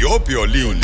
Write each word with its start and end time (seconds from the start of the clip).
Vio 0.00 0.18
Piolín. 0.24 0.80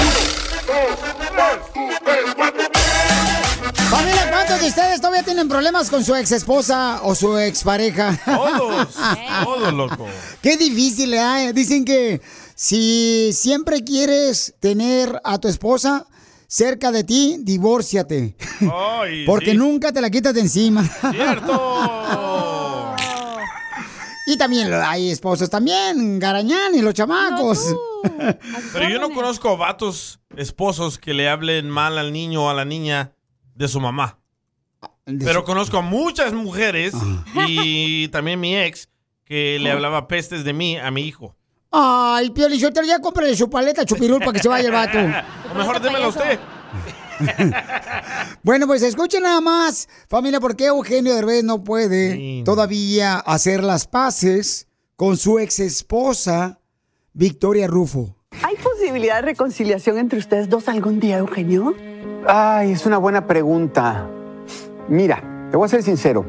Familia, 3.88 4.30
¿cuántos 4.30 4.60
de 4.60 4.66
ustedes 4.66 5.00
todavía 5.00 5.22
tienen 5.22 5.48
problemas 5.48 5.88
con 5.88 6.04
su 6.04 6.14
ex 6.14 6.32
esposa 6.32 7.00
o 7.02 7.14
su 7.14 7.38
expareja? 7.38 8.20
Todos, 8.26 8.88
todos, 9.44 9.72
loco. 9.72 10.06
Qué 10.42 10.58
difícil, 10.58 11.14
¿eh? 11.14 11.54
Dicen 11.54 11.86
que 11.86 12.20
si 12.54 13.30
siempre 13.32 13.84
quieres 13.84 14.54
tener 14.60 15.18
a 15.24 15.38
tu 15.38 15.48
esposa 15.48 16.04
cerca 16.46 16.92
de 16.92 17.02
ti, 17.02 17.38
divórciate. 17.40 18.36
Ay, 18.70 19.24
Porque 19.24 19.52
sí. 19.52 19.56
nunca 19.56 19.92
te 19.92 20.02
la 20.02 20.10
quitas 20.10 20.34
de 20.34 20.42
encima. 20.42 20.86
¡Cierto! 21.10 22.32
y 24.26 24.36
también 24.36 24.74
hay 24.74 25.10
esposos 25.10 25.48
también, 25.48 26.18
garañán 26.18 26.74
y 26.74 26.82
los 26.82 26.92
chamacos. 26.92 27.74
Pero 28.72 28.88
yo 28.88 28.98
no 29.00 29.10
conozco 29.10 29.56
vatos 29.56 30.18
esposos 30.36 30.98
que 30.98 31.14
le 31.14 31.28
hablen 31.28 31.70
mal 31.70 31.96
al 31.96 32.12
niño 32.12 32.44
o 32.44 32.50
a 32.50 32.54
la 32.54 32.64
niña 32.64 33.12
de 33.54 33.68
su 33.68 33.80
mamá. 33.80 34.18
Pero 35.04 35.44
conozco 35.44 35.78
a 35.78 35.82
muchas 35.82 36.32
mujeres 36.32 36.92
y 37.46 38.08
también 38.12 38.40
mi 38.40 38.56
ex 38.56 38.88
que 39.24 39.58
le 39.60 39.70
hablaba 39.70 40.08
pestes 40.08 40.42
de 40.42 40.52
mí 40.52 40.76
a 40.76 40.90
mi 40.90 41.02
hijo. 41.02 41.36
Ay, 41.70 42.30
Piolichotero, 42.30 42.84
ya 42.86 43.00
cómprale 43.00 43.36
su 43.36 43.48
paleta 43.48 43.84
chupirul 43.84 44.18
para 44.18 44.32
que 44.32 44.40
se 44.40 44.48
vaya 44.48 44.66
el 44.66 44.72
vato. 44.72 44.98
O 45.52 45.54
mejor 45.54 45.80
démelo 45.80 46.08
usted. 46.08 46.40
Bueno, 48.42 48.66
pues 48.68 48.82
escuchen 48.82 49.24
nada 49.24 49.40
más, 49.40 49.88
familia, 50.08 50.38
por 50.38 50.54
qué 50.54 50.66
Eugenio 50.66 51.14
Derbez 51.14 51.42
no 51.42 51.64
puede 51.64 52.42
todavía 52.44 53.16
hacer 53.16 53.64
las 53.64 53.88
paces 53.88 54.68
con 54.94 55.16
su 55.16 55.40
ex 55.40 55.58
esposa, 55.58 56.60
Victoria 57.12 57.66
Rufo. 57.66 58.14
¿Hay 58.42 58.54
posibilidad 58.56 59.16
de 59.16 59.22
reconciliación 59.22 59.98
entre 59.98 60.18
ustedes 60.18 60.48
dos 60.48 60.68
algún 60.68 61.00
día, 61.00 61.18
Eugenio? 61.18 61.74
Ay, 62.28 62.72
es 62.72 62.86
una 62.86 62.98
buena 62.98 63.26
pregunta. 63.26 64.08
Mira, 64.88 65.48
te 65.50 65.56
voy 65.56 65.66
a 65.66 65.68
ser 65.68 65.82
sincero. 65.82 66.24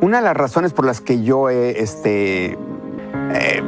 Una 0.00 0.18
de 0.18 0.24
las 0.24 0.36
razones 0.36 0.72
por 0.72 0.84
las 0.86 1.00
que 1.00 1.22
yo 1.22 1.50
he 1.50 1.80
este, 1.82 2.56
eh, 3.32 3.62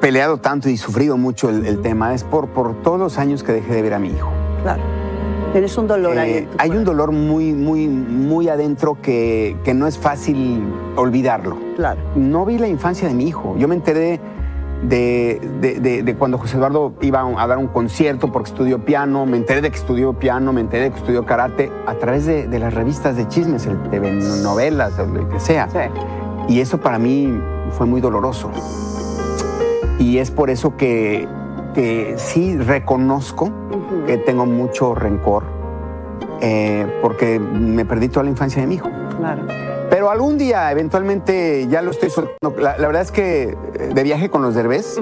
peleado 0.00 0.38
tanto 0.38 0.68
y 0.68 0.76
sufrido 0.76 1.16
mucho 1.16 1.50
el, 1.50 1.66
el 1.66 1.82
tema 1.82 2.14
es 2.14 2.24
por, 2.24 2.48
por 2.48 2.82
todos 2.82 2.98
los 2.98 3.18
años 3.18 3.42
que 3.42 3.52
dejé 3.52 3.74
de 3.74 3.82
ver 3.82 3.94
a 3.94 3.98
mi 3.98 4.08
hijo. 4.08 4.32
Claro. 4.62 5.05
Tienes 5.52 5.76
un 5.78 5.86
dolor 5.86 6.18
ahí. 6.18 6.30
Eh, 6.30 6.38
en 6.38 6.46
tu 6.50 6.56
hay 6.58 6.70
un 6.70 6.84
dolor 6.84 7.12
muy, 7.12 7.52
muy, 7.52 7.88
muy 7.88 8.48
adentro 8.48 8.98
que, 9.00 9.56
que 9.64 9.72
no 9.74 9.86
es 9.86 9.96
fácil 9.98 10.62
olvidarlo. 10.96 11.56
Claro. 11.76 12.00
No 12.14 12.44
vi 12.44 12.58
la 12.58 12.68
infancia 12.68 13.08
de 13.08 13.14
mi 13.14 13.24
hijo. 13.28 13.54
Yo 13.58 13.66
me 13.68 13.74
enteré 13.74 14.20
de, 14.82 15.40
de- 15.60 15.80
de- 15.80 16.02
de 16.02 16.14
cuando 16.16 16.36
José 16.36 16.58
Eduardo 16.58 16.92
iba 17.00 17.20
a 17.40 17.46
dar 17.46 17.56
un 17.56 17.68
concierto 17.68 18.30
porque 18.30 18.50
estudió 18.50 18.84
piano, 18.84 19.24
me 19.24 19.38
enteré 19.38 19.62
de 19.62 19.70
que 19.70 19.76
estudió 19.78 20.12
piano, 20.12 20.52
me 20.52 20.60
enteré 20.60 20.84
de 20.84 20.90
que 20.90 20.98
estudió 20.98 21.24
karate 21.24 21.70
a 21.86 21.94
través 21.94 22.26
de, 22.26 22.46
de 22.46 22.58
las 22.58 22.74
revistas 22.74 23.16
de 23.16 23.26
chismes, 23.28 23.64
de 23.64 24.00
novelas, 24.42 24.98
o 24.98 25.06
lo 25.06 25.26
que 25.30 25.40
sea. 25.40 25.68
Y 26.48 26.60
eso 26.60 26.78
para 26.78 26.98
mí 26.98 27.32
fue 27.70 27.86
muy 27.86 28.02
doloroso. 28.02 28.50
Y 29.98 30.18
es 30.18 30.30
por 30.30 30.50
eso 30.50 30.76
que, 30.76 31.26
que 31.76 32.14
sí 32.16 32.56
reconozco 32.56 33.50
que 34.06 34.16
tengo 34.16 34.46
mucho 34.46 34.94
rencor, 34.94 35.44
eh, 36.40 36.86
porque 37.02 37.38
me 37.38 37.84
perdí 37.84 38.08
toda 38.08 38.24
la 38.24 38.30
infancia 38.30 38.62
de 38.62 38.66
mi 38.66 38.76
hijo. 38.76 38.88
Claro. 39.18 39.42
Pero 39.90 40.10
algún 40.10 40.38
día, 40.38 40.72
eventualmente, 40.72 41.66
ya 41.68 41.82
lo 41.82 41.90
estoy 41.90 42.08
soltando. 42.08 42.58
La, 42.60 42.78
la 42.78 42.86
verdad 42.86 43.02
es 43.02 43.12
que 43.12 43.42
eh, 43.74 43.90
de 43.94 44.02
viaje 44.02 44.30
con 44.30 44.40
los 44.42 44.54
derbés 44.54 44.98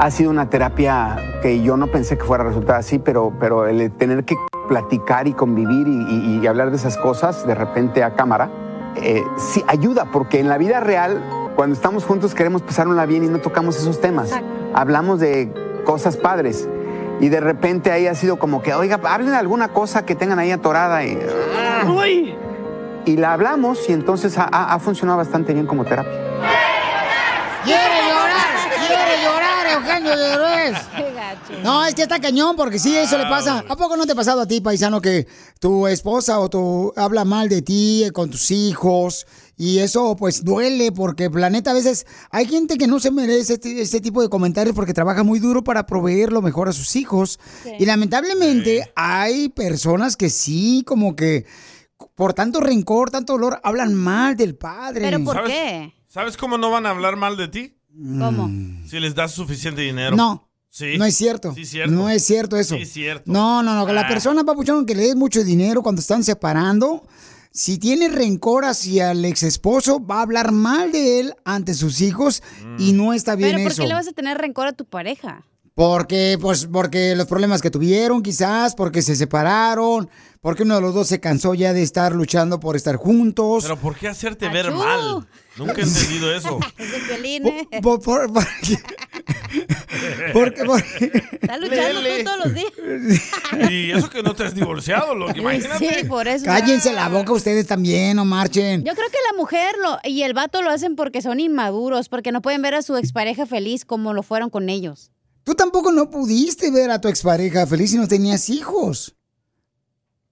ha 0.00 0.10
sido 0.10 0.30
una 0.30 0.50
terapia 0.50 1.16
que 1.40 1.62
yo 1.62 1.76
no 1.76 1.86
pensé 1.86 2.18
que 2.18 2.24
fuera 2.24 2.42
a 2.42 2.48
resultar 2.48 2.76
así, 2.76 2.98
pero, 2.98 3.32
pero 3.38 3.66
el 3.68 3.92
tener 3.92 4.24
que 4.24 4.34
platicar 4.68 5.28
y 5.28 5.34
convivir 5.34 5.86
y, 5.86 6.36
y- 6.36 6.40
y 6.42 6.46
hablar 6.48 6.70
de 6.70 6.76
esas 6.76 6.96
cosas 6.98 7.46
de 7.46 7.54
repente 7.54 8.02
a 8.02 8.14
cámara, 8.16 8.50
eh, 8.96 9.22
sí 9.36 9.62
ayuda, 9.68 10.06
porque 10.12 10.40
en 10.40 10.48
la 10.48 10.58
vida 10.58 10.80
real, 10.80 11.22
cuando 11.60 11.74
estamos 11.76 12.04
juntos 12.04 12.34
queremos 12.34 12.62
pasárnosla 12.62 13.04
bien 13.04 13.22
y 13.22 13.28
no 13.28 13.38
tocamos 13.38 13.76
esos 13.76 14.00
temas. 14.00 14.30
Hablamos 14.74 15.20
de 15.20 15.52
cosas 15.84 16.16
padres. 16.16 16.66
Y 17.20 17.28
de 17.28 17.38
repente 17.38 17.92
ahí 17.92 18.06
ha 18.06 18.14
sido 18.14 18.38
como 18.38 18.62
que, 18.62 18.72
oiga, 18.72 18.98
hablen 19.04 19.28
de 19.32 19.36
alguna 19.36 19.68
cosa 19.68 20.06
que 20.06 20.14
tengan 20.14 20.38
ahí 20.38 20.52
atorada. 20.52 21.04
Y, 21.04 21.18
y 23.04 23.16
la 23.18 23.34
hablamos 23.34 23.90
y 23.90 23.92
entonces 23.92 24.38
ha, 24.38 24.44
ha- 24.50 24.72
ha 24.72 24.78
funcionado 24.78 25.18
bastante 25.18 25.52
bien 25.52 25.66
como 25.66 25.84
terapia. 25.84 26.10
¡Quiere 27.62 28.08
llorar! 28.08 28.86
¡Quiere 28.86 29.22
llorar, 29.22 29.66
Eugenio 29.74 30.16
Derbez! 30.16 30.78
No, 31.62 31.84
es 31.84 31.94
que 31.94 32.02
está 32.02 32.18
cañón, 32.20 32.56
porque 32.56 32.78
sí, 32.78 32.96
eso 32.96 33.18
le 33.18 33.24
pasa. 33.24 33.64
¿A 33.68 33.76
poco 33.76 33.98
no 33.98 34.06
te 34.06 34.12
ha 34.12 34.14
pasado 34.14 34.40
a 34.40 34.46
ti, 34.46 34.62
paisano, 34.62 35.02
que 35.02 35.26
tu 35.58 35.86
esposa 35.86 36.38
o 36.38 36.48
tu 36.48 36.92
habla 36.96 37.26
mal 37.26 37.50
de 37.50 37.60
ti 37.60 38.04
eh, 38.04 38.12
con 38.12 38.30
tus 38.30 38.50
hijos? 38.50 39.26
Y 39.62 39.80
eso, 39.80 40.16
pues, 40.16 40.42
duele, 40.42 40.90
porque 40.90 41.28
planeta, 41.28 41.72
a 41.72 41.74
veces 41.74 42.06
hay 42.30 42.46
gente 42.46 42.78
que 42.78 42.86
no 42.86 42.98
se 42.98 43.10
merece 43.10 43.52
este, 43.54 43.78
este 43.82 44.00
tipo 44.00 44.22
de 44.22 44.30
comentarios 44.30 44.74
porque 44.74 44.94
trabaja 44.94 45.22
muy 45.22 45.38
duro 45.38 45.62
para 45.62 45.84
proveer 45.84 46.32
lo 46.32 46.40
mejor 46.40 46.70
a 46.70 46.72
sus 46.72 46.96
hijos. 46.96 47.38
Y 47.78 47.84
lamentablemente 47.84 48.90
hay 48.96 49.50
personas 49.50 50.16
que 50.16 50.30
sí, 50.30 50.82
como 50.86 51.14
que 51.14 51.44
por 52.14 52.32
tanto 52.32 52.60
rencor, 52.60 53.10
tanto 53.10 53.34
dolor, 53.34 53.60
hablan 53.62 53.94
mal 53.94 54.34
del 54.34 54.56
padre. 54.56 55.10
¿Sabes- 55.10 55.92
¿Sabes 56.08 56.36
cómo 56.38 56.56
no 56.56 56.70
van 56.70 56.86
a 56.86 56.90
hablar 56.90 57.16
mal 57.16 57.36
de 57.36 57.48
ti? 57.48 57.76
¿Cómo? 57.92 58.48
Si 58.88 58.98
les 58.98 59.14
das 59.14 59.32
suficiente 59.32 59.82
dinero. 59.82 60.16
No. 60.16 60.48
Sí. 60.72 60.96
No 60.96 61.04
es 61.04 61.16
cierto. 61.16 61.52
Sí, 61.54 61.66
cierto. 61.66 61.92
No 61.92 62.08
es 62.08 62.24
cierto 62.24 62.56
eso. 62.56 62.76
Sí, 62.76 62.86
cierto. 62.86 63.24
No, 63.30 63.62
no, 63.62 63.74
no. 63.74 63.84
que 63.86 63.92
La 63.92 64.02
Ah. 64.02 64.08
persona, 64.08 64.44
papuchón, 64.44 64.86
que 64.86 64.94
le 64.94 65.02
des 65.02 65.16
mucho 65.16 65.42
dinero 65.44 65.82
cuando 65.82 66.00
están 66.00 66.22
separando, 66.24 67.06
si 67.52 67.78
tiene 67.78 68.08
rencor 68.08 68.64
hacia 68.64 69.10
el 69.12 69.24
ex 69.24 69.42
esposo, 69.42 70.04
va 70.04 70.18
a 70.18 70.22
hablar 70.22 70.52
mal 70.52 70.92
de 70.92 71.20
él 71.20 71.34
ante 71.44 71.74
sus 71.74 72.00
hijos 72.00 72.42
y 72.78 72.92
no 72.92 73.12
está 73.12 73.34
bien 73.34 73.50
Pero 73.52 73.62
¿por 73.64 73.72
eso. 73.72 73.82
qué 73.82 73.88
le 73.88 73.94
vas 73.94 74.08
a 74.08 74.12
tener 74.12 74.38
rencor 74.38 74.68
a 74.68 74.72
tu 74.72 74.84
pareja? 74.84 75.44
Porque, 75.80 76.36
pues, 76.38 76.66
porque 76.70 77.14
los 77.16 77.26
problemas 77.26 77.62
que 77.62 77.70
tuvieron, 77.70 78.22
quizás, 78.22 78.74
porque 78.74 79.00
se 79.00 79.16
separaron, 79.16 80.10
porque 80.42 80.64
uno 80.64 80.74
de 80.74 80.82
los 80.82 80.92
dos 80.92 81.06
se 81.08 81.20
cansó 81.20 81.54
ya 81.54 81.72
de 81.72 81.80
estar 81.82 82.14
luchando 82.14 82.60
por 82.60 82.76
estar 82.76 82.96
juntos. 82.96 83.62
Pero 83.62 83.78
¿por 83.78 83.96
qué 83.96 84.08
hacerte 84.08 84.50
ver 84.50 84.72
mal? 84.72 85.26
Nunca 85.56 85.80
he 85.80 85.84
entendido 85.84 86.34
eso. 86.34 86.58
Es 86.76 87.08
violín, 87.08 87.46
¿eh? 87.46 87.66
Por- 87.80 87.98
por- 88.02 88.30
por- 88.32 88.44
porque, 90.34 90.64
porque- 90.66 91.22
Está 91.40 91.56
luchando 91.56 92.00
tú 92.02 92.24
todos 92.24 92.38
los 92.44 92.54
días. 92.54 93.70
Y 93.70 93.90
eso 93.92 94.10
que 94.10 94.22
no 94.22 94.34
te 94.34 94.44
has 94.44 94.54
divorciado, 94.54 95.14
lo 95.14 95.28
que 95.32 95.40
imagínate. 95.40 96.00
Sí, 96.00 96.04
por 96.04 96.28
eso. 96.28 96.44
Cállense 96.44 96.92
la 96.92 97.08
boca 97.08 97.32
ustedes 97.32 97.66
también, 97.66 98.16
no 98.16 98.26
marchen. 98.26 98.84
Yo 98.84 98.92
creo 98.94 99.08
que 99.08 99.18
la 99.32 99.38
mujer 99.38 99.74
lo, 99.82 99.98
y 100.04 100.24
el 100.24 100.34
vato 100.34 100.60
lo 100.60 100.68
hacen 100.68 100.94
porque 100.94 101.22
son 101.22 101.40
inmaduros, 101.40 102.10
porque 102.10 102.32
no 102.32 102.42
pueden 102.42 102.60
ver 102.60 102.74
a 102.74 102.82
su 102.82 102.98
expareja 102.98 103.46
feliz 103.46 103.86
como 103.86 104.12
lo 104.12 104.22
fueron 104.22 104.50
con 104.50 104.68
ellos. 104.68 105.10
Tú 105.50 105.56
tampoco 105.56 105.90
no 105.90 106.08
pudiste 106.08 106.70
ver 106.70 106.92
a 106.92 107.00
tu 107.00 107.08
expareja 107.08 107.66
feliz 107.66 107.90
si 107.90 107.96
no 107.96 108.06
tenías 108.06 108.48
hijos. 108.50 109.16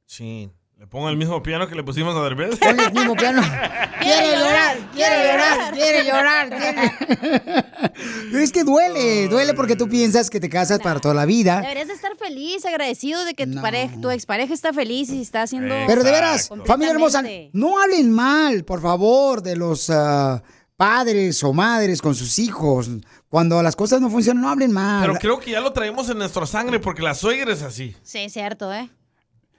Sí. 0.07 0.49
Le 0.77 0.87
pongo 0.87 1.09
el 1.09 1.17
mismo 1.17 1.43
piano 1.43 1.67
que 1.67 1.75
le 1.75 1.83
pusimos 1.83 2.15
a 2.15 2.23
Derbez. 2.23 2.57
Pon 2.61 2.79
el 2.79 2.93
mismo 2.93 3.17
piano. 3.17 3.43
Quiere 4.01 4.39
llorar, 4.39 4.79
quiere 4.95 5.27
llorar, 5.27 5.73
quiere 5.75 6.05
llorar, 6.05 6.49
quiere... 8.31 8.45
Es 8.45 8.53
que 8.53 8.63
duele, 8.63 9.27
duele 9.27 9.55
porque 9.55 9.75
tú 9.75 9.89
piensas 9.89 10.31
que 10.31 10.39
te 10.39 10.49
casas 10.49 10.79
para 10.79 11.01
toda 11.01 11.15
la 11.15 11.27
vida. 11.27 11.63
Deberías 11.63 11.89
de 11.89 11.95
estar 11.95 12.17
feliz, 12.17 12.65
agradecido 12.65 13.25
de 13.25 13.35
que 13.35 13.49
tu, 13.49 13.61
pareja, 13.61 14.01
tu 14.01 14.11
expareja 14.11 14.55
está 14.55 14.73
feliz 14.73 15.11
y 15.11 15.21
está 15.21 15.43
haciendo... 15.43 15.75
Pero 15.89 16.05
de 16.05 16.13
veras, 16.13 16.49
familia 16.65 16.93
hermosa, 16.93 17.25
no 17.53 17.83
hablen 17.83 18.13
mal, 18.13 18.65
por 18.65 18.81
favor, 18.81 19.43
de 19.43 19.57
los 19.57 19.91
ah, 19.91 20.45
padres 20.79 21.43
o 21.43 21.53
madres 21.53 22.01
con 22.01 22.15
sus 22.15 22.39
hijos. 22.39 22.89
Cuando 23.29 23.61
las 23.63 23.75
cosas 23.75 24.01
no 24.01 24.09
funcionan, 24.09 24.43
no 24.43 24.49
hablen 24.49 24.71
mal. 24.73 25.03
Pero 25.07 25.19
creo 25.19 25.39
que 25.41 25.51
ya 25.51 25.61
lo 25.61 25.73
traemos 25.73 26.09
en 26.09 26.19
nuestra 26.19 26.47
sangre 26.47 26.79
porque 26.79 27.03
la 27.03 27.15
suegra 27.15 27.53
es 27.53 27.63
así. 27.63 27.95
Sí, 28.05 28.19
es 28.21 28.33
cierto, 28.33 28.73
¿eh? 28.73 28.89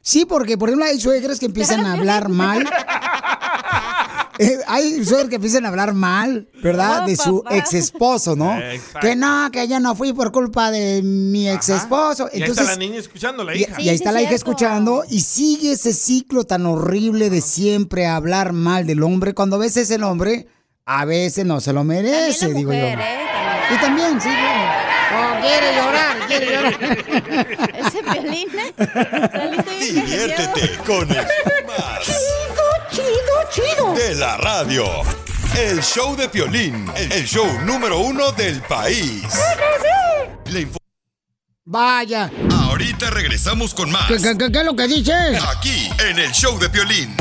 Sí, 0.01 0.25
porque 0.25 0.57
por 0.57 0.69
ejemplo 0.69 0.85
hay 0.87 0.97
suegras 0.99 1.37
que 1.37 1.45
empiezan 1.45 1.85
a 1.85 1.93
hablar 1.93 2.29
mal. 2.41 2.67
Eh, 4.41 4.57
hay 4.67 5.03
suegras 5.03 5.27
que 5.27 5.35
empiezan 5.35 5.65
a 5.65 5.67
hablar 5.67 5.93
mal, 5.93 6.47
¿verdad? 6.63 7.01
No, 7.01 7.07
de 7.07 7.17
su 7.17 7.43
papá. 7.43 7.57
ex 7.57 7.73
esposo, 7.73 8.37
¿no? 8.37 8.57
Exacto. 8.57 8.99
Que 9.01 9.13
no, 9.13 9.49
que 9.51 9.67
ya 9.67 9.81
no 9.81 9.95
fui 9.95 10.13
por 10.13 10.31
culpa 10.31 10.71
de 10.71 11.01
mi 11.03 11.49
ex 11.49 11.67
esposo. 11.67 12.29
y 12.31 12.37
ahí 12.37 12.41
Entonces, 12.43 12.63
está 12.65 12.71
la 12.71 12.79
niña 12.79 12.99
escuchando, 12.99 13.43
la 13.43 13.53
y, 13.53 13.63
hija. 13.63 13.81
y 13.81 13.89
ahí 13.89 13.95
está 13.95 14.13
la 14.13 14.21
hija 14.21 14.35
escuchando 14.35 15.03
y 15.09 15.19
sigue 15.19 15.73
ese 15.73 15.91
ciclo 15.91 16.45
tan 16.45 16.65
horrible 16.65 17.29
de 17.29 17.41
siempre 17.41 18.07
hablar 18.07 18.53
mal 18.53 18.87
del 18.87 19.03
hombre 19.03 19.33
cuando 19.33 19.57
a 19.57 19.59
veces 19.59 19.91
el 19.91 20.03
hombre 20.03 20.47
a 20.91 21.05
veces 21.05 21.45
no 21.45 21.61
se 21.61 21.71
lo 21.71 21.83
merece, 21.83 22.47
También 22.47 22.53
la 22.53 22.57
digo 22.59 22.71
mujer, 22.71 22.97
yo. 22.97 23.03
¿eh? 23.03 23.75
Y 23.75 23.77
también, 23.79 24.19
sí, 24.21 24.29
claro. 24.29 24.71
Oh, 25.11 25.41
quiere 25.41 25.75
llorar, 25.75 26.17
quiere 26.27 26.45
llorar. 26.51 26.73
Ese 27.87 28.01
violín, 28.01 28.49
¿eh? 28.57 28.73
Diviértete 29.79 30.77
con 30.85 31.09
el 31.11 31.17
más 31.67 32.05
chido, 32.91 33.05
chido. 33.51 33.93
de 33.93 34.15
la 34.15 34.37
radio. 34.37 34.85
El 35.57 35.81
show 35.81 36.15
de 36.15 36.29
Piolín, 36.29 36.89
el 36.95 37.25
show 37.25 37.45
número 37.65 37.99
uno 37.99 38.31
del 38.31 38.61
país. 38.61 39.23
La 40.45 40.59
Vaya. 41.65 42.31
Ahorita 42.51 43.09
regresamos 43.11 43.73
con 43.75 43.91
más. 43.91 44.07
¿Qué, 44.07 44.17
qué, 44.17 44.37
qué- 44.37 44.51
qué 44.51 44.59
es 44.59 44.65
lo 44.65 44.75
que 44.75 44.87
dices? 44.87 45.39
Aquí, 45.55 45.89
en 46.07 46.17
el 46.19 46.31
show 46.31 46.57
de 46.59 46.69
Piolín. 46.69 47.15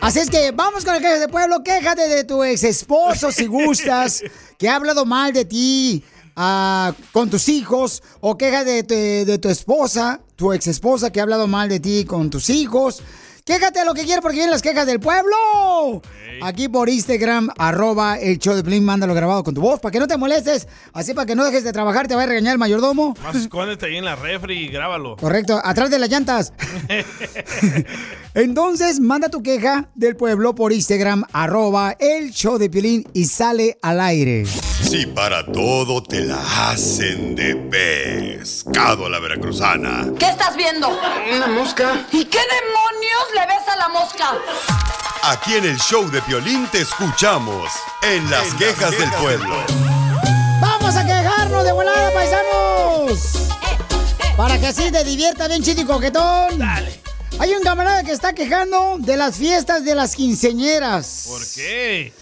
Así 0.00 0.20
es 0.20 0.30
que 0.30 0.52
vamos 0.52 0.84
con 0.84 0.94
el 0.94 1.00
quejas 1.00 1.20
de 1.20 1.28
pueblo. 1.28 1.62
Quéjate 1.62 2.08
de 2.08 2.24
tu 2.24 2.44
ex 2.44 2.64
esposo 2.64 3.32
si 3.32 3.46
gustas, 3.46 4.22
que 4.58 4.68
ha 4.68 4.76
hablado 4.76 5.04
mal 5.04 5.32
de 5.32 5.44
ti 5.44 6.04
ah, 6.36 6.92
con 7.12 7.30
tus 7.30 7.48
hijos, 7.48 8.02
o 8.20 8.36
quéjate 8.36 8.82
de 8.82 8.82
tu, 8.84 9.30
de 9.30 9.38
tu 9.38 9.48
esposa, 9.48 10.20
tu 10.36 10.52
ex 10.52 10.66
esposa 10.66 11.10
que 11.10 11.20
ha 11.20 11.22
hablado 11.22 11.46
mal 11.46 11.68
de 11.68 11.80
ti 11.80 12.04
con 12.04 12.30
tus 12.30 12.50
hijos. 12.50 13.02
Quéjate 13.46 13.78
de 13.78 13.84
lo 13.84 13.94
que 13.94 14.02
quieras 14.02 14.22
porque 14.22 14.38
vienen 14.38 14.50
las 14.50 14.60
quejas 14.60 14.86
del 14.86 14.98
pueblo. 14.98 16.02
Aquí 16.42 16.68
por 16.68 16.88
Instagram, 16.88 17.48
arroba 17.56 18.18
el 18.18 18.40
show 18.40 18.56
de 18.56 18.64
Plin, 18.64 18.84
mándalo 18.84 19.14
grabado 19.14 19.44
con 19.44 19.54
tu 19.54 19.60
voz 19.60 19.78
para 19.78 19.92
que 19.92 20.00
no 20.00 20.08
te 20.08 20.16
molestes. 20.16 20.66
Así 20.92 21.14
para 21.14 21.26
que 21.26 21.36
no 21.36 21.44
dejes 21.44 21.62
de 21.62 21.72
trabajar, 21.72 22.08
te 22.08 22.16
va 22.16 22.24
a 22.24 22.26
regañar 22.26 22.54
el 22.54 22.58
mayordomo. 22.58 23.14
Más 23.22 23.36
escóndete 23.36 23.86
ahí 23.86 23.98
en 23.98 24.04
la 24.04 24.16
refri 24.16 24.64
y 24.64 24.68
grábalo. 24.68 25.16
Correcto, 25.16 25.60
atrás 25.62 25.90
de 25.90 26.00
las 26.00 26.10
llantas. 26.10 26.52
Entonces, 28.36 29.00
manda 29.00 29.30
tu 29.30 29.42
queja 29.42 29.88
del 29.94 30.14
pueblo 30.14 30.54
por 30.54 30.70
Instagram, 30.70 31.24
arroba 31.32 31.96
el 31.98 32.32
show 32.32 32.58
de 32.58 32.68
Piolín 32.68 33.08
y 33.14 33.24
sale 33.24 33.78
al 33.80 33.98
aire. 33.98 34.44
Si 34.44 35.06
para 35.06 35.50
todo 35.50 36.02
te 36.02 36.20
la 36.20 36.68
hacen 36.68 37.34
de 37.34 37.56
pescado 37.56 39.06
a 39.06 39.08
la 39.08 39.20
veracruzana. 39.20 40.12
¿Qué 40.18 40.28
estás 40.28 40.54
viendo? 40.54 40.86
Una 41.34 41.46
mosca. 41.46 42.06
¿Y 42.12 42.26
qué 42.26 42.38
demonios 42.38 43.24
le 43.34 43.40
ves 43.46 43.68
a 43.72 43.76
la 43.76 43.88
mosca? 43.88 44.34
Aquí 45.22 45.54
en 45.54 45.64
el 45.64 45.78
show 45.78 46.06
de 46.10 46.20
Piolín 46.20 46.66
te 46.70 46.82
escuchamos 46.82 47.72
en 48.02 48.30
las 48.30 48.52
quejas 48.56 48.90
del 48.98 49.10
pueblo. 49.12 49.56
¡Vamos 50.60 50.94
a 50.94 51.06
quejarnos 51.06 51.64
de 51.64 51.72
volada, 51.72 52.12
paisanos! 52.12 53.48
Para 54.36 54.60
que 54.60 54.66
así 54.66 54.92
te 54.92 55.04
divierta 55.04 55.48
bien 55.48 55.62
chido 55.62 55.80
y 55.80 55.84
coquetón. 55.86 56.60
Hay 57.38 57.52
un 57.52 57.62
camarada 57.62 58.02
que 58.02 58.12
está 58.12 58.34
quejando 58.34 58.96
de 58.98 59.16
las 59.16 59.36
fiestas 59.36 59.84
de 59.84 59.94
las 59.94 60.16
quinceñeras. 60.16 61.26
¿Por 61.28 61.42
qué? 61.54 62.12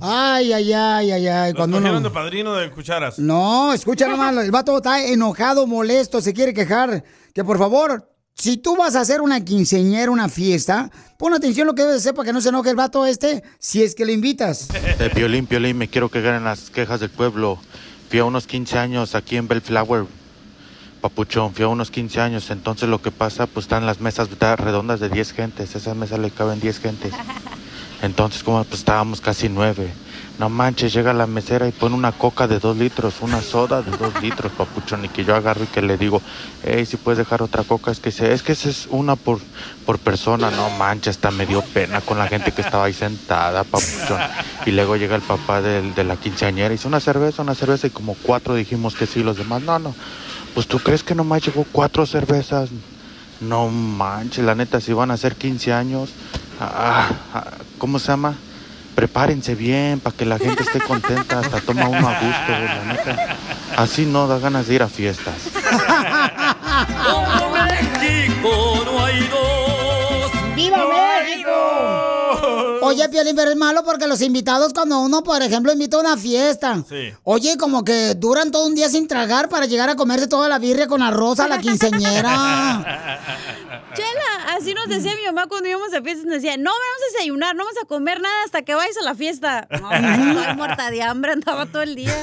Ay, 0.00 0.52
ay, 0.52 0.72
ay, 0.72 1.12
ay, 1.12 1.26
ay. 1.28 1.52
Los 1.52 1.58
Cuando 1.58 1.78
uno... 1.78 2.00
de 2.00 2.10
padrino 2.10 2.54
de 2.54 2.70
cucharas. 2.70 3.18
No, 3.18 3.72
escucha 3.72 4.08
nomás, 4.08 4.36
el 4.44 4.50
vato 4.50 4.76
está 4.76 5.04
enojado, 5.04 5.66
molesto, 5.66 6.20
se 6.20 6.32
quiere 6.32 6.52
quejar. 6.52 7.04
Que 7.32 7.44
por 7.44 7.58
favor, 7.58 8.10
si 8.34 8.56
tú 8.56 8.76
vas 8.76 8.96
a 8.96 9.00
hacer 9.00 9.20
una 9.20 9.44
quinceñera, 9.44 10.10
una 10.10 10.28
fiesta, 10.28 10.90
pon 11.18 11.34
atención 11.34 11.68
a 11.68 11.70
lo 11.70 11.74
que 11.76 11.82
debes 11.82 11.98
hacer 11.98 12.14
para 12.14 12.26
que 12.26 12.32
no 12.32 12.40
se 12.40 12.48
enoje 12.48 12.70
el 12.70 12.76
vato 12.76 13.06
este 13.06 13.44
si 13.60 13.82
es 13.82 13.94
que 13.94 14.04
le 14.04 14.12
invitas. 14.12 14.68
De 14.98 15.10
Piolín, 15.10 15.46
Piolín, 15.46 15.78
me 15.78 15.88
quiero 15.88 16.10
quejar 16.10 16.34
en 16.34 16.44
las 16.44 16.70
quejas 16.70 16.98
del 16.98 17.10
pueblo. 17.10 17.60
Fui 18.10 18.18
a 18.18 18.24
unos 18.24 18.46
15 18.48 18.78
años 18.78 19.14
aquí 19.14 19.36
en 19.36 19.46
Bellflower, 19.46 20.06
Papuchón, 21.04 21.52
fui 21.52 21.66
a 21.66 21.68
unos 21.68 21.90
15 21.90 22.18
años. 22.22 22.50
Entonces 22.50 22.88
lo 22.88 23.02
que 23.02 23.10
pasa, 23.10 23.46
pues 23.46 23.64
están 23.64 23.84
las 23.84 24.00
mesas 24.00 24.30
redondas 24.56 25.00
de 25.00 25.10
10 25.10 25.32
gentes. 25.34 25.76
Esas 25.76 25.94
mesas 25.94 26.18
le 26.18 26.30
caben 26.30 26.60
10 26.60 26.80
gentes. 26.80 27.12
Entonces, 28.02 28.42
como 28.42 28.64
pues 28.64 28.80
estábamos 28.80 29.20
casi 29.20 29.48
nueve. 29.48 29.92
No 30.38 30.48
manches, 30.48 30.92
llega 30.92 31.12
la 31.12 31.26
mesera 31.26 31.68
y 31.68 31.72
pone 31.72 31.94
una 31.94 32.12
coca 32.12 32.46
de 32.46 32.58
dos 32.58 32.76
litros, 32.76 33.20
una 33.20 33.40
soda 33.40 33.82
de 33.82 33.96
dos 33.96 34.20
litros, 34.20 34.52
papuchón, 34.52 35.04
y 35.04 35.08
que 35.08 35.24
yo 35.24 35.34
agarro 35.34 35.64
y 35.64 35.66
que 35.68 35.80
le 35.80 35.96
digo, 35.96 36.20
hey, 36.62 36.84
si 36.86 36.96
puedes 36.96 37.18
dejar 37.18 37.40
otra 37.42 37.62
coca, 37.62 37.90
es 37.92 38.00
que 38.00 38.10
se, 38.10 38.32
es 38.32 38.42
que 38.42 38.52
esa 38.52 38.68
es 38.68 38.86
una 38.90 39.16
por, 39.16 39.38
por 39.86 39.98
persona, 40.00 40.50
no 40.50 40.70
manches, 40.70 41.16
hasta 41.16 41.30
me 41.30 41.46
dio 41.46 41.62
pena 41.62 42.00
con 42.00 42.18
la 42.18 42.26
gente 42.26 42.52
que 42.52 42.62
estaba 42.62 42.84
ahí 42.86 42.92
sentada, 42.92 43.62
papuchón. 43.64 44.20
Y 44.66 44.72
luego 44.72 44.96
llega 44.96 45.14
el 45.16 45.22
papá 45.22 45.60
del- 45.62 45.94
de, 45.94 46.04
la 46.04 46.16
quinceañera 46.16 46.68
y 46.68 46.76
dice, 46.76 46.88
una 46.88 47.00
cerveza, 47.00 47.42
una 47.42 47.54
cerveza, 47.54 47.86
y 47.86 47.90
como 47.90 48.14
cuatro 48.20 48.54
dijimos 48.54 48.94
que 48.96 49.06
sí, 49.06 49.22
los 49.22 49.36
demás, 49.36 49.62
no, 49.62 49.78
no. 49.78 49.94
Pues 50.54 50.68
tú 50.68 50.78
crees 50.78 51.02
que 51.02 51.14
nomás 51.14 51.44
llegó 51.44 51.66
cuatro 51.70 52.06
cervezas. 52.06 52.70
No 53.40 53.68
manches, 53.68 54.44
la 54.44 54.54
neta, 54.54 54.80
si 54.80 54.92
van 54.92 55.10
a 55.10 55.16
ser 55.16 55.34
15 55.34 55.72
años, 55.72 56.10
ah, 56.60 57.10
ah, 57.34 57.44
¿cómo 57.78 57.98
se 57.98 58.08
llama? 58.08 58.34
Prepárense 58.94 59.56
bien 59.56 59.98
para 59.98 60.16
que 60.16 60.24
la 60.24 60.38
gente 60.38 60.62
esté 60.62 60.80
contenta, 60.80 61.40
hasta 61.40 61.60
toma 61.60 61.88
uno 61.88 62.08
a 62.08 62.20
gusto, 62.20 62.52
la 62.52 62.84
neta. 62.84 63.36
Así 63.76 64.06
no 64.06 64.28
da 64.28 64.38
ganas 64.38 64.68
de 64.68 64.74
ir 64.76 64.82
a 64.82 64.88
fiestas. 64.88 65.34
Oye, 72.84 73.08
Piolín, 73.08 73.34
pero 73.36 73.50
es 73.50 73.56
malo 73.56 73.84
porque 73.84 74.06
los 74.06 74.20
invitados, 74.22 74.72
cuando 74.72 75.00
uno, 75.00 75.22
por 75.22 75.42
ejemplo, 75.42 75.72
invita 75.72 75.96
a 75.96 76.00
una 76.00 76.16
fiesta, 76.16 76.82
Sí. 76.88 77.12
oye, 77.24 77.56
como 77.56 77.84
que 77.84 78.14
duran 78.14 78.50
todo 78.50 78.66
un 78.66 78.74
día 78.74 78.88
sin 78.88 79.08
tragar 79.08 79.48
para 79.48 79.66
llegar 79.66 79.88
a 79.88 79.96
comerse 79.96 80.26
toda 80.28 80.48
la 80.48 80.58
birria 80.58 80.86
con 80.86 81.02
arroz 81.02 81.40
a 81.40 81.48
la 81.48 81.58
quinceñera. 81.58 83.20
Chela, 83.94 84.56
así 84.56 84.74
nos 84.74 84.88
decía 84.88 85.12
mi 85.16 85.24
mamá 85.26 85.46
cuando 85.46 85.68
íbamos 85.68 85.92
a 85.94 86.02
fiestas, 86.02 86.24
nos 86.24 86.34
decía, 86.34 86.56
no 86.56 86.70
vamos 86.70 87.00
a 87.08 87.12
desayunar, 87.12 87.54
no 87.54 87.64
vamos 87.64 87.80
a 87.82 87.86
comer 87.86 88.20
nada 88.20 88.34
hasta 88.44 88.62
que 88.62 88.74
vayas 88.74 88.96
a 88.96 89.04
la 89.04 89.14
fiesta. 89.14 89.68
No, 89.70 89.90
estoy 89.92 90.56
muerta 90.56 90.90
de 90.90 91.02
hambre, 91.02 91.32
andaba 91.32 91.66
todo 91.66 91.82
el 91.82 91.94
día. 91.94 92.14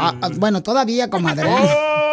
Ah, 0.00 0.14
ah, 0.20 0.30
bueno, 0.34 0.62
todavía, 0.62 1.08
comadre. 1.10 1.48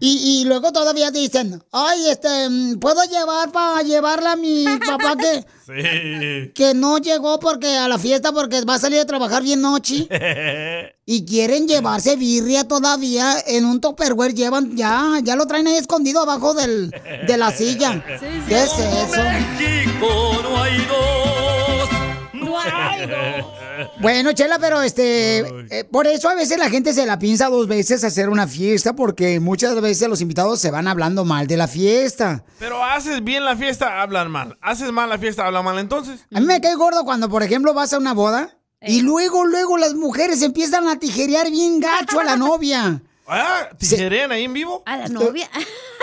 Y, 0.00 0.42
y 0.42 0.44
luego 0.44 0.70
todavía 0.72 1.10
dicen, 1.10 1.62
ay, 1.72 2.08
este, 2.08 2.48
mm, 2.48 2.78
¿puedo 2.78 3.02
llevar 3.04 3.50
para 3.50 3.82
llevarla 3.82 4.32
a 4.32 4.36
mi 4.36 4.64
papá 4.86 5.16
que, 5.16 5.44
Sí. 5.68 6.52
que 6.54 6.72
no 6.74 6.98
llegó 6.98 7.38
porque 7.40 7.76
a 7.76 7.88
la 7.88 7.98
fiesta 7.98 8.32
porque 8.32 8.62
va 8.62 8.74
a 8.74 8.78
salir 8.78 9.00
a 9.00 9.06
trabajar 9.06 9.42
bien 9.42 9.60
noche? 9.60 10.06
Y 11.10 11.24
quieren 11.24 11.66
llevarse 11.66 12.16
birria 12.16 12.64
todavía 12.68 13.36
en 13.46 13.64
un 13.64 13.80
topperware, 13.80 14.34
llevan, 14.34 14.76
ya, 14.76 15.14
ya 15.22 15.36
lo 15.36 15.46
traen 15.46 15.66
ahí 15.66 15.76
escondido 15.76 16.20
abajo 16.20 16.52
del, 16.52 16.90
de 17.26 17.36
la 17.38 17.50
silla. 17.50 18.04
¿Qué 18.46 18.62
es 18.62 18.72
eso? 18.72 19.22
México 19.22 20.42
no 20.42 20.62
hay 20.62 20.76
dos. 20.84 21.88
No 22.34 22.60
hay 22.60 23.06
dos. 23.06 23.46
Bueno, 24.00 24.32
Chela, 24.32 24.58
pero 24.58 24.82
este, 24.82 25.38
eh, 25.70 25.84
por 25.84 26.06
eso 26.06 26.28
a 26.28 26.34
veces 26.34 26.58
la 26.58 26.70
gente 26.70 26.92
se 26.92 27.06
la 27.06 27.18
piensa 27.18 27.48
dos 27.48 27.66
veces 27.68 28.04
hacer 28.04 28.28
una 28.28 28.46
fiesta 28.46 28.94
porque 28.94 29.40
muchas 29.40 29.80
veces 29.80 30.08
los 30.08 30.20
invitados 30.20 30.60
se 30.60 30.70
van 30.70 30.88
hablando 30.88 31.24
mal 31.24 31.46
de 31.46 31.56
la 31.56 31.68
fiesta. 31.68 32.44
Pero 32.58 32.82
haces 32.84 33.22
bien 33.22 33.44
la 33.44 33.56
fiesta, 33.56 34.00
hablan 34.02 34.30
mal. 34.30 34.58
Haces 34.60 34.92
mal 34.92 35.08
la 35.08 35.18
fiesta, 35.18 35.46
hablan 35.46 35.64
mal 35.64 35.78
entonces. 35.78 36.20
A 36.32 36.40
mí 36.40 36.46
me 36.46 36.60
cae 36.60 36.74
gordo 36.74 37.04
cuando, 37.04 37.28
por 37.28 37.42
ejemplo, 37.42 37.74
vas 37.74 37.92
a 37.92 37.98
una 37.98 38.14
boda 38.14 38.58
y 38.80 39.02
luego, 39.02 39.44
luego 39.44 39.76
las 39.76 39.94
mujeres 39.94 40.42
empiezan 40.42 40.88
a 40.88 40.98
tijerear 40.98 41.50
bien 41.50 41.80
gacho 41.80 42.20
a 42.20 42.24
la 42.24 42.36
novia. 42.36 43.02
Ah, 43.28 43.68
¿tijerean 43.76 44.32
ahí 44.32 44.44
en 44.44 44.52
vivo? 44.52 44.82
A 44.86 44.96
la 44.96 45.08
novia. 45.08 45.48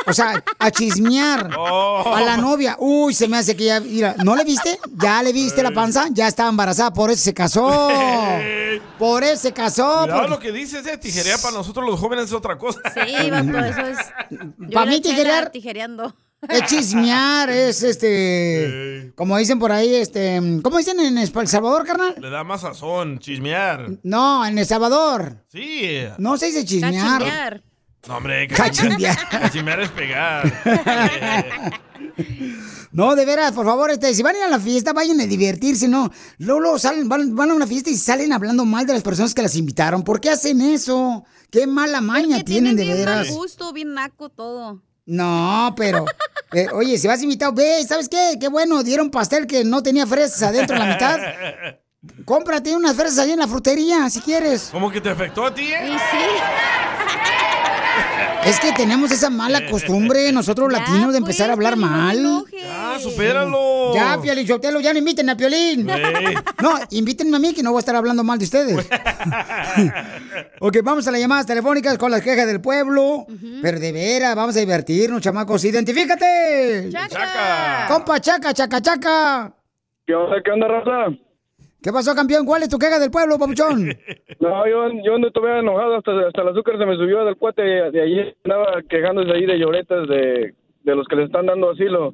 O 0.08 0.14
sea, 0.14 0.44
a 0.60 0.72
chismear 0.72 1.50
Oh. 1.58 2.04
a 2.16 2.22
la 2.22 2.38
novia. 2.38 2.76
Uy, 2.80 3.14
se 3.14 3.28
me 3.28 3.38
hace 3.38 3.56
que 3.56 3.66
ya, 3.66 3.80
mira, 3.80 4.16
¿no 4.24 4.36
le 4.36 4.44
viste? 4.44 4.80
¿Ya 4.94 5.24
le 5.24 5.34
viste 5.34 5.64
la 5.64 5.72
panza? 5.72 6.06
Ya 6.12 6.28
estaba 6.28 6.50
embarazada, 6.50 6.94
por 6.94 7.10
eso 7.12 7.24
se 7.24 7.34
casó. 7.34 7.90
Por 9.00 9.24
eso 9.24 9.42
se 9.42 9.54
casó. 9.54 10.02
Cuidado 10.04 10.20
porque- 10.22 10.30
lo 10.30 10.40
que 10.40 10.52
dices, 10.52 10.86
eh. 10.86 10.98
Tijerear 10.98 11.40
para 11.42 11.54
nosotros 11.56 11.86
los 11.86 12.00
jóvenes 12.00 12.26
es 12.26 12.34
otra 12.34 12.58
cosa. 12.58 12.80
Sí, 12.94 13.30
vato, 13.32 13.58
eso 13.66 13.82
es. 13.82 13.98
Yo 14.30 14.70
Pa' 14.72 14.84
era 14.84 14.92
mí 14.92 15.02
tijerear- 15.02 15.52
Tijereando. 15.52 16.16
Es 16.50 16.64
chismear, 16.66 17.50
es 17.50 17.84
este. 17.84 19.12
Como 19.16 19.38
dicen 19.38 19.60
por 19.60 19.72
ahí, 19.72 19.96
este. 19.96 20.42
¿Cómo 20.64 20.78
dicen 20.78 21.00
en 21.00 21.18
El 21.18 21.48
Salvador, 21.48 21.86
carnal? 21.86 22.16
Le 22.20 22.30
da 22.30 22.44
más 22.44 22.62
sazón, 22.62 23.20
chismear. 23.20 23.90
No, 24.04 24.46
en 24.46 24.58
El 24.58 24.66
Salvador. 24.66 25.46
Sí. 25.48 26.00
No 26.18 26.38
se 26.38 26.48
dice 26.48 26.66
chismear. 26.66 27.20
Cachimbear. 27.20 27.64
No, 28.08 28.18
hombre, 28.18 28.48
Cachimbear. 28.48 29.30
Cachimbear 29.30 29.80
es 29.82 29.90
pegar. 29.90 31.82
No, 32.96 33.14
de 33.14 33.26
veras, 33.26 33.52
por 33.52 33.66
favor, 33.66 33.92
este, 33.92 34.14
si 34.14 34.24
van 34.24 34.36
a 34.36 34.38
ir 34.38 34.44
a 34.46 34.50
la 34.50 34.60
fiesta, 34.60 34.94
vayan 34.94 35.20
a 35.20 35.26
divertirse, 35.26 35.86
¿no? 35.90 36.10
Luego, 36.38 36.62
luego 36.62 36.80
salen, 36.80 37.10
van, 37.10 37.36
van 37.36 37.52
a 37.52 37.54
una 37.54 37.68
fiesta 37.68 37.90
y 37.90 37.98
salen 37.98 38.32
hablando 38.32 38.64
mal 38.64 38.88
de 38.88 38.94
las 38.94 39.04
personas 39.04 39.34
que 39.34 39.42
las 39.42 39.58
invitaron. 39.58 40.02
¿Por 40.02 40.22
qué 40.22 40.30
hacen 40.30 40.62
eso? 40.62 41.26
Qué 41.52 41.68
mala 41.68 42.00
maña 42.00 42.42
tienen, 42.46 42.78
de 42.78 42.84
bien 42.84 42.96
veras. 43.00 43.28
mal 43.28 43.36
gusto, 43.36 43.74
bien 43.74 43.94
naco 43.96 44.30
todo. 44.30 44.82
No, 45.06 45.74
pero, 45.78 46.06
eh, 46.54 46.68
oye, 46.74 46.98
si 46.98 47.08
vas 47.08 47.22
invitado, 47.22 47.54
ve, 47.54 47.84
¿sabes 47.88 48.10
qué? 48.10 48.38
Qué 48.40 48.48
bueno, 48.48 48.84
dieron 48.84 49.12
pastel 49.12 49.46
que 49.46 49.64
no 49.64 49.84
tenía 49.84 50.08
fresas 50.08 50.44
adentro 50.44 50.76
en 50.76 50.88
la 50.88 50.94
mitad. 50.94 51.20
Cómprate 52.26 52.76
unas 52.76 52.96
fresas 52.96 53.20
ahí 53.20 53.32
en 53.32 53.40
la 53.40 53.48
frutería, 53.48 54.10
si 54.10 54.22
quieres. 54.22 54.70
¿Cómo 54.72 54.92
que 54.92 55.02
te 55.02 55.10
afectó 55.10 55.46
a 55.46 55.54
ti, 55.54 55.72
eh? 55.72 55.98
Es 58.46 58.60
que 58.60 58.72
tenemos 58.74 59.12
esa 59.12 59.32
mala 59.32 59.66
costumbre, 59.68 60.32
nosotros 60.32 60.72
latinos, 60.72 61.12
de 61.14 61.18
empezar 61.18 61.50
a 61.50 61.54
hablar 61.54 61.76
mal. 61.78 62.46
Ah, 62.70 62.98
supéralo. 63.02 63.94
Ya, 63.96 64.20
Piolín 64.22 64.46
ya 64.46 64.94
no 64.94 65.00
inviten 65.00 65.30
a 65.32 65.38
Piolín. 65.38 65.88
No, 66.62 66.80
invítenme 66.92 67.38
a 67.38 67.40
mí 67.40 67.54
que 67.54 67.64
no 67.64 67.72
voy 67.72 67.80
a 67.80 67.82
estar 67.82 67.96
hablando 67.96 68.24
mal 68.24 68.38
de 68.38 68.46
ustedes. 68.46 68.88
ok, 70.60 70.78
vamos 70.84 71.08
a 71.08 71.12
las 71.12 71.20
llamadas 71.22 71.46
telefónicas 71.46 71.98
con 71.98 72.12
las 72.12 72.22
quejas 72.22 72.48
del 72.48 72.62
pueblo. 72.62 73.26
Pero 73.62 73.80
de 73.80 73.92
veras, 73.92 74.36
vamos 74.36 74.56
a 74.58 74.60
divertirnos, 74.60 75.22
chamacos. 75.22 75.64
¡Identifícate! 75.66 76.90
Chaca. 76.92 77.86
Compa 77.90 78.20
Chaca, 78.20 78.54
Chaca, 78.54 78.82
Chaca. 78.82 79.54
¿Qué 80.06 80.14
onda, 80.16 80.38
qué 80.44 80.52
onda, 80.52 80.68
raza? 80.68 81.16
¿Qué 81.82 81.92
pasó, 81.92 82.16
campeón? 82.16 82.46
¿Cuál 82.46 82.64
es 82.64 82.70
tu 82.70 82.80
queja 82.80 82.98
del 83.00 83.12
pueblo, 83.12 83.38
papuchón? 83.38 83.90
No, 84.40 84.68
yo, 84.68 84.90
yo 85.04 85.16
ando 85.16 85.32
todavía 85.32 85.60
enojado, 85.62 85.96
hasta, 85.96 86.12
hasta 86.28 86.42
el 86.42 86.50
azúcar 86.50 86.78
se 86.78 86.86
me 86.86 86.96
subió 86.98 87.24
del 87.26 87.38
cuate 87.38 87.62
de, 87.62 87.92
de 87.92 88.02
ayer. 88.02 88.36
Andaba 88.44 88.82
quejándose 88.90 89.32
ahí 89.32 89.46
de 89.46 89.58
lloretas 89.58 90.08
de, 90.10 90.54
de 90.84 90.96
los 90.96 91.08
que 91.08 91.16
le 91.16 91.24
están 91.24 91.46
dando 91.46 91.72
asilo. 91.72 92.14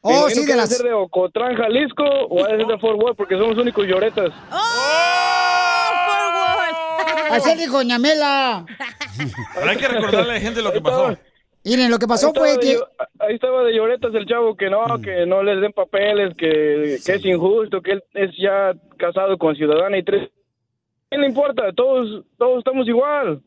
Oh, 0.00 0.28
sí, 0.28 0.44
de 0.44 0.56
las- 0.56 0.76
ser 0.76 0.84
de 0.86 0.92
Ocotlán, 0.92 1.54
Jalisco, 1.54 2.02
o 2.04 2.44
ha 2.44 2.48
de 2.48 2.56
ser 2.58 2.66
de 2.66 2.78
Fort 2.78 3.00
Worth, 3.00 3.16
porque 3.16 3.36
son 3.38 3.50
los 3.50 3.58
únicos 3.58 3.86
lloretas. 3.86 4.30
Así 7.30 7.54
dijo 7.56 7.82
Ñamela. 7.82 8.64
Pero 9.54 9.70
hay 9.70 9.76
que 9.76 9.88
recordarle 9.88 10.32
a 10.32 10.34
la 10.34 10.40
gente 10.40 10.62
lo 10.62 10.72
que 10.72 10.80
pasó. 10.80 11.16
Miren, 11.64 11.90
lo 11.90 11.98
que 11.98 12.06
pasó 12.06 12.26
Ahí 12.26 12.32
fue 12.34 12.50
estaba 12.50 12.66
de 12.66 12.76
que... 12.76 12.84
Ahí 13.20 13.34
estaba 13.34 13.64
de 13.64 13.74
lloretas 13.74 14.14
el 14.14 14.26
chavo 14.26 14.54
que 14.54 14.68
no, 14.68 15.00
que 15.00 15.24
no 15.24 15.42
les 15.42 15.60
den 15.62 15.72
papeles, 15.72 16.34
que, 16.36 16.98
que 17.04 17.12
es 17.12 17.24
injusto, 17.24 17.80
que 17.80 17.92
él 17.92 18.04
es 18.12 18.30
ya 18.36 18.74
casado 18.98 19.38
con 19.38 19.56
ciudadana 19.56 19.96
y 19.96 20.02
tres. 20.02 20.28
¿Qué 21.10 21.16
le 21.16 21.26
importa? 21.26 21.72
Todos, 21.72 22.24
todos 22.36 22.58
estamos 22.58 22.86
igual. 22.86 23.40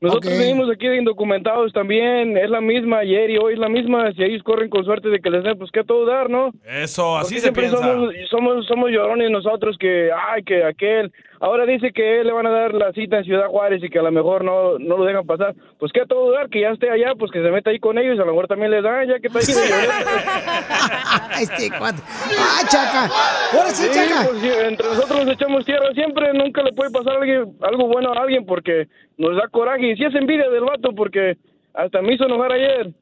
Nosotros 0.00 0.32
Ok. 0.34 0.38
venimos 0.38 0.70
aquí 0.70 0.86
de 0.86 0.96
indocumentados 0.98 1.72
también, 1.72 2.36
es 2.36 2.50
la 2.50 2.60
misma 2.60 2.98
ayer 2.98 3.30
y 3.30 3.38
hoy 3.38 3.54
es 3.54 3.58
la 3.58 3.68
misma. 3.70 4.12
Si 4.12 4.22
ellos 4.22 4.42
corren 4.42 4.68
con 4.68 4.84
suerte 4.84 5.08
de 5.08 5.18
que 5.20 5.30
les 5.30 5.42
den, 5.44 5.56
pues 5.56 5.70
que 5.70 5.80
a 5.80 5.84
todo 5.84 6.04
dar, 6.04 6.28
¿no? 6.28 6.50
Eso, 6.66 7.16
así 7.16 7.34
Porque 7.34 7.34
se 7.36 7.40
siempre 7.40 7.62
piensa. 7.68 7.78
Somos, 7.82 8.14
somos, 8.28 8.66
somos 8.66 8.90
llorones 8.90 9.30
nosotros 9.30 9.76
que, 9.78 10.10
ay, 10.12 10.42
que 10.42 10.62
aquel. 10.64 11.10
Ahora 11.40 11.64
dice 11.66 11.92
que 11.92 12.20
él 12.20 12.26
le 12.26 12.32
van 12.32 12.46
a 12.46 12.50
dar 12.50 12.74
la 12.74 12.92
cita 12.92 13.18
en 13.18 13.24
Ciudad 13.24 13.46
Juárez 13.48 13.82
y 13.82 13.88
que 13.90 13.98
a 13.98 14.02
lo 14.02 14.10
mejor 14.12 14.44
no, 14.44 14.78
no 14.78 14.96
lo 14.98 15.04
dejan 15.04 15.26
pasar. 15.26 15.54
Pues 15.78 15.90
que 15.92 16.00
a 16.02 16.06
todo 16.06 16.32
dar, 16.32 16.48
que 16.48 16.60
ya 16.60 16.70
esté 16.70 16.90
allá, 16.90 17.14
pues 17.18 17.30
que 17.30 17.42
se 17.42 17.50
meta 17.50 17.70
ahí 17.70 17.78
con 17.78 17.96
ellos, 17.98 18.18
a 18.18 18.24
lo 18.24 18.32
mejor 18.32 18.46
también 18.46 18.70
les 18.70 18.82
dan, 18.82 19.06
ya 19.08 19.18
que 19.20 19.28
está 19.28 19.38
ahí 19.38 19.44
este 21.42 21.70
cuate. 21.78 22.00
¡Ah, 22.38 22.62
Chaca! 22.68 23.10
¡Ahora 23.52 23.70
sí, 23.70 23.88
Chaca! 23.92 24.28
pues, 24.30 24.42
entre 24.68 24.86
nosotros 24.88 25.24
nos 25.26 25.34
echamos 25.34 25.64
tierra 25.64 25.92
siempre, 25.94 26.32
nunca 26.34 26.62
le 26.62 26.72
puede 26.72 26.90
pasar 26.90 27.14
a 27.14 27.20
alguien- 27.20 27.56
algo 27.62 27.86
bueno 27.88 28.12
a 28.12 28.22
alguien 28.22 28.44
porque 28.46 28.86
nos 29.18 29.36
da 29.36 29.48
coraje. 29.48 29.92
Y 29.92 29.96
si 29.96 30.04
es 30.04 30.14
envidia 30.14 30.48
del 30.50 30.64
vato, 30.64 30.94
porque 30.94 31.36
hasta 31.74 32.02
me 32.02 32.14
hizo 32.14 32.24
enojar 32.24 32.52
ayer. 32.52 32.94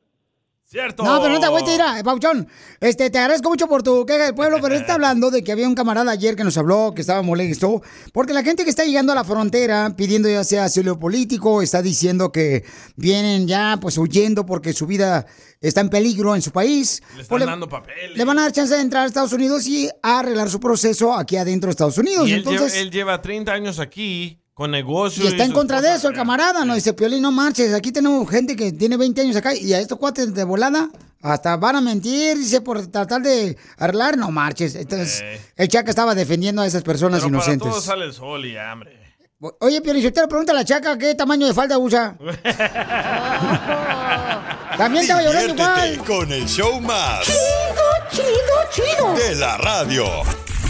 Cierto. 0.65 1.03
No, 1.03 1.21
pero 1.21 1.35
no 1.35 1.41
te 1.41 1.45
agüites, 1.45 1.73
mira, 1.73 2.03
Pauchón. 2.03 2.49
Este, 2.81 3.11
te 3.11 3.19
agradezco 3.19 3.51
mucho 3.51 3.67
por 3.67 3.83
tu 3.83 4.07
queja 4.07 4.25
del 4.25 4.35
pueblo, 4.35 4.57
pero 4.63 4.75
está 4.75 4.95
hablando 4.95 5.31
de 5.31 5.45
que 5.45 5.53
había 5.53 5.69
un 5.69 5.75
camarada 5.75 6.11
ayer 6.13 6.35
que 6.35 6.45
nos 6.45 6.57
habló, 6.57 6.95
que 6.95 7.03
estaba 7.03 7.21
molesto, 7.21 7.83
porque 8.15 8.33
la 8.33 8.43
gente 8.43 8.65
que 8.65 8.71
está 8.71 8.83
llegando 8.83 9.13
a 9.13 9.15
la 9.15 9.23
frontera 9.25 9.93
pidiendo 9.95 10.31
ya 10.31 10.45
sea 10.45 10.65
asilo 10.65 10.99
político, 10.99 11.61
está 11.61 11.83
diciendo 11.83 12.33
que 12.33 12.65
vienen 12.97 13.47
ya 13.47 13.77
pues 13.83 13.99
huyendo 13.99 14.47
porque 14.47 14.73
su 14.73 14.87
vida 14.87 15.27
está 15.61 15.83
en 15.83 15.91
peligro 15.91 16.35
en 16.35 16.41
su 16.41 16.53
país. 16.53 17.03
Le 17.19 17.25
Pues 17.25 17.43
están 17.43 17.47
dando 17.49 17.69
papeles. 17.69 18.17
le 18.17 18.25
van 18.25 18.39
a 18.39 18.43
dar 18.43 18.53
chance 18.53 18.75
de 18.75 18.81
entrar 18.81 19.03
a 19.03 19.07
Estados 19.07 19.35
Unidos 19.35 19.67
y 19.67 19.91
a 20.03 20.21
arreglar 20.21 20.49
su 20.49 20.59
proceso 20.59 21.13
aquí 21.13 21.37
adentro 21.37 21.67
de 21.67 21.73
Estados 21.73 21.99
Unidos. 21.99 22.27
Y 22.27 22.33
él, 22.33 22.39
Entonces, 22.39 22.73
lleva, 22.73 22.83
él 22.83 22.91
lleva 22.91 23.21
30 23.21 23.53
años 23.53 23.79
aquí 23.79 24.39
con 24.55 24.71
negocios. 24.71 25.25
y 25.25 25.29
está 25.29 25.45
en 25.45 25.53
contra 25.53 25.81
de 25.81 25.95
eso 25.95 26.09
el 26.09 26.15
camarada, 26.15 26.65
¿no? 26.65 26.75
Dice, 26.75 26.93
Piolín, 26.93 27.23
no 27.23 27.33
marches, 27.33 27.73
aquí 27.75 27.91
tenemos 27.93 28.29
gente 28.29 28.55
que 28.57 28.73
tiene 28.73 28.97
20 28.97 29.21
años 29.23 29.37
acá 29.37 29.55
y 29.55 29.73
a 29.73 29.81
estos 29.81 29.99
cuates 29.99 30.35
de 30.35 30.45
volada 30.45 30.89
hasta 31.23 31.57
van 31.57 31.77
a 31.77 31.81
mentir, 31.81 32.37
dice, 32.37 32.61
por 32.61 32.85
tratar 32.89 33.23
de 33.23 33.57
arreglar, 33.79 34.17
no 34.19 34.31
marches. 34.31 34.75
Entonces, 34.75 35.23
el 35.57 35.69
Chaca 35.69 35.91
estaba 35.91 36.15
defendiendo 36.15 36.63
a 36.63 36.67
esas 36.67 36.83
personas 36.83 37.21
Pero 37.21 37.31
para 37.33 37.37
inocentes. 37.45 37.69
todos 37.71 37.85
sale 37.85 38.05
el 38.07 38.13
sol 38.13 38.45
y 38.45 38.57
hambre. 38.57 39.01
Oye, 39.61 39.81
Piolín, 39.81 40.03
si 40.03 40.09
usted 40.09 40.23
le 40.23 40.29
pregunta 40.29 40.53
a 40.53 40.57
la 40.57 40.65
Chaca 40.65 40.99
qué 40.99 41.15
tamaño 41.15 41.47
de 41.47 41.55
falda 41.55 41.79
usa. 41.79 42.17
También 44.77 45.07
te 45.07 45.13
va 45.13 45.19
a 45.19 45.23
llorar 45.23 45.47
Diviértete 45.47 45.93
igual. 45.95 46.07
con 46.07 46.33
el 46.33 46.47
show 46.49 46.81
más 46.81 47.27
Chido, 48.11 48.27
chido. 48.71 49.15
de 49.15 49.35
la 49.37 49.57
radio. 49.59 50.05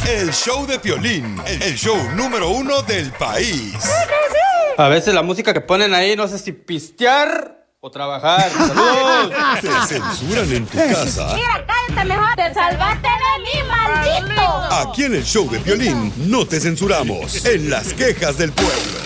El 0.07 0.33
show 0.33 0.67
de 0.67 0.79
Piolín, 0.79 1.41
el 1.47 1.77
show 1.77 1.97
número 2.17 2.49
uno 2.51 2.83
del 2.83 3.13
país. 3.13 3.75
A 4.77 4.89
veces 4.89 5.15
la 5.15 5.23
música 5.23 5.53
que 5.55 5.61
ponen 5.61 5.95
ahí, 5.95 6.17
no 6.17 6.27
sé 6.29 6.39
si 6.39 6.53
pistear 6.53 7.67
o 7.81 7.91
trabajar. 7.91 8.51
¡Saludos! 8.51 9.33
Te 9.61 9.95
censuran 9.95 10.53
en 10.53 10.67
tu 10.67 10.77
casa. 10.79 11.37
cállate 11.67 12.09
mejor. 12.09 12.35
Te 12.37 12.55
salvaste 12.55 13.09
de 13.09 13.43
mí, 13.43 13.69
maldito. 13.69 14.43
Aquí 14.91 15.05
en 15.05 15.15
el 15.15 15.25
show 15.25 15.49
de 15.51 15.61
Piolín 15.61 16.13
no 16.17 16.47
te 16.47 16.61
censuramos. 16.61 17.45
En 17.45 17.71
las 17.71 17.93
quejas 17.93 18.39
del 18.39 18.53
pueblo. 18.53 18.99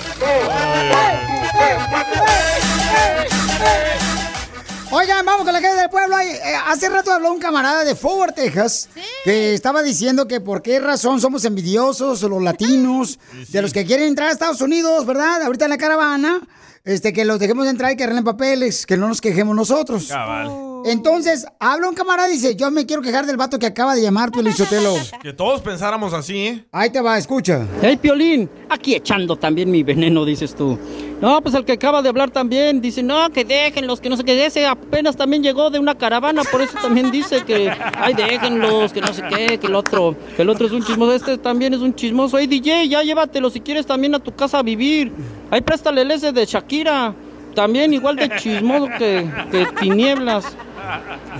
Oigan, 4.98 5.26
vamos 5.26 5.44
con 5.44 5.52
la 5.52 5.60
queja 5.60 5.74
del 5.74 5.90
pueblo. 5.90 6.18
Eh, 6.18 6.40
hace 6.68 6.88
rato 6.88 7.12
habló 7.12 7.30
un 7.30 7.38
camarada 7.38 7.84
de 7.84 7.94
Fort 7.94 8.16
Worth, 8.16 8.34
Texas, 8.34 8.88
que 9.24 9.52
estaba 9.52 9.82
diciendo 9.82 10.26
que 10.26 10.40
por 10.40 10.62
qué 10.62 10.80
razón 10.80 11.20
somos 11.20 11.44
envidiosos 11.44 12.22
los 12.22 12.42
latinos, 12.42 13.18
de 13.50 13.60
los 13.60 13.74
que 13.74 13.84
quieren 13.84 14.08
entrar 14.08 14.30
a 14.30 14.32
Estados 14.32 14.62
Unidos, 14.62 15.04
¿verdad? 15.04 15.42
Ahorita 15.42 15.66
en 15.66 15.72
la 15.72 15.76
caravana, 15.76 16.40
este, 16.82 17.12
que 17.12 17.26
los 17.26 17.38
dejemos 17.38 17.66
entrar 17.66 17.92
y 17.92 17.96
que 17.96 18.04
arreglen 18.04 18.24
papeles, 18.24 18.86
que 18.86 18.96
no 18.96 19.06
nos 19.06 19.20
quejemos 19.20 19.54
nosotros. 19.54 20.06
Cabal. 20.06 20.65
Entonces, 20.86 21.44
habla 21.58 21.88
un 21.88 21.96
camarada 21.96 22.28
y 22.28 22.34
dice, 22.34 22.54
yo 22.54 22.70
me 22.70 22.86
quiero 22.86 23.02
quejar 23.02 23.26
del 23.26 23.36
vato 23.36 23.58
que 23.58 23.66
acaba 23.66 23.96
de 23.96 24.02
llamar, 24.02 24.30
Piolichotelo. 24.30 24.94
Que 25.20 25.32
todos 25.32 25.60
pensáramos 25.60 26.12
así, 26.12 26.46
¿eh? 26.46 26.64
Ahí 26.70 26.90
te 26.90 27.00
va, 27.00 27.18
escucha. 27.18 27.66
Hey, 27.82 27.98
Piolín, 28.00 28.48
aquí 28.68 28.94
echando 28.94 29.34
también 29.34 29.68
mi 29.68 29.82
veneno, 29.82 30.24
dices 30.24 30.54
tú. 30.54 30.78
No, 31.20 31.42
pues 31.42 31.56
el 31.56 31.64
que 31.64 31.72
acaba 31.72 32.02
de 32.02 32.08
hablar 32.08 32.30
también 32.30 32.80
dice, 32.80 33.02
no, 33.02 33.30
que 33.30 33.44
déjenlos, 33.44 34.00
que 34.00 34.08
no 34.08 34.16
sé 34.16 34.22
qué, 34.22 34.46
ese 34.46 34.64
apenas 34.64 35.16
también 35.16 35.42
llegó 35.42 35.70
de 35.70 35.80
una 35.80 35.96
caravana, 35.96 36.42
por 36.44 36.62
eso 36.62 36.78
también 36.80 37.10
dice 37.10 37.42
que, 37.42 37.68
ay, 37.96 38.14
déjenlos, 38.14 38.92
que 38.92 39.00
no 39.00 39.12
sé 39.12 39.24
qué, 39.28 39.58
que 39.58 39.66
el 39.66 39.74
otro, 39.74 40.14
que 40.36 40.42
el 40.42 40.50
otro 40.50 40.68
es 40.68 40.72
un 40.72 40.84
chismoso, 40.84 41.14
este 41.14 41.36
también 41.38 41.74
es 41.74 41.80
un 41.80 41.96
chismoso. 41.96 42.38
Hey, 42.38 42.46
DJ, 42.46 42.88
ya 42.88 43.02
llévatelo 43.02 43.50
si 43.50 43.60
quieres 43.60 43.86
también 43.86 44.14
a 44.14 44.20
tu 44.20 44.32
casa 44.36 44.60
a 44.60 44.62
vivir. 44.62 45.10
Ahí 45.50 45.62
préstale 45.62 46.02
el 46.02 46.12
ese 46.12 46.30
de 46.30 46.46
Shakira, 46.46 47.12
también 47.56 47.92
igual 47.92 48.14
de 48.14 48.28
chismoso 48.36 48.86
que, 48.98 49.28
que 49.50 49.66
tinieblas. 49.80 50.56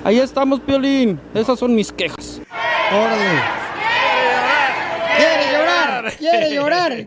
Ahí 0.05 0.19
estamos, 0.19 0.61
Piolín, 0.61 1.21
esas 1.35 1.59
son 1.59 1.75
mis 1.75 1.93
quejas. 1.93 2.41
Órale. 2.93 3.41
Quiere 5.17 5.53
llorar, 5.53 6.13
quiere 6.17 6.55
llorar. 6.55 7.07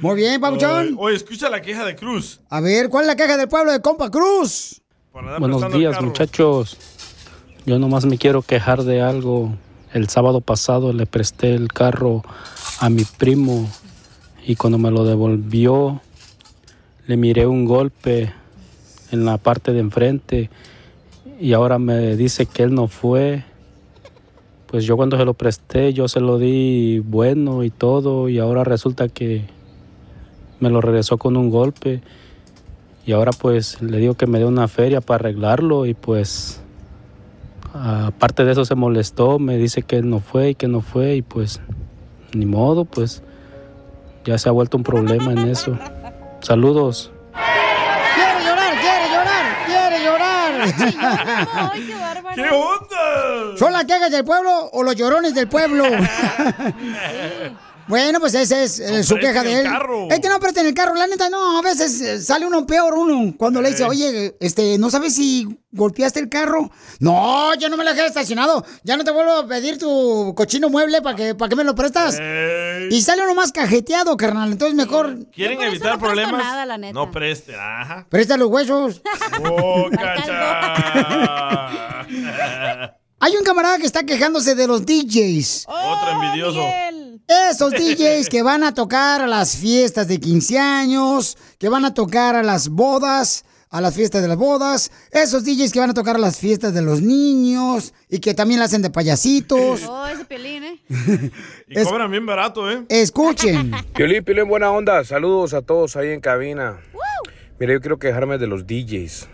Muy 0.00 0.16
bien, 0.16 0.40
Pabuchón. 0.40 0.96
Oye, 0.98 1.16
escucha 1.16 1.48
la 1.48 1.60
queja 1.60 1.84
de 1.84 1.94
Cruz. 1.94 2.40
A 2.48 2.60
ver, 2.60 2.88
¿cuál 2.88 3.04
es 3.04 3.08
la 3.08 3.16
queja 3.16 3.36
del 3.36 3.48
pueblo 3.48 3.72
de 3.72 3.80
Compa 3.80 4.10
Cruz? 4.10 4.80
Buenos 5.12 5.72
días, 5.72 6.00
muchachos. 6.00 6.78
Yo 7.66 7.78
nomás 7.78 8.06
me 8.06 8.18
quiero 8.18 8.42
quejar 8.42 8.82
de 8.82 9.02
algo. 9.02 9.54
El 9.92 10.08
sábado 10.08 10.40
pasado 10.40 10.92
le 10.92 11.04
presté 11.04 11.54
el 11.54 11.68
carro 11.68 12.22
a 12.80 12.88
mi 12.88 13.04
primo 13.04 13.68
y 14.44 14.56
cuando 14.56 14.78
me 14.78 14.90
lo 14.90 15.04
devolvió 15.04 16.00
le 17.06 17.16
miré 17.16 17.46
un 17.46 17.66
golpe 17.66 18.32
en 19.10 19.24
la 19.24 19.36
parte 19.36 19.72
de 19.72 19.80
enfrente 19.80 20.50
y 21.40 21.52
ahora 21.52 21.78
me 21.78 22.16
dice 22.16 22.46
que 22.46 22.62
él 22.62 22.74
no 22.74 22.88
fue. 22.88 23.44
Pues 24.66 24.84
yo 24.84 24.96
cuando 24.96 25.18
se 25.18 25.24
lo 25.24 25.34
presté, 25.34 25.92
yo 25.92 26.08
se 26.08 26.20
lo 26.20 26.38
di 26.38 27.00
bueno 27.00 27.62
y 27.62 27.70
todo 27.70 28.28
y 28.28 28.38
ahora 28.38 28.64
resulta 28.64 29.08
que 29.08 29.44
me 30.60 30.70
lo 30.70 30.80
regresó 30.80 31.18
con 31.18 31.36
un 31.36 31.50
golpe. 31.50 32.00
Y 33.04 33.12
ahora 33.12 33.32
pues 33.32 33.82
le 33.82 33.98
digo 33.98 34.14
que 34.14 34.26
me 34.26 34.38
dé 34.38 34.46
una 34.46 34.68
feria 34.68 35.00
para 35.00 35.16
arreglarlo 35.16 35.86
y 35.86 35.94
pues 35.94 36.62
aparte 37.74 38.44
de 38.44 38.52
eso 38.52 38.64
se 38.64 38.74
molestó, 38.74 39.38
me 39.38 39.56
dice 39.56 39.82
que 39.82 40.02
no 40.02 40.20
fue 40.20 40.50
y 40.50 40.54
que 40.54 40.68
no 40.68 40.80
fue 40.80 41.16
y 41.16 41.22
pues 41.22 41.60
ni 42.34 42.46
modo, 42.46 42.84
pues 42.84 43.22
ya 44.24 44.38
se 44.38 44.48
ha 44.48 44.52
vuelto 44.52 44.76
un 44.76 44.84
problema 44.84 45.32
en 45.32 45.48
eso. 45.48 45.76
Saludos. 46.40 47.12
¡Quiere 48.14 48.44
llorar, 48.44 48.74
quiere 48.80 49.08
llorar, 49.12 49.66
quiere 49.66 50.04
llorar! 50.04 50.51
¡Ay, 50.62 51.86
qué 51.86 51.94
bárbaro! 51.94 52.34
¿Qué 52.34 52.48
onda? 52.50 53.56
¿Son 53.58 53.72
las 53.72 53.84
quejas 53.84 54.10
del 54.10 54.24
pueblo 54.24 54.70
o 54.72 54.82
los 54.82 54.94
llorones 54.94 55.34
del 55.34 55.48
pueblo? 55.48 55.84
Bueno, 57.88 58.20
pues 58.20 58.34
esa 58.34 58.62
es 58.62 58.78
eh, 58.80 59.02
su 59.02 59.16
queja 59.16 59.42
de 59.42 59.52
el 59.52 59.58
él. 59.58 59.64
carro. 59.72 60.08
Es 60.10 60.20
que 60.20 60.28
no 60.28 60.38
presten 60.40 60.66
el 60.66 60.74
carro, 60.74 60.94
la 60.94 61.06
neta, 61.06 61.28
no, 61.28 61.58
a 61.58 61.62
veces 61.62 62.00
eh, 62.00 62.20
sale 62.20 62.46
uno 62.46 62.66
peor 62.66 62.94
uno 62.94 63.34
cuando 63.36 63.60
le 63.60 63.68
Eh. 63.68 63.72
dice, 63.72 63.84
oye, 63.84 64.36
este, 64.40 64.78
¿no 64.78 64.90
sabes 64.90 65.14
si 65.14 65.46
golpeaste 65.72 66.20
el 66.20 66.28
carro? 66.28 66.70
No, 67.00 67.54
yo 67.54 67.68
no 67.68 67.76
me 67.76 67.84
lo 67.84 67.92
dejé 67.92 68.06
estacionado, 68.06 68.64
ya 68.84 68.96
no 68.96 69.04
te 69.04 69.10
vuelvo 69.10 69.32
a 69.32 69.46
pedir 69.46 69.78
tu 69.78 70.32
cochino 70.36 70.68
mueble 70.70 71.02
para 71.02 71.16
que, 71.16 71.34
para 71.34 71.48
que 71.48 71.56
me 71.56 71.64
lo 71.64 71.74
prestas. 71.74 72.18
Y 72.90 73.02
sale 73.02 73.22
uno 73.24 73.34
más 73.34 73.52
cajeteado, 73.52 74.16
carnal, 74.16 74.52
entonces 74.52 74.76
mejor 74.76 75.26
¿Quieren 75.30 75.54
Yo 75.54 75.58
por 75.58 75.64
eso 75.66 75.74
evitar 75.76 75.92
no 75.94 75.98
problemas? 75.98 76.44
nada, 76.44 76.66
la 76.66 76.78
neta. 76.78 76.92
No 76.94 77.10
presten, 77.10 77.56
ajá. 77.58 78.06
presta 78.08 78.36
los 78.36 78.48
huesos. 78.48 79.02
Oh, 79.44 79.88
cacha. 79.90 80.32
Hay 83.20 83.36
un 83.36 83.44
camarada 83.44 83.78
que 83.78 83.86
está 83.86 84.04
quejándose 84.04 84.54
de 84.54 84.66
los 84.66 84.84
DJs. 84.84 85.66
Otro 85.68 86.10
envidioso. 86.12 86.60
Esos 87.28 87.72
DJs 87.72 88.28
que 88.28 88.42
van 88.42 88.64
a 88.64 88.74
tocar 88.74 89.22
a 89.22 89.26
las 89.26 89.56
fiestas 89.56 90.08
de 90.08 90.18
15 90.18 90.58
años, 90.58 91.38
que 91.58 91.68
van 91.68 91.84
a 91.84 91.94
tocar 91.94 92.34
a 92.34 92.42
las 92.42 92.68
bodas, 92.68 93.44
a 93.72 93.80
las 93.80 93.94
fiestas 93.94 94.20
de 94.20 94.28
las 94.28 94.36
bodas, 94.36 94.90
esos 95.12 95.44
DJs 95.44 95.72
que 95.72 95.80
van 95.80 95.90
a 95.90 95.94
tocar 95.94 96.16
a 96.16 96.18
las 96.18 96.38
fiestas 96.38 96.74
de 96.74 96.82
los 96.82 97.00
niños 97.00 97.94
y 98.10 98.18
que 98.18 98.34
también 98.34 98.60
la 98.60 98.66
hacen 98.66 98.82
de 98.82 98.90
payasitos. 98.90 99.82
Oh, 99.88 100.06
ese 100.06 100.24
pelín, 100.24 100.64
¿eh? 100.64 100.80
Y 101.68 101.82
cobran 101.84 102.10
bien 102.10 102.26
barato, 102.26 102.70
¿eh? 102.70 102.84
Escuchen. 102.88 103.72
Piolín, 103.94 104.24
Piolín, 104.24 104.48
buena 104.48 104.70
onda. 104.70 105.04
Saludos 105.04 105.54
a 105.54 105.62
todos 105.62 105.96
ahí 105.96 106.10
en 106.10 106.20
cabina. 106.20 106.80
Mira, 107.58 107.72
yo 107.72 107.80
quiero 107.80 107.98
quejarme 107.98 108.38
de 108.38 108.46
los 108.46 108.66
DJs. 108.66 109.28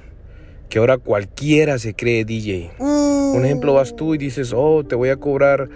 Que 0.68 0.78
ahora 0.78 0.98
cualquiera 0.98 1.78
se 1.78 1.94
cree 1.94 2.24
DJ. 2.24 2.72
Un 2.78 3.44
ejemplo, 3.44 3.74
vas 3.74 3.96
tú 3.96 4.14
y 4.14 4.18
dices, 4.18 4.52
oh, 4.54 4.84
te 4.84 4.94
voy 4.94 5.08
a 5.08 5.16
cobrar, 5.16 5.68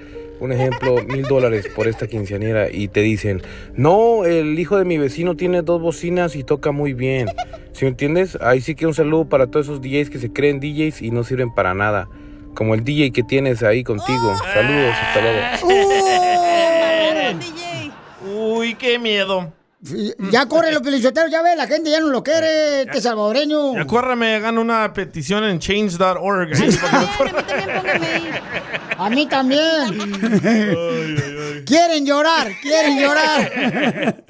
un 0.42 0.50
ejemplo, 0.50 0.96
mil 1.06 1.22
dólares 1.22 1.68
por 1.74 1.86
esta 1.86 2.08
quinceañera. 2.08 2.68
Y 2.70 2.88
te 2.88 3.00
dicen, 3.00 3.42
no, 3.74 4.24
el 4.24 4.58
hijo 4.58 4.76
de 4.76 4.84
mi 4.84 4.98
vecino 4.98 5.36
tiene 5.36 5.62
dos 5.62 5.80
bocinas 5.80 6.34
y 6.34 6.42
toca 6.42 6.72
muy 6.72 6.94
bien. 6.94 7.28
¿Sí 7.72 7.84
me 7.84 7.90
entiendes? 7.90 8.36
Ahí 8.40 8.60
sí 8.60 8.74
que 8.74 8.86
un 8.86 8.94
saludo 8.94 9.28
para 9.28 9.46
todos 9.46 9.66
esos 9.66 9.80
DJs 9.80 10.10
que 10.10 10.18
se 10.18 10.32
creen 10.32 10.58
DJs 10.58 11.00
y 11.02 11.12
no 11.12 11.22
sirven 11.22 11.54
para 11.54 11.74
nada. 11.74 12.08
Como 12.54 12.74
el 12.74 12.82
DJ 12.82 13.12
que 13.12 13.22
tienes 13.22 13.62
ahí 13.62 13.84
contigo. 13.84 14.34
Saludos, 14.52 14.94
hasta 15.00 15.20
luego. 15.22 15.38
Uy, 18.58 18.74
qué 18.74 18.98
miedo. 18.98 19.52
Ya 20.30 20.46
corre 20.46 20.70
los 20.72 20.80
pelichoteros, 20.82 21.28
ya 21.30 21.42
ve, 21.42 21.56
la 21.56 21.66
gente 21.66 21.90
ya 21.90 21.98
no 21.98 22.06
lo 22.08 22.22
quiere, 22.22 22.82
este 22.82 23.00
salvadoreño. 23.00 23.74
Ya 23.74 23.84
córrame, 23.86 24.36
hagan 24.36 24.58
una 24.58 24.92
petición 24.92 25.42
en 25.42 25.58
change.org. 25.58 26.52
ahí, 26.54 26.78
para 27.18 27.42
que 27.46 27.98
me 27.98 28.40
A 28.96 29.10
mí 29.10 29.26
también. 29.26 29.90
quieren 31.66 32.06
llorar, 32.06 32.52
quieren 32.62 33.00
llorar. 33.00 34.24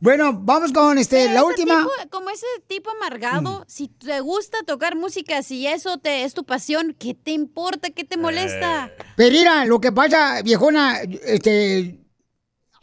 bueno, 0.00 0.32
vamos 0.40 0.72
con 0.72 0.98
este, 0.98 1.30
la 1.32 1.42
última. 1.44 1.78
tipo- 1.78 1.90
como 2.10 2.30
ese 2.30 2.46
tipo 2.68 2.90
amargado, 2.90 3.64
si 3.66 3.88
te 3.88 4.20
gusta 4.20 4.58
tocar 4.66 4.94
música, 4.94 5.42
si 5.42 5.66
eso 5.66 5.98
te 5.98 6.22
es 6.22 6.32
tu 6.34 6.44
pasión, 6.44 6.94
¿qué 6.98 7.14
te 7.14 7.32
importa? 7.32 7.90
¿Qué 7.90 8.04
te 8.04 8.16
molesta? 8.16 8.90
Pero 9.16 9.30
mira, 9.32 9.64
lo 9.64 9.80
que 9.80 9.90
pasa, 9.90 10.42
viejona, 10.42 11.00
este. 11.24 11.98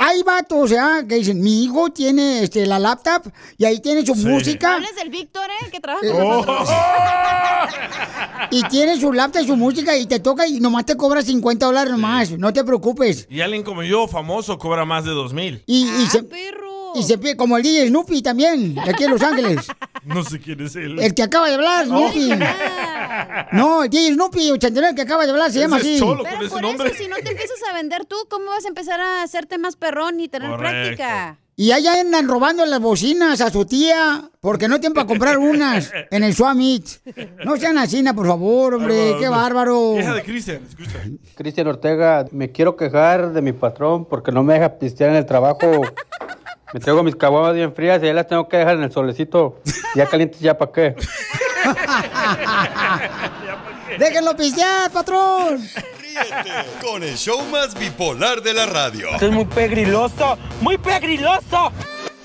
Hay 0.06 0.22
vatos, 0.22 0.70
¿ya? 0.70 1.06
Que 1.08 1.16
dicen, 1.16 1.40
mi 1.40 1.64
hijo 1.64 1.90
tiene 1.90 2.44
este, 2.44 2.66
la 2.66 2.78
laptop 2.78 3.32
y 3.58 3.64
ahí 3.64 3.80
tiene 3.80 4.06
su 4.06 4.14
música. 4.16 4.76
Hables 4.76 4.98
del 4.98 5.10
Víctor, 5.10 5.46
¿eh? 5.46 5.70
Que 5.72 5.80
trabaja 5.80 6.06
con 6.06 6.22
oh. 6.22 6.34
nosotros. 6.36 6.70
Y 8.52 8.62
tiene 8.64 9.00
su 9.00 9.14
laptop 9.14 9.42
y 9.42 9.48
su 9.48 9.56
música 9.56 9.96
y 9.98 10.06
te 10.06 10.20
toca 10.20 10.46
y 10.46 10.60
nomás 10.60 10.86
te 10.86 10.98
cobra 10.98 11.22
50 11.22 11.66
dólares 11.66 11.92
nomás. 11.92 12.32
No 12.32 12.52
te 12.52 12.64
preocupes. 12.64 13.26
Y 13.30 13.40
alguien 13.40 13.64
como 13.64 13.82
yo, 13.84 14.08
famoso, 14.08 14.60
cobra 14.60 14.84
más 14.84 15.06
de 15.06 15.12
dos 15.12 15.34
mil. 15.34 15.64
Y, 15.66 15.88
y 15.88 16.08
se, 16.08 16.24
y 16.96 17.04
se 17.04 17.18
pide- 17.18 17.36
como 17.36 17.58
el 17.58 17.64
DJ 17.64 17.88
Snoopy 17.88 18.22
también, 18.22 18.76
de 18.76 18.82
aquí 18.82 19.04
en 19.06 19.12
Los 19.12 19.22
Ángeles. 19.22 19.68
No 20.06 20.24
sé 20.24 20.40
quién 20.40 20.60
es 20.62 20.76
él. 20.76 21.00
El 21.00 21.14
que 21.14 21.24
acaba 21.24 21.48
de 21.48 21.56
hablar, 21.56 21.86
Oh. 21.90 22.10
Snoopy. 22.12 22.30
No, 23.52 23.84
el 23.84 23.90
DJ 23.90 24.14
Snoopy 24.14 24.52
89 24.52 24.96
que 24.96 25.02
acaba 25.02 25.26
de 25.26 25.32
hablar 25.32 25.52
se 25.52 25.60
llama 25.60 25.78
así. 25.78 25.98
Pero 26.00 26.18
por 26.18 26.44
eso, 26.44 26.98
si 26.98 27.08
no 27.08 27.16
te 27.18 27.32
empiezas 27.32 27.60
a 27.70 27.74
vender 27.74 28.06
tú, 28.06 28.16
¿cómo 28.30 28.48
vas 28.48 28.66
a 28.66 28.68
empezar 28.68 29.00
a 29.00 29.24
hacerte 29.24 29.58
más 29.58 29.76
perrón 29.76 30.20
y 30.20 30.28
tener 30.28 30.50
Correcto. 30.50 30.72
práctica? 30.98 31.38
Y 31.56 31.72
allá 31.72 32.00
andan 32.02 32.28
robando 32.28 32.66
las 32.66 32.80
bocinas 32.80 33.40
a 33.40 33.52
su 33.52 33.64
tía 33.66 34.28
porque 34.42 34.68
no 34.68 34.80
tienen 34.80 34.96
para 34.96 35.06
comprar 35.06 35.38
unas 35.38 35.92
en 36.10 36.24
el 36.24 36.34
Swamit. 36.34 36.84
No 37.46 37.56
sean 37.58 37.78
así, 37.78 38.04
por 38.16 38.26
favor, 38.26 38.74
hombre, 38.74 39.16
qué 39.20 39.30
bárbaro. 39.30 40.00
Hija 40.00 40.16
de 40.16 40.24
Cristian, 40.24 40.64
escucha. 40.68 41.00
Cristian 41.36 41.68
Ortega, 41.68 42.26
me 42.32 42.52
quiero 42.52 42.76
quejar 42.76 43.34
de 43.34 43.42
mi 43.44 43.54
patrón 43.54 44.06
porque 44.06 44.32
no 44.32 44.42
me 44.44 44.56
deja 44.56 44.80
pistear 44.80 45.12
en 45.12 45.18
el 45.18 45.28
trabajo. 45.28 45.82
Me 46.74 46.80
traigo 46.80 47.04
mis 47.04 47.16
caguamas 47.16 47.54
bien 47.54 47.76
frías 47.76 48.02
y 48.02 48.08
ahí 48.08 48.14
las 48.14 48.26
tengo 48.28 48.48
que 48.50 48.58
dejar 48.58 48.78
en 48.78 48.84
el 48.84 48.92
solecito. 48.92 49.62
Ya 49.94 50.08
calientes, 50.08 50.40
¿ya 50.40 50.58
para 50.58 50.72
qué? 50.72 50.96
Déjenlo 54.00 54.36
pistear, 54.36 54.90
patrón. 54.92 55.70
Con 56.82 57.04
el 57.04 57.16
show 57.16 57.44
más 57.52 57.76
bipolar 57.78 58.42
de 58.42 58.56
la 58.56 58.66
radio. 58.66 59.10
Esto 59.10 59.28
es 59.28 59.32
muy 59.32 59.46
pegriloso, 59.46 60.36
muy 60.62 60.80
pegriloso. 60.80 61.72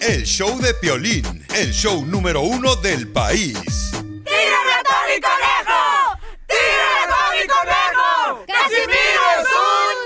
El 0.01 0.25
show 0.25 0.59
de 0.61 0.73
Piolín, 0.75 1.47
el 1.55 1.71
show 1.73 2.07
número 2.07 2.41
uno 2.41 2.75
del 2.77 3.09
país. 3.09 3.59
¡Tírame 3.93 4.73
a 4.73 4.83
Tony 4.83 5.21
Conejo! 5.21 6.17
¡Tírame 6.47 7.03
a 7.03 7.07
Tony 7.13 7.47
Conejo! 7.49 8.45
¡Casimiro 8.47 9.25
es 9.41 9.47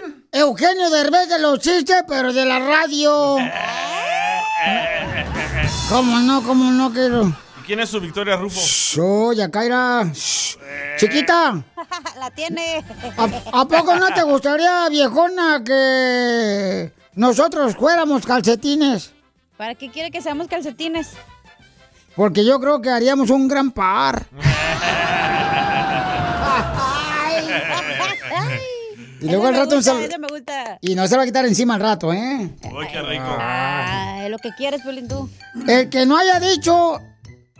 un... 0.02 0.26
Eugenio 0.32 0.90
Derbez 0.90 1.28
de 1.28 1.38
los 1.38 1.60
chistes, 1.60 2.02
pero 2.08 2.32
de 2.32 2.44
la 2.44 2.58
radio. 2.58 3.36
¿Cómo 5.88 6.18
no? 6.20 6.42
¿Cómo 6.42 6.70
no 6.70 6.92
quiero? 6.92 7.28
¿Y 7.60 7.64
quién 7.66 7.80
es 7.80 7.90
su 7.90 8.00
Victoria 8.00 8.36
Rufo? 8.36 8.60
Soy 8.60 9.36
Yacaira. 9.36 10.10
Shh. 10.12 10.56
Chiquita, 10.98 11.62
La 12.18 12.30
tiene. 12.30 12.84
¿a, 13.16 13.60
a 13.60 13.64
poco 13.66 13.96
no 13.96 14.12
te 14.14 14.22
gustaría, 14.22 14.88
viejona, 14.88 15.62
que 15.64 16.92
nosotros 17.14 17.74
fuéramos 17.76 18.24
calcetines? 18.24 19.12
¿Para 19.56 19.74
qué 19.74 19.90
quiere 19.90 20.10
que 20.10 20.20
seamos 20.22 20.48
calcetines? 20.48 21.10
Porque 22.14 22.44
yo 22.44 22.60
creo 22.60 22.80
que 22.80 22.90
haríamos 22.90 23.30
un 23.30 23.48
gran 23.48 23.70
par. 23.70 24.26
Y 29.22 29.28
luego 29.28 29.46
al 29.46 29.54
rato 29.56 29.76
gusta, 29.76 29.92
se- 29.94 30.04
ese 30.06 30.18
me 30.18 30.26
gusta. 30.28 30.78
Y 30.80 30.94
no 30.94 31.06
se 31.06 31.16
va 31.16 31.22
a 31.22 31.26
quitar 31.26 31.46
encima 31.46 31.74
al 31.76 31.80
rato, 31.80 32.12
¿eh? 32.12 32.50
Uy, 32.64 32.86
qué 32.90 33.02
rico. 33.02 33.36
Ay, 33.38 34.28
lo 34.28 34.38
que 34.38 34.50
quieres, 34.56 34.82
Pelín, 34.82 35.08
tú. 35.08 35.30
El 35.66 35.88
que 35.88 36.04
no 36.06 36.16
haya 36.16 36.40
dicho, 36.40 36.98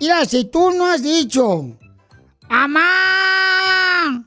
mira, 0.01 0.25
si 0.25 0.45
tú 0.45 0.71
no 0.73 0.87
has 0.87 1.03
dicho, 1.03 1.65
¡Amá! 2.49 4.25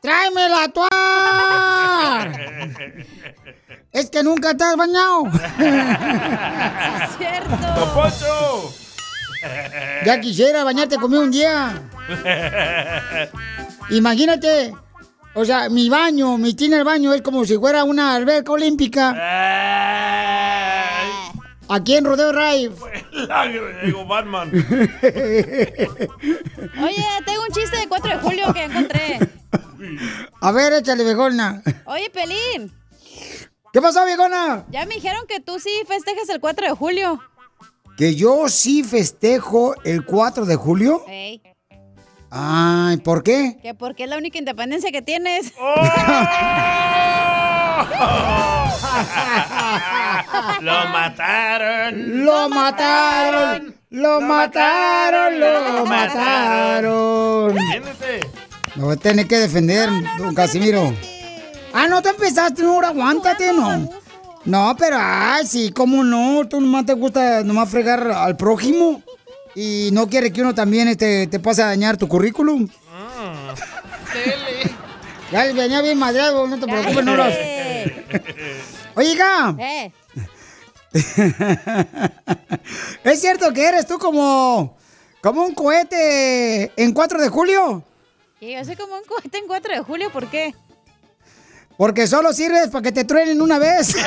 ¡Tráeme 0.00 0.48
la 0.48 0.68
toalla! 0.68 2.32
es 3.92 4.10
que 4.10 4.22
nunca 4.22 4.54
te 4.56 4.64
has 4.64 4.76
bañado. 4.76 5.26
es 5.58 7.16
cierto. 7.18 8.72
Ya 10.04 10.20
quisiera 10.20 10.64
bañarte 10.64 10.96
conmigo 10.96 11.22
un 11.22 11.30
día. 11.30 11.80
Imagínate. 13.90 14.74
O 15.34 15.44
sea, 15.44 15.68
mi 15.68 15.88
baño, 15.88 16.38
mi 16.38 16.54
tina 16.54 16.78
el 16.78 16.84
baño 16.84 17.12
es 17.12 17.20
como 17.22 17.44
si 17.44 17.56
fuera 17.58 17.82
una 17.84 18.14
alberca 18.14 18.52
olímpica. 18.52 19.10
Aquí 21.68 21.96
en 21.96 22.04
Rodeo 22.04 22.32
Drive. 22.32 22.74
Llegó 23.84 24.06
Batman. 24.06 24.52
Oye, 26.82 27.04
tengo 27.26 27.42
un 27.42 27.52
chiste 27.52 27.78
de 27.78 27.88
4 27.88 28.10
de 28.10 28.18
julio 28.18 28.52
que 28.52 28.64
encontré. 28.64 29.18
A 30.40 30.52
ver, 30.52 30.74
échale, 30.74 31.04
viejona. 31.04 31.62
Oye, 31.86 32.10
Pelín. 32.10 32.72
¿Qué 33.72 33.82
pasó, 33.82 34.04
viejona? 34.04 34.66
Ya 34.70 34.86
me 34.86 34.94
dijeron 34.94 35.26
que 35.26 35.40
tú 35.40 35.58
sí 35.58 35.70
festejas 35.88 36.28
el 36.28 36.38
4 36.40 36.66
de 36.68 36.72
julio. 36.74 37.20
Que 37.96 38.14
yo 38.14 38.48
sí 38.48 38.84
festejo 38.84 39.74
el 39.84 40.04
4 40.04 40.46
de 40.46 40.56
julio. 40.56 41.02
Ey, 41.08 41.42
Ay, 42.36 42.96
¿por 42.96 43.22
qué? 43.22 43.58
que 43.62 43.74
porque 43.74 44.02
es 44.02 44.10
la 44.10 44.18
única 44.18 44.36
independencia 44.38 44.90
que 44.90 45.02
tienes. 45.02 45.52
Lo 50.60 50.88
mataron. 50.88 52.24
Lo 52.24 52.48
mataron. 52.48 53.76
Lo 53.90 54.20
mataron. 54.20 55.38
Lo 55.38 55.86
mataron. 55.86 57.56
Siéntete. 57.70 58.28
Lo 58.74 58.86
voy 58.86 58.94
a 58.94 58.96
tener 58.96 59.28
que 59.28 59.38
defender, 59.38 59.88
don 60.18 60.34
Casimiro. 60.34 60.92
Ah, 61.72 61.86
no, 61.86 62.02
tú 62.02 62.08
empezaste, 62.08 62.64
no, 62.64 62.72
ahora 62.72 62.88
aguántate, 62.88 63.52
no. 63.52 63.88
No, 64.44 64.74
pero, 64.76 64.96
ay, 64.98 65.46
sí, 65.46 65.70
cómo 65.70 66.02
no. 66.02 66.48
Tú 66.48 66.60
nomás 66.60 66.84
te 66.84 66.94
gusta 66.94 67.44
nomás 67.44 67.68
fregar 67.68 68.10
al 68.10 68.36
prójimo. 68.36 69.03
Y 69.54 69.90
no 69.92 70.08
quiere 70.08 70.32
que 70.32 70.42
uno 70.42 70.54
también 70.54 70.88
este, 70.88 71.26
te 71.26 71.38
pase 71.38 71.62
a 71.62 71.66
dañar 71.66 71.96
tu 71.96 72.08
currículum. 72.08 72.68
Ya 75.32 75.52
venía 75.52 75.82
bien 75.82 75.98
madreado, 75.98 76.46
no 76.46 76.60
te 76.60 76.66
preocupes, 76.66 77.04
no 77.04 77.16
lo 77.16 77.24
Oiga. 78.94 79.56
Eh. 79.58 79.92
¿Es 83.04 83.20
cierto 83.20 83.52
que 83.52 83.66
eres 83.66 83.86
tú 83.86 83.98
como, 83.98 84.76
como 85.20 85.44
un 85.44 85.54
cohete 85.54 86.70
en 86.76 86.92
4 86.92 87.20
de 87.20 87.28
julio? 87.30 87.82
Sí, 88.38 88.52
yo 88.52 88.64
soy 88.64 88.76
como 88.76 88.94
un 88.94 89.04
cohete 89.04 89.38
en 89.38 89.48
4 89.48 89.74
de 89.74 89.80
julio, 89.80 90.12
¿por 90.12 90.28
qué? 90.28 90.54
Porque 91.76 92.06
solo 92.06 92.32
sirves 92.32 92.68
para 92.68 92.82
que 92.82 92.92
te 92.92 93.04
truenen 93.04 93.42
una 93.42 93.58
vez. 93.58 93.96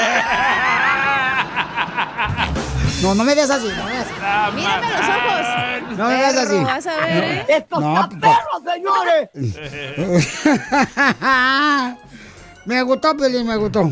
No, 3.01 3.13
no 3.13 3.23
me 3.23 3.35
veas 3.35 3.49
así, 3.49 3.67
no 3.77 3.83
me 3.85 3.91
veas. 3.91 4.07
Mírame 4.55 4.87
los 4.89 5.01
ojos. 5.01 5.97
No 5.97 6.07
me 6.07 6.15
veas 6.15 6.35
así. 6.37 6.55
Vas 6.63 6.87
a 6.87 6.95
ver, 7.05 7.23
¿eh? 7.23 7.45
¡Esto 7.47 7.79
está 7.79 8.09
perro, 8.09 8.63
señores! 8.73 9.29
me 12.65 12.81
gustó, 12.81 13.15
Piolín, 13.15 13.45
me 13.47 13.55
gustó. 13.57 13.91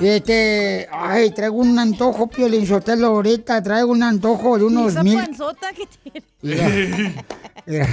Este, 0.00 0.88
ay, 0.92 1.30
traigo 1.30 1.56
un 1.56 1.78
antojo, 1.78 2.26
Piolín 2.26 2.66
Sotelo, 2.66 3.06
ahorita 3.08 3.62
traigo 3.62 3.92
un 3.92 4.02
antojo 4.02 4.58
de 4.58 4.64
unos 4.64 4.92
Esa 4.92 5.02
mil. 5.02 5.16
panzota 5.16 5.72
que 5.72 5.86
tiene. 5.86 6.22
Mira, 6.42 6.68
mira, 7.66 7.88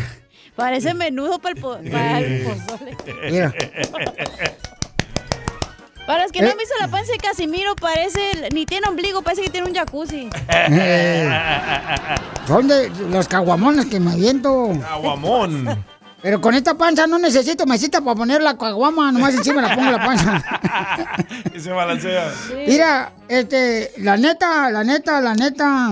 Parece 0.55 0.93
menudo 0.93 1.39
para 1.39 1.55
el, 1.55 1.61
po- 1.61 1.77
para 1.91 2.19
el 2.19 2.43
pozole. 2.43 2.97
mira. 3.31 3.53
Para 6.09 6.23
los 6.23 6.31
que 6.31 6.41
no 6.41 6.47
Eh. 6.47 6.51
han 6.53 6.57
visto 6.57 6.73
la 6.79 6.87
panza 6.87 7.11
de 7.11 7.19
Casimiro, 7.19 7.75
parece, 7.75 8.49
ni 8.51 8.65
tiene 8.65 8.87
ombligo, 8.87 9.21
parece 9.21 9.43
que 9.43 9.51
tiene 9.51 9.67
un 9.67 9.75
jacuzzi. 9.75 10.27
Eh, 10.49 11.29
son 12.47 12.67
de 12.67 12.89
los 13.11 13.27
caguamones 13.27 13.85
que 13.85 13.99
me 13.99 14.13
aviento. 14.13 14.71
Aguamón. 14.89 15.85
Pero 16.23 16.41
con 16.41 16.55
esta 16.55 16.73
panza 16.73 17.05
no 17.05 17.19
necesito 17.19 17.67
mesita 17.67 18.01
para 18.01 18.15
poner 18.15 18.41
la 18.41 18.57
caguama, 18.57 19.11
nomás 19.11 19.35
encima 19.35 19.61
la 19.61 19.75
pongo 19.75 19.91
la 19.91 20.03
panza. 20.03 20.43
y 21.55 21.59
se 21.59 21.69
balancea. 21.71 22.33
Mira, 22.67 23.11
este, 23.27 23.91
la 23.97 24.17
neta, 24.17 24.71
la 24.71 24.83
neta, 24.83 25.21
la 25.21 25.35
neta. 25.35 25.89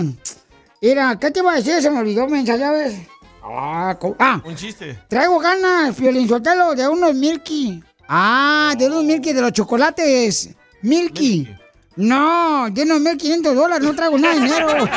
Mira, 0.82 1.15
¿qué 1.19 1.30
te 1.30 1.41
iba 1.41 1.51
a 1.53 1.58
decir? 1.58 1.80
Se 1.80 1.91
me 1.91 1.99
olvidó, 1.99 2.27
mensa, 2.27 2.56
ya 2.56 2.71
ves. 2.71 2.95
Ah, 3.43 3.95
ah, 4.17 4.41
Un 4.43 4.56
chiste. 4.56 4.97
traigo 5.08 5.38
ganas, 5.38 5.95
Piolín 5.95 6.27
Sotelo, 6.27 6.73
de 6.73 6.88
unos 6.88 7.13
Milky. 7.13 7.84
Ah, 8.08 8.74
de 8.78 8.88
unos 8.88 9.04
Milky, 9.04 9.34
de 9.34 9.41
los 9.41 9.52
chocolates. 9.52 10.50
Milky. 10.82 11.48
No, 11.96 12.67
de 12.72 12.84
unos 12.84 13.02
1.500 13.02 13.54
dólares, 13.54 13.88
no 13.88 13.96
traigo 13.96 14.17
nada 14.20 14.36
de 14.36 14.41
dinero. 14.41 14.67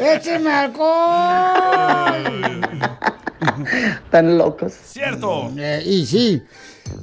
¡Écheme 0.00 0.50
alcohol! 0.50 2.60
Tan 4.10 4.38
locos. 4.38 4.72
Cierto. 4.84 5.50
Eh, 5.56 5.82
y 5.84 6.06
sí. 6.06 6.42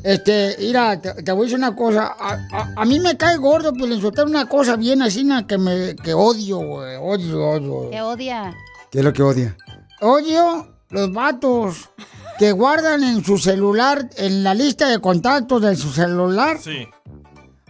Este, 0.03 0.55
mira, 0.59 0.99
te, 1.01 1.13
te 1.23 1.31
voy 1.31 1.41
a 1.41 1.43
decir 1.45 1.57
una 1.57 1.75
cosa. 1.75 2.15
A, 2.19 2.33
a- 2.51 2.69
a 2.75 2.85
mí 2.85 2.99
me 2.99 3.15
cae 3.17 3.37
gordo, 3.37 3.73
pues 3.73 3.89
le 3.89 3.95
una 4.25 4.47
cosa 4.47 4.75
bien 4.75 5.01
así 5.01 5.25
que 5.47 5.57
me 5.57 5.95
que 5.95 6.13
odio, 6.13 6.57
güey. 6.57 6.97
Odio, 6.97 7.47
odio. 7.49 7.89
Te 7.89 8.01
odia. 8.01 8.53
¿Qué 8.91 8.99
es 8.99 9.05
lo 9.05 9.13
que 9.13 9.23
odia? 9.23 9.55
Odio 10.01 10.67
los 10.89 11.11
vatos 11.13 11.89
que 12.37 12.51
guardan 12.51 13.03
en 13.03 13.23
su 13.23 13.37
celular, 13.37 14.09
en 14.17 14.43
la 14.43 14.53
lista 14.53 14.89
de 14.89 14.99
contactos 14.99 15.61
de 15.61 15.75
su 15.75 15.91
celular. 15.91 16.57
Sí. 16.59 16.87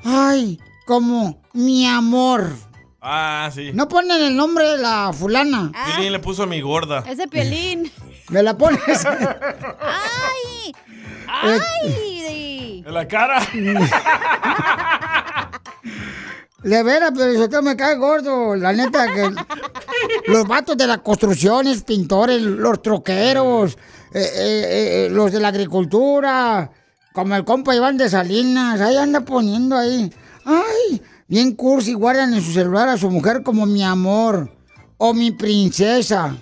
Ay, 0.04 0.60
como 0.86 1.42
mi 1.54 1.88
amor. 1.88 2.50
Ah, 3.02 3.50
sí. 3.54 3.72
No 3.74 3.88
ponen 3.88 4.22
el 4.22 4.36
nombre 4.36 4.66
de 4.66 4.78
la 4.78 5.12
fulana. 5.14 5.72
Piolín 5.86 6.12
le 6.12 6.20
puso 6.20 6.44
a 6.44 6.46
mi 6.46 6.62
gorda. 6.62 7.04
Es 7.08 7.18
de 7.18 7.28
piolín. 7.28 7.92
Me 8.30 8.44
la 8.44 8.58
pones. 8.58 8.82
¡Ay! 9.06 10.74
¡Ay! 11.28 12.84
En 12.86 12.94
la 12.94 13.08
cara. 13.08 13.40
De 16.64 16.84
veras, 16.84 17.12
pero 17.16 17.32
eso 17.32 17.62
me 17.62 17.78
cae 17.78 17.96
gordo. 17.96 18.56
La 18.56 18.74
neta, 18.74 19.06
que 19.14 19.32
los 20.32 20.48
vatos 20.48 20.76
de 20.76 20.88
las 20.88 20.98
construcciones, 21.00 21.84
pintores, 21.84 22.42
los 22.42 22.82
troqueros, 22.82 23.78
eh, 24.14 24.20
eh, 24.20 25.06
eh, 25.06 25.10
los 25.12 25.32
de 25.32 25.40
la 25.40 25.50
agricultura, 25.50 26.72
como 27.14 27.36
el 27.36 27.44
compa 27.44 27.76
Iván 27.76 27.98
de 27.98 28.10
Salinas, 28.10 28.80
ahí 28.80 28.96
anda 28.96 29.22
poniendo 29.22 29.76
ahí. 29.76 30.12
Ay, 30.46 31.02
bien 31.28 31.54
cursi, 31.54 31.94
guardan 31.94 32.34
en 32.34 32.42
su 32.42 32.52
celular 32.52 32.88
a 32.90 32.98
su 32.98 33.10
mujer 33.10 33.44
como 33.44 33.66
mi 33.66 33.84
amor 33.84 34.50
o 34.98 35.14
mi 35.14 35.32
princesa. 35.32 36.36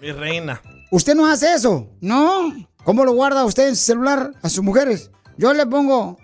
Mi 0.00 0.12
reina. 0.12 0.60
¿Usted 0.90 1.14
no 1.14 1.26
hace 1.26 1.54
eso? 1.54 1.88
¿No? 2.00 2.54
¿Cómo 2.84 3.04
lo 3.04 3.12
guarda 3.12 3.44
usted 3.44 3.68
en 3.68 3.76
su 3.76 3.84
celular 3.84 4.32
a 4.42 4.48
sus 4.48 4.62
mujeres? 4.62 5.10
Yo 5.36 5.52
le 5.52 5.66
pongo 5.66 6.18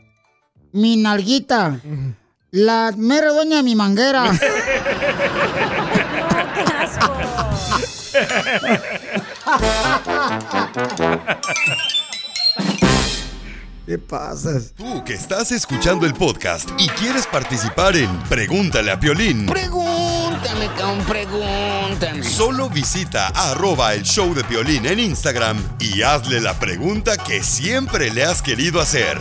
mi 0.72 0.96
nalguita, 0.96 1.80
la 2.50 2.92
mera 2.96 3.32
dueña 3.32 3.56
de 3.58 3.62
mi 3.62 3.74
manguera. 3.74 4.30
¿Qué 8.14 8.20
pasas? 14.08 14.72
Tú 14.76 15.02
que 15.04 15.14
estás 15.14 15.52
escuchando 15.52 16.06
el 16.06 16.14
podcast 16.14 16.70
y 16.78 16.88
quieres 16.88 17.26
participar 17.26 17.96
en 17.96 18.10
Pregúntale 18.28 18.90
a 18.90 18.98
Piolín. 18.98 19.46
Pregúntame, 19.46 20.66
cabrón, 20.76 21.04
pregúntame. 21.06 22.22
Solo 22.22 22.68
visita 22.68 23.28
arroba 23.28 23.94
el 23.94 24.02
show 24.02 24.34
de 24.34 24.44
Piolín 24.44 24.86
en 24.86 25.00
Instagram 25.00 25.56
y 25.80 26.02
hazle 26.02 26.40
la 26.40 26.58
pregunta 26.58 27.16
que 27.16 27.42
siempre 27.42 28.10
le 28.10 28.24
has 28.24 28.42
querido 28.42 28.80
hacer. 28.80 29.18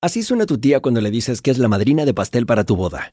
Así 0.00 0.22
suena 0.22 0.46
tu 0.46 0.58
tía 0.58 0.80
cuando 0.80 1.00
le 1.00 1.10
dices 1.10 1.42
que 1.42 1.50
es 1.50 1.58
la 1.58 1.68
madrina 1.68 2.04
de 2.04 2.14
pastel 2.14 2.46
para 2.46 2.64
tu 2.64 2.76
boda. 2.76 3.12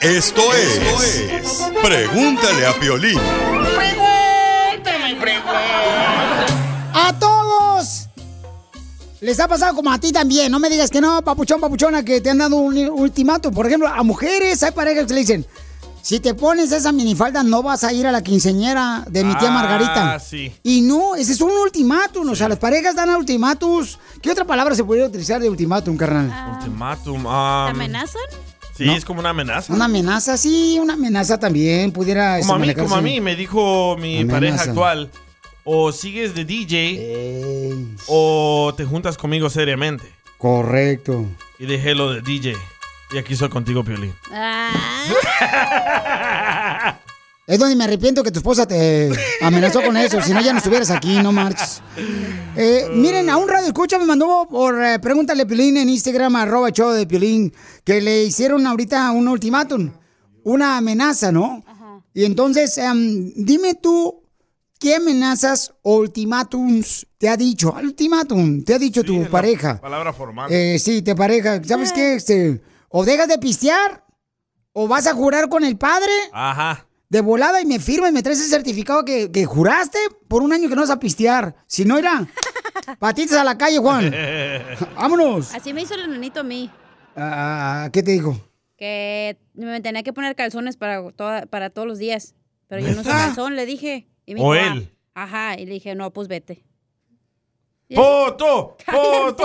Esto 0.00 0.40
es, 0.54 0.80
Pregúntale 1.82 2.66
a 2.66 2.72
Piolín. 2.80 3.18
Pregúntame, 3.76 5.14
pregúntame. 5.20 6.46
¡A 6.94 7.12
todos! 7.18 8.08
Les 9.20 9.38
ha 9.38 9.46
pasado 9.46 9.74
como 9.74 9.92
a 9.92 9.98
ti 9.98 10.10
también. 10.10 10.50
No 10.50 10.58
me 10.58 10.70
digas 10.70 10.90
que 10.90 11.02
no, 11.02 11.20
papuchón, 11.20 11.60
papuchona, 11.60 12.02
que 12.02 12.22
te 12.22 12.30
han 12.30 12.38
dado 12.38 12.56
un 12.56 12.78
ultimátum. 12.78 13.52
Por 13.52 13.66
ejemplo, 13.66 13.88
a 13.88 14.02
mujeres 14.02 14.62
hay 14.62 14.70
parejas 14.70 15.04
que 15.04 15.12
le 15.12 15.20
dicen, 15.20 15.46
si 16.00 16.18
te 16.18 16.32
pones 16.32 16.72
esa 16.72 16.92
minifalda 16.92 17.42
no 17.42 17.62
vas 17.62 17.84
a 17.84 17.92
ir 17.92 18.06
a 18.06 18.12
la 18.12 18.22
quinceñera 18.22 19.04
de 19.06 19.22
mi 19.22 19.34
tía 19.34 19.48
Ah, 19.50 19.52
Margarita. 19.52 20.18
sí. 20.18 20.50
Y 20.62 20.80
no, 20.80 21.14
ese 21.14 21.32
es 21.32 21.42
un 21.42 21.52
ultimátum. 21.52 22.26
O 22.30 22.34
sea, 22.34 22.48
las 22.48 22.58
parejas 22.58 22.94
dan 22.94 23.10
ultimátus. 23.10 23.98
¿Qué 24.22 24.30
otra 24.30 24.46
palabra 24.46 24.74
se 24.74 24.82
podría 24.82 25.04
utilizar 25.04 25.42
de 25.42 25.50
ultimátum, 25.50 25.98
carnal? 25.98 26.54
Ultimátum. 26.56 27.22
¿Te 27.22 27.28
ah, 27.28 27.68
amenazan? 27.68 28.22
Sí, 28.80 28.86
No. 28.86 28.96
es 28.96 29.04
como 29.04 29.20
una 29.20 29.30
amenaza. 29.30 29.72
Una 29.72 29.84
amenaza, 29.84 30.36
sí, 30.36 30.78
una 30.80 30.94
amenaza 30.94 31.38
también 31.38 31.92
pudiera... 31.92 32.40
Como 32.40 32.54
a 32.54 32.58
mí, 32.58 32.74
como 32.74 32.96
a 32.96 33.00
mí, 33.00 33.20
me 33.20 33.36
dijo 33.36 33.96
mi 33.98 34.16
Amenaza. 34.20 34.32
pareja 34.36 34.62
actual 34.64 35.10
o 35.64 35.92
sigues 35.92 36.34
de 36.34 36.44
DJ 36.44 37.74
o 38.06 38.72
te 38.76 38.84
juntas 38.84 39.16
conmigo 39.18 39.50
seriamente. 39.50 40.04
Correcto. 40.38 41.26
Y 41.58 41.66
dejé 41.66 41.94
lo 41.94 42.12
de 42.12 42.22
DJ. 42.22 42.56
Y 43.12 43.18
aquí 43.18 43.36
soy 43.36 43.48
contigo, 43.50 43.84
Piolín. 43.84 44.14
Es 47.50 47.58
donde 47.58 47.74
me 47.74 47.82
arrepiento 47.82 48.22
que 48.22 48.30
tu 48.30 48.38
esposa 48.38 48.64
te 48.64 49.10
amenazó 49.40 49.82
con 49.82 49.96
eso. 49.96 50.22
Si 50.22 50.32
no, 50.32 50.40
ya 50.40 50.52
no 50.52 50.58
estuvieras 50.58 50.88
aquí, 50.92 51.20
no 51.20 51.32
marches. 51.32 51.82
Eh, 52.56 52.86
miren, 52.94 53.28
a 53.28 53.36
un 53.38 53.48
radio 53.48 53.66
escucha 53.66 53.98
me 53.98 54.06
mandó 54.06 54.46
por 54.48 54.80
eh, 54.80 55.00
pregúntale 55.00 55.44
Piolín 55.46 55.76
en 55.76 55.88
Instagram, 55.88 56.36
arroba 56.36 56.70
show 56.70 56.92
de 56.92 57.08
Piolín, 57.08 57.52
que 57.82 58.00
le 58.00 58.22
hicieron 58.22 58.64
ahorita 58.68 59.10
un 59.10 59.26
ultimátum, 59.26 59.90
una 60.44 60.76
amenaza, 60.76 61.32
¿no? 61.32 61.64
Y 62.14 62.24
entonces, 62.24 62.78
em, 62.78 63.32
dime 63.34 63.74
tú, 63.74 64.22
¿qué 64.78 64.94
amenazas 64.94 65.74
o 65.82 65.96
ultimátums 65.96 67.04
te 67.18 67.28
ha 67.28 67.36
dicho? 67.36 67.74
Ultimátum, 67.82 68.62
te 68.62 68.74
ha 68.74 68.78
dicho 68.78 69.02
tu 69.02 69.28
pareja. 69.28 69.80
Palabra 69.80 70.12
formal. 70.12 70.52
Eh, 70.52 70.78
sí, 70.78 71.02
te 71.02 71.16
pareja. 71.16 71.60
¿Sabes 71.64 71.92
qué? 71.92 72.14
Este, 72.14 72.62
o 72.90 73.04
dejas 73.04 73.26
de 73.26 73.38
pistear, 73.38 74.04
o 74.72 74.86
vas 74.86 75.08
a 75.08 75.14
jurar 75.14 75.48
con 75.48 75.64
el 75.64 75.76
padre 75.76 76.12
Ajá. 76.32 76.86
De 77.10 77.20
volada 77.20 77.60
y 77.60 77.66
me 77.66 77.78
firma 77.78 78.08
y 78.08 78.12
me 78.12 78.22
traes 78.22 78.40
ese 78.40 78.48
certificado 78.48 79.04
que, 79.04 79.30
que 79.30 79.44
juraste 79.44 79.98
por 80.28 80.42
un 80.42 80.52
año 80.52 80.68
que 80.68 80.74
no 80.76 80.80
vas 80.80 80.90
a 80.90 80.98
pistear. 81.00 81.54
Si 81.66 81.84
no, 81.84 81.98
irá. 81.98 82.26
Patitas 82.98 83.36
a 83.36 83.44
la 83.44 83.58
calle, 83.58 83.78
Juan. 83.78 84.10
Vámonos. 84.96 85.54
Así 85.54 85.72
me 85.74 85.82
hizo 85.82 85.94
el 85.94 86.10
nenito 86.10 86.40
a 86.40 86.44
mí. 86.44 86.70
Ah, 87.16 87.90
¿Qué 87.92 88.02
te 88.02 88.12
dijo? 88.12 88.40
Que 88.78 89.36
me 89.54 89.80
tenía 89.80 90.02
que 90.02 90.12
poner 90.12 90.34
calzones 90.36 90.76
para, 90.76 91.10
toda- 91.12 91.46
para 91.46 91.68
todos 91.70 91.86
los 91.86 91.98
días. 91.98 92.34
Pero 92.68 92.80
yo 92.80 92.94
no 92.94 93.00
uso 93.02 93.10
calzón, 93.10 93.56
le 93.56 93.66
dije. 93.66 94.06
Y 94.24 94.34
me 94.34 94.40
¿O 94.40 94.52
dijo, 94.54 94.54
él? 94.54 94.90
"Ah". 95.14 95.22
Ajá, 95.24 95.60
y 95.60 95.66
le 95.66 95.72
dije, 95.74 95.94
no, 95.96 96.12
pues 96.12 96.28
vete. 96.28 96.64
¡Foto! 97.94 98.76
¡Foto! 98.86 99.44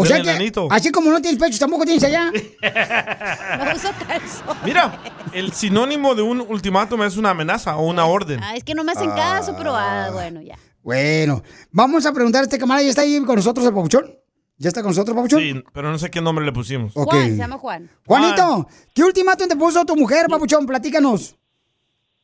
O 0.00 0.06
sea 0.06 0.22
que, 0.22 0.52
así 0.70 0.92
como 0.92 1.10
no 1.10 1.20
tienes 1.20 1.40
pecho, 1.40 1.58
tampoco 1.58 1.84
tienes 1.84 2.04
allá. 2.04 2.30
No 2.30 3.74
uso 3.74 3.88
calzón. 4.06 4.56
Mira, 4.64 5.02
el 5.32 5.52
sinónimo 5.52 6.14
de 6.14 6.22
un 6.22 6.40
ultimátum 6.40 7.02
es 7.02 7.16
una 7.16 7.30
amenaza 7.30 7.76
o 7.76 7.86
una 7.86 8.06
orden. 8.06 8.40
Ah, 8.42 8.54
es 8.54 8.62
que 8.62 8.74
no 8.74 8.84
me 8.84 8.92
hacen 8.92 9.10
caso, 9.10 9.56
pero 9.58 9.74
ah, 9.74 10.10
bueno, 10.12 10.40
ya. 10.40 10.56
Bueno, 10.82 11.42
vamos 11.72 12.06
a 12.06 12.12
preguntar 12.12 12.42
a 12.42 12.44
este 12.44 12.58
camarada. 12.58 12.84
¿Ya 12.84 12.90
está 12.90 13.02
ahí 13.02 13.20
con 13.24 13.36
nosotros 13.36 13.66
el 13.66 13.74
papuchón? 13.74 14.14
¿Ya 14.56 14.68
está 14.68 14.82
con 14.82 14.90
nosotros, 14.90 15.16
papuchón? 15.16 15.40
Sí, 15.40 15.64
pero 15.72 15.90
no 15.90 15.98
sé 15.98 16.10
qué 16.10 16.20
nombre 16.20 16.44
le 16.44 16.52
pusimos. 16.52 16.96
Ok. 16.96 17.10
Juan, 17.10 17.30
se 17.30 17.36
llama 17.36 17.58
Juan. 17.58 17.90
Juanito, 18.06 18.68
¿qué 18.94 19.02
ultimátum 19.02 19.48
te 19.48 19.56
puso 19.56 19.84
tu 19.84 19.96
mujer, 19.96 20.26
papuchón? 20.28 20.64
Platícanos. 20.66 21.37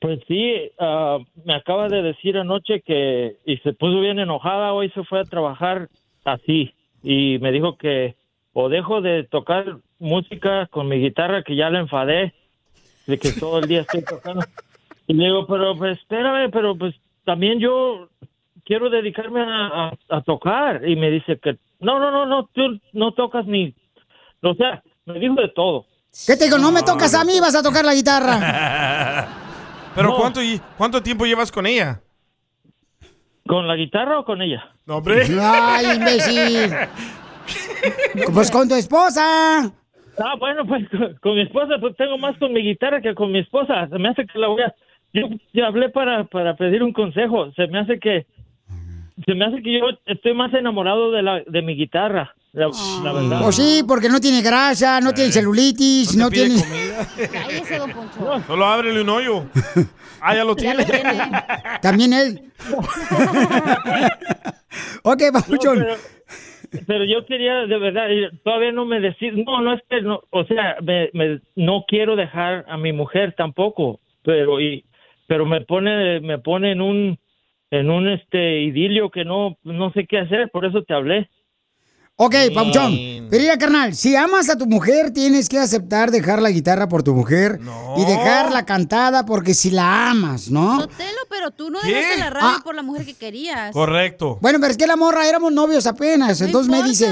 Pues 0.05 0.21
sí, 0.29 0.71
ah, 0.79 1.17
me 1.47 1.55
acaba 1.55 1.88
de 1.88 2.03
decir 2.03 2.37
anoche 2.37 2.83
que 2.83 3.37
y 3.47 3.57
se 3.59 3.73
puso 3.73 4.01
bien 4.01 4.19
enojada, 4.19 4.75
hoy 4.75 4.90
se 4.90 5.03
fue 5.05 5.21
a 5.21 5.25
trabajar 5.25 5.88
así 6.27 6.75
y 7.03 7.38
me 7.40 7.51
dijo 7.53 7.79
que 7.79 8.14
o 8.53 8.69
dejo 8.69 9.01
de 9.01 9.25
tocar 9.25 9.79
música 9.99 10.67
con 10.67 10.88
mi 10.88 10.97
guitarra 10.99 11.43
que 11.43 11.57
ya 11.57 11.71
la 11.71 11.79
enfadé, 11.81 12.35
de 13.07 13.19
que 13.19 13.33
todo 13.33 13.61
el 13.61 13.67
día 13.69 13.81
estoy 13.81 14.03
tocando. 14.03 14.45
Y 15.07 15.14
le 15.14 15.25
digo, 15.25 15.47
pero 15.47 15.75
pues 15.79 15.99
espérame, 15.99 16.51
pero 16.51 16.77
pues 16.77 16.95
también 17.25 17.59
yo 17.59 18.11
quiero 18.67 18.90
dedicarme 18.90 19.40
a, 19.40 19.87
a- 19.88 19.93
a 20.11 20.21
tocar 20.21 20.87
y 20.87 20.97
me 20.97 21.11
dice 21.11 21.38
que 21.38 21.57
no, 21.81 21.99
no, 21.99 22.11
no, 22.11 22.27
no, 22.27 22.51
tú 22.53 22.79
no 22.93 23.12
tocas 23.12 23.47
ni, 23.47 23.73
o 24.43 24.53
sea, 24.55 24.83
me 25.07 25.19
dijo 25.19 25.35
de 25.37 25.49
todo. 25.49 25.87
¿Qué 26.27 26.37
te 26.37 26.45
digo? 26.45 26.59
No 26.59 26.71
me 26.73 26.83
tocas 26.83 27.14
a 27.14 27.25
mí, 27.25 27.40
vas 27.40 27.57
a 27.57 27.62
tocar 27.62 27.87
la 27.87 27.95
guitarra. 27.95 29.40
Pero 29.94 30.14
¿cuánto, 30.16 30.42
y- 30.42 30.61
¿cuánto 30.76 31.02
tiempo 31.02 31.24
llevas 31.26 31.50
con 31.52 31.66
ella? 31.66 32.00
¿Con 33.46 33.68
la 33.68 33.76
guitarra 33.76 34.18
o 34.20 34.24
con 34.24 34.40
ella? 34.42 34.70
No, 34.87 34.96
hombre. 34.96 35.22
Ay, 35.40 35.96
imbécil. 35.96 36.70
Pues 38.33 38.50
con 38.50 38.66
tu 38.66 38.74
esposa. 38.74 39.64
Ah, 40.18 40.35
bueno, 40.38 40.64
pues 40.64 40.88
con, 40.88 41.14
con 41.20 41.35
mi 41.35 41.42
esposa, 41.42 41.74
pues 41.78 41.94
tengo 41.96 42.16
más 42.16 42.35
con 42.38 42.52
mi 42.54 42.62
guitarra 42.62 43.02
que 43.02 43.14
con 43.14 43.30
mi 43.30 43.40
esposa. 43.40 43.87
Se 43.88 43.98
me 43.98 44.09
hace 44.09 44.26
que 44.26 44.38
la 44.38 44.46
voy 44.48 44.62
a... 44.62 44.74
Yo, 45.12 45.28
yo 45.52 45.66
hablé 45.66 45.90
para, 45.90 46.24
para 46.24 46.57
pedir 46.57 46.83
un 46.83 46.94
consejo. 46.94 47.52
Se 47.52 47.66
me 47.66 47.80
hace 47.80 47.98
que... 47.98 48.26
Se 49.26 49.35
me 49.35 49.44
hace 49.44 49.62
que 49.62 49.78
yo 49.78 49.87
estoy 50.07 50.33
más 50.33 50.54
enamorado 50.54 51.11
de, 51.11 51.22
la, 51.22 51.42
de 51.46 51.61
mi 51.62 51.74
guitarra, 51.76 52.35
la, 52.55 52.71
la 53.03 53.12
verdad. 53.12 53.40
Pues 53.43 53.57
sí, 53.57 53.83
porque 53.87 54.09
no 54.09 54.21
tiene 54.21 54.40
grasa, 54.40 55.01
no 55.01 55.12
tiene 55.12 55.31
celulitis, 55.33 56.17
no, 56.17 56.31
pide 56.31 56.47
tiene... 56.47 56.62
Cállese, 57.33 57.79
don 57.79 57.90
Poncho. 57.93 58.43
Solo 58.47 58.64
ábrele 58.64 59.03
un 59.03 59.09
hoyo. 59.11 59.45
Ah, 60.21 60.35
ya 60.35 60.45
lo 60.45 60.55
tiene. 60.57 60.87
También 61.83 62.12
él. 62.12 62.53
ok, 65.03 65.23
papuchón. 65.33 65.79
No, 65.81 65.85
pero, 65.85 66.85
pero 66.87 67.05
yo 67.05 67.25
quería, 67.27 67.67
de 67.67 67.79
verdad, 67.79 68.09
y 68.11 68.37
todavía 68.38 68.73
no 68.73 68.85
me 68.85 69.01
decís, 69.01 69.33
no, 69.35 69.61
no 69.61 69.75
es 69.75 69.83
que, 69.88 70.01
no, 70.03 70.21
o 70.31 70.45
sea, 70.45 70.77
me, 70.83 71.11
me- 71.12 71.40
no 71.57 71.85
quiero 71.87 72.17
dejar 72.17 72.64
a 72.69 72.77
mi 72.77 72.93
mujer 72.93 73.35
tampoco, 73.37 74.01
pero 74.23 74.61
y, 74.61 74.85
pero 75.27 75.47
me 75.47 75.61
pone, 75.62 76.21
me 76.21 76.38
pone 76.38 76.73
en 76.73 76.81
un, 76.81 77.19
en 77.71 77.90
un 77.90 78.09
este 78.09 78.62
idilio 78.62 79.11
que 79.11 79.25
no, 79.25 79.57
no 79.62 79.93
sé 79.93 80.07
qué 80.07 80.19
hacer, 80.19 80.51
por 80.51 80.64
eso 80.64 80.83
te 80.83 80.95
hablé. 80.95 81.29
Ok, 82.16 82.35
Papuchón. 82.55 82.96
Pero 83.29 83.42
mira, 83.42 83.59
carnal, 83.59 83.96
si 83.96 84.14
amas 84.14 84.48
a 84.48 84.57
tu 84.57 84.66
mujer, 84.66 85.11
tienes 85.11 85.48
que 85.48 85.59
aceptar 85.59 86.12
dejar 86.12 86.40
la 86.40 86.50
guitarra 86.50 86.88
por 86.88 87.03
tu 87.03 87.12
mujer 87.12 87.59
y 87.96 88.05
dejarla 88.05 88.64
cantada 88.64 89.27
porque 89.27 89.53
si 89.53 89.70
la 89.72 90.11
amas, 90.11 90.48
¿no? 90.48 90.81
Sotelo, 90.83 91.18
pero 91.29 91.50
tú 91.50 91.70
no 91.70 91.81
dejaste 91.81 92.18
la 92.18 92.31
radio 92.31 92.62
por 92.62 92.77
la 92.77 92.83
mujer 92.83 93.05
que 93.05 93.14
querías. 93.14 93.72
Correcto. 93.72 94.38
Bueno, 94.40 94.61
pero 94.61 94.70
es 94.70 94.77
que 94.77 94.87
la 94.87 94.94
morra 94.94 95.29
éramos 95.29 95.53
novios 95.53 95.88
apenas, 95.88 96.38
No 96.40 96.46
entonces 96.46 96.70
me 96.70 96.85
dice, 96.85 97.09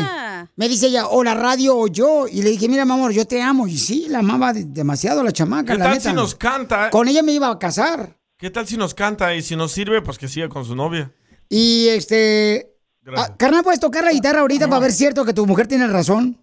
me 0.54 0.68
dice 0.68 0.86
ella, 0.86 1.08
o 1.08 1.24
la 1.24 1.34
radio 1.34 1.76
o 1.76 1.88
yo, 1.88 2.28
y 2.30 2.42
le 2.42 2.50
dije, 2.50 2.68
mira, 2.68 2.84
mi 2.84 2.92
amor, 2.92 3.10
yo 3.12 3.24
te 3.26 3.42
amo, 3.42 3.66
y 3.66 3.76
sí, 3.78 4.06
la 4.08 4.20
amaba 4.20 4.52
de- 4.52 4.64
demasiado 4.66 5.24
la 5.24 5.32
chamaca, 5.32 5.72
¿Qué 5.72 5.78
la 5.78 5.84
tal 5.86 5.94
neta. 5.94 6.10
si 6.10 6.14
nos 6.14 6.36
canta? 6.36 6.90
Con 6.90 7.08
ella 7.08 7.24
me 7.24 7.32
iba 7.32 7.50
a 7.50 7.58
casar. 7.58 8.18
¿Qué 8.38 8.50
tal 8.50 8.68
si 8.68 8.76
nos 8.76 8.94
canta 8.94 9.34
y 9.34 9.42
si 9.42 9.56
nos 9.56 9.72
sirve, 9.72 10.00
pues 10.02 10.18
que 10.18 10.28
siga 10.28 10.48
con 10.48 10.64
su 10.64 10.76
novia? 10.76 11.10
Y 11.48 11.88
este, 11.88 12.71
ah, 13.16 13.34
carnal, 13.38 13.62
¿puedes 13.64 13.80
tocar 13.80 14.04
la 14.04 14.12
guitarra 14.12 14.40
ahorita 14.40 14.68
para 14.68 14.80
ver 14.80 14.90
cierto 14.92 15.24
que 15.24 15.32
tu 15.34 15.46
mujer 15.46 15.66
tiene 15.66 15.86
razón? 15.86 16.36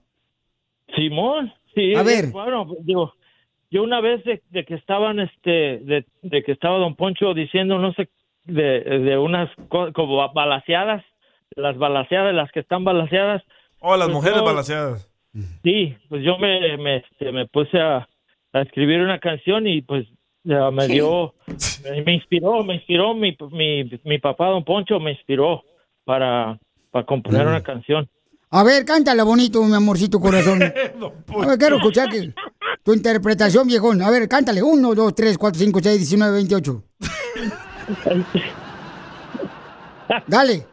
Simón, 0.95 1.54
sí. 1.76 1.93
A 1.95 2.04
ver. 2.04 2.28
Bueno, 2.32 2.67
digo, 2.82 3.13
yo 3.72 3.84
una 3.84 4.02
vez 4.02 4.24
de, 4.24 4.41
de 4.50 4.65
que 4.65 4.76
estaban, 4.76 5.19
este, 5.19 5.80
de, 5.80 6.06
de 6.24 6.43
que 6.43 6.52
estaba 6.52 6.78
Don 6.78 6.95
Poncho 6.95 7.34
diciendo, 7.34 7.78
no 7.78 7.93
sé, 7.93 8.10
de, 8.45 8.82
de 8.82 9.17
unas 9.17 9.50
co- 9.69 9.93
como 9.93 10.17
balaseadas, 10.34 11.04
las 11.56 11.78
balaseadas, 11.78 12.34
las 12.34 12.52
que 12.52 12.60
están 12.62 12.84
balaseadas. 12.84 13.43
Oh, 13.80 13.95
las 13.95 14.08
Pues 14.08 14.15
mujeres 14.15 14.39
yo- 14.39 14.45
balanceadas. 14.45 15.06
Sí, 15.63 15.95
pues 16.10 16.24
yo 16.24 16.39
me, 16.39 16.76
me, 16.78 16.98
este, 16.98 17.32
me 17.32 17.45
puse 17.45 17.80
a, 17.80 18.10
a 18.52 18.62
escribir 18.62 19.00
una 19.02 19.19
canción 19.19 19.67
y 19.67 19.84
pues 19.84 20.08
ya 20.43 20.72
me 20.72 20.88
Sí. 20.88 20.93
dio, 20.93 21.36
me, 21.84 22.02
me 22.02 22.13
inspiró, 22.15 22.63
me 22.63 22.74
inspiró 22.76 23.13
mi, 23.13 23.38
mi, 23.52 23.91
mi 24.04 24.17
papá 24.17 24.48
Don 24.48 24.63
Poncho, 24.63 25.00
me 25.00 25.12
inspiró 25.12 25.63
para, 26.10 26.58
para 26.89 27.06
componer 27.06 27.45
una 27.45 27.62
canción. 27.62 28.10
A 28.50 28.63
ver, 28.63 28.84
cántala 28.84 29.24
bonito, 29.24 29.62
mi 29.62 29.76
amorcito 29.76 30.19
corazón. 30.19 30.60
A 30.63 31.45
ver, 31.45 31.60
quiero 31.60 31.76
escuchar 31.76 32.10
que, 32.10 32.34
tu 32.84 32.93
interpretación, 32.95 33.67
viejón. 33.67 34.02
A 34.02 34.10
ver, 34.10 34.28
cántale. 34.28 34.63
1, 34.63 34.95
2, 34.95 35.13
3, 35.13 35.38
4, 35.38 35.60
5, 35.60 35.80
6, 35.84 35.98
19, 36.00 36.34
28. 36.34 36.84
Dale. 40.26 40.65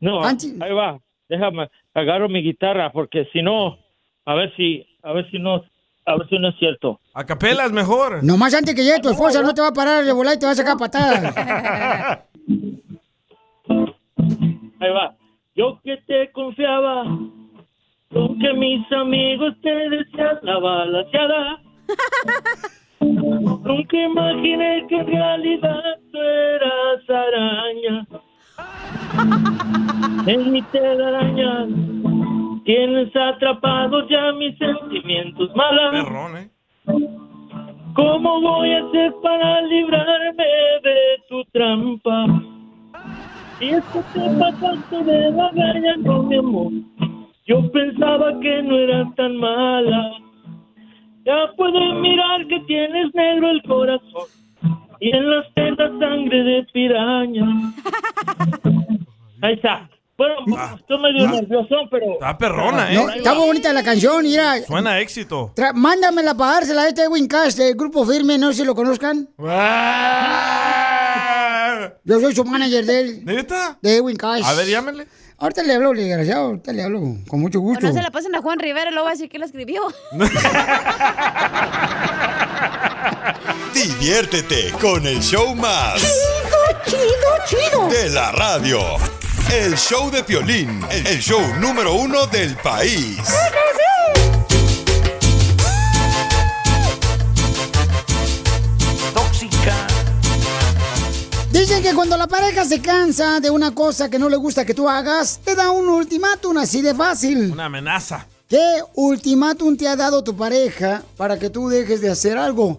No, 0.00 0.22
ahí 0.22 0.72
va. 0.74 1.00
Déjame, 1.30 1.70
agarro 1.94 2.28
mi 2.28 2.42
guitarra 2.42 2.92
porque 2.92 3.26
si 3.32 3.40
no, 3.40 3.78
a 4.26 4.34
ver 4.34 4.54
si, 4.54 4.86
a 5.02 5.14
ver 5.14 5.30
si 5.30 5.38
no, 5.38 5.64
a 6.04 6.16
ver 6.18 6.28
si 6.28 6.38
no 6.38 6.50
es 6.50 6.56
cierto. 6.58 7.00
A 7.14 7.24
capela 7.24 7.64
es 7.64 7.72
mejor. 7.72 8.22
Nomás 8.22 8.52
antes 8.52 8.74
que 8.74 8.84
llegue 8.84 9.00
tu 9.00 9.08
esposa, 9.08 9.40
no 9.40 9.54
te 9.54 9.62
va 9.62 9.68
a 9.68 9.72
parar 9.72 10.04
de 10.04 10.12
volar 10.12 10.34
y 10.36 10.38
te 10.38 10.44
va 10.44 10.52
a 10.52 10.56
sacar 10.56 10.76
patadas. 10.76 12.22
Ahí 14.80 14.90
va. 14.90 15.14
Yo 15.54 15.78
que 15.84 15.96
te 16.06 16.32
confiaba, 16.32 17.04
lo 18.10 18.34
que 18.40 18.52
mis 18.54 18.90
amigos 18.92 19.54
te 19.62 19.88
decían 19.90 20.38
la 20.42 20.58
balaseada. 20.58 21.60
Nunca 23.00 23.96
imaginé 23.96 24.86
que 24.88 24.96
en 24.96 25.06
realidad 25.06 25.82
tú 26.10 26.18
eras 26.18 27.10
araña. 27.10 28.06
En 30.24 30.52
mi 30.52 30.62
telaraña 30.62 31.66
tienes 32.64 33.14
atrapados 33.16 34.08
ya 34.08 34.32
mis 34.32 34.56
sentimientos 34.56 35.50
malas. 35.56 36.06
¿eh? 36.06 36.50
¿Cómo 37.94 38.40
voy 38.40 38.72
a 38.72 38.84
hacer 38.84 39.14
para 39.22 39.62
librarme 39.62 40.44
de 40.82 41.22
tu 41.28 41.44
trampa? 41.52 42.51
Y 43.62 43.68
es 43.74 43.84
que 43.92 44.00
te 44.12 44.28
pasaste 44.40 45.04
de 45.04 45.30
la 45.30 45.50
con 46.04 46.26
mi 46.26 46.36
amor. 46.36 46.72
Yo 47.46 47.70
pensaba 47.70 48.32
que 48.40 48.60
no 48.60 48.76
eras 48.76 49.14
tan 49.14 49.36
mala. 49.36 50.10
Ya 51.24 51.36
puedo 51.56 51.94
mirar 52.00 52.44
que 52.48 52.58
tienes 52.66 53.14
negro 53.14 53.50
el 53.50 53.62
corazón. 53.62 54.26
Y 54.98 55.14
en 55.14 55.30
las 55.30 55.46
tetas 55.54 55.92
sangre 56.00 56.42
de 56.42 56.66
piraña. 56.72 57.72
Ahí 59.42 59.54
está. 59.54 59.88
Bueno, 60.18 60.34
estoy 60.76 60.98
medio 61.00 61.28
nervioso, 61.28 61.76
pero... 61.88 62.14
Está 62.14 62.36
perrona, 62.36 62.92
¿eh? 62.92 62.96
No, 62.96 63.10
está 63.10 63.34
muy 63.34 63.46
bonita 63.46 63.72
la 63.72 63.84
canción, 63.84 64.24
mira. 64.24 64.60
Suena 64.62 64.90
a 64.90 65.00
éxito. 65.00 65.52
Mándamela 65.74 66.36
para 66.36 66.54
dársela 66.54 66.82
a 66.82 66.88
este 66.88 67.04
Edwin 67.04 67.28
Cash 67.28 67.54
del 67.54 67.76
Grupo 67.76 68.04
Firme, 68.04 68.38
no 68.38 68.48
sé 68.48 68.62
si 68.62 68.64
lo 68.64 68.74
conozcan. 68.74 69.28
Yo 72.04 72.20
soy 72.20 72.34
su 72.34 72.44
manager 72.44 72.84
de 72.86 73.00
él. 73.00 73.24
¿Neta? 73.24 73.78
De 73.80 73.96
Edwin 73.96 74.16
Cash. 74.16 74.42
A 74.44 74.54
ver, 74.54 74.66
llámenle. 74.66 75.06
Ahorita 75.38 75.62
le 75.64 75.74
hablo, 75.74 75.92
desgraciado, 75.92 76.46
ahorita 76.46 76.72
le 76.72 76.82
hablo 76.84 77.00
con 77.26 77.40
mucho 77.40 77.58
gusto. 77.58 77.84
no 77.84 77.92
se 77.92 78.00
la 78.00 78.12
pasen 78.12 78.32
a 78.36 78.40
Juan 78.40 78.60
Rivera, 78.60 78.92
luego 78.92 79.06
va 79.06 79.10
a 79.10 79.14
decir 79.14 79.28
que 79.28 79.40
lo 79.40 79.44
escribió. 79.46 79.82
Diviértete 83.74 84.70
con 84.80 85.04
el 85.04 85.20
show 85.20 85.54
más. 85.56 86.00
Chido, 86.00 87.00
chido, 87.00 87.10
chido. 87.46 87.88
De 87.88 88.10
la 88.10 88.30
radio. 88.30 88.80
El 89.52 89.76
show 89.76 90.12
de 90.12 90.22
Piolín, 90.22 90.80
el 90.90 91.18
show 91.18 91.42
número 91.58 91.94
uno 91.94 92.26
del 92.26 92.54
país. 92.58 93.16
Tóxica. 93.16 93.62
Dicen 101.72 101.84
que 101.84 101.94
cuando 101.94 102.18
la 102.18 102.26
pareja 102.26 102.66
se 102.66 102.82
cansa 102.82 103.40
de 103.40 103.48
una 103.48 103.74
cosa 103.74 104.10
que 104.10 104.18
no 104.18 104.28
le 104.28 104.36
gusta 104.36 104.66
que 104.66 104.74
tú 104.74 104.90
hagas, 104.90 105.40
te 105.42 105.54
da 105.54 105.70
un 105.70 105.88
ultimátum 105.88 106.58
así 106.58 106.82
de 106.82 106.94
fácil. 106.94 107.50
Una 107.50 107.64
amenaza. 107.64 108.26
¿Qué 108.46 108.82
ultimátum 108.94 109.78
te 109.78 109.88
ha 109.88 109.96
dado 109.96 110.22
tu 110.22 110.36
pareja 110.36 111.02
para 111.16 111.38
que 111.38 111.48
tú 111.48 111.70
dejes 111.70 112.02
de 112.02 112.10
hacer 112.10 112.36
algo? 112.36 112.76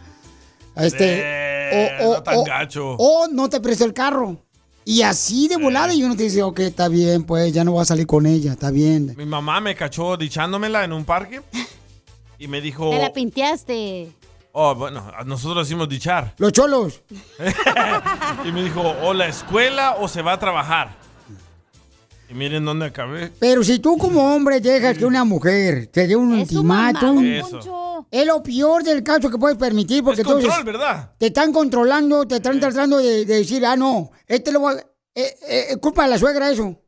este, 0.77 1.52
o, 2.01 2.11
o- 2.11 2.15
no 2.15 2.23
tan 2.23 2.37
o- 2.37 2.45
gacho. 2.45 2.91
o 2.99 3.27
no 3.29 3.49
te 3.49 3.61
presto 3.61 3.85
el 3.85 3.93
carro. 3.93 4.37
Y 4.85 5.03
así 5.03 5.47
de 5.47 5.57
volada, 5.59 5.95
y 5.95 6.03
uno 6.03 6.17
te 6.17 6.25
dice, 6.25 6.43
ok, 6.43 6.59
está 6.61 6.89
bien, 6.89 7.23
pues 7.23 7.53
ya 7.53 7.63
no 7.63 7.71
voy 7.73 7.83
a 7.83 7.85
salir 7.85 8.07
con 8.07 8.27
ella, 8.27 8.53
está 8.53 8.71
bien. 8.73 9.15
Mi 9.17 9.25
mamá 9.27 9.61
me 9.61 9.77
cachó 9.77 10.17
dichándomela 10.17 10.83
en 10.85 10.93
un 10.93 11.05
parque 11.05 11.41
y 12.39 12.49
me 12.49 12.61
dijo, 12.61 12.91
Te 12.91 12.99
la 12.99 13.13
pinteaste. 13.13 14.11
oh, 14.51 14.75
bueno, 14.75 15.13
nosotros 15.25 15.69
decimos 15.69 15.89
dichar. 15.89 16.35
Los 16.39 16.53
cholos. 16.53 17.01
Y 18.45 18.51
me 18.51 18.65
dijo, 18.65 18.81
o 19.03 19.15
la 19.15 19.29
escuela 19.29 19.97
o 20.01 20.09
se 20.09 20.21
va 20.21 20.33
a 20.33 20.39
trabajar. 20.41 20.97
Y 22.29 22.35
miren 22.35 22.65
dónde 22.65 22.87
acabé. 22.87 23.31
Pero 23.39 23.63
si 23.63 23.79
tú 23.79 23.97
como 23.99 24.35
hombre 24.35 24.59
dejas 24.61 24.99
que 24.99 25.05
una 25.05 25.23
mujer 25.25 25.87
te 25.89 26.09
dé 26.09 26.17
un 26.17 26.33
ultimátum, 26.33 27.25
Eso. 27.25 27.61
Es 28.13 28.25
lo 28.27 28.41
peor 28.43 28.85
del 28.85 29.03
caso 29.03 29.29
que 29.29 29.39
puedes 29.39 29.59
permitir 29.59 30.05
porque 30.05 30.21
Es 30.21 30.27
control, 30.27 30.45
entonces 30.45 30.65
¿verdad? 30.67 31.11
te 31.19 31.27
están 31.27 31.53
controlando, 31.53 32.29
te 32.29 32.37
están 32.37 32.61
tratando 32.61 32.99
de, 32.99 33.25
de 33.25 33.35
decir, 33.39 33.67
ah, 33.67 33.75
no, 33.75 34.11
este 34.29 34.53
lo 34.53 34.61
va, 34.63 34.75
eh, 34.75 34.85
eh, 35.15 35.67
es 35.71 35.77
culpa 35.79 36.05
de 36.05 36.11
la 36.11 36.19
suegra 36.19 36.49
eso. 36.51 36.79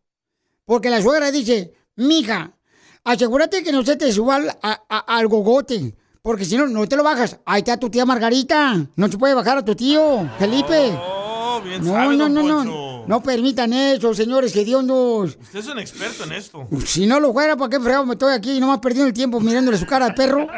Porque 0.67 0.89
la 0.91 1.03
suegra 1.03 1.31
dice, 1.33 1.73
mija, 1.97 2.57
asegúrate 3.05 3.63
que 3.65 3.73
no 3.73 3.85
se 3.85 3.97
te 3.97 4.13
suba 4.13 4.37
al, 4.37 4.51
a- 4.63 4.83
a- 4.89 5.17
al 5.19 5.27
gogote. 5.29 5.97
Porque 6.23 6.45
si 6.47 6.57
no, 6.57 6.67
no 6.67 6.87
te 6.89 6.97
lo 6.97 7.03
bajas. 7.03 7.39
Ahí 7.45 7.59
está 7.59 7.77
tu 7.79 7.91
tía 7.91 8.07
Margarita. 8.07 8.75
No 8.97 9.09
se 9.09 9.19
puede 9.19 9.35
bajar 9.35 9.59
a 9.59 9.65
tu 9.65 9.75
tío, 9.75 10.27
Felipe. 10.39 10.91
Oh, 10.93 11.24
bien 11.65 11.85
no, 11.85 11.93
sabe, 11.93 12.17
no, 12.17 12.25
don 12.25 12.35
no, 12.35 12.43
no. 12.43 12.57
Poncho. 12.57 13.05
No 13.07 13.23
permitan 13.23 13.73
eso, 13.73 14.15
señores, 14.15 14.53
que 14.53 14.65
Diondos. 14.65 15.37
Usted 15.41 15.59
es 15.59 15.67
un 15.69 15.79
experto 15.79 16.25
en 16.25 16.33
esto. 16.33 16.67
Si 16.87 17.07
no 17.07 17.21
lo 17.21 17.33
fuera, 17.33 17.57
¿para 17.57 17.71
qué 17.71 17.81
fregado 17.81 18.07
me 18.07 18.15
estoy 18.15 18.33
aquí? 18.35 18.61
Nomás 18.61 18.79
perdiendo 18.79 19.09
el 19.09 19.15
tiempo 19.15 19.41
mirándole 19.41 19.77
su 19.77 19.87
cara 19.87 20.07
al 20.07 20.15
perro. 20.15 20.47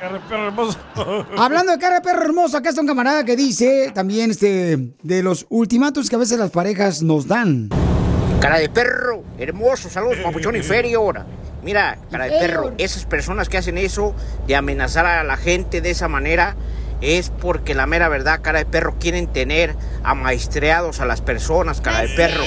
Cara 0.00 0.12
de 0.12 0.20
perro 0.20 0.46
hermoso. 0.48 0.78
Hablando 1.38 1.72
de 1.72 1.78
cara 1.78 1.94
de 1.96 2.00
perro 2.02 2.22
hermoso, 2.22 2.58
acá 2.58 2.68
está 2.68 2.82
un 2.82 2.86
camarada 2.86 3.24
que 3.24 3.34
dice 3.34 3.92
también 3.94 4.30
este 4.30 4.92
de 5.02 5.22
los 5.22 5.46
ultimátumos 5.48 6.10
que 6.10 6.16
a 6.16 6.18
veces 6.18 6.38
las 6.38 6.50
parejas 6.50 7.02
nos 7.02 7.26
dan. 7.26 7.70
Cara 8.38 8.58
de 8.58 8.68
perro, 8.68 9.24
hermoso, 9.38 9.88
saludos, 9.88 10.18
papuchón 10.22 10.54
inferior. 10.54 11.24
Mira, 11.62 11.98
cara 12.10 12.26
de 12.26 12.38
perro, 12.38 12.72
esas 12.76 13.06
personas 13.06 13.48
que 13.48 13.56
hacen 13.56 13.78
eso 13.78 14.14
de 14.46 14.54
amenazar 14.54 15.06
a 15.06 15.24
la 15.24 15.38
gente 15.38 15.80
de 15.80 15.90
esa 15.90 16.08
manera 16.08 16.54
es 17.00 17.30
porque 17.30 17.74
la 17.74 17.86
mera 17.86 18.08
verdad, 18.08 18.40
cara 18.42 18.58
de 18.58 18.66
perro, 18.66 18.96
quieren 18.98 19.26
tener 19.26 19.74
amaestreados 20.02 21.00
a 21.00 21.06
las 21.06 21.20
personas, 21.20 21.80
cara 21.80 22.02
de 22.02 22.08
perro. 22.08 22.42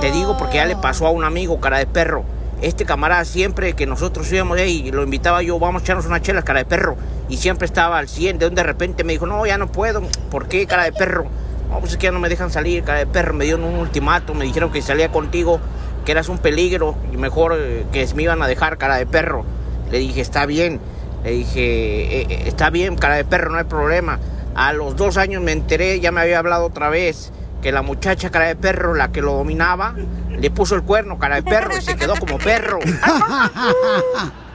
Te 0.00 0.12
digo 0.12 0.36
porque 0.36 0.56
ya 0.56 0.66
le 0.66 0.76
pasó 0.76 1.06
a 1.06 1.10
un 1.10 1.24
amigo, 1.24 1.60
cara 1.60 1.78
de 1.78 1.86
perro. 1.86 2.24
Este 2.62 2.86
camarada 2.86 3.24
siempre 3.24 3.74
que 3.74 3.86
nosotros 3.86 4.32
íbamos 4.32 4.58
ahí 4.58 4.84
y 4.86 4.90
lo 4.90 5.02
invitaba 5.02 5.42
yo, 5.42 5.58
vamos 5.58 5.82
a 5.82 5.84
echarnos 5.84 6.06
una 6.06 6.22
chela, 6.22 6.42
cara 6.42 6.60
de 6.60 6.64
perro. 6.64 6.96
Y 7.28 7.36
siempre 7.38 7.66
estaba 7.66 7.98
al 7.98 8.08
100, 8.08 8.38
de 8.38 8.46
donde 8.46 8.62
de 8.62 8.66
repente 8.66 9.04
me 9.04 9.12
dijo, 9.12 9.26
no, 9.26 9.44
ya 9.46 9.58
no 9.58 9.70
puedo. 9.70 10.02
¿Por 10.30 10.48
qué, 10.48 10.66
cara 10.66 10.84
de 10.84 10.92
perro? 10.92 11.26
No, 11.70 11.80
pues 11.80 11.92
es 11.92 11.98
que 11.98 12.04
ya 12.04 12.12
no 12.12 12.20
me 12.20 12.28
dejan 12.28 12.50
salir, 12.50 12.84
cara 12.84 13.00
de 13.00 13.06
perro. 13.06 13.34
Me 13.34 13.44
dieron 13.44 13.64
un 13.64 13.74
ultimato, 13.74 14.32
me 14.32 14.44
dijeron 14.44 14.70
que 14.72 14.80
salía 14.80 15.10
contigo, 15.10 15.60
que 16.04 16.12
eras 16.12 16.28
un 16.28 16.38
peligro 16.38 16.96
y 17.12 17.16
mejor 17.16 17.54
eh, 17.58 17.84
que 17.92 18.06
me 18.14 18.22
iban 18.22 18.40
a 18.42 18.46
dejar, 18.46 18.78
cara 18.78 18.96
de 18.96 19.06
perro. 19.06 19.44
Le 19.90 19.98
dije, 19.98 20.20
está 20.20 20.46
bien. 20.46 20.80
Le 21.26 21.32
dije, 21.32 22.20
"Eh, 22.20 22.26
eh, 22.30 22.42
está 22.46 22.70
bien, 22.70 22.94
cara 22.94 23.16
de 23.16 23.24
perro, 23.24 23.50
no 23.50 23.58
hay 23.58 23.64
problema. 23.64 24.20
A 24.54 24.72
los 24.72 24.94
dos 24.94 25.16
años 25.16 25.42
me 25.42 25.50
enteré, 25.50 25.98
ya 25.98 26.12
me 26.12 26.20
había 26.20 26.38
hablado 26.38 26.64
otra 26.66 26.88
vez, 26.88 27.32
que 27.62 27.72
la 27.72 27.82
muchacha 27.82 28.30
cara 28.30 28.46
de 28.46 28.54
perro, 28.54 28.94
la 28.94 29.10
que 29.10 29.22
lo 29.22 29.32
dominaba, 29.32 29.96
le 30.30 30.50
puso 30.52 30.76
el 30.76 30.84
cuerno, 30.84 31.18
cara 31.18 31.34
de 31.34 31.42
perro, 31.42 31.76
y 31.76 31.80
se 31.82 31.96
quedó 31.96 32.14
como 32.14 32.38
perro. 32.38 32.78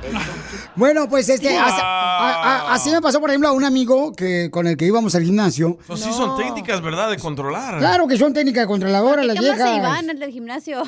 Bueno, 0.76 1.08
pues 1.10 1.28
este, 1.30 1.58
así, 1.58 1.80
a- 1.82 2.64
a- 2.70 2.74
así 2.74 2.90
me 2.92 3.02
pasó, 3.02 3.20
por 3.20 3.30
ejemplo, 3.30 3.50
a 3.50 3.52
un 3.52 3.64
amigo 3.64 4.14
que 4.14 4.50
con 4.52 4.68
el 4.68 4.78
que 4.78 4.86
íbamos 4.86 5.14
al 5.16 5.24
gimnasio. 5.24 5.78
Pues 5.88 6.00
sí 6.00 6.10
son 6.12 6.38
técnicas, 6.38 6.82
¿verdad? 6.82 7.10
De 7.10 7.18
controlar. 7.18 7.78
Claro 7.80 8.08
que 8.08 8.18
son 8.18 8.34
técnicas 8.34 8.66
controladoras 8.68 9.26
las 9.26 9.38
¿Qué 9.40 9.48
más 9.48 9.56
viejas. 9.58 9.78
Iván, 9.78 10.10
el 10.10 10.20
del 10.20 10.32
gimnasio? 10.32 10.84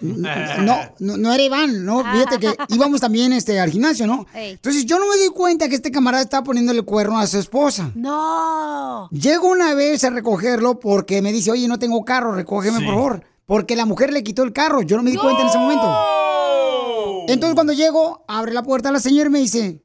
No, 0.00 0.76
no, 0.98 1.16
no 1.16 1.32
era 1.32 1.42
Iván, 1.42 1.84
no, 1.84 2.02
fíjate 2.12 2.38
que 2.38 2.54
íbamos 2.74 3.00
también 3.00 3.32
este, 3.32 3.58
al 3.60 3.70
gimnasio, 3.70 4.06
¿no? 4.06 4.26
Ey. 4.34 4.52
Entonces 4.52 4.84
yo 4.86 4.98
no 4.98 5.06
me 5.08 5.16
di 5.16 5.28
cuenta 5.28 5.68
que 5.68 5.76
este 5.76 5.90
camarada 5.90 6.22
estaba 6.22 6.42
poniéndole 6.44 6.82
cuerno 6.82 7.18
a 7.18 7.26
su 7.26 7.38
esposa. 7.38 7.90
No. 7.94 9.08
Llego 9.10 9.48
una 9.48 9.74
vez 9.74 10.02
a 10.04 10.10
recogerlo 10.10 10.78
porque 10.80 11.22
me 11.22 11.32
dice, 11.32 11.50
oye, 11.50 11.68
no 11.68 11.78
tengo 11.78 12.04
carro, 12.04 12.32
recógeme 12.32 12.78
Sí. 12.78 12.84
por 12.84 12.94
favor. 12.94 13.24
Porque 13.46 13.76
la 13.76 13.86
mujer 13.86 14.12
le 14.12 14.22
quitó 14.22 14.42
el 14.42 14.52
carro, 14.52 14.82
yo 14.82 14.96
no 14.98 15.02
me 15.02 15.10
di 15.10 15.16
cuenta 15.16 15.40
en 15.42 15.48
ese 15.48 15.56
momento. 15.58 15.86
Entonces 17.28 17.54
cuando 17.54 17.72
llego, 17.72 18.24
abre 18.26 18.52
la 18.52 18.62
puerta 18.62 18.90
la 18.90 19.00
señora 19.00 19.28
y 19.28 19.32
me 19.32 19.38
dice, 19.40 19.82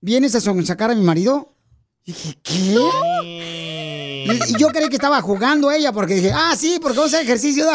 ¿vienes 0.00 0.34
a 0.34 0.40
sacar 0.40 0.90
a 0.90 0.94
mi 0.94 1.02
marido? 1.02 1.56
Y 2.04 2.12
dije, 2.12 2.38
¿qué? 2.42 4.26
Y, 4.26 4.54
y 4.54 4.58
yo 4.58 4.68
creí 4.68 4.88
que 4.88 4.96
estaba 4.96 5.20
jugando 5.22 5.70
ella 5.70 5.92
porque 5.92 6.14
dije, 6.14 6.32
ah, 6.34 6.54
sí, 6.56 6.78
porque 6.80 6.98
vamos 6.98 7.12
a 7.14 7.16
hacer 7.16 7.26
ejercicio. 7.26 7.66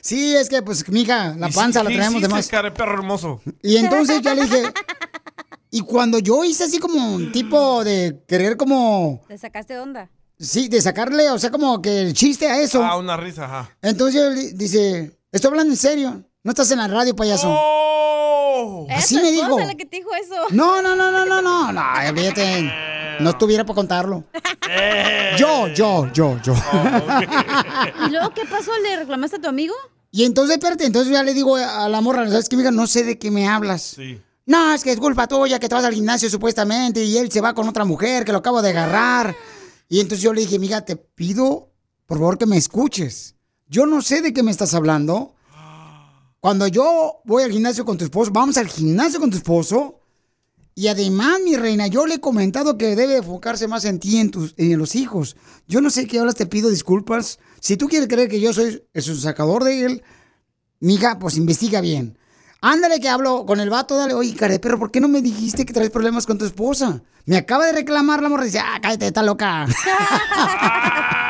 Sí, 0.00 0.34
es 0.34 0.48
que 0.48 0.62
pues, 0.62 0.88
mija, 0.88 1.34
la 1.36 1.48
¿Y 1.48 1.52
panza 1.52 1.82
la 1.82 1.90
traemos 1.90 2.20
de 2.20 2.28
más. 2.28 2.48
cara 2.48 2.72
perro 2.74 2.94
hermoso? 2.94 3.40
Y 3.62 3.76
entonces 3.76 4.20
ya 4.22 4.34
le 4.34 4.42
dije, 4.42 4.62
y 5.70 5.80
cuando 5.80 6.18
yo 6.18 6.44
hice 6.44 6.64
así 6.64 6.78
como 6.78 7.14
un 7.14 7.30
tipo 7.32 7.84
de 7.84 8.22
querer 8.26 8.56
como, 8.56 9.22
¿Te 9.28 9.38
sacaste 9.38 9.78
onda? 9.78 10.10
sí, 10.38 10.68
de 10.68 10.80
sacarle, 10.80 11.30
o 11.30 11.38
sea, 11.38 11.50
como 11.50 11.80
que 11.82 12.00
el 12.00 12.14
chiste 12.14 12.48
a 12.48 12.60
eso. 12.60 12.84
Ah, 12.84 12.96
una 12.96 13.16
risa, 13.16 13.44
ajá. 13.44 13.76
Entonces 13.82 14.56
dice, 14.56 15.18
estoy 15.32 15.48
hablando 15.50 15.72
en 15.72 15.76
serio, 15.78 16.24
no 16.48 16.52
estás 16.52 16.70
en 16.70 16.78
la 16.78 16.88
radio, 16.88 17.14
payaso. 17.14 17.54
Así 18.88 19.16
¿Es 19.16 19.20
tu 19.20 19.26
me 19.26 19.32
dijo. 19.32 19.60
la 19.60 19.74
que 19.74 19.84
te 19.84 19.98
dijo 19.98 20.08
eso? 20.14 20.34
No, 20.48 20.80
no, 20.80 20.96
no, 20.96 21.12
no, 21.12 21.26
no, 21.26 21.42
no, 21.42 21.72
no, 21.74 22.08
olvídate. 22.08 22.72
No 23.20 23.28
estuviera 23.28 23.66
para 23.66 23.74
contarlo. 23.74 24.24
Yo, 25.36 25.68
yo, 25.68 26.10
yo, 26.10 26.40
yo. 26.42 26.54
¿Y 28.06 28.10
luego 28.10 28.32
qué 28.32 28.46
pasó? 28.46 28.70
¿Le 28.82 28.96
reclamaste 28.96 29.36
a 29.36 29.40
tu 29.42 29.48
amigo? 29.48 29.74
Y 30.10 30.24
entonces, 30.24 30.56
espérate, 30.56 30.86
entonces 30.86 31.12
ya 31.12 31.22
le 31.22 31.34
digo 31.34 31.54
a 31.56 31.86
la 31.86 32.00
morra, 32.00 32.26
¿sabes 32.30 32.48
qué, 32.48 32.56
mija? 32.56 32.70
No 32.70 32.86
sé 32.86 33.04
de 33.04 33.18
qué 33.18 33.30
me 33.30 33.46
hablas. 33.46 33.82
Sí. 33.96 34.18
No, 34.46 34.72
es 34.72 34.82
que 34.82 34.92
es 34.92 34.98
culpa 34.98 35.26
tuya 35.26 35.58
que 35.58 35.68
te 35.68 35.74
vas 35.74 35.84
al 35.84 35.92
gimnasio 35.92 36.30
supuestamente 36.30 37.04
y 37.04 37.18
él 37.18 37.30
se 37.30 37.42
va 37.42 37.52
con 37.52 37.68
otra 37.68 37.84
mujer 37.84 38.24
que 38.24 38.32
lo 38.32 38.38
acabo 38.38 38.62
de 38.62 38.70
agarrar. 38.70 39.36
Y 39.86 40.00
entonces 40.00 40.22
yo 40.22 40.32
le 40.32 40.40
dije, 40.40 40.58
mija, 40.58 40.80
te 40.80 40.96
pido 40.96 41.68
por 42.06 42.16
favor 42.16 42.38
que 42.38 42.46
me 42.46 42.56
escuches. 42.56 43.34
Yo 43.68 43.84
no 43.84 44.00
sé 44.00 44.22
de 44.22 44.32
qué 44.32 44.42
me 44.42 44.50
estás 44.50 44.72
hablando. 44.72 45.34
Cuando 46.40 46.68
yo 46.68 47.20
voy 47.24 47.42
al 47.42 47.50
gimnasio 47.50 47.84
con 47.84 47.98
tu 47.98 48.04
esposo, 48.04 48.30
vamos 48.32 48.56
al 48.58 48.68
gimnasio 48.68 49.18
con 49.18 49.30
tu 49.30 49.36
esposo. 49.36 50.00
Y 50.74 50.86
además, 50.86 51.40
mi 51.44 51.56
reina, 51.56 51.88
yo 51.88 52.06
le 52.06 52.14
he 52.14 52.20
comentado 52.20 52.78
que 52.78 52.94
debe 52.94 53.16
enfocarse 53.16 53.66
más 53.66 53.84
en 53.84 53.98
ti 53.98 54.16
y 54.16 54.20
en, 54.20 54.30
tus, 54.30 54.54
en 54.56 54.78
los 54.78 54.94
hijos. 54.94 55.36
Yo 55.66 55.80
no 55.80 55.90
sé 55.90 56.06
qué 56.06 56.20
hablas, 56.20 56.36
te 56.36 56.46
pido 56.46 56.70
disculpas. 56.70 57.40
Si 57.58 57.76
tú 57.76 57.88
quieres 57.88 58.08
creer 58.08 58.28
que 58.28 58.38
yo 58.38 58.52
soy 58.52 58.84
el 58.94 59.02
sacador 59.02 59.64
de 59.64 59.84
él, 59.84 60.02
mija, 60.78 61.18
pues 61.18 61.36
investiga 61.36 61.80
bien. 61.80 62.16
Ándale 62.60 63.00
que 63.00 63.08
hablo 63.08 63.44
con 63.44 63.58
el 63.58 63.70
vato, 63.70 63.96
dale, 63.96 64.14
oye, 64.14 64.34
cara 64.34 64.52
de 64.52 64.60
perro, 64.60 64.78
¿por 64.78 64.92
qué 64.92 65.00
no 65.00 65.08
me 65.08 65.22
dijiste 65.22 65.66
que 65.66 65.72
traes 65.72 65.90
problemas 65.90 66.26
con 66.26 66.38
tu 66.38 66.44
esposa? 66.44 67.02
Me 67.24 67.36
acaba 67.36 67.66
de 67.66 67.72
reclamar 67.72 68.22
la 68.22 68.28
morra 68.28 68.44
y 68.44 68.46
dice, 68.46 68.60
ah, 68.60 68.78
cállate, 68.80 69.08
está 69.08 69.22
loca. 69.22 69.66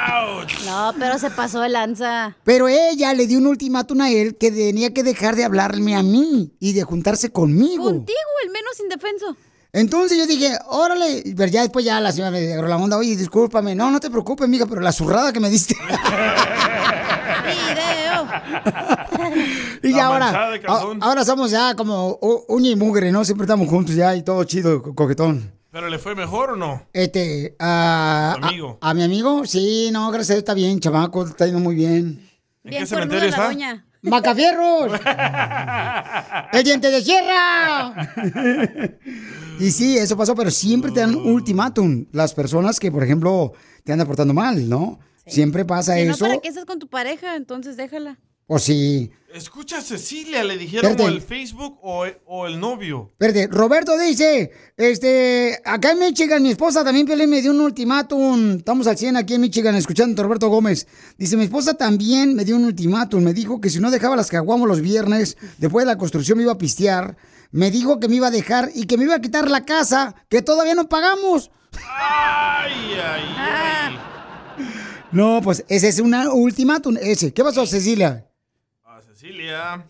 No, 0.66 0.94
pero 0.98 1.18
se 1.18 1.30
pasó 1.30 1.60
de 1.60 1.68
lanza. 1.68 2.36
Pero 2.44 2.68
ella 2.68 3.12
le 3.14 3.26
dio 3.26 3.38
un 3.38 3.46
ultimátum 3.46 4.00
a 4.00 4.10
él 4.10 4.36
que 4.36 4.50
tenía 4.50 4.92
que 4.92 5.02
dejar 5.02 5.36
de 5.36 5.44
hablarme 5.44 5.96
a 5.96 6.02
mí 6.02 6.52
y 6.60 6.72
de 6.72 6.82
juntarse 6.82 7.30
conmigo. 7.30 7.84
Contigo, 7.84 8.18
el 8.44 8.50
menos 8.50 8.80
indefenso. 8.80 9.36
Entonces 9.72 10.16
yo 10.16 10.26
dije, 10.26 10.58
órale, 10.66 11.22
pero 11.36 11.50
ya 11.50 11.62
después 11.62 11.84
ya 11.84 12.00
la 12.00 12.10
señora 12.10 12.30
me 12.30 12.52
agarró 12.52 12.68
la 12.68 12.76
onda, 12.78 12.96
oye, 12.96 13.16
discúlpame, 13.16 13.74
no, 13.74 13.90
no 13.90 14.00
te 14.00 14.10
preocupes, 14.10 14.48
mija, 14.48 14.66
pero 14.66 14.80
la 14.80 14.92
zurrada 14.92 15.32
que 15.32 15.40
me 15.40 15.50
diste. 15.50 15.76
y 19.82 19.90
La 19.90 19.96
ya 19.96 20.06
ahora, 20.06 20.52
ahora 21.00 21.24
somos 21.24 21.50
ya 21.50 21.74
como 21.74 22.18
uña 22.48 22.70
y 22.70 22.76
mugre, 22.76 23.12
¿no? 23.12 23.24
Siempre 23.24 23.44
estamos 23.44 23.68
juntos 23.68 23.94
ya 23.94 24.14
y 24.16 24.22
todo 24.22 24.42
chido, 24.44 24.82
co- 24.82 24.94
coquetón. 24.94 25.52
¿Pero 25.70 25.88
le 25.88 25.98
fue 25.98 26.14
mejor 26.14 26.52
o 26.52 26.56
no? 26.56 26.86
Este, 26.92 27.54
a, 27.58 28.36
¿Tu 28.40 28.46
amigo? 28.46 28.78
a, 28.80 28.90
a 28.90 28.94
mi 28.94 29.02
amigo, 29.02 29.44
sí, 29.44 29.90
no, 29.92 30.10
gracias 30.10 30.30
a 30.30 30.34
Dios 30.34 30.38
está 30.40 30.54
bien, 30.54 30.80
chamaco, 30.80 31.26
está 31.26 31.44
yendo 31.44 31.60
muy 31.60 31.74
bien. 31.74 32.26
¿En 32.64 32.70
qué 32.70 32.86
cementerio 32.86 33.28
está? 33.28 33.50
¡Macafierros! 34.02 34.92
¡El 36.52 36.64
diente 36.64 36.90
de 36.90 37.02
sierra! 37.02 38.14
y 39.60 39.70
sí, 39.70 39.98
eso 39.98 40.16
pasó, 40.16 40.34
pero 40.34 40.50
siempre 40.50 40.92
te 40.92 41.00
dan 41.00 41.14
un 41.16 41.32
ultimátum. 41.32 42.06
Las 42.12 42.32
personas 42.32 42.78
que, 42.78 42.90
por 42.92 43.02
ejemplo, 43.02 43.52
te 43.84 43.92
andan 43.92 44.06
portando 44.06 44.32
mal, 44.32 44.68
¿no? 44.68 45.00
Siempre 45.26 45.64
pasa 45.64 45.96
Si 45.96 46.04
no, 46.04 46.12
eso. 46.12 46.24
¿para 46.24 46.38
qué 46.38 46.48
estás 46.48 46.64
con 46.64 46.78
tu 46.78 46.88
pareja? 46.88 47.36
Entonces 47.36 47.76
déjala. 47.76 48.18
O 48.50 48.58
sí. 48.58 49.10
Escucha 49.34 49.76
a 49.78 49.82
Cecilia, 49.82 50.42
le 50.42 50.56
dijeron 50.56 50.96
o 50.98 51.06
el 51.06 51.20
Facebook 51.20 51.78
o, 51.82 52.06
o 52.24 52.46
el 52.46 52.58
novio. 52.58 53.10
Espérate, 53.12 53.46
Roberto 53.48 53.96
dice, 53.98 54.50
este, 54.78 55.60
acá 55.66 55.92
en 55.92 55.98
Michigan, 55.98 56.42
mi 56.42 56.48
esposa 56.48 56.82
también 56.82 57.06
me 57.28 57.42
dio 57.42 57.50
un 57.50 57.60
ultimátum. 57.60 58.56
Estamos 58.56 58.86
al 58.86 58.96
100 58.96 59.18
aquí 59.18 59.34
en 59.34 59.42
Michigan 59.42 59.74
escuchando 59.74 60.20
a 60.22 60.24
Roberto 60.24 60.48
Gómez. 60.48 60.86
Dice, 61.18 61.36
mi 61.36 61.44
esposa 61.44 61.74
también 61.74 62.34
me 62.34 62.46
dio 62.46 62.56
un 62.56 62.64
ultimátum. 62.64 63.22
Me 63.22 63.34
dijo 63.34 63.60
que 63.60 63.68
si 63.68 63.80
no 63.80 63.90
dejaba 63.90 64.16
las 64.16 64.30
caguamos 64.30 64.66
los 64.66 64.80
viernes, 64.80 65.36
después 65.58 65.84
de 65.84 65.92
la 65.92 65.98
construcción 65.98 66.38
me 66.38 66.44
iba 66.44 66.52
a 66.52 66.58
pistear. 66.58 67.18
Me 67.50 67.70
dijo 67.70 68.00
que 68.00 68.08
me 68.08 68.16
iba 68.16 68.28
a 68.28 68.32
dejar 68.32 68.70
y 68.74 68.86
que 68.86 68.96
me 68.96 69.04
iba 69.04 69.14
a 69.14 69.20
quitar 69.20 69.50
la 69.50 69.66
casa, 69.66 70.14
que 70.30 70.40
todavía 70.40 70.74
no 70.74 70.88
pagamos. 70.88 71.50
Ay, 71.74 72.72
ay, 72.94 73.22
ay. 73.36 73.98
No, 75.12 75.40
pues 75.42 75.64
ese 75.68 75.88
es 75.88 76.00
un 76.00 76.14
ultimátum, 76.14 76.96
ese. 77.00 77.32
¿Qué 77.32 77.42
pasó, 77.42 77.64
Cecilia? 77.66 78.27
Cecilia. 79.48 79.84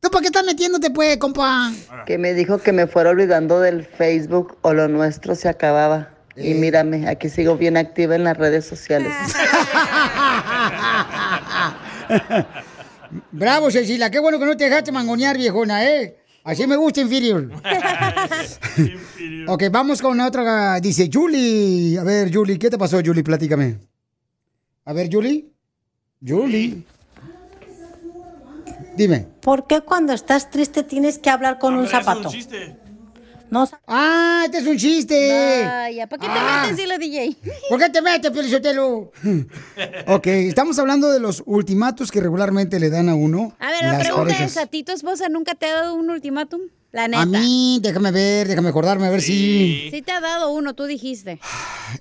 ¿Tú 0.00 0.10
para 0.10 0.20
qué 0.20 0.26
estás 0.26 0.44
metiéndote, 0.44 0.90
pues, 0.90 1.16
compa? 1.16 1.72
Que 2.06 2.18
me 2.18 2.34
dijo 2.34 2.58
que 2.58 2.72
me 2.72 2.86
fuera 2.86 3.10
olvidando 3.10 3.60
del 3.60 3.84
Facebook 3.84 4.58
o 4.60 4.74
lo 4.74 4.88
nuestro 4.88 5.34
se 5.34 5.48
acababa. 5.48 6.10
Y 6.36 6.52
mírame, 6.54 7.08
aquí 7.08 7.30
sigo 7.30 7.56
bien 7.56 7.76
activa 7.76 8.16
en 8.16 8.24
las 8.24 8.36
redes 8.36 8.66
sociales. 8.66 9.12
Bravo, 13.30 13.70
Cecilia. 13.70 14.10
Qué 14.10 14.18
bueno 14.18 14.38
que 14.38 14.44
no 14.44 14.56
te 14.56 14.64
dejaste 14.64 14.90
mangonear, 14.92 15.38
viejona, 15.38 15.84
¿eh? 15.88 16.18
Así 16.42 16.66
me 16.66 16.76
gusta, 16.76 17.00
Inferior. 17.02 17.50
ok, 19.46 19.62
vamos 19.70 20.02
con 20.02 20.20
otra. 20.20 20.80
Dice 20.80 21.08
Julie. 21.10 21.98
A 21.98 22.02
ver, 22.02 22.34
Julie, 22.34 22.58
¿qué 22.58 22.68
te 22.68 22.76
pasó, 22.76 23.00
Julie? 23.02 23.22
Platícame. 23.22 23.78
A 24.84 24.92
ver, 24.92 25.08
Julie. 25.10 25.46
Julie. 26.26 26.82
Dime. 28.96 29.26
¿Por 29.40 29.66
qué 29.66 29.80
cuando 29.80 30.12
estás 30.12 30.50
triste 30.50 30.82
tienes 30.82 31.18
que 31.18 31.30
hablar 31.30 31.58
con 31.58 31.74
un 31.74 31.86
zapato? 31.88 32.30
No. 33.50 33.68
¡Ah, 33.86 34.42
este 34.46 34.58
es 34.58 34.66
un 34.66 34.76
chiste! 34.76 35.62
Vaya, 35.64 36.08
¿para 36.08 36.20
qué 36.20 36.26
te 36.26 36.32
Ah. 36.36 36.62
metes, 36.62 36.76
dile 36.76 36.98
DJ? 36.98 37.36
¿Por 37.68 37.78
qué 37.78 37.88
te 37.90 38.02
metes, 38.02 38.30
Pielichotelo? 38.32 39.12
ok, 40.08 40.26
estamos 40.26 40.78
hablando 40.78 41.10
de 41.10 41.20
los 41.20 41.42
ultimatos 41.46 42.10
que 42.10 42.20
regularmente 42.20 42.80
le 42.80 42.90
dan 42.90 43.08
a 43.08 43.14
uno. 43.14 43.54
A 43.60 43.68
ver, 43.70 43.84
la 43.84 43.98
pregunta 43.98 44.42
es, 44.44 44.56
¿a 44.56 44.66
ti 44.66 44.82
tu 44.82 44.92
esposa 44.92 45.28
nunca 45.28 45.54
te 45.54 45.66
ha 45.66 45.74
dado 45.74 45.94
un 45.94 46.10
ultimátum? 46.10 46.62
La 46.90 47.06
neta. 47.06 47.22
A 47.22 47.26
mí, 47.26 47.78
déjame 47.82 48.10
ver, 48.12 48.48
déjame 48.48 48.68
acordarme, 48.70 49.06
a 49.06 49.10
ver 49.10 49.20
si... 49.20 49.88
Sí 49.90 50.02
te 50.02 50.12
ha 50.12 50.20
dado 50.20 50.50
uno, 50.52 50.74
tú 50.74 50.84
dijiste. 50.84 51.38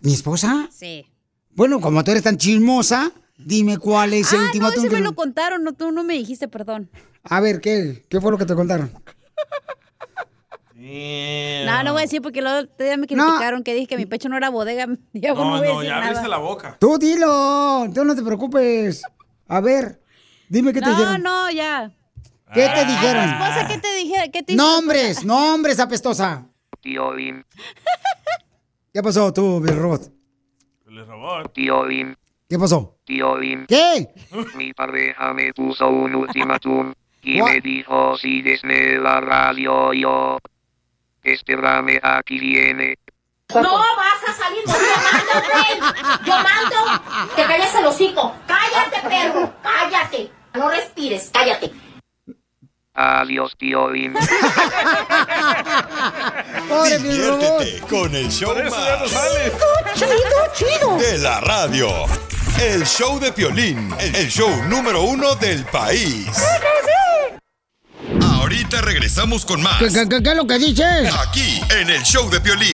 ¿Mi 0.02 0.14
esposa? 0.14 0.70
Sí. 0.72 1.06
Bueno, 1.52 1.82
como 1.82 2.04
tú 2.04 2.12
eres 2.12 2.24
tan 2.24 2.38
chismosa, 2.38 3.12
dime 3.38 3.78
cuál 3.78 4.14
es 4.14 4.32
el 4.34 4.40
Ah, 4.40 4.42
no, 4.42 4.46
ultimátum 4.48 4.80
ese 4.80 4.90
que... 4.90 4.96
me 4.96 5.02
lo 5.02 5.14
contaron, 5.16 5.64
no, 5.64 5.74
tú 5.74 5.92
no 5.92 6.04
me 6.04 6.14
dijiste, 6.14 6.48
perdón. 6.48 6.90
A 7.24 7.40
ver, 7.40 7.62
¿qué? 7.62 8.04
¿Qué 8.10 8.20
fue 8.22 8.32
lo 8.32 8.38
que 8.38 8.46
te 8.46 8.56
contaron? 8.56 8.92
No, 10.76 11.84
no 11.84 11.94
voy 11.94 12.02
a 12.02 12.06
decir 12.06 12.22
porque 12.22 12.42
luego 12.42 12.68
ya 12.78 12.98
me 12.98 13.08
criticaron 13.08 13.64
que 13.64 13.74
dije 13.74 13.88
que 13.88 13.98
mi 13.98 14.06
pecho 14.06 14.28
no 14.30 14.38
era 14.38 14.50
bodega. 14.50 14.88
Ya 15.14 15.34
No, 15.34 15.46
no, 15.46 15.58
voy 15.60 15.68
a 15.68 15.72
no, 15.72 15.80
decir 15.80 15.90
ya 15.90 15.96
nada. 15.96 16.06
abriste 16.08 16.28
la 16.28 16.38
boca. 16.38 16.78
Tú 16.80 16.98
dilo, 16.98 17.86
tú 17.94 18.04
no 18.04 18.16
te 18.16 18.22
preocupes. 18.24 19.02
A 19.48 19.62
ver, 19.62 20.02
dime 20.50 20.74
qué 20.74 20.82
te 20.82 20.88
no, 20.88 20.92
dijeron. 20.98 21.24
no, 21.24 21.52
ya. 21.52 21.92
¿Qué 22.54 22.66
Ah. 22.66 22.74
te 22.74 22.86
dijeron? 22.86 23.26
¿Tu 23.26 23.32
esposa 23.44 23.68
qué 23.68 23.78
te 23.78 23.96
dije? 23.96 24.32
¿Qué 24.32 24.44
te 24.44 24.56
Nombres, 24.56 25.24
nombres, 25.24 25.80
apestosa. 25.80 26.48
Tío 26.82 27.14
Bim, 27.14 27.44
¿Qué 28.94 29.02
pasó 29.02 29.32
tú, 29.32 29.62
Bill 29.62 29.78
Robot? 29.78 30.12
Le 30.88 31.04
robó. 31.06 31.44
tío 31.54 31.86
Bim, 31.86 32.14
¿Qué 32.54 32.60
pasó? 32.60 33.00
tío 33.04 33.36
Bim. 33.38 33.66
¿Qué? 33.66 34.10
Mi 34.54 34.74
pareja 34.74 35.34
me 35.34 35.52
puso 35.56 35.88
un 35.90 36.14
ultimátum 36.14 36.94
y 37.24 37.42
What? 37.42 37.50
me 37.50 37.62
dijo 37.62 38.16
si 38.16 38.44
desde 38.44 39.00
la 39.00 39.20
radio 39.22 39.92
yo. 39.92 40.38
Espérame, 41.24 42.00
aquí 42.04 42.38
viene. 42.38 43.00
No 43.56 43.64
vas 43.64 44.24
a 44.28 44.34
salir 44.34 44.64
con 44.66 44.76
yo 44.76 44.82
mando, 45.02 45.34
güey. 45.52 45.80
Yo 46.28 46.36
mando. 46.44 46.78
Te 47.36 47.44
calles 47.44 47.74
el 47.74 47.86
hocico. 47.88 48.36
Cállate, 48.46 49.02
perro. 49.10 49.52
Cállate. 49.64 50.30
No 50.54 50.70
respires. 50.70 51.32
Cállate. 51.34 51.72
Adiós, 52.94 53.56
tío 53.58 53.88
Bim. 53.88 54.14
Diviértete 57.00 57.80
con 57.90 58.14
el 58.14 58.30
show 58.32 58.54
más 58.70 59.10
Chido, 59.96 60.14
chido. 60.54 60.98
de 60.98 61.18
la 61.18 61.40
radio. 61.42 62.06
El 62.62 62.86
show 62.86 63.20
de 63.20 63.32
Piolín, 63.32 63.94
el 64.00 64.30
show 64.30 64.50
número 64.68 65.02
uno 65.04 65.36
del 65.36 65.66
país. 65.66 66.28
Ahorita 68.22 68.82
regresamos 68.82 69.46
con 69.46 69.62
más. 69.62 69.80
¿Qué, 69.80 69.88
qué, 69.90 70.22
qué- 70.24 70.30
es 70.30 70.36
lo 70.36 70.46
que 70.48 70.60
dices? 70.60 71.14
Aquí, 71.28 71.62
en 71.80 71.90
el 71.90 72.04
show 72.04 72.30
de 72.30 72.40
Piolín. 72.40 72.72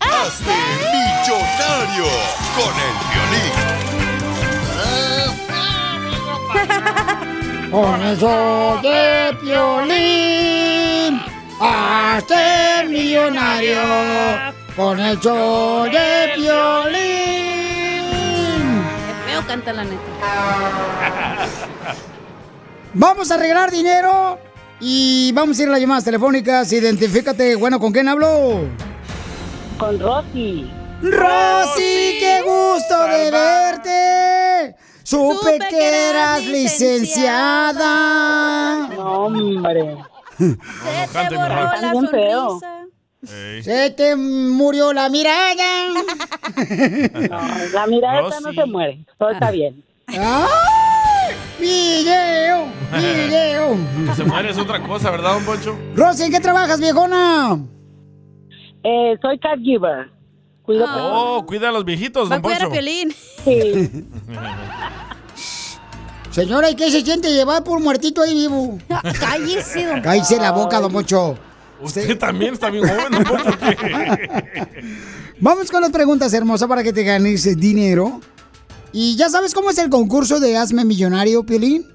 Hazte 0.00 0.56
millonario 0.92 2.08
con 2.56 2.72
el 2.86 2.94
violín. 3.12 3.52
Con 7.70 8.00
el 8.02 8.16
show 8.18 8.80
de 8.80 9.36
Piolín, 9.42 11.20
hazte 11.60 12.86
millonario. 12.88 13.82
Con 14.74 14.98
el 14.98 15.20
show 15.20 15.84
de 15.84 16.32
Piolín. 16.34 16.48
Qué 19.26 19.30
feo 19.30 19.46
canta 19.46 19.74
la 19.74 19.84
neta. 19.84 19.98
Vamos 22.94 23.30
a 23.30 23.36
regalar 23.36 23.70
dinero 23.70 24.38
Y 24.80 25.30
vamos 25.32 25.58
a 25.58 25.62
ir 25.62 25.68
a 25.68 25.72
las 25.72 25.80
llamadas 25.80 26.04
telefónicas. 26.04 26.72
Identifícate. 26.72 27.54
Bueno, 27.56 27.78
¿con 27.78 27.92
quién 27.92 28.08
hablo? 28.08 28.62
Con 29.78 29.98
Rosy. 30.00 30.70
Rosy, 31.02 32.18
qué 32.18 32.42
gusto 32.44 33.06
de 33.06 33.30
verte. 33.30 34.74
Supe, 35.04 35.58
que 35.70 36.10
eras 36.10 36.44
licenciada. 36.44 37.84
No, 38.88 39.26
hombre. 39.26 39.96
Se 40.36 40.56
te 41.28 41.36
borró 41.36 41.62
la 41.80 41.92
sonrisa. 41.92 42.86
Se 43.62 43.90
te 43.90 44.16
murió 44.16 44.92
la 44.92 45.08
mirada. 45.08 45.88
No, 47.30 47.40
la 47.72 47.86
mirada 47.86 48.20
esta 48.28 48.40
no 48.40 48.52
se 48.52 48.66
muere. 48.66 49.04
Todo 49.16 49.30
está 49.30 49.52
bien. 49.52 49.84
¡Ay! 50.08 51.36
¡Video! 51.60 52.66
¡Video! 52.92 53.76
Que 54.06 54.14
se 54.16 54.24
muere 54.24 54.50
es 54.50 54.58
otra 54.58 54.82
cosa, 54.82 55.10
¿verdad, 55.12 55.34
don 55.34 55.44
Poncho? 55.44 55.78
Rosy, 55.94 56.24
¿en 56.24 56.32
qué 56.32 56.40
trabajas, 56.40 56.80
viejona? 56.80 57.58
Eh, 58.82 59.16
soy 59.20 59.38
caregiver. 59.38 60.10
Cuido 60.62 60.86
Oh, 60.88 61.44
cuida 61.46 61.68
a 61.70 61.72
los 61.72 61.84
viejitos, 61.84 62.30
Va 62.30 62.36
don 62.38 62.42
Poncho. 62.42 62.70
Piolín. 62.70 63.12
Sí. 63.44 64.04
Señora, 66.30 66.70
¿y 66.70 66.76
qué 66.76 66.90
se 66.90 67.00
siente 67.00 67.32
llevar 67.32 67.64
por 67.64 67.80
muertito 67.80 68.22
ahí 68.22 68.34
vivo? 68.34 68.78
Cállese, 69.18 69.86
don 69.86 70.00
Cállese 70.02 70.38
la 70.38 70.52
boca, 70.52 70.80
don 70.80 70.92
Mocho. 70.92 71.36
Usted 71.80 72.18
también 72.18 72.54
está 72.54 72.70
bien 72.70 72.86
joven, 72.86 73.12
don 73.12 73.24
Poncho. 73.24 73.50
Vamos 75.40 75.70
con 75.70 75.80
las 75.80 75.90
preguntas 75.90 76.32
hermosas 76.34 76.68
para 76.68 76.82
que 76.82 76.92
te 76.92 77.02
ganes 77.02 77.58
dinero. 77.58 78.20
¿Y 78.92 79.16
ya 79.16 79.28
sabes 79.28 79.54
cómo 79.54 79.70
es 79.70 79.78
el 79.78 79.88
concurso 79.88 80.40
de 80.40 80.56
Hazme 80.56 80.84
Millonario, 80.84 81.44
Piolín? 81.44 81.86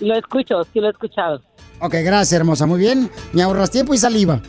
Lo 0.00 0.14
escucho, 0.16 0.62
sí 0.72 0.80
lo 0.80 0.88
he 0.88 0.90
escuchado. 0.90 1.42
Ok, 1.80 1.94
gracias, 2.04 2.38
hermosa. 2.38 2.66
Muy 2.66 2.78
bien. 2.78 3.10
Me 3.32 3.42
ahorras 3.42 3.70
tiempo 3.70 3.94
y 3.94 3.98
saliva. 3.98 4.40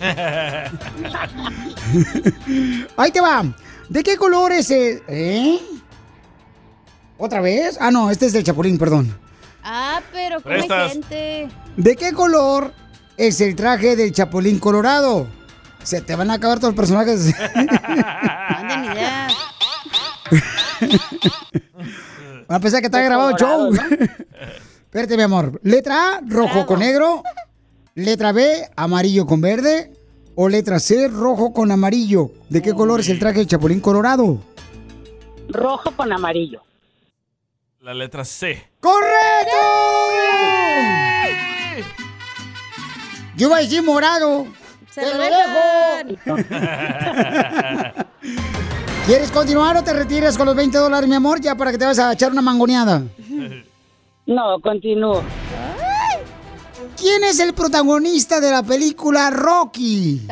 Ahí 2.96 3.10
te 3.12 3.20
va. 3.20 3.44
¿De 3.88 4.02
qué 4.02 4.16
color 4.16 4.52
es 4.52 4.70
el... 4.70 5.02
¿Eh? 5.08 5.58
¿Otra 7.16 7.40
vez? 7.40 7.76
Ah, 7.80 7.90
no, 7.90 8.10
este 8.10 8.26
es 8.26 8.32
del 8.32 8.44
Chapulín, 8.44 8.78
perdón. 8.78 9.16
Ah, 9.62 10.00
pero 10.12 10.40
come 10.40 10.56
Prestas. 10.56 10.92
gente. 10.92 11.48
¿De 11.76 11.96
qué 11.96 12.12
color 12.12 12.72
es 13.16 13.40
el 13.40 13.54
traje 13.54 13.94
del 13.94 14.12
Chapulín 14.12 14.58
Colorado? 14.58 15.28
Se 15.82 16.00
te 16.00 16.14
van 16.16 16.30
a 16.30 16.34
acabar 16.34 16.58
todos 16.58 16.74
los 16.74 16.76
personajes. 16.76 17.32
Manden 17.54 18.84
ideas. 18.84 19.32
A 22.48 22.58
pesar 22.58 22.80
que 22.80 22.86
está 22.86 23.00
grabado 23.02 23.30
el 23.30 23.36
show. 23.36 23.70
Espérate, 24.90 25.16
mi 25.16 25.22
amor. 25.22 25.60
Letra 25.62 26.16
A, 26.16 26.20
rojo 26.26 26.66
con 26.66 26.80
negro. 26.80 27.22
Letra 27.94 28.32
B, 28.32 28.68
amarillo 28.74 29.24
con 29.24 29.40
verde. 29.40 29.92
O 30.34 30.48
letra 30.48 30.80
C, 30.80 31.06
rojo 31.06 31.52
con 31.52 31.70
amarillo. 31.70 32.32
¿De 32.48 32.60
qué 32.60 32.74
color 32.74 32.98
es 32.98 33.08
el 33.08 33.20
traje 33.20 33.38
del 33.38 33.46
Chapulín 33.46 33.78
Colorado? 33.78 34.42
Rojo 35.48 35.92
con 35.96 36.12
amarillo. 36.12 36.62
La 37.82 37.94
letra 37.94 38.24
C. 38.24 38.68
¡Correcto! 38.80 39.56
Yo 43.36 43.46
iba 43.46 43.58
a 43.58 43.60
decir 43.60 43.84
morado. 43.84 44.48
Se 44.90 45.02
¡Te 45.02 45.14
lo 45.14 45.18
dejo! 45.18 46.34
¿Quieres 49.06 49.30
continuar 49.30 49.76
o 49.76 49.84
te 49.84 49.92
retiras 49.92 50.36
con 50.36 50.46
los 50.46 50.56
20 50.56 50.76
dólares, 50.78 51.08
mi 51.08 51.14
amor, 51.14 51.40
ya 51.40 51.54
para 51.54 51.70
que 51.70 51.78
te 51.78 51.84
vas 51.84 52.00
a 52.00 52.12
echar 52.12 52.32
una 52.32 52.42
mangoneada? 52.42 53.04
No, 54.30 54.60
continúo. 54.60 55.24
¿Quién 56.96 57.24
es 57.24 57.40
el 57.40 57.52
protagonista 57.52 58.40
de 58.40 58.52
la 58.52 58.62
película 58.62 59.28
Rocky? 59.28 60.24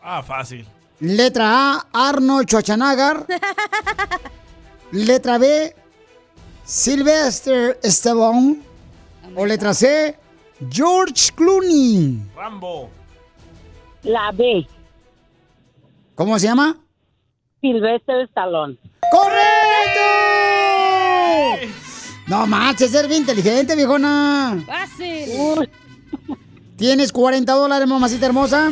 Ah, 0.00 0.22
fácil. 0.22 0.64
Letra 1.00 1.74
A, 1.74 1.88
Arnold 1.92 2.46
Schwarzenegger. 2.46 3.26
Letra 4.92 5.38
B, 5.38 5.74
Sylvester 6.64 7.80
Stallone. 7.82 8.62
O 9.34 9.44
letra 9.44 9.74
C, 9.74 10.16
George 10.70 11.32
Clooney. 11.34 12.22
Rambo. 12.36 12.90
La 14.04 14.30
B. 14.30 14.64
¿Cómo 16.14 16.38
se 16.38 16.46
llama? 16.46 16.76
Silvestre 17.60 18.22
Stallone. 18.22 18.78
¡Correcto! 19.10 19.98
No 22.28 22.46
manches, 22.46 22.90
ser 22.90 23.08
bien 23.08 23.20
inteligente, 23.22 23.74
viejona. 23.74 24.62
Fácil. 24.66 25.68
¿Tienes 26.76 27.10
40 27.12 27.52
dólares, 27.52 27.88
mamacita 27.88 28.26
hermosa? 28.26 28.70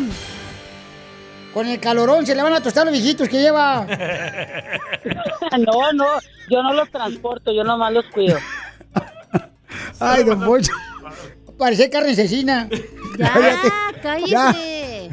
Con 1.54 1.66
el 1.66 1.80
calorón 1.80 2.26
se 2.26 2.34
le 2.34 2.42
van 2.42 2.52
a 2.52 2.60
tostar 2.60 2.84
los 2.84 2.92
viejitos 2.92 3.28
que 3.28 3.40
lleva. 3.40 3.86
No, 5.58 5.90
no, 5.92 6.04
yo 6.50 6.62
no 6.62 6.74
los 6.74 6.90
transporto, 6.90 7.50
yo 7.52 7.64
nomás 7.64 7.90
los 7.92 8.04
cuido. 8.06 8.36
Ay, 10.00 10.22
don 10.24 10.44
Poncho. 10.44 10.72
Parece 11.56 11.88
carne 11.88 12.10
asesina. 12.12 12.68
Ya, 13.16 13.32
Cállate. 14.02 14.02
cállese. 14.02 15.10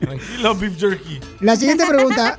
Tranquilo, 0.00 0.54
beef 0.56 0.78
jerky. 0.78 1.20
La 1.40 1.56
siguiente 1.56 1.86
pregunta. 1.86 2.36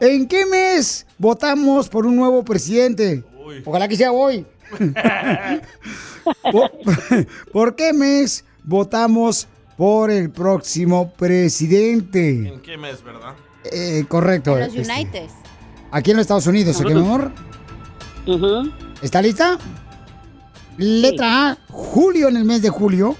¿En 0.00 0.26
qué 0.26 0.46
mes 0.46 1.06
votamos 1.18 1.88
por 1.90 2.06
un 2.06 2.16
nuevo 2.16 2.42
presidente? 2.42 3.22
Ojalá 3.64 3.86
que 3.86 3.96
sea 3.96 4.12
hoy. 4.12 4.46
¿Por, 6.52 6.70
por 7.52 7.76
qué 7.76 7.92
mes 7.92 8.44
votamos 8.64 9.46
por 9.76 10.10
el 10.10 10.30
próximo 10.30 11.12
presidente? 11.12 12.48
¿En 12.48 12.60
qué 12.60 12.78
mes, 12.78 13.04
verdad? 13.04 13.34
Eh, 13.64 14.04
correcto. 14.08 14.56
En 14.56 14.66
los 14.66 14.74
este, 14.74 14.92
United. 14.92 15.28
aquí 15.90 16.12
en 16.12 16.16
los 16.16 16.24
Estados 16.24 16.46
Unidos, 16.46 16.80
¿ok, 16.80 16.86
mi 16.86 17.00
amor? 17.00 17.32
¿Está 19.02 19.20
lista? 19.20 19.58
Letra 20.78 21.50
A, 21.50 21.58
julio 21.68 22.28
en 22.28 22.38
el 22.38 22.44
mes 22.44 22.62
de 22.62 22.70
julio. 22.70 23.16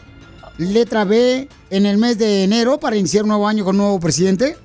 Letra 0.56 1.04
B, 1.04 1.48
en 1.70 1.86
el 1.86 1.98
mes 1.98 2.18
de 2.18 2.44
enero 2.44 2.78
para 2.80 2.96
iniciar 2.96 3.24
un 3.24 3.28
nuevo 3.28 3.48
año 3.48 3.64
con 3.64 3.76
un 3.76 3.82
nuevo 3.82 4.00
presidente. 4.00 4.56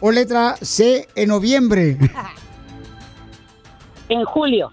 O 0.00 0.10
letra 0.10 0.56
C, 0.60 1.06
en 1.14 1.28
noviembre. 1.28 1.96
En 4.08 4.24
julio. 4.24 4.72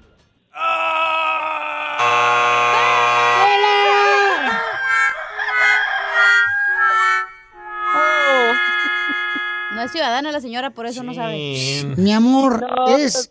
No 9.75 9.84
es 9.84 9.91
ciudadana 9.91 10.32
la 10.32 10.39
señora, 10.41 10.71
por 10.71 10.88
eso 10.88 11.03
no 11.03 11.13
sabe. 11.13 11.84
Mi 11.97 12.11
amor, 12.13 12.65
es, 12.97 13.30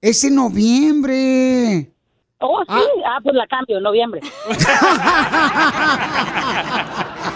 es 0.00 0.24
en 0.24 0.34
noviembre. 0.34 1.92
Oh, 2.40 2.64
sí. 2.68 2.74
Ah, 3.06 3.18
pues 3.22 3.36
la 3.36 3.46
cambio, 3.46 3.76
en 3.76 3.82
noviembre. 3.84 4.20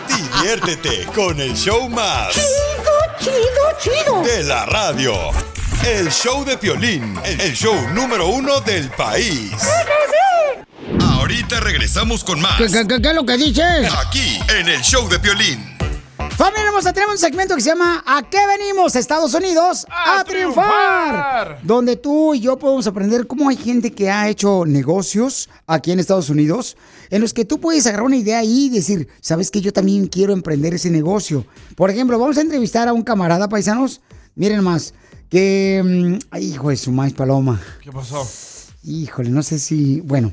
Diviértete 0.09 1.07
con 1.15 1.41
el 1.41 1.55
show 1.55 1.89
más. 1.89 2.35
Chido, 3.23 3.35
chido. 3.81 4.23
De 4.23 4.43
la 4.45 4.67
radio. 4.67 5.15
El 5.87 6.11
show 6.11 6.45
de 6.45 6.57
Piolín, 6.59 7.17
el 7.25 7.53
show 7.55 7.75
número 7.95 8.27
uno 8.27 8.61
del 8.61 8.91
país. 8.91 9.53
Ahorita 11.01 11.61
regresamos 11.61 12.25
con 12.25 12.41
más. 12.41 12.57
¿Qué, 12.59 12.67
qué- 12.67 12.87
qué- 12.87 13.01
qué 13.01 13.09
es 13.11 13.15
lo 13.15 13.25
que 13.25 13.37
dices? 13.37 13.93
Aquí, 14.07 14.41
en 14.59 14.69
el 14.69 14.81
show 14.83 15.09
de 15.09 15.19
Piolín. 15.21 15.72
Familia 16.37 16.67
hermosa, 16.69 16.93
tenemos 16.93 17.15
un 17.15 17.19
segmento 17.19 17.55
que 17.55 17.61
se 17.61 17.69
llama 17.71 18.03
¿A 18.07 18.29
qué 18.29 18.39
venimos, 18.59 18.97
Estados 18.97 19.33
Unidos? 19.35 19.87
¡A, 19.91 20.25
triunfar! 20.25 20.65
triunfar! 20.65 21.59
Donde 21.63 21.97
tú 21.97 22.35
y 22.35 22.41
yo 22.41 22.59
podemos 22.59 22.87
aprender 22.87 23.27
cómo 23.27 23.49
hay 23.49 23.57
gente 23.57 23.93
que 23.93 24.11
ha 24.11 24.29
hecho 24.29 24.65
negocios 24.67 25.49
aquí 25.67 25.93
en 25.93 26.01
Estados 26.01 26.31
Unidos, 26.31 26.77
en 27.11 27.21
los 27.21 27.33
que 27.33 27.45
tú 27.45 27.61
puedes 27.61 27.87
agarrar 27.87 28.07
una 28.07 28.17
idea 28.17 28.39
ahí 28.39 28.67
y 28.67 28.71
decir, 28.71 29.09
¿sabes 29.21 29.51
que 29.51 29.61
Yo 29.61 29.73
también 29.73 30.07
quiero 30.09 30.33
emprender 30.33 30.75
ese 30.75 30.91
negocio. 30.91 31.47
Por 31.77 31.91
ejemplo, 31.91 32.19
vamos 32.19 32.39
a 32.39 32.41
entrevistar 32.41 32.89
a 32.89 32.93
un 32.93 33.03
camarada, 33.03 33.49
paisanos. 33.49 34.01
Miren 34.35 34.65
más, 34.65 34.95
que... 35.29 35.81
mm, 35.85 36.27
Ay, 36.31 36.53
hijo 36.55 36.71
de 36.71 36.77
su 36.77 36.91
maíz 36.91 37.13
paloma. 37.15 37.61
¿Qué 37.83 37.93
pasó? 37.93 38.27
Híjole, 38.83 39.31
no 39.31 39.43
sé 39.45 39.59
si... 39.61 40.01
Bueno, 40.01 40.33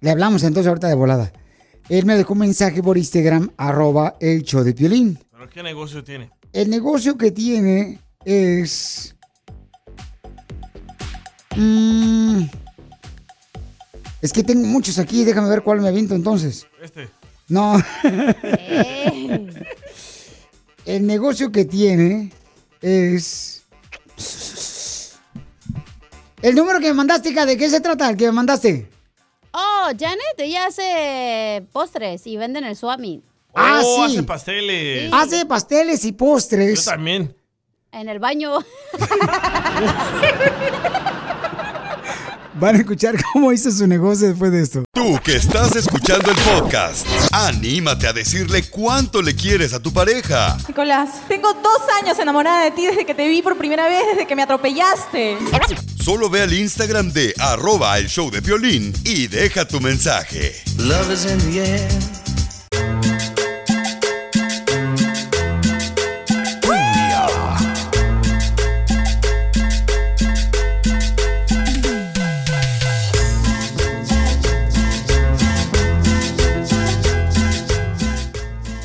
le 0.00 0.10
hablamos 0.10 0.42
entonces 0.44 0.68
ahorita 0.68 0.88
de 0.88 0.94
volada. 0.94 1.32
Él 1.88 2.06
me 2.06 2.16
dejó 2.16 2.32
un 2.32 2.38
mensaje 2.38 2.82
por 2.82 2.96
Instagram, 2.96 3.50
arroba 3.58 4.16
el 4.20 4.44
show 4.44 4.62
de 4.62 4.72
Piolín. 4.72 5.18
¿Pero 5.42 5.50
qué 5.54 5.62
negocio 5.64 6.04
tiene? 6.04 6.30
El 6.52 6.70
negocio 6.70 7.18
que 7.18 7.32
tiene 7.32 7.98
es... 8.24 9.16
Mm, 11.56 12.44
es 14.20 14.32
que 14.32 14.44
tengo 14.44 14.64
muchos 14.68 15.00
aquí, 15.00 15.24
déjame 15.24 15.48
ver 15.48 15.62
cuál 15.62 15.80
me 15.80 15.88
aviento 15.88 16.14
entonces. 16.14 16.68
Este. 16.80 17.08
No. 17.48 17.74
El 20.86 21.08
negocio 21.08 21.50
que 21.50 21.64
tiene 21.64 22.32
es... 22.80 23.64
El 26.40 26.54
número 26.54 26.78
que 26.78 26.86
me 26.86 26.94
mandaste, 26.94 27.30
hija, 27.30 27.46
¿de 27.46 27.56
qué 27.56 27.68
se 27.68 27.80
trata 27.80 28.08
el 28.08 28.16
que 28.16 28.26
me 28.26 28.32
mandaste? 28.32 28.88
Oh, 29.50 29.88
Janet, 29.98 30.38
ella 30.38 30.66
hace 30.66 31.66
postres 31.72 32.28
y 32.28 32.36
vende 32.36 32.60
en 32.60 32.66
el 32.66 32.76
Swami. 32.76 33.24
Ah, 33.54 33.80
Oh, 33.84 34.06
sí. 34.08 34.14
hace 34.14 34.22
pasteles. 34.22 35.12
Hace 35.12 35.46
pasteles 35.46 36.04
y 36.04 36.10
Yo 36.12 36.16
postres. 36.16 36.84
también. 36.84 37.36
En 37.92 38.08
el 38.08 38.18
baño. 38.18 38.58
Van 42.54 42.76
a 42.76 42.78
escuchar 42.78 43.14
cómo 43.32 43.50
hizo 43.52 43.70
su 43.72 43.86
negocio 43.86 44.28
después 44.28 44.52
de 44.52 44.62
esto. 44.62 44.84
Tú 44.92 45.18
que 45.24 45.36
estás 45.36 45.74
escuchando 45.74 46.30
el 46.30 46.36
podcast, 46.36 47.06
anímate 47.32 48.06
a 48.06 48.12
decirle 48.12 48.62
cuánto 48.68 49.20
le 49.22 49.34
quieres 49.34 49.72
a 49.72 49.80
tu 49.80 49.90
pareja. 49.92 50.56
Nicolás, 50.68 51.08
tengo 51.28 51.52
dos 51.54 51.80
años 52.02 52.18
enamorada 52.18 52.64
de 52.64 52.70
ti 52.72 52.86
desde 52.86 53.04
que 53.06 53.14
te 53.14 53.26
vi 53.28 53.40
por 53.42 53.56
primera 53.56 53.88
vez, 53.88 54.02
desde 54.12 54.26
que 54.26 54.36
me 54.36 54.42
atropellaste. 54.42 55.38
Solo 56.00 56.28
ve 56.30 56.42
al 56.42 56.52
Instagram 56.52 57.10
de 57.12 57.34
arroba 57.38 57.98
el 57.98 58.08
show 58.08 58.30
de 58.30 58.40
violín 58.40 58.92
y 59.04 59.26
deja 59.28 59.66
tu 59.66 59.80
mensaje. 59.80 60.54
Love 60.76 61.10
is 61.12 61.24
in 61.24 61.38
the 61.50 61.58
air. 61.64 61.88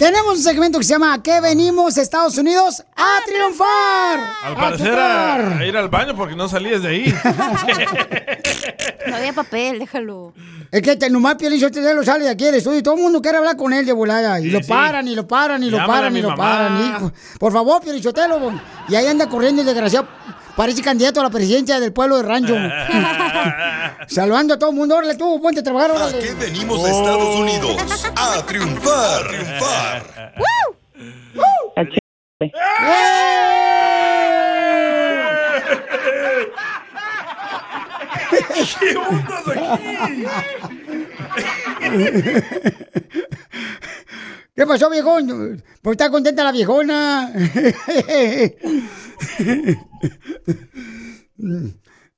Tenemos 0.08 0.38
un 0.38 0.42
segmento 0.42 0.78
que 0.80 0.86
se 0.86 0.94
llama 0.94 1.16
¿A 1.16 1.22
qué 1.22 1.42
venimos 1.42 1.98
Estados 1.98 2.38
Unidos? 2.38 2.82
¡A 2.96 3.18
triunfar! 3.26 4.20
Al 4.42 4.54
¡A 4.54 4.56
parecer 4.56 4.86
triunfar! 4.94 5.42
a, 5.42 5.58
a 5.58 5.66
ir 5.66 5.76
al 5.76 5.90
baño 5.90 6.16
porque 6.16 6.34
no 6.34 6.48
salías 6.48 6.82
de 6.82 6.88
ahí. 6.88 7.14
No 9.08 9.16
había 9.16 9.32
papel, 9.34 9.80
déjalo. 9.80 10.34
Es 10.72 10.82
que 10.82 10.96
te, 10.98 11.10
nomás 11.10 11.36
Sotelo 11.60 12.04
sale 12.04 12.26
de 12.26 12.30
aquí 12.30 12.44
del 12.46 12.56
estudio 12.56 12.80
y 12.80 12.84
todo 12.84 12.96
el 12.96 13.02
mundo 13.02 13.22
quiere 13.22 13.38
hablar 13.38 13.56
con 13.56 13.72
él 13.72 13.86
de 13.86 13.94
volada. 13.94 14.40
Y 14.40 14.50
lo 14.50 14.60
sí. 14.62 14.68
paran, 14.68 15.08
y 15.08 15.16
lo 15.16 15.26
paran, 15.28 15.64
y 15.64 15.70
lo 15.70 15.78
Llámale 15.78 15.94
paran, 16.00 16.18
y 16.18 16.22
lo 16.22 16.30
mamá. 16.32 16.44
paran. 16.44 16.86
hijo. 16.90 17.12
Por 17.40 17.54
favor, 17.54 17.82
Sotelo. 18.02 18.54
Y 18.90 18.96
ahí 18.96 19.08
anda 19.08 19.28
corriendo 19.28 19.62
el 19.62 19.66
desgraciado. 19.66 20.08
Parece 20.58 20.82
candidato 20.82 21.20
a 21.20 21.24
la 21.24 21.30
presidencia 21.30 21.80
del 21.80 21.94
pueblo 21.94 22.18
de 22.18 22.24
Rancho. 22.24 22.56
Saludando 24.08 24.56
a 24.56 24.58
todo 24.60 24.72
el 24.72 24.76
mundo. 24.76 24.96
Órale 24.96 25.14
tú, 25.14 25.40
ponte 25.40 25.60
a 25.60 25.64
trabajar, 25.64 25.92
¿A 25.92 25.94
órale. 25.94 26.18
qué 26.18 26.34
venimos 26.34 26.84
a 26.84 26.90
Estados 26.90 27.36
Unidos? 27.36 27.78
A 28.16 28.44
triunfar, 28.44 29.22
a 29.22 29.28
triunfar. 29.28 30.34
¿Qué 38.80 38.98
ondas 38.98 39.48
aquí? 39.48 40.24
¿Qué 44.58 44.66
pasó, 44.66 44.90
viejón? 44.90 45.64
Pues 45.84 45.94
está 45.94 46.10
contenta 46.10 46.44
la 46.44 46.52
viejona. 46.52 47.32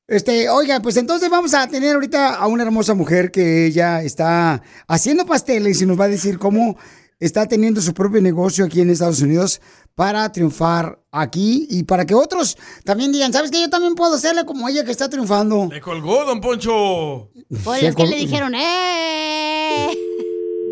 Este, 0.08 0.50
oiga, 0.50 0.82
pues 0.82 0.98
entonces 0.98 1.30
vamos 1.30 1.54
a 1.54 1.68
tener 1.68 1.94
ahorita 1.94 2.34
a 2.34 2.48
una 2.48 2.64
hermosa 2.64 2.96
mujer 2.96 3.30
que 3.30 3.68
ella 3.68 4.02
está 4.02 4.64
haciendo 4.88 5.24
pasteles 5.24 5.80
y 5.82 5.86
nos 5.86 6.00
va 6.00 6.06
a 6.06 6.08
decir 6.08 6.40
cómo 6.40 6.78
está 7.20 7.46
teniendo 7.46 7.80
su 7.80 7.94
propio 7.94 8.20
negocio 8.20 8.66
aquí 8.66 8.82
en 8.82 8.90
Estados 8.90 9.22
Unidos 9.22 9.62
para 9.94 10.32
triunfar 10.32 11.00
aquí 11.12 11.68
y 11.70 11.84
para 11.84 12.06
que 12.06 12.16
otros 12.16 12.58
también 12.86 13.12
digan, 13.12 13.32
¿sabes 13.34 13.52
qué? 13.52 13.62
Yo 13.62 13.70
también 13.70 13.94
puedo 13.94 14.16
hacerle 14.16 14.46
como 14.46 14.68
ella 14.68 14.84
que 14.84 14.92
está 14.92 15.10
triunfando. 15.10 15.68
Le 15.72 15.82
colgó, 15.82 16.26
don 16.26 16.42
Poncho. 16.42 17.30
Pues 17.64 17.84
es 17.84 17.96
que 17.96 18.08
le 18.08 18.16
dijeron, 18.16 18.56
¡eh! 18.56 20.09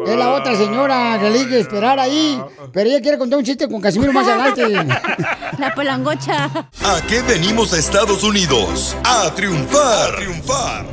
Es 0.05 0.15
la 0.15 0.33
otra 0.33 0.55
señora 0.55 1.17
que 1.19 1.29
le 1.29 1.39
hay 1.39 1.45
que 1.47 1.59
esperar 1.59 1.99
ahí, 1.99 2.41
pero 2.71 2.89
ella 2.89 3.01
quiere 3.01 3.17
contar 3.17 3.39
un 3.39 3.45
chiste 3.45 3.67
con 3.67 3.81
Casimiro 3.81 4.13
más 4.13 4.27
adelante. 4.27 4.63
La 5.57 5.73
pelangocha. 5.73 6.45
¿A 6.45 7.01
qué 7.07 7.21
venimos 7.21 7.73
a 7.73 7.77
Estados 7.77 8.23
Unidos? 8.23 8.95
A 9.03 9.33
triunfar, 9.33 10.13
a 10.13 10.15
triunfar. 10.15 10.85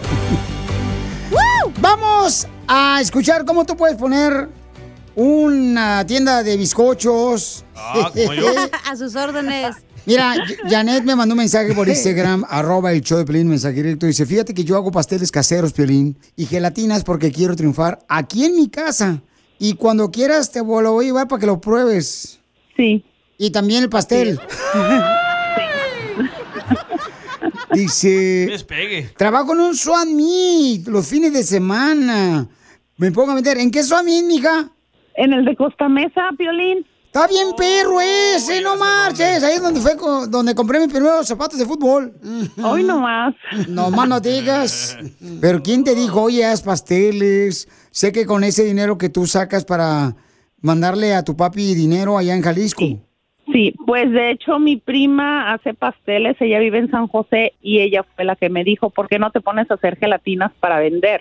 Vamos 1.81 2.47
a 2.67 3.01
escuchar 3.01 3.45
cómo 3.45 3.65
tú 3.67 3.77
puedes 3.77 3.97
poner 3.97 4.49
una 5.15 6.05
tienda 6.07 6.43
de 6.43 6.57
bizcochos. 6.57 7.65
Ah, 7.77 8.11
como 8.13 8.33
yo. 8.33 8.47
A 8.91 8.97
sus 8.97 9.15
órdenes. 9.17 9.77
Mira, 10.07 10.35
Janet 10.69 11.05
me 11.05 11.17
mandó 11.17 11.35
un 11.35 11.39
mensaje 11.39 11.73
por 11.75 11.89
Instagram, 11.95 12.45
arroba 12.49 12.93
el 12.93 13.01
show 13.01 13.19
de 13.19 13.25
Pelín, 13.25 13.49
mensaje 13.49 13.77
directo. 13.77 14.07
Dice, 14.07 14.27
fíjate 14.27 14.53
que 14.55 14.65
yo 14.65 14.77
hago 14.77 14.91
pasteles 14.91 15.31
caseros, 15.31 15.73
Pelín, 15.73 16.17
y 16.37 16.47
gelatinas 16.47 17.05
porque 17.05 17.33
quiero 17.33 17.57
triunfar 17.57 18.01
aquí 18.09 18.45
en 18.45 18.57
mi 18.57 18.69
casa. 18.69 19.23
Y 19.59 19.75
cuando 19.75 20.11
quieras 20.11 20.51
te 20.51 20.59
lo 20.61 20.65
voy 20.93 21.05
a 21.05 21.09
llevar 21.09 21.29
para 21.29 21.41
que 21.41 21.47
lo 21.47 21.61
pruebes. 21.61 22.41
Sí. 22.77 23.05
Y 23.39 23.51
también 23.51 23.85
el 23.85 23.89
pastel. 23.89 24.39
Dice, 27.73 28.47
Despegue. 28.51 29.11
trabajo 29.17 29.53
en 29.53 29.61
un 29.61 29.75
swap 29.75 30.07
meet 30.07 30.87
los 30.87 31.07
fines 31.09 31.33
de 31.33 31.43
semana. 31.43 32.47
Me 32.97 33.11
pongo 33.11 33.33
a 33.33 33.35
meter. 33.35 33.59
¿En 33.59 33.71
qué 33.71 33.81
meet, 34.05 34.25
mija? 34.25 34.71
En 35.17 35.33
el 35.33 35.45
de 35.45 35.57
Costa 35.57 35.89
Mesa, 35.89 36.23
Piolín. 36.39 36.87
Está 37.15 37.29
bien 37.29 37.55
perro 37.57 38.01
ese, 38.01 38.61
no 38.61 38.77
marches. 38.77 39.45
Ahí 39.45 39.55
es 39.55 39.63
donde 39.63 39.79
fue 39.79 39.95
donde 40.29 40.53
compré 40.53 40.81
mis 40.81 40.93
primeros 40.93 41.29
zapatos 41.29 41.57
de 41.57 41.65
fútbol. 41.65 42.13
Hoy 42.65 42.83
nomás. 42.83 43.37
No 43.69 43.89
más 43.93 44.09
no 44.09 44.19
digas. 44.19 44.99
Pero 45.41 45.63
¿quién 45.63 45.85
te 45.85 45.95
dijo, 45.95 46.23
oye, 46.23 46.45
haz 46.45 46.63
pasteles? 46.63 47.69
Sé 47.93 48.11
que 48.11 48.27
con 48.27 48.43
ese 48.43 48.65
dinero 48.65 48.99
que 48.99 49.11
tú 49.11 49.29
sacas 49.29 49.65
para 49.65 50.17
mandarle 50.61 51.15
a 51.15 51.23
tu 51.23 51.37
papi 51.37 51.77
dinero 51.77 52.19
allá 52.19 52.35
en 52.35 52.43
Jalisco. 52.43 52.83
Sí, 53.53 53.75
pues 53.87 54.11
de 54.11 54.33
hecho 54.33 54.59
mi 54.59 54.79
prima 54.79 55.53
hace 55.55 55.73
pasteles, 55.73 56.37
ella 56.41 56.59
vive 56.59 56.79
en 56.79 56.91
San 56.91 57.07
José 57.07 57.53
y 57.63 57.79
ella 57.79 58.05
fue 58.17 58.25
la 58.25 58.35
que 58.35 58.51
me 58.51 58.65
dijo, 58.65 58.91
¿por 58.91 59.07
qué 59.07 59.21
no 59.21 59.31
te 59.31 59.41
pones 59.41 59.71
a 59.71 59.75
hacer 59.75 59.99
gelatinas 59.99 60.51
para 60.59 60.81
vender? 60.81 61.21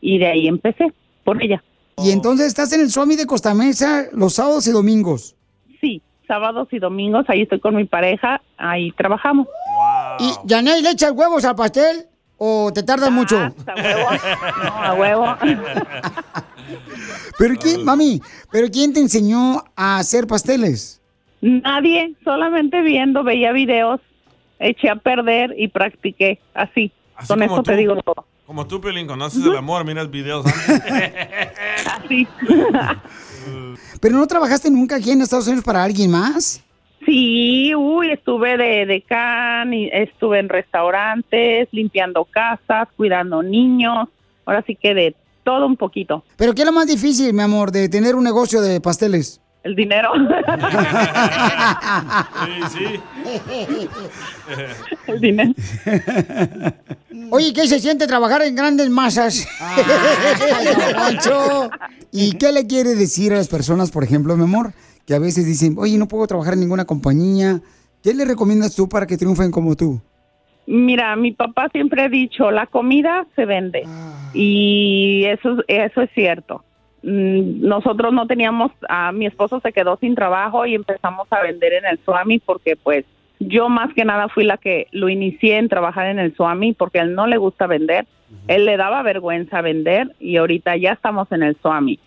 Y 0.00 0.16
de 0.16 0.28
ahí 0.28 0.48
empecé, 0.48 0.94
por 1.24 1.42
ella. 1.42 1.62
Y 2.04 2.10
entonces 2.10 2.48
estás 2.48 2.72
en 2.74 2.82
el 2.82 2.90
Swami 2.90 3.16
de 3.16 3.26
Costa 3.26 3.54
Mesa 3.54 4.06
los 4.12 4.34
sábados 4.34 4.66
y 4.66 4.70
domingos. 4.70 5.34
Sí, 5.80 6.02
sábados 6.28 6.68
y 6.70 6.78
domingos, 6.78 7.24
ahí 7.28 7.42
estoy 7.42 7.58
con 7.58 7.74
mi 7.74 7.86
pareja, 7.86 8.42
ahí 8.58 8.92
trabajamos. 8.92 9.48
¿Y 10.18 10.30
Janey 10.46 10.82
le 10.82 10.90
echas 10.90 11.12
huevos 11.12 11.44
al 11.46 11.56
pastel 11.56 12.06
o 12.36 12.70
te 12.72 12.82
tardas 12.82 13.10
mucho? 13.10 13.38
A 13.38 13.74
huevo. 13.74 14.10
No, 14.62 14.82
a 14.82 14.94
huevo. 14.94 15.36
Pero 17.38 17.54
quién, 17.56 17.84
mami, 17.84 18.20
pero 18.50 18.68
quién 18.70 18.92
te 18.92 19.00
enseñó 19.00 19.62
a 19.76 19.98
hacer 19.98 20.26
pasteles? 20.26 21.00
Nadie, 21.40 22.14
solamente 22.24 22.80
viendo, 22.82 23.22
veía 23.22 23.52
videos, 23.52 24.00
eché 24.58 24.88
a 24.88 24.96
perder 24.96 25.54
y 25.56 25.68
practiqué, 25.68 26.40
así. 26.54 26.92
Así 27.14 27.28
con 27.28 27.42
eso 27.42 27.62
te 27.62 27.76
digo 27.76 27.96
todo. 28.02 28.26
Como 28.46 28.66
tú, 28.66 28.80
Pelín, 28.80 29.08
conoces 29.08 29.44
el 29.44 29.56
amor, 29.56 29.84
miras 29.84 30.08
videos 30.08 30.46
antes. 30.46 30.82
Así. 31.86 32.28
¿Pero 34.00 34.16
no 34.16 34.26
trabajaste 34.26 34.70
nunca 34.70 34.96
aquí 34.96 35.10
en 35.10 35.22
Estados 35.22 35.48
Unidos 35.48 35.64
para 35.64 35.82
alguien 35.82 36.12
más? 36.12 36.62
Sí, 37.04 37.74
uy, 37.74 38.10
estuve 38.10 38.56
de 38.56 38.86
decán, 38.86 39.74
y 39.74 39.88
estuve 39.92 40.38
en 40.38 40.48
restaurantes, 40.48 41.68
limpiando 41.72 42.24
casas, 42.24 42.88
cuidando 42.96 43.42
niños, 43.42 44.08
ahora 44.44 44.62
sí 44.66 44.76
que 44.76 44.94
de 44.94 45.14
todo 45.44 45.66
un 45.66 45.76
poquito. 45.76 46.24
¿Pero 46.36 46.54
qué 46.54 46.62
es 46.62 46.66
lo 46.66 46.72
más 46.72 46.86
difícil, 46.86 47.32
mi 47.32 47.42
amor, 47.42 47.70
de 47.70 47.88
tener 47.88 48.14
un 48.14 48.24
negocio 48.24 48.60
de 48.60 48.80
pasteles? 48.80 49.40
El 49.66 49.74
dinero. 49.74 50.10
Sí, 52.46 52.52
sí. 52.78 53.00
El 55.08 55.20
dinero. 55.20 55.52
Oye, 57.30 57.52
¿qué 57.52 57.66
se 57.66 57.80
siente 57.80 58.06
trabajar 58.06 58.42
en 58.42 58.54
grandes 58.54 58.88
masas? 58.88 59.48
Ay. 59.60 61.18
¿Y 62.12 62.32
qué 62.36 62.52
le 62.52 62.66
quiere 62.68 62.94
decir 62.94 63.32
a 63.32 63.36
las 63.36 63.48
personas, 63.48 63.90
por 63.90 64.04
ejemplo, 64.04 64.36
mi 64.36 64.44
amor, 64.44 64.72
que 65.04 65.14
a 65.14 65.18
veces 65.18 65.46
dicen, 65.46 65.74
oye, 65.78 65.98
no 65.98 66.06
puedo 66.06 66.26
trabajar 66.28 66.54
en 66.54 66.60
ninguna 66.60 66.84
compañía? 66.84 67.60
¿Qué 68.02 68.14
le 68.14 68.24
recomiendas 68.24 68.76
tú 68.76 68.88
para 68.88 69.06
que 69.06 69.16
triunfen 69.16 69.50
como 69.50 69.74
tú? 69.74 70.00
Mira, 70.66 71.16
mi 71.16 71.32
papá 71.32 71.68
siempre 71.72 72.02
ha 72.02 72.08
dicho, 72.08 72.52
la 72.52 72.66
comida 72.66 73.26
se 73.34 73.44
vende. 73.44 73.82
Y 74.32 75.24
eso, 75.24 75.56
eso 75.66 76.02
es 76.02 76.10
cierto. 76.14 76.62
Mm, 77.02 77.66
Nosotros 77.66 78.12
no 78.12 78.26
teníamos, 78.26 78.72
a 78.88 79.12
mi 79.12 79.26
esposo 79.26 79.60
se 79.60 79.72
quedó 79.72 79.96
sin 79.98 80.14
trabajo 80.14 80.66
y 80.66 80.74
empezamos 80.74 81.28
a 81.30 81.42
vender 81.42 81.74
en 81.74 81.86
el 81.86 81.98
Swami 82.04 82.38
porque 82.38 82.76
pues 82.76 83.04
yo 83.38 83.68
más 83.68 83.92
que 83.94 84.04
nada 84.04 84.28
fui 84.28 84.44
la 84.44 84.56
que 84.56 84.86
lo 84.92 85.08
inicié 85.08 85.58
en 85.58 85.68
trabajar 85.68 86.06
en 86.06 86.18
el 86.18 86.34
Swami 86.34 86.72
porque 86.72 86.98
a 87.00 87.02
él 87.02 87.14
no 87.14 87.26
le 87.26 87.36
gusta 87.36 87.66
vender. 87.66 88.06
Él 88.48 88.64
le 88.64 88.76
daba 88.76 89.02
vergüenza 89.02 89.60
vender 89.60 90.14
y 90.18 90.36
ahorita 90.36 90.76
ya 90.76 90.92
estamos 90.92 91.30
en 91.30 91.42
el 91.42 91.56
Swami. 91.62 91.98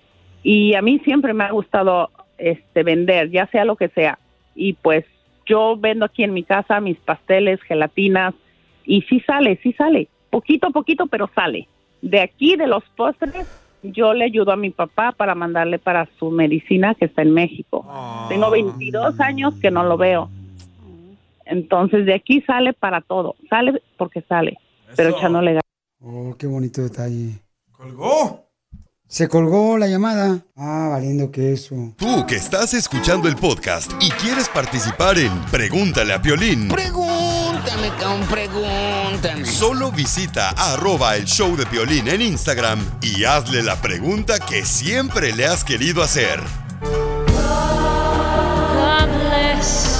Y 0.43 0.73
a 0.75 0.81
mí 0.81 0.99
siempre 0.99 1.33
me 1.33 1.43
ha 1.43 1.51
gustado 1.51 2.09
este 2.37 2.83
vender, 2.83 3.29
ya 3.29 3.45
sea 3.47 3.63
lo 3.65 3.75
que 3.75 3.89
sea. 3.89 4.17
Y 4.55 4.73
pues 4.73 5.05
yo 5.45 5.77
vendo 5.77 6.05
aquí 6.05 6.23
en 6.23 6.33
mi 6.33 6.43
casa 6.43 6.79
mis 6.81 6.97
pasteles, 6.97 7.61
gelatinas 7.61 8.33
y 8.85 9.01
sí 9.03 9.19
sale, 9.21 9.59
sí 9.63 9.71
sale. 9.73 10.07
Poquito 10.29 10.67
a 10.67 10.71
poquito, 10.71 11.07
pero 11.07 11.29
sale. 11.35 11.67
de 12.01 12.21
aquí, 12.21 12.55
de 12.55 12.67
los 12.67 12.83
postres, 12.95 13.58
yo 13.83 14.13
le 14.13 14.25
ayudo 14.25 14.51
a 14.51 14.55
mi 14.55 14.69
papá 14.69 15.11
para 15.11 15.35
mandarle 15.35 15.79
para 15.79 16.07
su 16.17 16.31
medicina 16.31 16.95
que 16.95 17.05
está 17.05 17.21
en 17.21 17.31
México. 17.31 17.85
Tengo 18.29 18.49
22 18.49 19.19
años 19.19 19.53
que 19.61 19.71
no 19.71 19.83
lo 19.83 19.97
veo. 19.97 20.29
Entonces 21.45 22.05
de 22.05 22.13
aquí 22.13 22.41
sale 22.41 22.73
para 22.73 23.01
todo. 23.01 23.35
Sale 23.49 23.81
porque 23.97 24.21
sale, 24.21 24.57
pero 24.95 25.09
echándole 25.09 25.51
ganas. 25.51 25.63
Oh, 26.01 26.35
qué 26.37 26.47
bonito 26.47 26.81
detalle. 26.81 27.39
¿Colgó? 27.71 28.45
Se 29.07 29.27
colgó 29.27 29.77
la 29.79 29.87
llamada. 29.87 30.45
Ah, 30.55 30.89
valiendo 30.91 31.31
que 31.31 31.53
eso. 31.53 31.75
Tú 31.97 32.25
que 32.27 32.35
estás 32.35 32.75
escuchando 32.75 33.27
el 33.27 33.35
podcast 33.35 33.91
y 33.99 34.11
quieres 34.11 34.47
participar 34.49 35.17
en 35.17 35.31
Pregúntale 35.51 36.13
a 36.13 36.21
Piolín. 36.21 36.69
Pregúntame, 37.59 37.89
cabrón, 37.99 38.25
pregúntame. 38.27 39.45
Solo 39.45 39.91
visita 39.91 40.49
arroba 40.51 41.17
el 41.17 41.25
show 41.25 41.57
de 41.57 41.65
Piolín 41.65 42.07
en 42.07 42.21
Instagram 42.21 42.79
y 43.01 43.25
hazle 43.25 43.63
la 43.63 43.75
pregunta 43.81 44.39
que 44.39 44.65
siempre 44.65 45.33
le 45.33 45.45
has 45.45 45.65
querido 45.65 46.01
hacer. 46.01 46.41
God 48.71 49.09
bless 49.09 49.98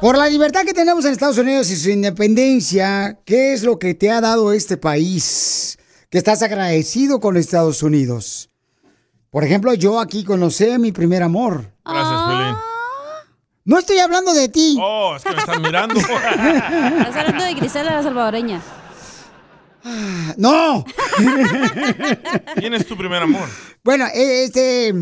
Por 0.00 0.16
la 0.16 0.28
libertad 0.28 0.64
que 0.64 0.72
tenemos 0.72 1.04
en 1.04 1.12
Estados 1.12 1.38
Unidos 1.38 1.68
y 1.70 1.76
su 1.76 1.90
independencia, 1.90 3.18
¿qué 3.24 3.52
es 3.52 3.64
lo 3.64 3.80
que 3.80 3.94
te 3.94 4.12
ha 4.12 4.20
dado 4.20 4.52
este 4.52 4.76
país? 4.76 5.76
Que 6.08 6.18
estás 6.18 6.40
agradecido 6.42 7.18
con 7.18 7.36
Estados 7.36 7.82
Unidos. 7.82 8.48
Por 9.30 9.42
ejemplo, 9.42 9.74
yo 9.74 9.98
aquí 9.98 10.22
conocí 10.22 10.70
a 10.70 10.78
mi 10.78 10.92
primer 10.92 11.24
amor. 11.24 11.72
Gracias, 11.84 12.22
Piolín. 12.28 12.56
No 13.64 13.78
estoy 13.78 13.98
hablando 13.98 14.32
de 14.34 14.48
ti. 14.48 14.78
Oh, 14.80 15.16
es 15.16 15.24
que 15.24 15.32
me 15.32 15.38
están 15.40 15.62
mirando. 15.62 15.94
Estás 16.00 17.16
hablando 17.16 17.44
de 17.44 17.54
Grisela 17.54 17.96
la 17.96 18.02
salvadoreña. 18.02 18.62
¡No! 20.36 20.84
¿Quién 22.54 22.72
es 22.72 22.86
tu 22.86 22.96
primer 22.96 23.22
amor? 23.22 23.48
Bueno, 23.82 24.06
eh, 24.14 24.44
este. 24.44 24.94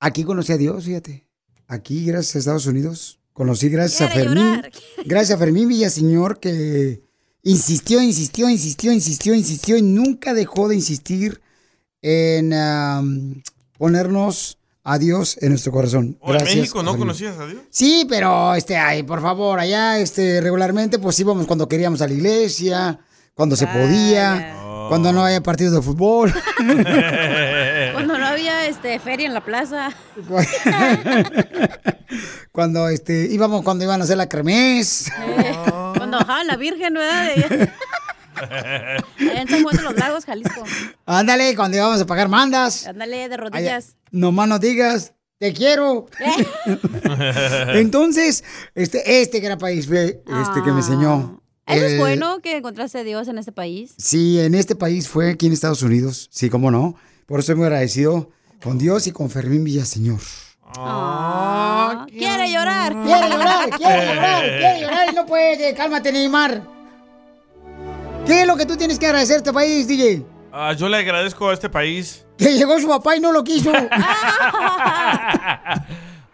Aquí 0.00 0.24
conocí 0.24 0.52
a 0.52 0.56
Dios, 0.56 0.84
fíjate. 0.84 1.27
Aquí, 1.68 2.04
gracias 2.06 2.34
a 2.36 2.38
Estados 2.40 2.66
Unidos. 2.66 3.20
Conocí 3.34 3.68
gracias 3.68 4.10
a 4.10 4.12
Fermín. 4.12 4.56
llorar. 4.56 4.72
Gracias 5.04 5.36
a 5.36 5.38
Fermín 5.38 5.68
Villaseñor 5.68 6.40
que 6.40 7.02
insistió, 7.42 8.02
insistió, 8.02 8.48
insistió, 8.48 8.92
insistió, 8.92 9.34
insistió 9.34 9.76
y 9.76 9.82
nunca 9.82 10.34
dejó 10.34 10.68
de 10.68 10.74
insistir 10.76 11.40
en 12.02 12.52
ponernos 13.76 14.58
a 14.82 14.98
Dios 14.98 15.36
en 15.42 15.50
nuestro 15.50 15.70
corazón. 15.70 16.16
Oh, 16.20 16.28
¿En 16.32 16.38
Gracias 16.38 16.56
México 16.56 16.80
a 16.80 16.82
no 16.82 16.92
Fermín. 16.92 17.06
conocías 17.06 17.38
a 17.38 17.46
Dios? 17.46 17.60
Sí, 17.70 18.06
pero 18.08 18.54
este, 18.54 18.76
ay, 18.76 19.02
por 19.02 19.20
favor, 19.20 19.60
allá 19.60 19.98
este 20.00 20.40
regularmente 20.40 20.98
pues 20.98 21.20
íbamos 21.20 21.46
cuando 21.46 21.68
queríamos 21.68 22.00
a 22.00 22.08
la 22.08 22.14
iglesia, 22.14 22.98
cuando 23.34 23.54
se 23.56 23.66
podía, 23.66 24.56
cuando 24.88 25.12
no 25.12 25.24
había 25.26 25.42
partidos 25.42 25.74
de 25.74 25.82
fútbol. 25.82 26.32
Cuando 27.98 28.18
no 28.18 28.26
había 28.26 28.66
este 28.66 28.98
feria 29.00 29.26
en 29.26 29.34
la 29.34 29.44
plaza. 29.44 29.90
cuando 32.52 32.88
este 32.88 33.26
íbamos 33.30 33.62
cuando 33.62 33.84
iban 33.84 34.00
a 34.00 34.04
hacer 34.04 34.16
la 34.16 34.28
cremés. 34.28 35.10
Cuando 35.96 36.18
bajaban 36.18 36.46
la 36.46 36.56
Virgen, 36.56 36.94
¿verdad? 36.94 37.28
Allá 37.28 37.74
en 39.18 39.48
San 39.48 39.62
Juan 39.64 39.76
de 39.76 39.82
los 39.82 39.96
Lagos, 39.96 40.24
Jalisco. 40.24 40.62
Ándale, 41.06 41.56
cuando 41.56 41.76
íbamos 41.76 42.00
a 42.00 42.06
pagar 42.06 42.28
mandas. 42.28 42.86
Ándale 42.86 43.16
de 43.16 43.24
Allá, 43.24 43.36
rodillas. 43.36 43.96
nomás 44.12 44.48
no 44.48 44.58
digas, 44.60 45.12
te 45.38 45.52
quiero. 45.52 46.06
Entonces, 47.74 48.44
este, 48.74 49.20
este 49.22 49.40
gran 49.40 49.58
país 49.58 49.86
fue 49.88 50.22
este 50.24 50.62
que 50.64 50.70
me 50.70 50.78
enseñó. 50.80 51.42
Eso 51.66 51.84
es 51.84 51.92
El- 51.92 51.98
bueno 51.98 52.38
que 52.40 52.56
encontraste 52.56 52.98
a 52.98 53.04
Dios 53.04 53.28
en 53.28 53.38
este 53.38 53.52
país. 53.52 53.92
Sí, 53.98 54.40
en 54.40 54.54
este 54.54 54.74
país 54.76 55.08
fue 55.08 55.32
aquí 55.32 55.46
en 55.46 55.52
Estados 55.52 55.82
Unidos. 55.82 56.28
Sí, 56.32 56.48
cómo 56.48 56.70
no. 56.70 56.96
Por 57.28 57.40
eso 57.40 57.52
estoy 57.52 57.56
muy 57.56 57.66
agradecido 57.66 58.30
con 58.62 58.78
Dios 58.78 59.06
y 59.06 59.12
con 59.12 59.28
Fermín 59.28 59.62
Villaseñor. 59.62 60.18
Ah, 60.78 62.06
quiere 62.08 62.50
llorar. 62.50 62.94
Quiere 63.04 63.28
llorar, 63.28 63.70
quiere 63.76 64.06
llorar, 64.06 64.42
quiere 64.44 64.80
llorar 64.80 65.08
y 65.12 65.14
no 65.14 65.26
puede. 65.26 65.74
Cálmate, 65.74 66.10
Neymar. 66.10 66.62
¿Qué 68.26 68.40
es 68.40 68.46
lo 68.46 68.56
que 68.56 68.64
tú 68.64 68.76
tienes 68.78 68.98
que 68.98 69.04
agradecer 69.06 69.34
a 69.34 69.38
este 69.38 69.52
país, 69.52 69.86
DJ? 69.86 70.24
Ah, 70.52 70.72
yo 70.72 70.88
le 70.88 70.96
agradezco 70.96 71.50
a 71.50 71.52
este 71.52 71.68
país. 71.68 72.24
Que 72.38 72.54
llegó 72.56 72.78
su 72.80 72.88
papá 72.88 73.14
y 73.16 73.20
no 73.20 73.30
lo 73.32 73.44
quiso. 73.44 73.70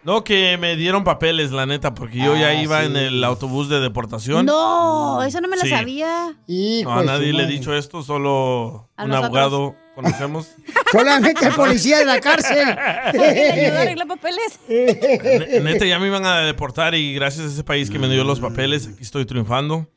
No, 0.05 0.23
que 0.23 0.55
me 0.59 0.75
dieron 0.75 1.03
papeles, 1.03 1.51
la 1.51 1.65
neta, 1.65 1.95
porque 1.95 2.19
yo 2.19 2.35
ya 2.35 2.49
Ah, 2.49 2.53
iba 2.53 2.81
sí. 2.81 2.85
en 2.85 2.95
el 2.95 3.23
autobús 3.23 3.69
de 3.69 3.79
deportación. 3.79 4.45
No, 4.45 5.23
eso 5.23 5.41
no 5.41 5.47
me 5.47 5.57
la 5.57 5.63
Sí. 5.63 5.69
sabía. 5.71 6.37
No, 6.83 6.93
a 6.93 7.03
nadie 7.03 7.33
le 7.33 7.41
he 7.45 7.47
dicho 7.47 7.73
esto, 7.73 8.03
solo 8.03 8.87
A 8.97 9.05
un 9.05 9.09
nosotros. 9.09 9.25
abogado 9.25 9.75
conocemos. 9.95 10.49
Solamente 10.91 11.45
el 11.47 11.53
policía 11.53 11.99
de 11.99 12.05
la 12.05 12.19
cárcel. 12.19 12.67
Le 13.13 13.51
ayudó 13.51 13.77
a 13.77 13.81
arreglar 13.81 14.07
papeles. 14.07 14.59
Ne- 14.69 15.59
Neta, 15.61 15.85
ya 15.85 15.97
me 15.99 16.07
iban 16.07 16.25
a 16.25 16.41
deportar 16.41 16.93
y 16.95 17.13
gracias 17.15 17.45
a 17.47 17.49
ese 17.49 17.63
país 17.63 17.89
que 17.89 17.97
me 17.99 18.07
dio 18.09 18.23
los 18.23 18.39
papeles, 18.39 18.87
aquí 18.87 19.01
estoy 19.03 19.25
triunfando. 19.25 19.89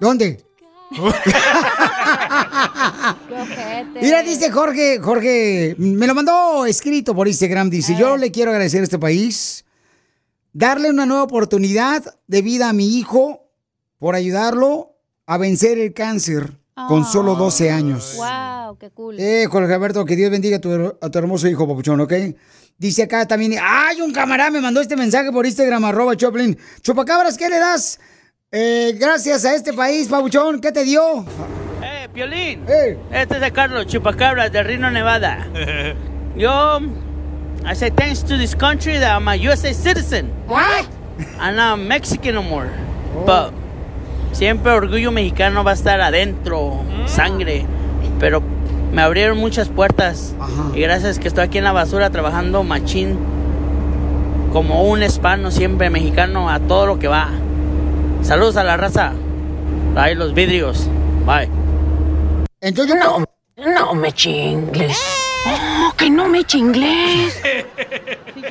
¿Dónde? 0.00 0.42
Mira, 4.00 4.22
dice 4.22 4.50
Jorge, 4.50 4.98
Jorge, 5.02 5.74
me 5.78 6.06
lo 6.06 6.14
mandó 6.14 6.64
escrito 6.66 7.14
por 7.14 7.28
Instagram, 7.28 7.68
dice, 7.70 7.94
yo 7.98 8.16
le 8.16 8.30
quiero 8.30 8.50
agradecer 8.50 8.80
a 8.80 8.84
este 8.84 8.98
país, 8.98 9.64
darle 10.52 10.90
una 10.90 11.04
nueva 11.06 11.24
oportunidad 11.24 12.02
de 12.26 12.42
vida 12.42 12.68
a 12.68 12.72
mi 12.72 12.96
hijo 12.98 13.50
por 13.98 14.14
ayudarlo 14.14 14.96
a 15.26 15.36
vencer 15.36 15.78
el 15.78 15.92
cáncer 15.92 16.52
con 16.86 17.04
solo 17.04 17.34
12 17.34 17.70
años. 17.70 18.14
Wow, 18.16 18.76
qué 18.78 18.90
cool. 18.90 19.18
Eh, 19.18 19.46
Jorge 19.50 19.74
Alberto, 19.74 20.04
que 20.04 20.14
Dios 20.14 20.30
bendiga 20.30 20.58
a 20.58 20.60
tu, 20.60 20.96
a 21.00 21.10
tu 21.10 21.18
hermoso 21.18 21.48
hijo, 21.48 21.66
papuchón, 21.66 22.00
¿ok? 22.00 22.12
Dice 22.76 23.02
acá 23.02 23.26
también, 23.26 23.54
¡ay, 23.60 24.00
un 24.00 24.12
camarada 24.12 24.50
me 24.50 24.60
mandó 24.60 24.80
este 24.80 24.96
mensaje 24.96 25.32
por 25.32 25.46
Instagram, 25.46 25.84
arroba 25.84 26.16
Choplin! 26.16 26.56
Chupacabras, 26.80 27.36
¿qué 27.36 27.48
le 27.48 27.58
das? 27.58 27.98
Eh, 28.52 28.96
gracias 28.98 29.44
a 29.44 29.54
este 29.54 29.72
país, 29.72 30.08
papuchón, 30.08 30.60
¿qué 30.60 30.70
te 30.70 30.84
dio? 30.84 31.24
Eh, 31.82 32.08
Piolín. 32.12 32.64
Este 33.10 33.34
es 33.34 33.40
de 33.40 33.50
Carlos 33.52 33.86
Chupacabras 33.86 34.52
de 34.52 34.62
Reno, 34.62 34.90
Nevada. 34.90 35.48
Yo, 36.36 36.78
I 37.64 37.74
say 37.74 37.90
thanks 37.90 38.22
to 38.22 38.36
this 38.36 38.54
country 38.54 38.98
that 38.98 39.10
I'm 39.10 39.26
a 39.28 39.34
USA 39.34 39.72
citizen. 39.72 40.30
What? 40.46 40.86
I'm 41.40 41.56
not 41.56 41.78
Mexican 41.80 42.36
no 42.36 42.42
more. 42.42 42.70
But 43.26 43.52
siempre 44.32 44.72
orgullo 44.72 45.10
mexicano 45.12 45.64
va 45.64 45.72
a 45.72 45.74
estar 45.74 46.00
adentro, 46.00 46.80
sangre. 47.06 47.64
Pero 48.18 48.42
me 48.92 49.02
abrieron 49.02 49.38
muchas 49.38 49.68
puertas. 49.68 50.34
Y 50.74 50.80
gracias 50.80 51.18
que 51.18 51.28
estoy 51.28 51.44
aquí 51.44 51.58
en 51.58 51.64
la 51.64 51.72
basura 51.72 52.10
trabajando 52.10 52.62
machín. 52.64 53.18
Como 54.52 54.84
un 54.84 55.02
hispano 55.02 55.50
siempre 55.50 55.90
mexicano 55.90 56.48
a 56.48 56.60
todo 56.60 56.86
lo 56.86 56.98
que 56.98 57.08
va. 57.08 57.28
Saludos 58.22 58.56
a 58.56 58.64
la 58.64 58.76
raza. 58.76 59.12
Ahí 59.96 60.14
los 60.14 60.34
vidrios. 60.34 60.88
Bye. 61.26 61.48
Entonces 62.60 62.96
no. 62.98 63.24
No 63.56 63.94
me 63.94 64.12
chingues. 64.12 64.98
Oh, 65.46 65.92
que 65.96 66.10
no 66.10 66.28
me 66.28 66.40
eche 66.40 66.58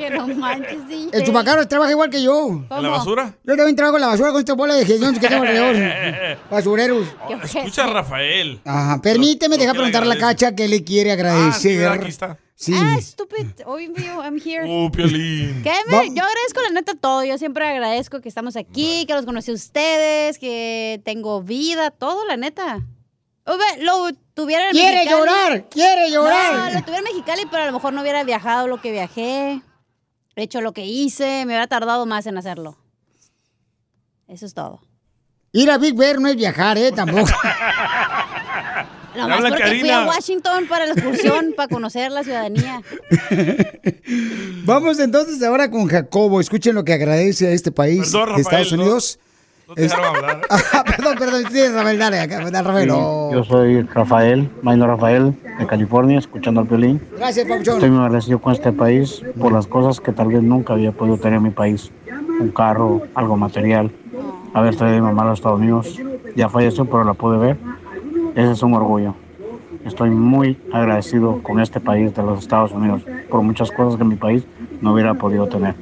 no 0.10 0.28
manches, 0.28 0.88
DJ. 0.88 1.10
El 1.18 1.24
chupacabras 1.24 1.68
trabaja 1.68 1.92
igual 1.92 2.10
que 2.10 2.22
yo. 2.22 2.48
¿En 2.70 2.84
la 2.84 2.90
basura? 2.90 3.34
Yo 3.44 3.56
también 3.56 3.76
trabajo 3.76 3.98
en 3.98 4.02
la 4.02 4.08
basura 4.08 4.32
con 4.32 4.40
esta 4.40 4.54
bola 4.54 4.76
de 4.76 4.82
hediondos 4.84 5.20
que 5.20 5.28
tengo 5.28 5.42
alrededor. 5.44 6.38
Basureros. 6.52 7.08
Escucha 7.44 7.86
a 7.86 7.88
Rafael. 7.88 8.60
Ajá, 8.66 9.02
permíteme, 9.02 9.58
deja 9.58 9.74
preguntar 9.74 10.04
a 10.04 10.06
la 10.06 10.18
cacha 10.18 10.56
que 10.56 10.68
le 10.68 10.84
quiere 10.84 11.12
agradecer. 11.12 11.86
Ah, 11.88 11.94
sí, 11.94 12.00
aquí 12.00 12.10
está. 12.10 12.38
Sí. 12.56 12.74
Ah, 12.76 12.98
stupid. 13.00 13.46
Obvio, 13.66 14.24
I'm 14.24 14.40
here. 14.44 14.66
Uh, 14.68 14.90
Piolín. 14.90 15.62
¿Qué? 15.62 15.72
Me- 15.88 16.08
yo 16.16 16.24
agradezco 16.24 16.62
la 16.64 16.72
neta 16.72 16.94
todo. 16.96 17.24
Yo 17.24 17.38
siempre 17.38 17.68
agradezco 17.68 18.20
que 18.20 18.30
estamos 18.30 18.56
aquí, 18.56 19.06
que 19.06 19.14
los 19.14 19.26
conocí 19.26 19.52
a 19.52 19.54
ustedes, 19.54 20.40
que 20.40 21.00
tengo 21.06 21.44
vida, 21.44 21.92
todo, 21.92 22.26
la 22.26 22.36
neta. 22.36 22.82
Ube, 23.46 23.84
Lo 23.84 24.10
tuviera 24.34 24.66
en 24.70 24.72
¡Quiere 24.72 24.96
Mexicali. 25.06 25.20
llorar! 25.20 25.70
¡Quiere 25.70 26.12
llorar! 26.12 26.54
No, 26.54 26.66
lo 26.74 26.82
tuviera 26.82 26.98
en 26.98 27.04
Mexicali, 27.04 27.44
pero 27.50 27.64
a 27.64 27.66
lo 27.68 27.72
mejor 27.74 27.94
no 27.94 28.02
hubiera 28.02 28.24
viajado 28.24 28.68
lo 28.68 28.82
que 28.82 28.92
viajé, 28.92 29.62
hecho 30.44 30.62
lo 30.62 30.72
que 30.74 30.86
hice, 30.86 31.40
me 31.46 31.54
hubiera 31.54 31.68
tardado 31.68 32.06
más 32.06 32.26
en 32.28 32.38
hacerlo. 32.38 32.78
Eso 34.28 34.46
es 34.46 34.54
todo. 34.54 34.82
Ir 35.54 35.72
a 35.72 35.78
Big 35.78 35.96
Bear 35.96 36.20
no 36.20 36.28
es 36.28 36.36
viajar, 36.36 36.78
¿eh? 36.78 36.92
Tampoco. 36.92 37.30
Nomás 39.16 39.40
porque 39.42 39.80
fui 39.80 39.90
a 39.90 40.06
Washington 40.06 40.68
para 40.68 40.86
la 40.86 40.94
excursión, 40.94 41.54
para 41.58 41.68
conocer 41.68 42.12
la 42.12 42.24
ciudadanía. 42.24 42.82
Vamos 44.66 45.00
entonces 45.00 45.42
ahora 45.42 45.72
con 45.72 45.88
Jacobo. 45.88 46.40
Escuchen 46.40 46.76
lo 46.76 46.84
que 46.84 46.94
agradece 46.94 47.48
a 47.48 47.52
este 47.52 47.72
país, 47.72 48.12
Perdón, 48.12 48.36
de 48.36 48.42
Estados 48.42 48.72
no- 48.74 48.82
Unidos. 48.84 49.20
No 49.68 49.76
te 49.76 49.82
dejaron 49.82 50.16
hablar. 50.16 50.42
Ah, 50.50 50.84
perdón, 50.84 51.16
perdón. 51.18 51.44
Sí, 51.52 51.68
Rafael, 51.68 52.00
dale, 52.00 52.20
acá, 52.20 52.50
dale, 52.50 52.68
Rafael. 52.68 52.88
Yo 52.88 53.44
soy 53.44 53.82
Rafael, 53.82 54.50
Maino 54.62 54.88
Rafael, 54.88 55.34
de 55.60 55.68
California, 55.68 56.20
escuchando 56.20 56.62
al 56.62 56.68
violín. 56.68 57.02
Gracias, 57.18 57.48
Pauchón. 57.48 57.76
Estoy 57.76 57.90
muy 57.90 58.04
agradecido 58.04 58.40
con 58.40 58.54
este 58.54 58.72
país 58.72 59.22
por 59.40 59.52
las 59.52 59.68
cosas 59.68 60.00
que 60.00 60.12
tal 60.12 60.28
vez 60.28 60.42
nunca 60.42 60.74
había 60.74 60.92
podido 60.92 61.18
tener 61.18 61.38
en 61.38 61.44
mi 61.44 61.52
país. 61.52 61.92
Un 62.40 62.52
carro, 62.52 63.02
algo 63.16 63.36
material, 63.36 63.92
haber 64.54 64.76
traído 64.76 64.98
a 64.98 65.02
mi 65.02 65.06
mamá 65.08 65.24
a 65.24 65.26
los 65.28 65.40
Estados 65.40 65.60
Unidos. 65.60 66.00
Ya 66.36 66.50
falleció, 66.50 66.86
pero 66.86 67.04
la 67.04 67.14
pude 67.14 67.38
ver. 67.38 67.58
Ese 68.36 68.52
es 68.52 68.64
un 68.64 68.74
orgullo. 68.74 69.16
Estoy 69.86 70.10
muy 70.10 70.60
agradecido 70.72 71.42
con 71.42 71.60
este 71.60 71.80
país 71.80 72.14
de 72.14 72.22
los 72.22 72.40
Estados 72.40 72.72
Unidos 72.72 73.04
por 73.30 73.42
muchas 73.42 73.72
cosas 73.72 73.98
que 73.98 74.04
mi 74.04 74.16
país 74.16 74.44
no 74.82 74.94
hubiera 74.94 75.14
podido 75.14 75.48
tener. 75.48 75.76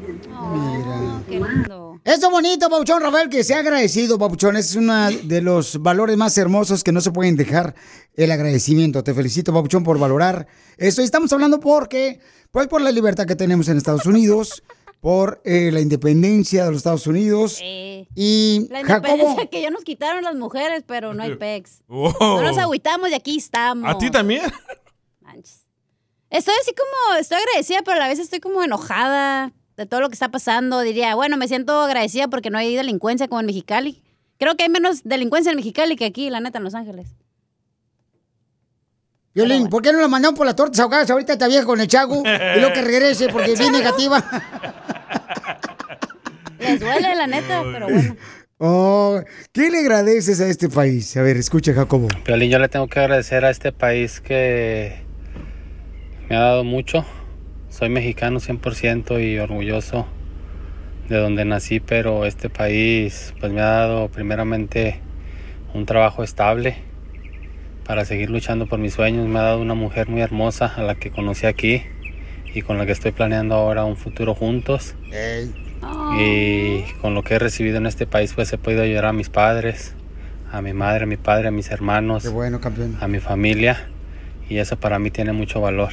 Eso 2.06 2.30
bonito, 2.30 2.70
Pauchón, 2.70 3.01
Rafael, 3.01 3.30
que 3.30 3.43
sea 3.43 3.60
agradecido, 3.60 4.20
Pauchón. 4.20 4.56
Es 4.58 4.76
uno 4.76 5.10
de 5.10 5.41
los 5.41 5.82
valores 5.82 6.16
más 6.16 6.38
hermosos 6.38 6.84
que 6.84 6.91
no 6.91 7.01
se 7.01 7.12
pueden 7.12 7.36
dejar 7.36 7.74
el 8.14 8.30
agradecimiento. 8.30 9.03
Te 9.03 9.16
felicito, 9.16 9.51
Pauchón, 9.51 9.84
por 9.84 9.97
valorar 9.97 10.45
esto. 10.78 11.01
Y 11.01 11.06
estamos 11.06 11.34
hablando 11.34 11.60
porque, 11.60 12.20
pues, 12.51 12.68
por 12.68 12.82
la 12.82 12.91
libertad 12.91 13.26
que 13.26 13.36
tenemos 13.36 13.70
en 13.70 13.78
Estados 13.78 14.06
Unidos, 14.06 14.62
por 15.01 15.41
eh, 15.45 15.72
la 15.74 15.82
independencia 15.82 16.66
de 16.66 16.70
los 16.70 16.78
Estados 16.78 17.08
Unidos. 17.08 17.60
Y 17.64 18.68
La 18.70 18.84
Jacobo, 18.84 19.08
independencia 19.08 19.49
que 19.49 19.62
ya 19.64 19.72
nos 19.72 19.84
quitaron 19.84 20.24
las 20.24 20.36
mujeres, 20.36 20.84
pero 20.86 21.16
no 21.16 21.24
hay 21.24 21.36
pex. 21.38 21.82
Wow. 21.88 22.14
No 22.20 22.43
nos 22.43 22.60
agüitamos 22.60 23.10
y 23.10 23.16
aquí 23.16 23.38
estamos. 23.38 23.89
¿A 23.89 23.97
ti 23.97 24.12
también? 24.12 24.43
Estoy 26.30 26.53
así 26.62 26.72
como, 26.76 27.18
estoy 27.18 27.39
agradecida, 27.39 27.80
pero 27.84 27.97
a 27.97 27.99
la 28.01 28.08
vez 28.10 28.20
estoy 28.20 28.41
como 28.41 28.62
enojada 28.62 29.53
de 29.78 29.86
todo 29.86 30.01
lo 30.01 30.09
que 30.09 30.13
está 30.13 30.30
pasando. 30.30 30.82
Diría, 30.82 31.15
bueno, 31.15 31.38
me 31.38 31.47
siento 31.47 31.82
agradecida 31.82 32.28
porque 32.28 32.49
no 32.49 32.57
hay 32.57 32.76
delincuencia 32.76 33.28
como 33.28 33.39
en 33.41 33.47
Mexicali. 33.47 34.01
Creo 34.38 34.55
que 34.55 34.63
hay 34.63 34.69
menos 34.69 35.03
delincuencia 35.03 35.51
en 35.51 35.57
Mexicali 35.57 35.95
que 35.95 36.05
aquí, 36.05 36.30
la 36.30 36.39
neta, 36.39 36.57
en 36.57 36.63
Los 36.63 36.76
Ángeles. 36.76 37.15
Violín, 39.34 39.67
¿por 39.67 39.82
qué 39.82 39.91
no 39.91 39.99
la 39.99 40.07
mandamos 40.07 40.38
por 40.38 40.45
las 40.45 40.55
tortas 40.55 40.80
ahogadas 40.80 41.09
ahorita 41.09 41.34
esta 41.34 41.47
vieja 41.47 41.65
con 41.65 41.82
el 41.82 41.88
chago? 41.88 42.23
Y 42.26 42.59
luego 42.59 42.73
que 42.73 42.82
regrese 42.82 43.28
porque 43.28 43.51
es 43.51 43.59
bien 43.59 43.73
negativa. 43.73 44.23
Les 46.59 46.80
duele, 46.80 47.15
la 47.15 47.28
neta, 47.28 47.61
pero 47.63 47.89
bueno. 47.89 48.15
Oh, 48.57 49.21
¿Qué 49.51 49.69
le 49.69 49.80
agradeces 49.80 50.39
a 50.39 50.47
este 50.47 50.69
país? 50.69 51.17
A 51.17 51.21
ver, 51.21 51.36
escucha, 51.36 51.73
Jacobo. 51.73 52.07
Piolín, 52.23 52.49
yo 52.49 52.59
le 52.59 52.69
tengo 52.69 52.88
que 52.88 52.99
agradecer 53.01 53.43
a 53.43 53.49
este 53.49 53.73
país 53.73 54.21
que 54.21 55.03
me 56.30 56.38
ha 56.38 56.39
dado 56.39 56.63
mucho. 56.63 57.05
Soy 57.78 57.89
mexicano 57.89 58.39
100% 58.39 59.21
y 59.21 59.38
orgulloso 59.38 60.05
de 61.09 61.17
donde 61.17 61.43
nací, 61.43 61.82
pero 61.82 62.26
este 62.26 62.49
país 62.49 63.34
pues 63.41 63.51
me 63.51 63.59
ha 63.59 63.65
dado 63.65 64.07
primeramente 64.07 65.01
un 65.73 65.86
trabajo 65.86 66.23
estable 66.23 66.78
para 67.86 68.05
seguir 68.05 68.30
luchando 68.30 68.65
por 68.67 68.80
mis 68.80 68.93
sueños. 68.93 69.28
Me 69.28 69.39
ha 69.39 69.41
dado 69.41 69.59
una 69.59 69.73
mujer 69.73 70.07
muy 70.07 70.21
hermosa 70.21 70.67
a 70.73 70.84
la 70.84 70.95
que 70.95 71.11
conocí 71.11 71.47
aquí 71.47 71.82
y 72.53 72.61
con 72.61 72.78
la 72.78 72.86
que 72.86 72.93
estoy 72.93 73.11
planeando 73.11 73.55
ahora 73.55 73.84
un 73.84 73.97
futuro 73.97 74.34
juntos. 74.34 74.95
Y 76.17 76.84
con 77.01 77.13
lo 77.13 77.23
que 77.23 77.34
he 77.34 77.39
recibido 77.39 77.76
en 77.76 77.88
este 77.88 78.07
país, 78.07 78.32
pues 78.34 78.53
he 78.53 78.57
podido 78.57 78.84
ayudar 78.84 79.07
a 79.07 79.11
mis 79.11 79.28
padres, 79.28 79.95
a 80.49 80.61
mi 80.61 80.71
madre, 80.71 81.03
a 81.03 81.07
mi 81.07 81.17
padre, 81.17 81.49
a 81.49 81.51
mis 81.51 81.69
hermanos, 81.71 82.26
bueno, 82.32 82.61
campeón. 82.61 82.97
a 83.01 83.09
mi 83.09 83.19
familia. 83.19 83.89
Y 84.47 84.59
eso 84.59 84.80
para 84.80 84.97
mí 84.97 85.11
tiene 85.11 85.34
mucho 85.34 85.59
valor. 85.59 85.91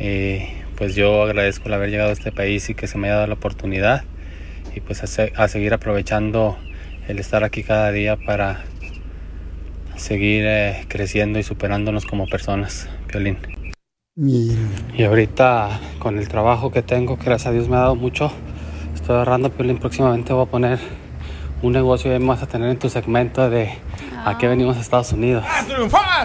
Y 0.00 0.61
pues 0.82 0.96
yo 0.96 1.22
agradezco 1.22 1.68
el 1.68 1.74
haber 1.74 1.90
llegado 1.90 2.10
a 2.10 2.12
este 2.12 2.32
país 2.32 2.68
y 2.68 2.74
que 2.74 2.88
se 2.88 2.98
me 2.98 3.06
haya 3.06 3.14
dado 3.14 3.28
la 3.28 3.34
oportunidad. 3.34 4.02
Y 4.74 4.80
pues 4.80 5.04
a, 5.04 5.06
se- 5.06 5.32
a 5.36 5.46
seguir 5.46 5.72
aprovechando 5.74 6.58
el 7.06 7.20
estar 7.20 7.44
aquí 7.44 7.62
cada 7.62 7.92
día 7.92 8.16
para 8.16 8.64
seguir 9.94 10.42
eh, 10.44 10.84
creciendo 10.88 11.38
y 11.38 11.44
superándonos 11.44 12.04
como 12.04 12.26
personas, 12.26 12.88
Violín. 13.06 13.38
Y 14.98 15.04
ahorita 15.04 15.78
con 16.00 16.18
el 16.18 16.26
trabajo 16.26 16.72
que 16.72 16.82
tengo, 16.82 17.16
que 17.16 17.26
gracias 17.26 17.46
a 17.46 17.52
Dios 17.52 17.68
me 17.68 17.76
ha 17.76 17.80
dado 17.82 17.94
mucho, 17.94 18.32
estoy 18.92 19.14
ahorrando 19.14 19.50
Piolín. 19.52 19.78
Próximamente 19.78 20.32
voy 20.32 20.42
a 20.46 20.50
poner 20.50 20.80
un 21.62 21.74
negocio 21.74 22.12
y 22.12 22.18
vas 22.26 22.42
a 22.42 22.48
tener 22.48 22.68
en 22.70 22.78
tu 22.80 22.88
segmento 22.90 23.48
de 23.48 23.70
a 24.24 24.36
qué 24.36 24.48
venimos 24.48 24.76
a 24.76 24.80
Estados 24.80 25.12
Unidos. 25.12 25.44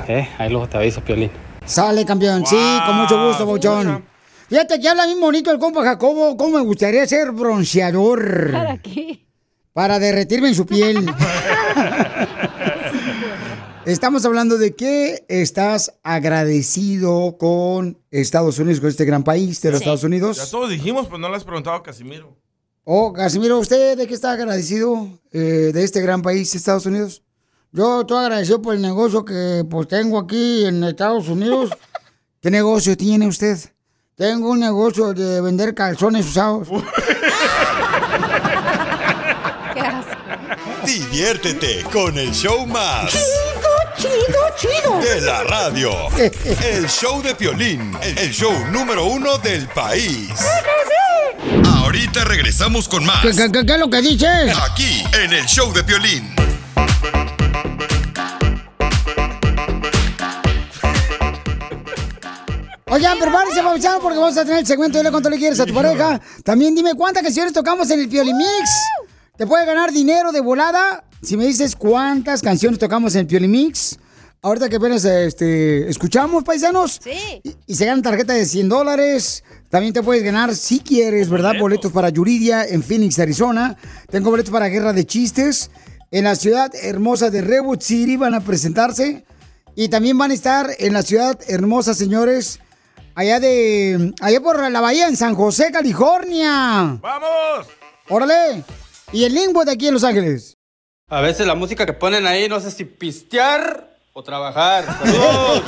¿Eh? 0.08 0.28
Ahí 0.39 0.49
luego 0.49 0.68
te 0.68 0.78
aviso, 0.78 1.01
Piolín. 1.01 1.30
Sale, 1.64 2.03
campeón. 2.05 2.43
Sí, 2.43 2.58
con 2.88 2.95
mucho 2.97 3.24
gusto, 3.28 3.45
Pauchón. 3.45 4.16
Fíjate 4.50 4.80
que 4.80 4.88
habla 4.88 5.06
bien 5.06 5.20
bonito 5.20 5.52
el 5.52 5.60
compa 5.60 5.84
Jacobo. 5.84 6.38
¿Cómo 6.38 6.58
me 6.58 6.64
gustaría 6.64 7.06
ser 7.06 7.32
bronceador? 7.32 8.52
¿Para 8.52 8.82
qué? 8.82 9.26
Para 9.74 10.00
derretirme 10.00 10.48
en 10.50 10.56
su 10.56 10.66
piel. 10.66 11.06
Estamos 13.86 14.26
hablando 14.26 14.58
de 14.58 14.76
que 14.76 15.26
estás 15.30 15.93
agradecido 16.04 17.38
con 17.38 17.98
Estados 18.12 18.60
Unidos, 18.60 18.82
con 18.82 18.89
este 18.89 19.06
gran 19.06 19.24
país 19.24 19.62
de 19.62 19.72
los 19.72 19.80
Estados 19.80 20.02
Ya 20.02 20.08
Unidos. 20.08 20.52
todos 20.52 20.70
dijimos, 20.70 21.06
pero 21.08 21.20
no 21.20 21.30
le 21.30 21.38
has 21.38 21.45
preguntado 21.45 21.78
a 21.78 21.84
Casimiro. 21.84 22.36
Oh, 22.84 23.14
Casimiro, 23.14 23.60
¿usted 23.60 23.98
de 23.98 24.08
qué 24.08 24.14
está 24.14 24.34
agradecido 24.34 25.08
eh, 25.32 25.72
de 25.74 25.84
este 25.84 26.02
gran 26.02 26.22
país, 26.22 26.54
Estados 26.54 26.86
Unidos? 26.86 27.24
Yo 27.72 28.02
estoy 28.02 28.18
agradecido 28.26 28.62
por 28.62 28.76
el 28.76 28.82
negocio 28.82 29.24
que 29.24 29.66
pues 29.70 29.88
tengo 29.88 30.20
aquí 30.20 30.66
en 30.66 30.84
Estados 30.84 31.30
Unidos. 31.30 31.70
¿Qué 32.41 32.52
negocio 32.52 32.95
tiene 32.98 33.28
usted? 33.28 33.58
Tengo 34.18 34.49
un 34.49 34.59
negocio 34.59 35.13
de 35.13 35.41
vender 35.41 35.76
calzones 35.76 36.26
usados. 36.26 36.68
Diviértete 40.86 41.84
con 41.91 42.18
el 42.18 42.32
show 42.34 42.65
más. 42.65 43.11
Chido, 43.97 44.09
chido. 44.57 44.99
De 44.99 45.22
la 45.22 45.43
radio. 45.43 45.91
El 46.18 46.88
show 46.88 47.22
de 47.22 47.36
Piolín. 47.36 47.95
El 48.01 48.32
show 48.32 48.53
número 48.72 49.05
uno 49.05 49.38
del 49.38 49.68
país. 49.68 50.30
Ahorita 51.76 52.24
regresamos 52.24 52.88
con 52.88 53.05
más. 53.05 53.22
¿Qué, 53.22 53.32
qué- 53.36 53.51
qué- 53.51 53.65
qué 53.65 53.74
es 53.74 53.80
lo 53.80 53.89
que 53.89 54.01
dices? 54.01 54.57
Aquí, 54.70 55.03
en 55.24 55.34
el 55.34 55.45
show 55.45 55.72
de 55.74 55.84
Piolín. 55.84 56.34
Oigan, 62.90 63.20
prepárense, 63.20 63.62
paisano, 63.62 64.00
porque 64.00 64.18
vamos 64.18 64.38
a 64.38 64.46
tener 64.46 64.60
el 64.60 64.66
segmento 64.66 65.04
de 65.04 65.12
cuánto 65.12 65.30
le 65.30 65.38
quieres 65.38 65.60
a 65.60 65.66
tu 65.66 65.74
pareja. 65.74 66.22
También 66.46 66.74
dime 66.74 66.94
cuántas 66.96 67.22
canciones 67.22 67.52
tocamos 67.52 67.90
en 67.92 68.00
el 68.00 68.08
Piolimix. 68.08 68.70
Te 69.36 69.46
puede 69.46 69.66
ganar 69.66 69.92
dinero 69.92 70.32
de 70.32 70.40
volada 70.40 71.04
si 71.22 71.36
me 71.36 71.46
dices 71.46 71.76
cuántas 71.76 72.42
canciones 72.42 72.80
tocamos 72.80 73.14
en 73.16 73.22
el 73.22 73.28
Piolimix. 73.28 74.00
Ahorita 74.42 74.70
que 74.70 74.78
apenas 74.78 75.04
este, 75.04 75.90
escuchamos, 75.90 76.46
paisanos. 76.46 77.02
Sí. 77.04 77.42
Y, 77.44 77.56
y 77.68 77.76
se 77.76 77.86
ganan 77.86 78.02
tarjeta 78.02 78.32
de 78.32 78.46
100 78.46 78.70
dólares. 78.70 79.44
También 79.70 79.94
te 79.94 80.02
puedes 80.02 80.24
ganar, 80.24 80.56
si 80.56 80.80
quieres, 80.80 81.30
¿verdad? 81.30 81.56
Boletos 81.60 81.92
para 81.92 82.08
Yuridia 82.08 82.64
en 82.64 82.82
Phoenix, 82.84 83.20
Arizona. 83.20 83.76
Tengo 84.10 84.30
boletos 84.30 84.52
para 84.52 84.70
Guerra 84.70 84.94
de 84.94 85.06
Chistes. 85.06 85.72
En 86.10 86.24
la 86.24 86.38
ciudad 86.38 86.72
hermosa 86.74 87.30
de 87.32 87.42
Redwood 87.42 87.82
City 87.82 88.16
van 88.16 88.34
a 88.34 88.40
presentarse. 88.40 89.26
Y 89.76 89.90
también 89.90 90.18
van 90.18 90.32
a 90.32 90.36
estar 90.36 90.70
en 90.80 90.94
la 90.94 91.02
ciudad 91.02 91.38
hermosa, 91.50 91.94
señores, 91.94 92.62
allá 93.18 93.39
de. 93.39 94.13
allá 94.22 94.39
por 94.41 94.70
la 94.70 94.80
bahía, 94.80 95.07
en 95.07 95.18
San 95.18 95.34
José, 95.34 95.72
California. 95.72 96.99
¡Vamos! 97.01 97.68
órale. 98.09 98.63
Y 99.11 99.24
el 99.24 99.34
Lingwood 99.34 99.65
de 99.65 99.72
aquí 99.72 99.88
en 99.88 99.95
Los 99.95 100.03
Ángeles. 100.03 100.53
A 101.09 101.22
veces 101.22 101.47
la 101.47 101.55
música 101.55 101.86
que 101.86 101.93
ponen 101.93 102.28
ahí, 102.28 102.47
no 102.47 102.59
sé 102.59 102.70
si 102.70 102.86
pistear 102.86 103.97
o 104.13 104.22
trabajar. 104.24 104.86
Saludos. 105.03 105.63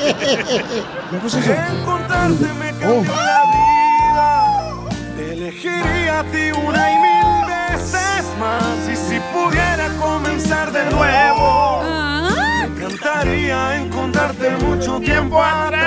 Encontrarte 1.82 2.46
me 2.60 2.70
cambió 2.80 3.16
la 3.16 3.44
vida. 3.52 4.90
Te 5.18 5.34
elegiría 5.34 6.20
a 6.20 6.24
ti 6.26 6.52
una 6.52 6.92
y 6.92 6.98
mil 7.00 7.48
veces 7.48 8.26
más. 8.38 8.90
Y 8.92 8.96
si 8.96 9.20
pudiera 9.34 9.90
comenzar 10.00 10.72
de 10.72 10.86
nuevo, 10.92 11.84
me 11.84 12.66
encantaría 12.66 13.78
encontrarte 13.78 14.50
mucho 14.58 15.00
tiempo 15.00 15.42
atrás. 15.42 15.79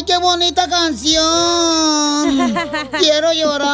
¡Ay, 0.00 0.06
qué 0.06 0.16
bonita 0.16 0.66
canción! 0.66 1.20
Quiero 2.98 3.34
llorar. 3.34 3.68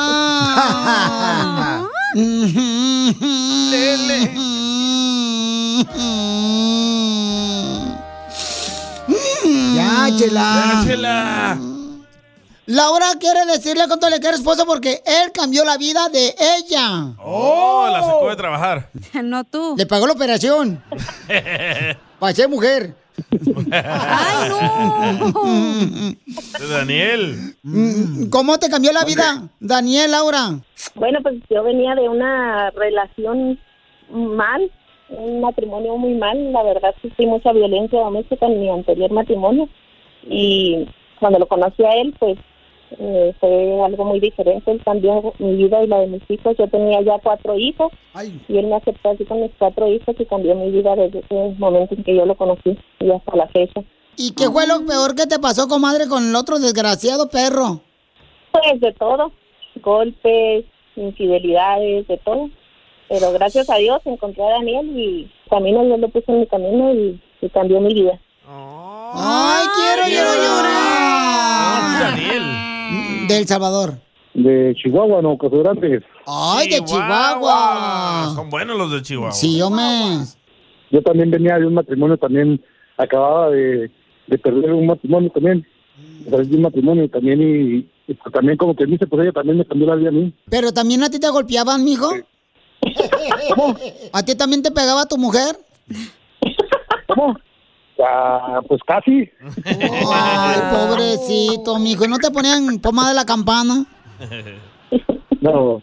Ya, 9.77 10.17
chela. 10.19 10.73
Ya, 10.75 10.85
chela. 10.85 11.59
Laura 12.67 13.07
quiere 13.21 13.47
decirle 13.47 13.87
cuánto 13.87 14.11
le 14.11 14.19
quiere 14.19 14.37
esposo 14.37 14.67
porque 14.67 15.05
él 15.07 15.31
cambió 15.33 15.65
la 15.65 15.77
vida 15.77 16.09
de 16.09 16.35
ella. 16.59 17.15
Oh, 17.23 17.89
la 17.89 18.01
sacó 18.03 18.31
de 18.31 18.37
trabajar. 18.37 18.91
no 19.23 19.45
tú. 19.45 19.77
Le 19.79 19.87
pagó 19.87 20.09
la 20.09 20.15
operación. 20.15 20.83
Ser 22.35 22.49
mujer. 22.49 23.06
¡Ay, 23.71 24.51
De 26.61 26.69
Daniel. 26.69 27.57
Mm, 27.63 28.29
¿Cómo 28.31 28.59
te 28.59 28.69
cambió 28.69 28.93
la 28.93 29.05
vida, 29.05 29.49
Daniel, 29.61 30.11
Laura? 30.11 30.61
Bueno, 30.95 31.21
pues 31.23 31.37
yo 31.51 31.63
venía 31.63 31.95
de 31.95 32.09
una 32.09 32.71
relación 32.71 33.59
mal, 34.11 34.71
un 35.09 35.41
matrimonio 35.41 35.97
muy 35.97 36.15
mal. 36.15 36.53
La 36.53 36.63
verdad, 36.63 36.95
sufrí 37.03 37.27
mucha 37.27 37.53
violencia 37.53 38.01
doméstica 38.01 38.47
en 38.47 38.61
mi 38.61 38.71
anterior 38.71 39.11
matrimonio. 39.11 39.69
Y 40.29 40.87
cuando 41.21 41.39
lo 41.39 41.47
conocí 41.47 41.85
a 41.85 41.95
él, 41.95 42.15
pues 42.19 42.39
eh, 42.99 43.35
fue 43.41 43.83
algo 43.85 44.05
muy 44.05 44.21
diferente. 44.21 44.71
Él 44.71 44.83
cambió 44.85 45.35
mi 45.39 45.57
vida 45.57 45.83
y 45.83 45.87
la 45.87 46.01
de 46.01 46.07
mis 46.07 46.23
hijos. 46.29 46.57
Yo 46.59 46.69
tenía 46.69 47.01
ya 47.03 47.19
cuatro 47.23 47.59
hijos 47.59 47.93
y 48.49 48.57
él 48.57 48.67
me 48.67 48.77
aceptó 48.77 49.11
así 49.11 49.25
con 49.25 49.43
mis 49.43 49.51
cuatro 49.59 49.87
hijos 49.89 50.15
y 50.19 50.25
cambió 50.27 50.55
mi 50.55 50.71
vida 50.71 50.95
desde 50.97 51.21
ese 51.21 51.55
momento 51.59 51.95
en 51.95 52.05
que 52.05 52.15
yo 52.15 52.27
lo 52.27 52.37
conocí 52.37 52.79
y 53.01 53.11
hasta 53.11 53.37
la 53.37 53.49
fecha. 53.49 53.83
¿Y 54.17 54.33
qué 54.33 54.49
fue 54.51 54.67
lo 54.67 54.85
peor 54.87 55.15
que 55.15 55.27
te 55.27 55.39
pasó, 55.39 55.69
comadre, 55.69 56.09
con 56.09 56.29
el 56.29 56.35
otro 56.35 56.59
desgraciado 56.59 57.29
perro? 57.29 57.81
Pues 58.53 58.81
de 58.81 58.93
todo, 58.95 59.31
golpes, 59.83 60.65
infidelidades, 60.97 62.09
de 62.09 62.17
todo. 62.19 62.49
Pero 63.09 63.33
gracias 63.33 63.69
a 63.71 63.77
Dios 63.77 64.01
encontré 64.05 64.43
a 64.43 64.53
Daniel 64.53 64.87
y 64.99 65.31
camino 65.49 65.85
Dios 65.85 66.01
lo 66.01 66.09
puso 66.09 66.33
en 66.33 66.41
mi 66.41 66.47
camino 66.47 66.93
y, 66.95 67.21
y 67.41 67.49
cambió 67.51 67.81
mi 67.81 67.95
vida. 67.95 68.19
¡Ay, 68.49 69.67
quiero, 69.75 70.03
quiero 70.07 70.35
llorar! 70.35 72.01
Daniel. 72.01 72.76
De 73.29 73.39
El 73.39 73.47
Salvador. 73.47 73.95
De 74.35 74.75
Chihuahua, 74.77 75.23
no, 75.23 75.39
Caso 75.39 75.59
Grande. 75.63 76.03
¡Ay, 76.27 76.69
de 76.69 76.85
Chihuahua! 76.85 78.33
Son 78.35 78.51
buenos 78.51 78.77
los 78.77 78.93
de 78.93 79.03
Chihuahua. 79.03 79.33
Sí, 79.33 79.61
hombre. 79.63 79.85
Yo 80.91 81.03
también 81.03 81.31
venía 81.31 81.59
de 81.59 81.67
un 81.67 81.75
matrimonio, 81.75 82.17
también 82.17 82.63
acababa 82.97 83.51
de, 83.51 83.91
de 84.27 84.39
perder 84.39 84.73
un 84.73 84.87
matrimonio 84.87 85.31
también. 85.31 85.67
Perdí 86.31 86.57
un 86.57 86.63
matrimonio 86.63 87.09
también 87.09 87.41
y, 87.41 87.89
y 88.11 88.15
pues 88.15 88.33
también 88.33 88.57
como 88.59 88.75
que 88.77 88.85
dice, 88.85 89.07
pues 89.07 89.23
ella 89.23 89.33
también 89.33 89.59
me 89.59 89.65
cambió 89.65 89.87
la 89.89 89.95
vida 89.95 90.09
a 90.11 90.13
mí. 90.13 90.35
¿Pero 90.51 90.73
también 90.73 91.03
a 91.03 91.09
ti 91.11 91.19
te 91.19 91.29
golpeaban, 91.31 91.83
mijo? 91.85 92.11
¿A 94.13 94.23
ti 94.23 94.35
también 94.35 94.63
te 94.63 94.71
pegaba 94.71 95.07
tu 95.07 95.17
mujer? 95.17 95.57
¿Cómo? 97.09 97.37
Ah, 98.05 98.61
pues 98.69 98.81
casi. 98.87 99.31
Ay, 99.65 100.61
pobrecito, 100.71 101.79
mijo. 101.79 102.05
¿Y 102.05 102.09
no 102.09 102.19
te 102.19 102.31
ponían 102.31 102.79
pomada 102.81 103.09
de 103.11 103.15
la 103.15 103.25
campana? 103.25 103.87
No, 105.41 105.83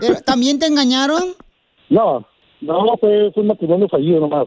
¿Pero 0.00 0.14
¿También 0.24 0.58
te 0.58 0.66
engañaron? 0.66 1.22
no, 1.90 2.24
no, 2.60 2.96
fue, 3.00 3.30
fue 3.32 3.42
un 3.42 3.48
matrimonio 3.48 3.88
fallido 3.88 4.20
nomás. 4.20 4.46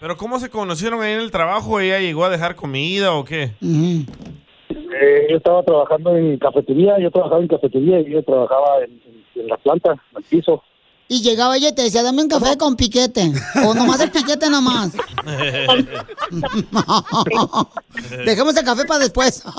¿Pero 0.00 0.16
cómo 0.16 0.38
se 0.38 0.50
conocieron 0.50 1.00
ahí 1.02 1.12
en 1.14 1.20
el 1.20 1.30
trabajo? 1.30 1.80
¿Ella 1.80 1.98
llegó 2.00 2.24
a 2.24 2.30
dejar 2.30 2.56
comida 2.56 3.14
o 3.14 3.24
qué? 3.24 3.52
Eh, 3.62 5.26
yo 5.30 5.36
estaba 5.36 5.62
trabajando 5.62 6.16
en 6.16 6.36
cafetería, 6.38 6.98
yo 6.98 7.10
trabajaba 7.10 7.40
en 7.40 7.48
cafetería 7.48 8.00
y 8.00 8.10
yo 8.10 8.22
trabajaba 8.22 8.78
en, 8.84 8.90
en- 8.92 9.24
en 9.42 9.48
la 9.48 9.56
planta, 9.56 9.92
en 9.92 10.18
el 10.18 10.22
piso. 10.24 10.62
Y 11.06 11.20
llegaba 11.20 11.56
ella 11.56 11.68
y 11.68 11.74
te 11.74 11.82
decía, 11.82 12.02
dame 12.02 12.22
un 12.22 12.28
café 12.28 12.56
con 12.56 12.76
piquete. 12.76 13.30
O 13.66 13.74
nomás 13.74 14.00
el 14.00 14.10
piquete 14.10 14.48
nomás. 14.48 14.92
Dejemos 18.24 18.56
el 18.56 18.64
café 18.64 18.84
para 18.84 19.00
después. 19.00 19.42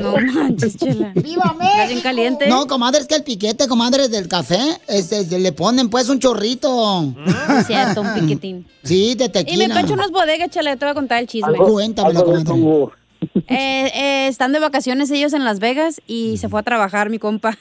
No 0.00 0.14
manches, 0.32 0.76
chela. 0.76 1.12
¡Viva 1.14 1.56
Está 1.60 1.86
bien 1.86 2.00
caliente. 2.00 2.48
No, 2.48 2.66
comadre, 2.66 3.00
es 3.00 3.06
que 3.06 3.16
el 3.16 3.24
piquete, 3.24 3.66
comadre, 3.66 4.08
del 4.08 4.28
café, 4.28 4.58
este, 4.86 5.24
le 5.38 5.52
ponen 5.52 5.90
pues 5.90 6.08
un 6.08 6.18
chorrito. 6.20 7.12
Es 7.58 7.66
cierto, 7.66 8.02
un 8.02 8.14
piquetín. 8.14 8.66
Sí, 8.84 9.14
de 9.14 9.24
Y 9.24 9.28
tequila. 9.28 9.68
me 9.68 9.82
pecho 9.82 9.94
unas 9.94 10.10
bodegas, 10.10 10.50
chela, 10.50 10.76
te 10.76 10.84
voy 10.84 10.92
a 10.92 10.94
contar 10.94 11.18
el 11.20 11.26
chisme. 11.26 11.56
Cuéntamelo, 11.56 12.24
comadre. 12.24 12.92
Eh, 13.48 13.90
eh, 13.94 14.28
están 14.28 14.52
de 14.52 14.60
vacaciones 14.60 15.10
ellos 15.10 15.32
en 15.32 15.44
Las 15.44 15.58
Vegas 15.58 16.00
y 16.06 16.38
se 16.38 16.48
fue 16.48 16.60
a 16.60 16.62
trabajar 16.62 17.10
mi 17.10 17.18
compa. 17.18 17.58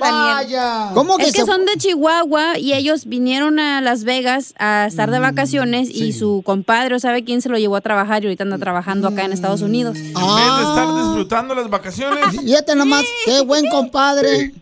Daniel. 0.00 0.34
Vaya. 0.34 0.90
¿Cómo 0.94 1.16
que 1.16 1.24
es 1.24 1.32
que 1.32 1.40
se- 1.40 1.46
son 1.46 1.64
de 1.64 1.72
Chihuahua 1.76 2.58
y 2.58 2.72
ellos 2.74 3.06
vinieron 3.06 3.58
a 3.58 3.80
Las 3.80 4.04
Vegas 4.04 4.54
a 4.58 4.86
estar 4.86 5.08
Mm, 5.08 5.12
de 5.12 5.18
vacaciones 5.20 5.88
y 5.90 6.12
su 6.12 6.42
compadre, 6.44 6.98
¿sabe 7.00 7.24
quién 7.24 7.42
se 7.42 7.48
lo 7.48 7.58
llevó 7.58 7.76
a 7.76 7.80
trabajar 7.80 8.22
y 8.22 8.26
ahorita 8.26 8.44
anda 8.44 8.58
trabajando 8.58 9.08
acá 9.08 9.24
en 9.24 9.32
Estados 9.32 9.62
Unidos? 9.62 9.96
En 9.96 10.04
vez 10.04 10.14
de 10.14 10.62
estar 10.62 10.94
disfrutando 10.96 11.54
las 11.54 11.68
vacaciones. 11.70 12.24
Fíjate 12.40 12.74
nomás, 12.74 13.04
qué 13.24 13.40
buen 13.42 13.66
compadre. 13.70 14.52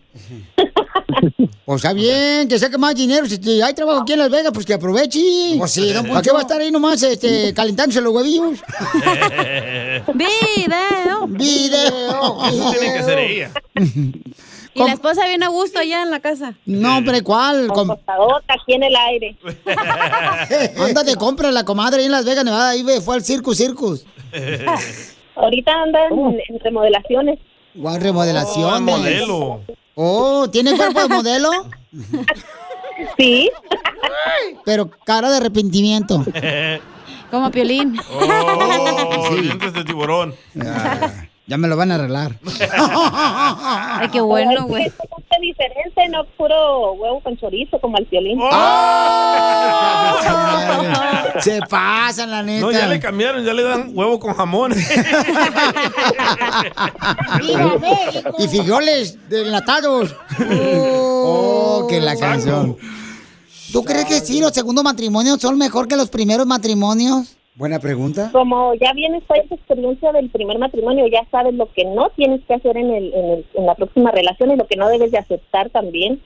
O 1.64 1.78
sea, 1.78 1.92
bien, 1.92 2.48
que 2.48 2.58
saque 2.58 2.78
más 2.78 2.94
dinero. 2.94 3.26
Si 3.26 3.60
hay 3.62 3.74
trabajo 3.74 4.00
aquí 4.02 4.12
en 4.12 4.20
Las 4.20 4.30
Vegas, 4.30 4.52
pues 4.54 4.64
que 4.66 4.74
aproveche. 4.74 5.54
Pues 5.58 5.72
sí, 5.72 5.92
¿Para 6.08 6.22
qué 6.22 6.30
va 6.30 6.38
a 6.38 6.42
estar 6.42 6.60
ahí 6.60 6.70
nomás 6.70 7.02
este, 7.02 7.52
calentándose 7.54 8.00
los 8.00 8.12
huevillos? 8.14 8.58
¡Video! 10.14 11.26
¡Video! 11.28 12.44
Eso 12.46 12.70
tiene 12.78 12.94
que 12.96 13.02
ser 13.02 13.18
ella. 13.18 13.50
Y 14.76 14.84
la 14.86 14.92
esposa 14.92 15.26
viene 15.26 15.44
a 15.46 15.48
gusto 15.48 15.78
allá 15.78 16.02
en 16.02 16.10
la 16.10 16.20
casa. 16.20 16.54
No, 16.66 16.98
hombre, 16.98 17.22
¿cuál? 17.22 17.68
Com- 17.68 17.90
Acostadota 17.90 18.54
aquí 18.54 18.74
en 18.74 18.82
el 18.82 18.94
aire. 18.94 19.36
Anda 20.78 21.02
de 21.02 21.16
compra 21.16 21.50
la 21.50 21.64
comadre 21.64 22.00
ahí 22.00 22.06
en 22.06 22.12
Las 22.12 22.24
Vegas, 22.24 22.44
Nevada. 22.44 22.70
Ahí 22.70 22.82
ve, 22.82 23.00
fue 23.00 23.14
al 23.16 23.24
Circus 23.24 23.56
Circus. 23.56 24.04
Ahorita 25.36 25.72
anda 25.72 26.06
en, 26.08 26.40
en 26.48 26.60
remodelaciones. 26.60 27.38
Guau, 27.74 27.98
remodelaciones. 27.98 28.80
Oh, 28.94 28.98
modelo. 28.98 29.60
Oh, 29.94 30.48
¿tiene 30.50 30.76
cuerpo 30.76 31.00
de 31.02 31.08
modelo? 31.08 31.50
Sí. 33.18 33.50
Pero 34.64 34.88
cara 35.04 35.28
de 35.30 35.36
arrepentimiento. 35.36 36.24
Como 37.30 37.50
Piolín. 37.50 37.98
Oh, 38.10 39.28
dientes 39.38 39.74
de 39.74 39.84
tiburón. 39.84 40.34
Ya 41.48 41.56
me 41.56 41.68
lo 41.68 41.76
van 41.76 41.92
a 41.92 41.94
arreglar. 41.94 42.40
Ay, 42.72 44.08
qué 44.08 44.20
bueno, 44.20 44.66
güey. 44.66 44.86
Es 44.86 44.92
diferente, 45.40 46.08
no 46.10 46.24
puro 46.36 46.94
huevo 46.94 47.20
con 47.20 47.36
chorizo 47.36 47.78
como 47.80 47.98
el 47.98 48.04
violín. 48.06 48.40
Se 51.40 51.60
pasan, 51.70 52.32
la 52.32 52.42
neta. 52.42 52.66
No, 52.66 52.72
ya 52.72 52.88
le 52.88 52.98
cambiaron, 52.98 53.44
ya 53.44 53.54
le 53.54 53.62
dan 53.62 53.90
huevo 53.92 54.18
con 54.18 54.34
jamón. 54.34 54.74
Y 58.38 58.48
frijoles 58.48 59.18
enlatados. 59.30 60.14
Oh, 60.50 61.86
que 61.88 62.00
la 62.00 62.16
canción. 62.16 62.76
¿Tú 63.72 63.84
crees 63.84 64.06
que 64.06 64.20
sí, 64.20 64.40
los 64.40 64.52
segundos 64.52 64.82
matrimonios 64.82 65.40
son 65.40 65.58
mejor 65.58 65.86
que 65.86 65.96
los 65.96 66.08
primeros 66.08 66.46
matrimonios? 66.46 67.35
Buena 67.56 67.78
pregunta. 67.80 68.28
Como 68.32 68.74
ya 68.74 68.92
vienes 68.92 69.24
con 69.26 69.38
esa 69.38 69.54
experiencia 69.54 70.12
del 70.12 70.28
primer 70.30 70.58
matrimonio, 70.58 71.06
ya 71.06 71.26
sabes 71.30 71.54
lo 71.54 71.72
que 71.72 71.84
no 71.86 72.10
tienes 72.10 72.42
que 72.46 72.52
hacer 72.54 72.76
en, 72.76 72.90
el, 72.92 73.14
en, 73.14 73.24
el- 73.30 73.46
en 73.54 73.66
la 73.66 73.74
próxima 73.74 74.10
relación 74.10 74.50
y 74.52 74.56
lo 74.56 74.66
que 74.66 74.76
no 74.76 74.88
debes 74.88 75.10
de 75.10 75.18
aceptar 75.18 75.70
también. 75.70 76.20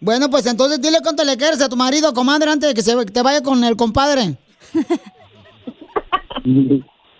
Bueno, 0.00 0.28
pues 0.28 0.46
entonces 0.46 0.80
dile 0.82 0.98
cuánto 1.02 1.22
le 1.24 1.36
quieres 1.36 1.62
a 1.62 1.68
tu 1.68 1.76
marido, 1.76 2.12
comadre, 2.12 2.50
antes 2.50 2.68
de 2.70 2.74
que 2.74 2.82
se 2.82 2.96
te 3.06 3.22
vaya 3.22 3.40
con 3.42 3.62
el 3.62 3.76
compadre. 3.76 4.34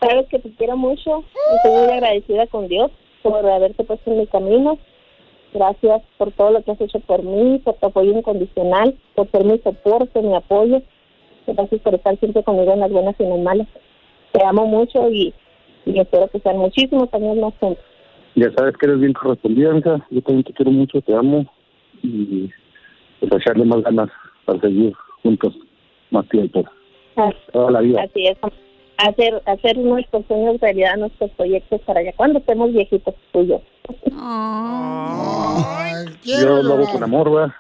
Sabes 0.00 0.26
que 0.28 0.38
te 0.38 0.50
quiero 0.56 0.76
mucho 0.76 1.20
y 1.20 1.56
estoy 1.56 1.72
muy 1.84 1.92
agradecida 1.92 2.46
con 2.48 2.68
Dios 2.68 2.90
por 3.22 3.48
haberte 3.48 3.84
puesto 3.84 4.10
en 4.10 4.18
mi 4.18 4.26
camino. 4.26 4.78
Gracias 5.54 6.02
por 6.18 6.32
todo 6.32 6.50
lo 6.50 6.62
que 6.64 6.72
has 6.72 6.80
hecho 6.80 6.98
por 7.00 7.22
mí, 7.22 7.58
por 7.60 7.74
tu 7.76 7.86
apoyo 7.86 8.10
incondicional, 8.10 8.98
por 9.14 9.30
ser 9.30 9.44
mi 9.44 9.58
soporte, 9.60 10.20
mi 10.20 10.34
apoyo. 10.34 10.82
Gracias 11.46 11.80
por 11.82 11.94
estar 11.94 12.18
siempre 12.18 12.42
conmigo 12.42 12.72
en 12.72 12.80
las 12.80 12.90
buenas 12.90 13.14
y 13.18 13.22
en 13.22 13.30
las 13.30 13.40
malas. 13.40 13.68
Te 14.32 14.44
amo 14.44 14.66
mucho 14.66 15.10
y, 15.10 15.32
y 15.84 15.98
espero 15.98 16.28
que 16.28 16.40
sean 16.40 16.58
muchísimos 16.58 17.12
años 17.12 17.36
más 17.36 17.54
juntos. 17.60 17.84
Ya 18.34 18.50
sabes 18.56 18.76
que 18.76 18.86
eres 18.86 19.00
bien 19.00 19.12
correspondida, 19.12 19.76
hija. 19.76 20.04
Yo 20.10 20.22
también 20.22 20.44
te 20.44 20.52
quiero 20.52 20.72
mucho, 20.72 21.00
te 21.02 21.14
amo. 21.14 21.46
Y 22.02 22.50
pues 23.20 23.32
echarle 23.32 23.64
más 23.64 23.82
ganas 23.82 24.10
para 24.44 24.60
seguir 24.60 24.92
juntos 25.22 25.54
más 26.10 26.28
tiempo. 26.28 26.64
Toda 27.52 27.70
la 27.70 27.80
vida. 27.80 28.02
Así 28.02 28.26
es. 28.26 28.36
Hacer, 28.96 29.42
hacer 29.46 29.76
nuestros 29.78 30.24
sueños 30.26 30.60
realidad, 30.60 30.96
nuestros 30.96 31.30
proyectos 31.32 31.80
para 31.82 32.00
allá. 32.00 32.12
Cuando 32.16 32.38
estemos 32.38 32.72
viejitos 32.72 33.14
tú 33.32 33.42
y 33.42 33.46
yo. 33.48 33.60
Yo 36.24 36.62
lo 36.62 36.74
hago 36.74 36.86
con 36.90 37.02
amor, 37.02 37.30
¿verdad? 37.30 37.54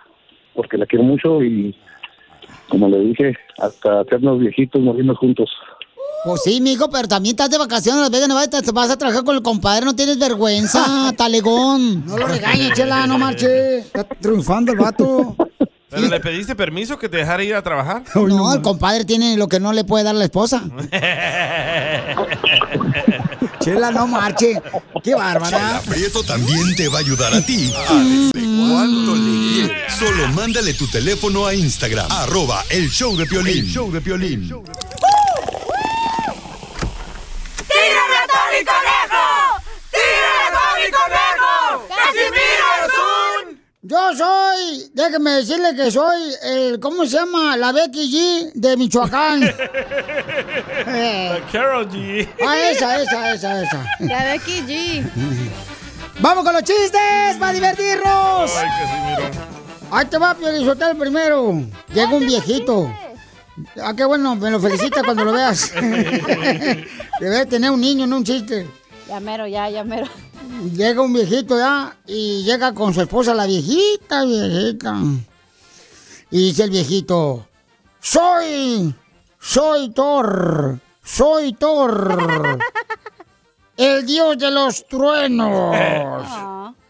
Porque 0.54 0.78
la 0.78 0.86
quiero 0.86 1.04
mucho 1.04 1.42
y, 1.42 1.74
como 2.68 2.88
le 2.88 2.98
dije, 3.00 3.34
hasta 3.58 4.00
hacernos 4.00 4.40
viejitos, 4.40 4.82
morirnos 4.82 5.18
juntos. 5.18 5.50
Pues 6.24 6.42
sí, 6.42 6.60
mijo, 6.60 6.88
pero 6.88 7.06
también 7.06 7.34
estás 7.34 7.50
de 7.50 7.58
vacaciones 7.58 7.98
en 7.98 8.02
Las 8.02 8.10
Vegas, 8.10 8.28
Nevada, 8.28 8.62
te 8.62 8.72
vas 8.72 8.90
a 8.90 8.96
trabajar 8.96 9.24
con 9.24 9.36
el 9.36 9.42
compadre, 9.42 9.84
no 9.84 9.94
tienes 9.94 10.18
vergüenza, 10.18 11.12
talegón. 11.16 12.06
No 12.06 12.16
lo 12.16 12.26
regañes, 12.26 12.72
chela, 12.72 13.06
no 13.06 13.18
marche. 13.18 13.80
Está 13.80 14.04
triunfando 14.04 14.72
el 14.72 14.78
vato. 14.78 15.36
¿Pero 15.90 16.08
le 16.08 16.20
pediste 16.20 16.56
permiso 16.56 16.98
que 16.98 17.08
te 17.08 17.18
dejara 17.18 17.44
ir 17.44 17.54
a 17.54 17.62
trabajar? 17.62 18.02
No, 18.14 18.52
el 18.52 18.62
compadre 18.62 19.04
tiene 19.04 19.36
lo 19.36 19.48
que 19.48 19.60
no 19.60 19.72
le 19.72 19.84
puede 19.84 20.02
dar 20.02 20.14
la 20.14 20.24
esposa. 20.24 20.62
Chela, 23.64 23.90
no 23.90 24.06
marche. 24.06 24.60
Qué 25.02 25.14
bárbara. 25.14 25.48
Chela 25.48 25.82
Prieto 25.88 26.22
también 26.22 26.76
te 26.76 26.86
va 26.88 26.98
a 26.98 27.00
ayudar 27.00 27.32
a 27.32 27.40
ti 27.40 27.72
decir 27.72 28.68
cuánto 28.68 29.14
le 29.14 29.52
quieres. 29.52 29.94
Solo 29.94 30.28
mándale 30.28 30.74
tu 30.74 30.86
teléfono 30.86 31.46
a 31.46 31.54
Instagram, 31.54 32.10
arroba 32.10 32.62
el 32.68 32.90
show 32.90 33.16
de 33.16 33.24
Piolín. 33.24 33.64
El 33.64 33.70
show 33.70 33.90
de 33.90 34.02
Piolín. 34.02 34.48
¡Tírame 37.68 38.16
a 38.16 38.26
Tony 38.26 38.64
Conejo! 38.64 39.24
¡Tírame 39.90 40.40
a 40.44 40.50
Tony 40.52 40.90
Conejo! 40.92 41.88
¡Casimiro 41.88 42.66
es 42.84 42.92
un... 42.98 43.64
Yo 43.80 44.14
soy, 44.16 44.90
déjeme 44.92 45.30
decirle 45.32 45.74
que 45.74 45.90
soy 45.90 46.34
el, 46.42 46.80
¿cómo 46.80 47.06
se 47.06 47.16
llama? 47.16 47.56
La 47.56 47.72
Becky 47.72 48.10
G 48.10 48.52
de 48.54 48.76
Michoacán. 48.76 49.40
La 50.86 51.40
Carol 51.50 51.88
G. 51.90 52.28
Ah, 52.46 52.70
esa, 52.70 53.02
esa, 53.02 53.34
esa, 53.34 53.62
esa. 53.62 53.84
La 54.00 54.24
Becky 54.24 54.60
G. 54.62 55.04
¡Vamos 56.20 56.44
con 56.44 56.52
los 56.52 56.62
chistes 56.62 57.36
para 57.38 57.52
divertirnos! 57.52 58.52
Ay, 58.56 58.68
Casimiro. 58.80 59.54
Ahí 59.90 60.06
te 60.06 60.18
va, 60.18 60.34
Piolizotel 60.34 60.96
primero. 60.96 61.62
Llega 61.92 62.08
un 62.08 62.26
viejito. 62.26 62.92
Ah, 63.82 63.94
qué 63.96 64.04
bueno, 64.04 64.34
me 64.36 64.50
lo 64.50 64.60
felicita 64.60 65.02
cuando 65.04 65.24
lo 65.24 65.32
veas. 65.32 65.72
Debe 67.20 67.46
tener 67.46 67.70
un 67.70 67.80
niño, 67.80 68.06
no 68.06 68.16
un 68.16 68.24
chiste. 68.24 68.66
Ya 69.08 69.20
mero, 69.20 69.46
ya, 69.46 69.68
ya 69.70 69.84
mero. 69.84 70.08
Llega 70.72 71.02
un 71.02 71.12
viejito 71.12 71.58
ya 71.58 71.96
y 72.06 72.42
llega 72.44 72.74
con 72.74 72.94
su 72.94 73.00
esposa, 73.02 73.34
la 73.34 73.46
viejita, 73.46 74.24
viejita. 74.24 74.96
Y 76.30 76.48
dice 76.48 76.64
el 76.64 76.70
viejito, 76.70 77.46
soy, 78.00 78.94
soy 79.44 79.90
Thor, 79.90 80.78
soy 81.04 81.52
Thor, 81.52 82.58
el 83.76 84.06
dios 84.06 84.38
de 84.38 84.50
los 84.50 84.86
truenos. 84.88 85.76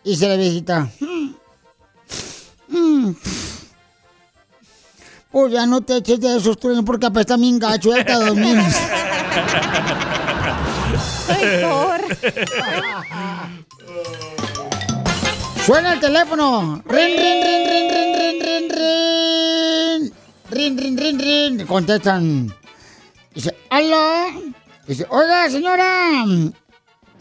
Y 0.04 0.10
dice 0.10 0.28
la 0.28 0.36
viejita, 0.36 0.88
"Mm, 1.00 1.34
mm, 2.68 3.16
pues 5.32 5.52
ya 5.52 5.66
no 5.66 5.80
te 5.80 5.96
eches 5.96 6.20
de 6.20 6.36
esos 6.36 6.56
truenos 6.58 6.84
porque 6.84 7.06
apesta 7.06 7.36
mi 7.36 7.58
gacho, 7.58 7.90
te 7.90 8.12
dormir. 8.12 8.60
Soy 11.26 11.60
Thor. 11.60 12.00
Suena 15.66 15.94
el 15.94 16.00
teléfono. 16.00 16.82
Rin, 16.86 17.16
rin, 17.16 17.42
rin, 17.42 17.68
rin, 17.68 17.90
rin, 17.90 18.14
rin, 18.14 18.40
rin, 18.40 18.70
rin. 18.70 20.23
Rin, 20.50 20.78
rin, 20.78 20.96
rin, 20.96 21.18
rin. 21.18 21.66
Contestan. 21.66 22.54
Dice, 23.34 23.56
¿aló? 23.70 24.54
Dice, 24.86 25.06
oiga, 25.08 25.50
señora. 25.50 26.24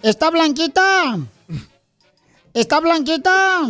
¿Está 0.02 0.30
blanquita? 0.30 1.18
¿Está 2.54 2.80
blanquita? 2.80 3.62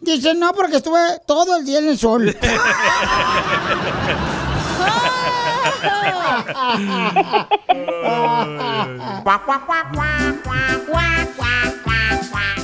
Dice, 0.00 0.34
no, 0.34 0.52
porque 0.54 0.76
estuve 0.76 0.98
todo 1.26 1.56
el 1.56 1.64
día 1.64 1.78
en 1.78 1.88
el 1.88 1.98
sol. 1.98 2.36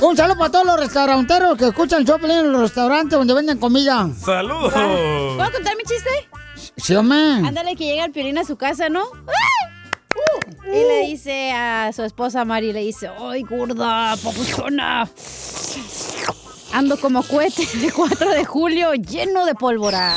Un 0.01 0.15
saludo 0.15 0.37
para 0.37 0.51
todos 0.51 0.65
los 0.65 0.79
restauranteros 0.79 1.57
que 1.57 1.67
escuchan 1.67 2.05
Choplin 2.05 2.31
en 2.31 2.51
los 2.51 2.61
restaurantes 2.61 3.17
donde 3.17 3.33
venden 3.33 3.57
comida. 3.57 4.09
¡Saludos! 4.23 4.71
¿Puedo 4.73 5.51
contar 5.51 5.75
mi 5.75 5.83
chiste? 5.83 6.09
Sí, 6.77 6.95
hombre. 6.95 7.17
Ándale 7.17 7.75
que 7.75 7.85
llega 7.85 8.05
el 8.05 8.11
piolín 8.11 8.37
a 8.37 8.45
su 8.45 8.55
casa, 8.57 8.89
¿no? 8.89 9.03
¡Ay! 9.27 9.69
Y 10.67 10.87
le 10.87 10.99
dice 11.07 11.51
a 11.51 11.91
su 11.93 12.03
esposa 12.03 12.45
Mari, 12.45 12.73
le 12.73 12.81
dice, 12.81 13.09
¡ay, 13.19 13.43
gorda, 13.43 14.15
papuchona! 14.23 15.09
Ando 16.73 16.97
como 16.97 17.23
cohete 17.23 17.65
de 17.77 17.91
4 17.91 18.29
de 18.31 18.45
julio 18.45 18.93
lleno 18.93 19.45
de 19.45 19.55
pólvora. 19.55 20.15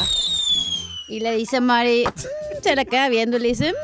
Y 1.08 1.20
le 1.20 1.34
dice 1.36 1.60
Mari, 1.60 2.04
mm, 2.06 2.62
se 2.62 2.76
la 2.76 2.84
queda 2.84 3.08
viendo 3.08 3.36
y 3.38 3.40
le 3.40 3.48
dice, 3.48 3.72
"Mm, 3.72 3.76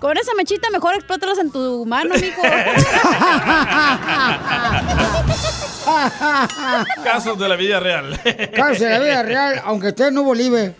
con 0.00 0.16
esa 0.16 0.32
mechita 0.34 0.70
mejor 0.70 0.94
explótalos 0.94 1.38
en 1.38 1.50
tu 1.50 1.84
mano, 1.84 2.14
mijo. 2.14 2.40
Casos 7.04 7.38
de 7.38 7.48
la 7.48 7.56
vida 7.56 7.80
real. 7.80 8.20
Caso 8.54 8.84
de 8.84 8.90
la 8.90 8.98
vida 9.00 9.22
real, 9.22 9.62
aunque 9.64 9.88
usted 9.88 10.10
no 10.12 10.22
bolive. 10.22 10.74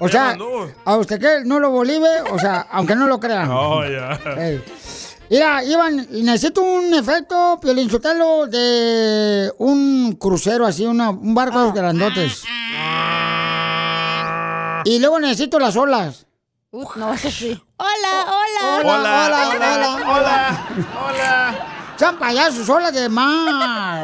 O 0.00 0.06
¿Qué 0.06 0.12
sea, 0.12 0.36
a 0.84 0.96
usted 0.96 1.18
que 1.20 1.44
no 1.46 1.58
lo 1.60 1.70
bolive, 1.70 2.08
o 2.30 2.38
sea, 2.38 2.66
aunque 2.70 2.94
no 2.94 3.06
lo 3.06 3.18
crean. 3.20 3.50
Oh, 3.50 3.82
ya. 3.86 4.18
Mira, 5.30 5.62
Iván, 5.64 6.08
y 6.10 6.22
necesito 6.22 6.60
un 6.62 6.92
efecto, 6.92 7.58
Piolinchotelo, 7.62 8.46
de 8.48 9.52
un 9.58 10.16
crucero 10.18 10.66
así, 10.66 10.84
una- 10.86 11.10
un 11.10 11.34
barco 11.34 11.58
de 11.60 11.64
los 11.66 11.74
grandotes. 11.74 12.42
Y 14.84 14.98
luego 14.98 15.20
necesito 15.20 15.58
las 15.60 15.76
olas. 15.76 16.26
Uf, 16.72 16.96
no 16.96 17.08
vas 17.08 17.24
así. 17.24 17.50
Hola, 17.76 18.26
hola. 18.26 18.78
Hola, 18.78 19.26
hola, 19.26 19.48
hola, 19.48 19.98
hola. 20.06 20.68
Hola. 21.06 21.66
Sean 21.96 22.18
payasos, 22.18 22.68
olas 22.70 22.94
de 22.94 23.08
mar. 23.08 23.26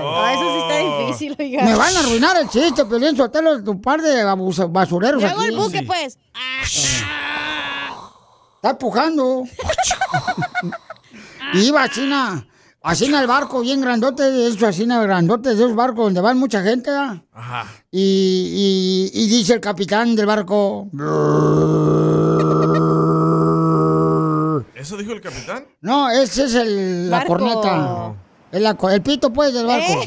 Ah, 0.03 0.33
eso 0.35 0.53
sí 0.53 0.61
está 0.63 0.77
difícil, 1.07 1.37
oiga. 1.39 1.63
Me 1.65 1.75
van 1.75 1.97
a 1.97 2.01
arruinar 2.01 2.37
el 2.37 2.49
chiste, 2.51 2.85
Piolín 2.85 3.17
Sotelo, 3.17 3.63
tu 3.65 3.81
par 3.81 4.03
de 4.03 4.21
abusa- 4.23 4.67
basureros 4.71 5.23
aquí. 5.25 5.45
el 5.47 5.57
buque, 5.57 5.83
pues. 5.83 6.19
Está 8.57 8.71
empujando. 8.71 9.45
y 11.55 11.59
iba 11.69 11.85
así, 11.85 12.03
na- 12.07 12.47
así 12.87 13.05
en 13.07 13.15
el 13.15 13.27
barco 13.27 13.61
bien 13.61 13.81
grandote, 13.81 14.23
de 14.23 14.49
esos 14.49 14.63
así 14.63 14.87
na- 14.87 15.03
grandotes, 15.03 15.57
de 15.59 15.65
esos 15.65 15.75
barcos 15.77 16.05
donde 16.07 16.21
van 16.21 16.39
mucha 16.39 16.63
gente. 16.63 16.91
Ajá. 16.91 17.67
y, 17.91 19.11
y- 19.13 19.21
y 19.23 19.29
dice 19.29 19.55
el 19.55 19.61
capitán 19.61 20.15
del 20.17 20.27
barco. 20.27 20.89
¿Eso 24.75 24.97
dijo 24.97 25.13
el 25.13 25.21
capitán? 25.21 25.65
No, 25.81 26.09
ese 26.11 26.45
es 26.45 26.55
el, 26.55 27.11
la 27.11 27.19
Barco. 27.19 27.33
corneta. 27.33 28.15
El 28.53 29.03
pito, 29.03 29.33
pues, 29.33 29.53
del 29.53 29.67
barco. 29.67 30.03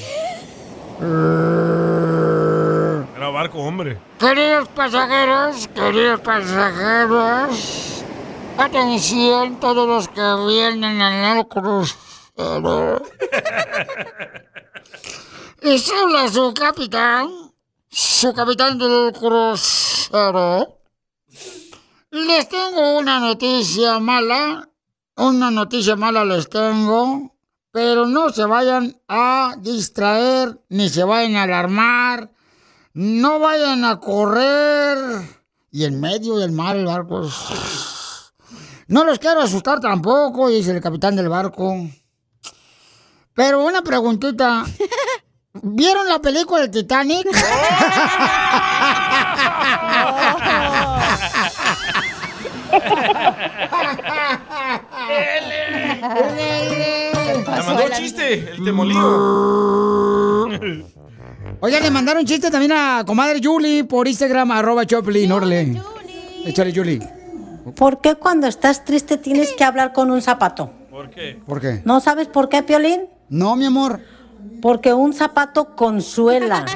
Era 3.17 3.29
barco, 3.29 3.59
hombre. 3.59 3.99
Queridos 4.19 4.67
pasajeros, 4.69 5.67
queridos 5.75 6.19
pasajeros, 6.21 8.03
atención 8.57 9.59
todos 9.59 9.87
los 9.87 10.07
que 10.07 10.21
vienen 10.47 11.01
en 11.01 11.37
el 11.37 11.47
crucero. 11.47 11.99
Les 15.61 15.91
habla 15.91 16.29
su 16.31 16.53
capitán, 16.53 17.27
su 17.89 18.33
capitán 18.33 18.79
del 18.79 19.11
crucero. 19.11 20.79
Les 22.11 22.47
tengo 22.47 22.97
una 22.97 23.19
noticia 23.19 23.99
mala, 23.99 24.69
una 25.17 25.51
noticia 25.51 25.97
mala 25.97 26.23
les 26.23 26.47
tengo, 26.49 27.35
pero 27.71 28.05
no 28.05 28.29
se 28.29 28.45
vayan 28.45 28.97
a 29.09 29.55
distraer 29.59 30.61
ni 30.69 30.87
se 30.87 31.03
vayan 31.03 31.35
a 31.35 31.43
alarmar. 31.43 32.31
No 32.93 33.39
vayan 33.39 33.83
a 33.83 33.99
correr. 33.99 34.97
Y 35.71 35.83
en 35.83 35.99
medio 35.99 36.37
del 36.37 36.53
mar 36.53 36.77
el 36.77 36.85
barco. 36.85 37.29
No 38.87 39.03
los 39.03 39.19
quiero 39.19 39.41
asustar 39.41 39.81
tampoco, 39.81 40.47
dice 40.47 40.71
el 40.71 40.79
capitán 40.79 41.17
del 41.17 41.27
barco. 41.27 41.75
Pero 43.39 43.63
una 43.63 43.81
preguntita. 43.81 44.65
¿Vieron 45.63 46.09
la 46.09 46.19
película 46.19 46.59
del 46.67 46.71
Titanic? 46.71 47.25
Le 57.55 57.63
mandó 57.65 57.85
un 57.85 57.91
chiste, 57.93 58.51
el 58.51 58.61
temolío. 58.65 58.99
Oigan, 61.61 61.83
le 61.83 61.91
mandaron 61.91 62.25
chiste 62.25 62.51
también 62.51 62.73
a 62.73 63.05
comadre 63.07 63.39
Julie 63.41 63.85
por 63.85 64.05
Instagram, 64.09 64.51
arroba 64.51 64.85
Choplin, 64.85 65.31
órale. 65.31 65.81
Échale, 66.43 66.73
Julie. 66.75 66.99
¿Por 67.73 68.01
qué 68.01 68.15
cuando 68.15 68.47
estás 68.47 68.83
triste 68.83 69.15
tienes 69.17 69.53
que 69.53 69.63
hablar 69.63 69.93
con 69.93 70.11
un 70.11 70.21
zapato? 70.21 70.73
¿Por 70.91 71.09
qué? 71.09 71.39
¿Por 71.47 71.61
qué? 71.61 71.81
¿No 71.85 72.01
sabes 72.01 72.27
por 72.27 72.49
qué, 72.49 72.63
Piolín? 72.63 73.07
No, 73.29 73.55
mi 73.55 73.65
amor. 73.65 73.99
Porque 74.61 74.93
un 74.93 75.13
zapato 75.13 75.75
consuela. 75.75 76.65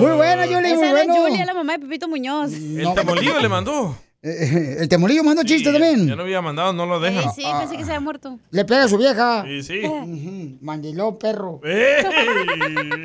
Muy 0.00 0.12
buena, 0.12 0.44
Julie, 0.44 0.72
Esa 0.72 0.76
muy 0.76 0.84
era 0.88 1.04
bueno. 1.04 1.14
Julia, 1.28 1.44
la 1.44 1.54
mamá 1.54 1.72
de 1.74 1.78
Pepito 1.80 2.08
Muñoz. 2.08 2.52
El 2.52 2.92
temolío 2.94 3.40
le 3.40 3.48
mandó. 3.48 3.96
Eh, 4.20 4.78
El 4.80 4.88
temolillo 4.88 5.22
manda 5.22 5.44
chiste 5.44 5.70
también. 5.70 6.08
Ya 6.08 6.16
no 6.16 6.22
había 6.22 6.42
mandado, 6.42 6.72
no 6.72 6.86
lo 6.86 6.98
dejan. 6.98 7.28
Eh, 7.28 7.32
sí, 7.36 7.44
pensé 7.58 7.76
que 7.76 7.84
se 7.84 7.90
había 7.90 8.00
muerto. 8.00 8.38
Le 8.50 8.64
pega 8.64 8.84
a 8.84 8.88
su 8.88 8.98
vieja. 8.98 9.44
Sí, 9.44 9.62
sí. 9.62 10.58
Mandiló, 10.60 11.16
perro. 11.18 11.60
¡Ey! 11.64 12.04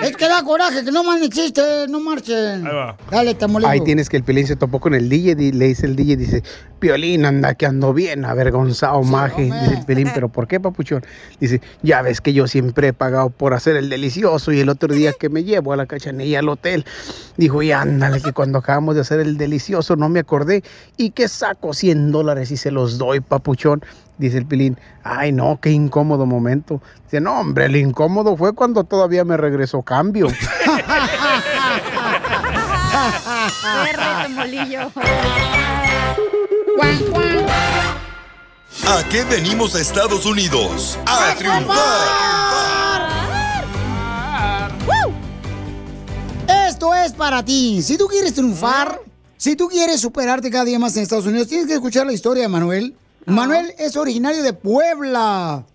Es 0.01 0.17
que 0.17 0.27
da 0.27 0.43
coraje, 0.43 0.83
que 0.83 0.91
no 0.91 1.03
manden 1.03 1.29
chiste, 1.29 1.61
no 1.87 1.99
marchen. 1.99 2.65
Ahí 2.65 2.73
va. 2.73 2.97
Dale, 3.11 3.35
temolillo. 3.35 3.69
Ahí 3.69 3.81
tienes 3.81 4.09
que 4.09 4.17
el 4.17 4.23
Pelín 4.23 4.47
se 4.47 4.55
topó 4.55 4.79
con 4.79 4.95
el 4.95 5.07
DJ 5.07 5.35
y 5.39 5.51
le 5.51 5.67
dice 5.67 5.85
el 5.85 5.95
DJ, 5.95 6.17
dice, 6.17 6.43
Piolín 6.79 7.25
anda 7.25 7.53
que 7.53 7.67
ando 7.67 7.93
bien 7.93 8.25
avergonzado, 8.25 9.03
maje. 9.03 9.43
Dice 9.43 9.75
el 9.77 9.85
Piolín, 9.85 10.09
¿pero 10.15 10.29
por 10.29 10.47
qué, 10.47 10.59
papuchón? 10.59 11.05
Dice, 11.39 11.61
ya 11.83 12.01
ves 12.01 12.21
que 12.21 12.33
yo 12.33 12.47
siempre 12.47 12.87
he 12.87 12.93
pagado 12.93 13.29
por 13.29 13.53
hacer 13.53 13.75
el 13.75 13.87
delicioso 13.87 14.51
y 14.51 14.59
el 14.59 14.69
otro 14.69 14.91
día 14.91 15.13
que 15.13 15.29
me 15.29 15.43
llevo 15.43 15.73
a 15.73 15.77
la 15.77 15.85
cachanilla 15.85 16.39
al 16.39 16.49
hotel, 16.49 16.85
dijo, 17.37 17.61
y 17.61 17.71
ándale, 17.71 18.19
que 18.19 18.33
cuando 18.33 18.57
acabamos 18.57 18.95
de 18.95 19.01
hacer 19.01 19.19
el 19.19 19.37
delicioso 19.37 19.95
no 19.95 20.09
me 20.09 20.19
acordé 20.19 20.63
y 20.97 21.02
que 21.11 21.27
saco 21.27 21.73
100 21.73 22.11
dólares 22.11 22.51
y 22.51 22.57
se 22.57 22.71
los 22.71 22.97
doy, 22.97 23.19
papuchón. 23.19 23.83
Dice 24.17 24.37
el 24.37 24.45
Pilín, 24.45 24.77
ay 25.03 25.31
no, 25.31 25.59
qué 25.61 25.71
incómodo 25.71 26.25
momento. 26.25 26.81
Dice, 27.05 27.19
no, 27.19 27.39
hombre, 27.39 27.65
el 27.65 27.75
incómodo 27.75 28.37
fue 28.37 28.53
cuando 28.53 28.83
todavía 28.83 29.25
me 29.25 29.37
regresó 29.37 29.81
cambio. 29.81 30.27
¿A 38.85 39.03
qué 39.09 39.23
venimos 39.23 39.75
a 39.75 39.79
Estados 39.79 40.25
Unidos? 40.25 40.99
¡A 41.05 41.33
triunfar! 41.37 42.73
Esto 46.67 46.93
es 46.93 47.13
para 47.13 47.43
ti. 47.43 47.81
Si 47.81 47.97
tú 47.97 48.07
quieres 48.07 48.33
triunfar, 48.33 48.99
si 49.43 49.57
tú 49.57 49.67
quieres 49.67 49.99
superarte 49.99 50.49
cada 50.49 50.63
día 50.63 50.79
más 50.79 50.95
en 50.95 51.03
Estados 51.03 51.25
Unidos, 51.25 51.49
tienes 51.49 51.67
que 51.67 51.73
escuchar 51.73 52.05
la 52.05 52.13
historia 52.13 52.43
de 52.43 52.47
Manuel. 52.47 52.95
Manuel 53.25 53.73
es 53.77 53.97
originario 53.97 54.41
de 54.41 54.53
Puebla. 54.53 55.65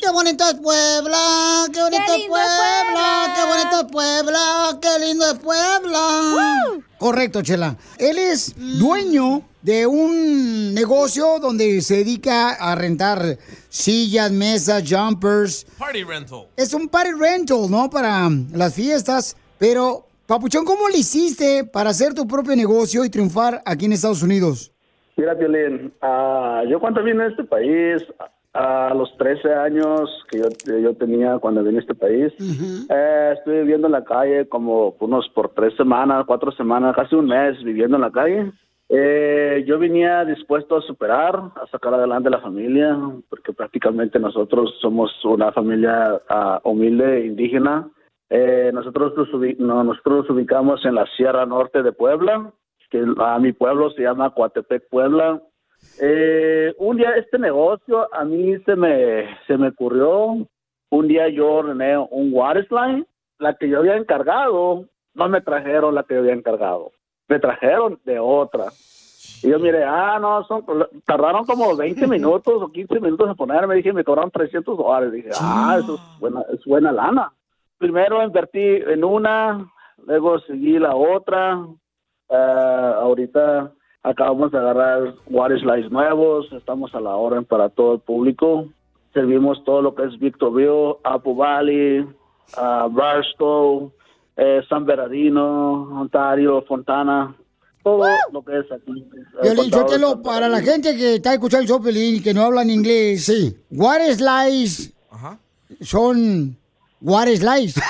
¡Qué 0.00 0.10
bonito 0.10 0.44
es 0.44 0.54
Puebla! 0.54 1.66
¡Qué 1.72 1.80
bonito 1.80 2.14
es 2.16 2.24
Puebla! 2.26 3.32
¡Qué 3.36 3.44
bonito 3.46 3.80
es 3.80 3.92
Puebla! 3.92 4.78
¡Qué 4.82 5.06
lindo 5.06 5.24
es 5.24 5.38
Puebla! 5.38 6.82
Correcto, 6.98 7.42
Chela. 7.42 7.76
Él 7.96 8.18
es 8.18 8.54
dueño 8.56 9.42
de 9.62 9.86
un 9.86 10.74
negocio 10.74 11.38
donde 11.38 11.80
se 11.80 11.98
dedica 11.98 12.54
a 12.54 12.74
rentar 12.74 13.38
sillas, 13.68 14.32
mesas, 14.32 14.82
jumpers. 14.84 15.64
Party 15.78 16.02
rental. 16.02 16.48
Es 16.56 16.74
un 16.74 16.88
party 16.88 17.12
rental, 17.12 17.70
¿no? 17.70 17.88
Para 17.88 18.28
las 18.50 18.74
fiestas. 18.74 19.36
Pero, 19.58 20.08
Papuchón, 20.26 20.64
¿cómo 20.64 20.88
le 20.88 20.98
hiciste 20.98 21.68
para 21.70 21.90
hacer 21.90 22.14
tu 22.14 22.26
propio 22.26 22.56
negocio 22.56 23.04
y 23.04 23.10
triunfar 23.10 23.60
aquí 23.66 23.84
en 23.84 23.92
Estados 23.92 24.22
Unidos? 24.22 24.72
Mira, 25.18 25.36
Piolín, 25.36 25.92
ah, 26.00 26.62
yo 26.66 26.80
cuando 26.80 27.02
vine 27.02 27.24
a 27.24 27.26
este 27.26 27.44
país, 27.44 28.02
a 28.54 28.94
los 28.94 29.14
13 29.18 29.52
años 29.52 30.10
que 30.30 30.38
yo, 30.38 30.78
yo 30.78 30.94
tenía 30.94 31.38
cuando 31.38 31.62
vine 31.62 31.76
a 31.76 31.80
este 31.82 31.94
país, 31.94 32.32
eh, 32.88 33.34
estuve 33.36 33.60
viviendo 33.60 33.86
en 33.86 33.92
la 33.92 34.04
calle 34.04 34.48
como 34.48 34.96
unos 34.98 35.28
por 35.28 35.50
tres 35.50 35.76
semanas, 35.76 36.24
cuatro 36.26 36.52
semanas, 36.52 36.96
casi 36.96 37.14
un 37.14 37.26
mes 37.26 37.62
viviendo 37.62 37.96
en 37.96 38.02
la 38.02 38.10
calle. 38.10 38.50
Eh, 38.88 39.62
yo 39.66 39.78
venía 39.78 40.24
dispuesto 40.24 40.76
a 40.76 40.82
superar, 40.82 41.36
a 41.36 41.66
sacar 41.70 41.92
adelante 41.92 42.30
la 42.30 42.40
familia, 42.40 42.98
porque 43.28 43.52
prácticamente 43.52 44.18
nosotros 44.18 44.74
somos 44.80 45.12
una 45.24 45.52
familia 45.52 46.22
ah, 46.30 46.60
humilde, 46.64 47.26
indígena. 47.26 47.90
Eh, 48.30 48.70
nosotros, 48.72 49.12
nosotros 49.58 50.16
nos 50.16 50.30
ubicamos 50.30 50.84
en 50.84 50.94
la 50.94 51.06
Sierra 51.16 51.46
Norte 51.46 51.82
de 51.82 51.92
Puebla, 51.92 52.52
que 52.90 53.04
a 53.18 53.38
mi 53.38 53.52
pueblo 53.52 53.90
se 53.90 54.02
llama 54.02 54.30
Coatepec, 54.30 54.88
Puebla. 54.88 55.42
Eh, 56.00 56.74
un 56.78 56.96
día 56.96 57.10
este 57.16 57.38
negocio 57.38 58.08
a 58.14 58.24
mí 58.24 58.56
se 58.64 58.76
me, 58.76 59.36
se 59.46 59.58
me 59.58 59.68
ocurrió. 59.68 60.46
Un 60.90 61.08
día 61.08 61.28
yo 61.28 61.54
ordené 61.54 61.98
un 61.98 62.30
water 62.32 62.66
slide, 62.68 63.04
la 63.38 63.54
que 63.54 63.68
yo 63.68 63.78
había 63.78 63.96
encargado, 63.96 64.84
no 65.14 65.28
me 65.28 65.40
trajeron 65.40 65.94
la 65.94 66.04
que 66.04 66.14
yo 66.14 66.20
había 66.20 66.34
encargado, 66.34 66.92
me 67.26 67.40
trajeron 67.40 67.98
de 68.04 68.20
otra. 68.20 68.66
Y 69.42 69.50
yo 69.50 69.58
miré, 69.58 69.82
ah, 69.82 70.18
no, 70.20 70.44
son, 70.44 70.64
tardaron 71.04 71.44
como 71.44 71.76
20 71.76 72.06
minutos 72.08 72.62
o 72.62 72.68
15 72.70 73.00
minutos 73.00 73.28
en 73.28 73.34
ponerme, 73.34 73.74
dije, 73.74 73.92
me 73.92 74.04
cobraron 74.04 74.30
300 74.30 74.78
dólares. 74.78 75.12
Dije, 75.12 75.30
ah, 75.40 75.78
eso 75.80 75.94
es 75.94 76.20
buena, 76.20 76.42
es 76.52 76.64
buena 76.64 76.92
lana. 76.92 77.32
Primero 77.84 78.24
invertí 78.24 78.64
en 78.64 79.04
una, 79.04 79.70
luego 80.06 80.38
seguí 80.46 80.78
la 80.78 80.96
otra. 80.96 81.66
Ah, 82.30 82.98
ahorita 83.02 83.74
acabamos 84.02 84.52
de 84.52 84.56
agarrar 84.56 85.14
water 85.26 85.60
slides 85.60 85.90
nuevos, 85.90 86.50
estamos 86.52 86.94
a 86.94 87.00
la 87.00 87.14
orden 87.14 87.44
para 87.44 87.68
todo 87.68 87.92
el 87.92 88.00
público. 88.00 88.70
Servimos 89.12 89.62
todo 89.64 89.82
lo 89.82 89.94
que 89.94 90.04
es 90.04 90.18
Victorville, 90.18 90.96
Apple 91.04 91.34
Valley, 91.34 92.00
uh, 92.00 92.88
Barstow, 92.88 93.92
eh, 94.38 94.62
San 94.66 94.86
Bernardino, 94.86 96.00
Ontario, 96.00 96.64
Fontana, 96.66 97.36
todo 97.82 98.06
lo 98.32 98.42
que 98.42 98.60
es 98.60 98.72
aquí. 98.72 99.06
Eh, 99.42 99.54
condado 99.54 99.62
de 99.62 99.70
Sotelo, 99.70 100.10
San 100.12 100.22
para 100.22 100.48
la 100.48 100.62
gente 100.62 100.96
que 100.96 101.16
está 101.16 101.34
escuchando 101.34 101.64
el 101.64 101.68
show, 101.68 102.22
que 102.22 102.32
no 102.32 102.44
hablan 102.44 102.70
inglés, 102.70 103.26
sí. 103.26 103.54
What 103.70 104.00
slice 104.14 104.94
son 105.82 106.56
what 107.04 107.28
slice. 107.28 107.74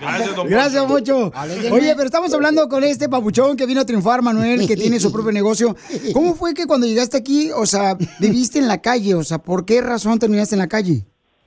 Gracias, 0.00 0.36
don 0.36 0.48
Gracias 0.48 0.86
mucho. 0.88 1.30
Oye, 1.72 1.92
pero 1.94 2.04
estamos 2.04 2.32
hablando 2.34 2.68
con 2.68 2.84
este 2.84 3.08
papuchón 3.08 3.56
que 3.56 3.66
vino 3.66 3.80
a 3.80 3.84
triunfar, 3.84 4.22
Manuel, 4.22 4.66
que 4.66 4.76
tiene 4.76 5.00
su 5.00 5.12
propio 5.12 5.32
negocio. 5.32 5.74
¿Cómo 6.14 6.34
fue 6.34 6.54
que 6.54 6.66
cuando 6.66 6.86
llegaste 6.86 7.16
aquí, 7.16 7.50
o 7.54 7.66
sea, 7.66 7.96
viviste 8.20 8.58
en 8.58 8.68
la 8.68 8.80
calle? 8.80 9.14
O 9.14 9.22
sea, 9.22 9.38
¿por 9.38 9.64
qué 9.64 9.80
razón 9.80 10.18
terminaste 10.18 10.54
en 10.54 10.60
la 10.60 10.68
calle? 10.68 11.04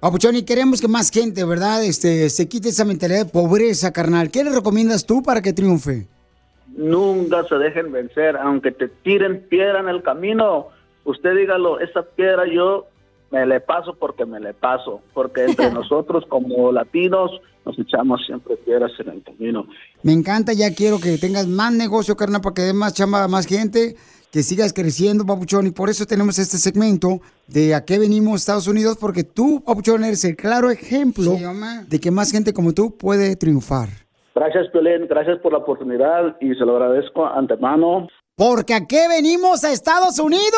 Papuchón, 0.00 0.36
y 0.36 0.44
queremos 0.44 0.80
que 0.80 0.88
más 0.88 1.10
gente, 1.10 1.44
¿verdad? 1.44 1.84
Este, 1.84 2.30
se 2.30 2.48
quite 2.48 2.70
esa 2.70 2.86
mentalidad 2.86 3.26
de 3.26 3.30
pobreza, 3.30 3.92
carnal. 3.92 4.30
¿Qué 4.30 4.44
le 4.44 4.48
recomiendas 4.48 5.04
tú 5.04 5.22
para 5.22 5.42
que 5.42 5.52
triunfe? 5.52 6.08
Nunca 6.68 7.44
se 7.44 7.56
dejen 7.56 7.92
vencer, 7.92 8.36
aunque 8.36 8.72
te 8.72 8.88
tiren 8.88 9.42
piedra 9.48 9.80
en 9.80 9.88
el 9.88 10.02
camino. 10.02 10.68
Usted 11.04 11.36
dígalo, 11.36 11.80
esa 11.80 12.02
piedra 12.02 12.46
yo 12.46 12.86
me 13.30 13.46
le 13.46 13.60
paso 13.60 13.94
porque 13.94 14.24
me 14.26 14.40
le 14.40 14.54
paso, 14.54 15.00
porque 15.14 15.44
entre 15.44 15.70
nosotros 15.74 16.24
como 16.28 16.70
latinos 16.70 17.30
nos 17.64 17.78
echamos 17.78 18.24
siempre 18.26 18.56
piedras 18.56 18.92
en 18.98 19.08
el 19.08 19.22
camino. 19.22 19.66
Me 20.02 20.12
encanta, 20.12 20.52
ya 20.52 20.74
quiero 20.74 20.98
que 20.98 21.16
tengas 21.18 21.46
más 21.46 21.72
negocio, 21.72 22.16
carnal, 22.16 22.40
para 22.40 22.54
que 22.54 22.62
dé 22.62 22.72
más 22.72 22.94
chamba 22.94 23.22
a 23.24 23.28
más 23.28 23.46
gente. 23.46 23.96
que 24.32 24.42
sigas 24.42 24.72
creciendo, 24.72 25.26
Papuchón, 25.26 25.66
y 25.66 25.70
por 25.72 25.90
eso 25.90 26.06
tenemos 26.06 26.38
este 26.38 26.56
segmento 26.56 27.20
de 27.46 27.74
a 27.74 27.84
qué 27.84 27.98
venimos 27.98 28.40
Estados 28.40 28.66
Unidos, 28.66 28.96
porque 28.98 29.24
tú, 29.24 29.62
Papuchón, 29.62 30.04
eres 30.04 30.24
el 30.24 30.36
claro 30.36 30.70
ejemplo 30.70 31.36
Sí, 31.36 31.44
de 31.86 32.00
que 32.00 32.10
más 32.10 32.32
gente 32.32 32.54
como 32.54 32.72
tú 32.72 32.96
puede 32.96 33.36
triunfar. 33.36 33.90
Gracias, 34.34 34.68
Piolín. 34.72 35.06
Gracias 35.08 35.38
por 35.40 35.52
la 35.52 35.58
oportunidad 35.58 36.36
y 36.40 36.54
se 36.54 36.64
lo 36.64 36.76
agradezco 36.76 37.26
antemano. 37.26 38.08
Porque 38.36 38.74
a 38.74 38.86
qué 38.86 39.08
venimos 39.08 39.62
a 39.62 39.72
Estados 39.72 40.18
Unidos. 40.18 40.50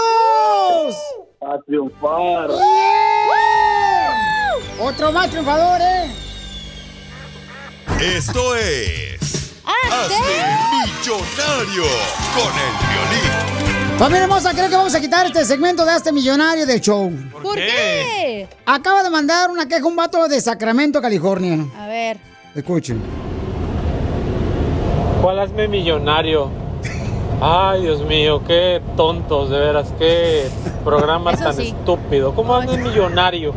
A 1.40 1.58
triunfar. 1.66 2.50
Otro 4.80 5.12
más 5.12 5.30
triunfador, 5.30 5.80
¿eh? 5.80 6.10
Esto 8.00 8.54
es. 8.56 9.62
Hazte 9.66 10.14
millonario 11.04 11.84
con 12.34 12.52
el 12.52 12.72
violín. 12.88 13.98
Familia 13.98 14.22
hermosa, 14.24 14.52
creo 14.52 14.68
que 14.68 14.76
vamos 14.76 14.94
a 14.94 15.00
quitar 15.00 15.26
este 15.26 15.44
segmento 15.44 15.84
de 15.84 15.96
este 15.96 16.12
millonario 16.12 16.66
del 16.66 16.80
show. 16.80 17.12
¿Por 17.30 17.54
qué? 17.56 18.48
Acaba 18.66 19.02
de 19.02 19.10
mandar 19.10 19.50
una 19.50 19.68
queja 19.68 19.86
un 19.86 19.96
vato 19.96 20.26
de 20.26 20.40
Sacramento, 20.40 21.00
California. 21.00 21.64
A 21.76 21.86
ver. 21.86 22.16
Escuchen. 22.54 23.23
¿Cuál 25.24 25.38
hazme 25.38 25.68
millonario? 25.68 26.50
Ay, 27.40 27.80
Dios 27.80 28.02
mío, 28.04 28.42
qué 28.46 28.82
tontos, 28.94 29.48
de 29.48 29.58
veras, 29.58 29.90
qué 29.98 30.44
programa 30.84 31.30
Eso 31.32 31.44
tan 31.44 31.54
sí. 31.54 31.68
estúpido. 31.68 32.34
¿Cómo 32.34 32.54
hazme 32.54 32.76
millonario? 32.76 33.54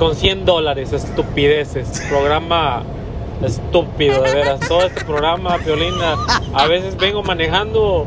Con 0.00 0.16
100 0.16 0.44
dólares, 0.44 0.92
estupideces. 0.92 2.02
Programa 2.10 2.82
estúpido, 3.40 4.20
de 4.20 4.34
veras. 4.34 4.58
Todo 4.66 4.82
este 4.82 5.04
programa, 5.04 5.58
Piolina, 5.58 6.16
a 6.52 6.66
veces 6.66 6.96
vengo 6.96 7.22
manejando 7.22 8.06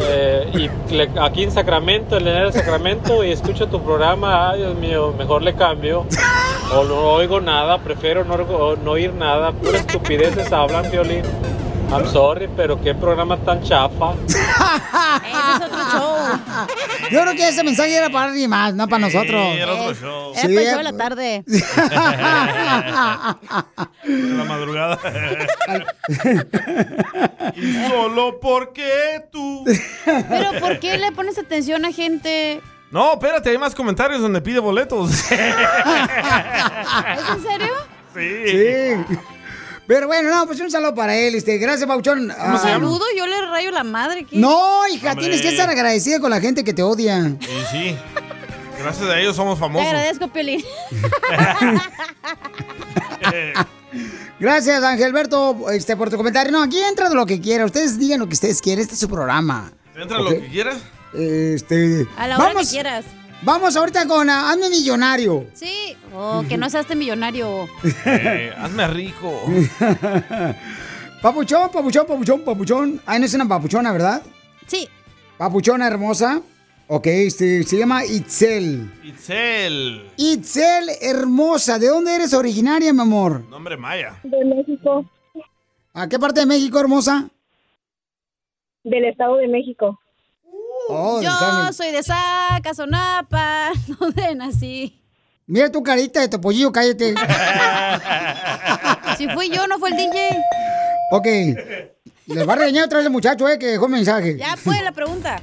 eh, 0.00 0.68
y 0.88 0.94
le- 0.94 1.10
aquí 1.20 1.42
en 1.42 1.50
Sacramento, 1.50 2.16
en 2.16 2.28
el 2.28 2.52
Sacramento, 2.52 3.24
y 3.24 3.32
escucho 3.32 3.66
tu 3.66 3.82
programa. 3.82 4.50
Ay, 4.52 4.60
Dios 4.60 4.76
mío, 4.76 5.12
mejor 5.18 5.42
le 5.42 5.54
cambio. 5.54 6.06
O 6.76 6.84
no 6.84 6.94
oigo 7.14 7.40
nada, 7.40 7.78
prefiero 7.78 8.24
no, 8.24 8.36
no 8.76 8.90
oír 8.92 9.12
nada. 9.12 9.50
Puras 9.50 9.80
estupideces 9.80 10.52
hablan, 10.52 10.88
Piolín. 10.88 11.22
I'm 11.92 12.06
sorry, 12.08 12.48
pero 12.56 12.80
qué 12.80 12.94
programa 12.94 13.36
tan 13.36 13.62
chafa. 13.62 14.14
Ese 14.26 14.38
es 14.38 15.60
otro 15.66 15.78
show. 15.92 16.16
Yo 17.10 17.20
creo 17.22 17.34
que 17.34 17.48
ese 17.48 17.62
mensaje 17.62 17.94
era 17.94 18.08
para 18.08 18.30
alguien 18.30 18.48
más, 18.48 18.72
no 18.74 18.88
para 18.88 19.00
nosotros. 19.00 19.54
era 19.54 19.74
otro 19.74 19.92
show. 19.94 20.32
Era 20.34 20.48
Sí, 20.48 20.54
para 20.54 20.60
el 20.60 20.66
show 20.66 20.76
de 20.76 20.80
eh. 20.80 20.84
la 20.84 20.96
tarde. 20.96 21.44
La 24.04 24.44
madrugada. 24.44 24.98
y 27.56 27.72
solo 27.88 28.38
porque 28.40 29.24
tú. 29.30 29.64
Pero 30.04 30.60
¿por 30.60 30.78
qué 30.80 30.96
le 30.96 31.12
pones 31.12 31.36
atención 31.38 31.84
a 31.84 31.92
gente? 31.92 32.60
No, 32.90 33.12
espérate, 33.14 33.50
hay 33.50 33.58
más 33.58 33.74
comentarios 33.74 34.20
donde 34.20 34.40
pide 34.40 34.58
boletos. 34.60 35.10
¿Es 35.10 35.30
en 35.30 35.38
serio? 37.42 37.74
Sí. 38.14 39.04
Pero 39.86 40.06
bueno, 40.06 40.30
no, 40.30 40.46
pues 40.46 40.60
un 40.60 40.70
saludo 40.70 40.94
para 40.94 41.16
él. 41.16 41.34
Este, 41.34 41.58
gracias, 41.58 41.86
Pauchón. 41.88 42.30
Un 42.30 42.58
saludo, 42.58 43.04
yo 43.16 43.26
le 43.26 43.40
rayo 43.46 43.70
la 43.72 43.84
madre. 43.84 44.24
¿qué? 44.24 44.38
No, 44.38 44.86
hija, 44.88 45.10
Hombre. 45.10 45.24
tienes 45.26 45.42
que 45.42 45.48
estar 45.48 45.68
agradecida 45.68 46.20
con 46.20 46.30
la 46.30 46.40
gente 46.40 46.64
que 46.64 46.72
te 46.72 46.82
odia. 46.82 47.18
Y 47.40 47.46
sí. 47.70 47.96
Gracias 48.78 49.08
a 49.08 49.20
ellos 49.20 49.36
somos 49.36 49.56
Te 49.56 49.60
famosos. 49.60 49.86
agradezco, 49.86 50.28
Piolín. 50.28 50.62
Gracias, 54.40 54.82
Angelberto, 54.82 55.70
este, 55.70 55.96
por 55.96 56.10
tu 56.10 56.16
comentario. 56.16 56.50
No, 56.52 56.62
aquí 56.62 56.80
entra 56.82 57.08
de 57.08 57.14
lo 57.14 57.26
que 57.26 57.40
quiera. 57.40 57.64
Ustedes 57.64 57.98
digan 57.98 58.18
lo 58.20 58.26
que 58.26 58.34
ustedes 58.34 58.60
quieren. 58.60 58.82
Este 58.82 58.94
es 58.94 59.00
su 59.00 59.08
programa. 59.08 59.72
Entra 59.96 60.18
lo 60.18 60.30
que 60.30 60.48
quieras. 60.48 60.76
Este. 61.14 62.06
A 62.16 62.26
la 62.26 62.36
hora 62.38 62.48
vamos, 62.48 62.68
que 62.68 62.74
quieras. 62.76 63.04
Vamos 63.42 63.76
ahorita 63.76 64.06
con 64.06 64.30
ah, 64.30 64.50
Hazme 64.50 64.70
Millonario. 64.70 65.46
Sí. 65.54 65.96
Oh, 66.14 66.44
que 66.48 66.56
no 66.56 66.68
seas 66.70 66.82
este 66.82 66.94
millonario. 66.94 67.66
Eh, 68.06 68.52
hazme 68.56 68.86
rico. 68.88 69.40
Papuchón, 71.22 71.70
papuchón, 71.72 72.06
papuchón, 72.06 72.40
papuchón. 72.42 73.00
Ay, 73.06 73.20
no 73.20 73.26
es 73.26 73.34
una 73.34 73.48
papuchona, 73.48 73.92
¿verdad? 73.92 74.22
Sí. 74.66 74.88
Papuchona 75.38 75.86
hermosa. 75.86 76.42
Ok, 76.88 77.06
este, 77.06 77.62
se 77.62 77.78
llama 77.78 78.04
Itzel. 78.04 78.90
Itzel. 79.04 80.10
Itzel 80.16 80.90
hermosa. 81.00 81.78
¿De 81.78 81.86
dónde 81.88 82.14
eres 82.14 82.34
originaria, 82.34 82.92
mi 82.92 83.00
amor? 83.00 83.48
Nombre 83.48 83.76
maya. 83.76 84.20
De 84.24 84.44
México, 84.44 85.08
¿A 85.94 86.08
qué 86.08 86.18
parte 86.18 86.40
de 86.40 86.46
México, 86.46 86.78
hermosa? 86.80 87.28
del 88.84 89.04
Estado 89.04 89.36
de 89.36 89.46
México. 89.46 89.98
Oh, 90.88 91.18
de 91.20 91.26
Yo 91.26 91.72
soy 91.72 91.90
de 91.92 92.02
Saca, 92.02 92.74
Sonapa, 92.74 93.70
donde 94.00 94.34
nací. 94.34 94.98
Mira 95.46 95.70
tu 95.70 95.82
carita 95.82 96.20
de 96.20 96.28
topollillo, 96.28 96.72
cállate. 96.72 97.14
Si 99.18 99.28
fui 99.28 99.50
yo, 99.50 99.66
no 99.66 99.78
fue 99.78 99.90
el 99.90 99.96
DJ. 99.96 100.38
ok. 101.10 101.26
Le 102.26 102.44
va 102.44 102.52
a 102.54 102.56
regañar 102.56 102.84
otra 102.86 102.98
vez 102.98 103.06
el 103.06 103.12
muchacho, 103.12 103.48
eh, 103.48 103.58
que 103.58 103.66
dejó 103.66 103.88
mensaje. 103.88 104.36
Ya 104.38 104.56
fue 104.56 104.80
la 104.82 104.92
pregunta. 104.92 105.40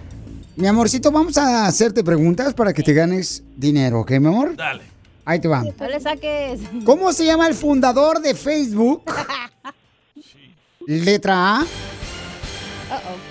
Mi 0.55 0.67
amorcito, 0.67 1.11
vamos 1.11 1.37
a 1.37 1.67
hacerte 1.67 2.03
preguntas 2.03 2.53
para 2.53 2.73
que 2.73 2.81
te 2.83 2.93
ganes 2.93 3.43
dinero, 3.55 4.01
¿ok, 4.01 4.11
mi 4.11 4.27
amor? 4.27 4.55
Dale. 4.55 4.83
Ahí 5.25 5.39
te 5.39 5.47
va. 5.47 5.63
No 5.63 5.87
le 5.87 5.99
saques. 5.99 6.59
¿Cómo 6.85 7.13
se 7.13 7.25
llama 7.25 7.47
el 7.47 7.53
fundador 7.53 8.21
de 8.21 8.33
Facebook? 8.33 9.03
Letra 10.87 11.57
A, 11.59 11.61
Uh-oh. 11.61 13.28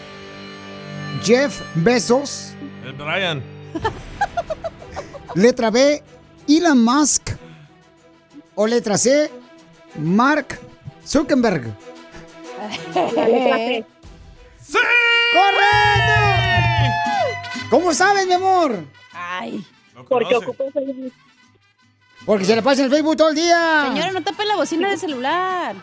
Jeff 1.23 1.61
Bezos. 1.75 2.53
El 2.85 2.93
Brian. 2.93 3.43
Letra 5.35 5.71
B, 5.71 6.03
Elon 6.49 6.83
Musk. 6.83 7.31
O 8.55 8.67
letra 8.67 8.99
C, 8.99 9.31
Mark 9.99 10.59
Zuckerberg. 11.07 11.73
La 13.15 13.29
letra 13.29 13.57
C. 13.57 13.85
¡Sí! 14.61 14.79
¡Correcto! 15.33 16.13
¿Cómo 17.71 17.95
sabes, 17.95 18.27
mi 18.27 18.33
amor? 18.33 18.85
Ay. 19.13 19.65
Porque 20.09 20.35
ocupo 20.37 20.65
Facebook. 20.73 21.13
Porque 22.27 22.45
se 22.45 22.57
le 22.57 22.63
pasa 22.63 22.81
en 22.81 22.87
el 22.87 22.91
Facebook 22.93 23.17
todo 23.17 23.29
el 23.29 23.37
día. 23.37 23.85
Señora, 23.89 24.11
no 24.13 24.23
tape 24.25 24.45
la 24.45 24.57
bocina 24.57 24.89
del 24.91 24.99
celular. 24.99 25.77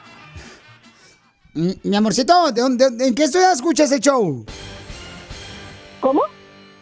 Mi 1.54 1.96
amorcito, 1.96 2.52
¿de 2.52 2.62
dónde, 2.62 2.90
de- 2.92 3.08
¿en 3.08 3.16
qué 3.16 3.28
ciudad 3.30 3.54
escuchas 3.54 3.90
el 3.94 4.02
show? 4.02 4.46
¿Cómo? 6.06 6.22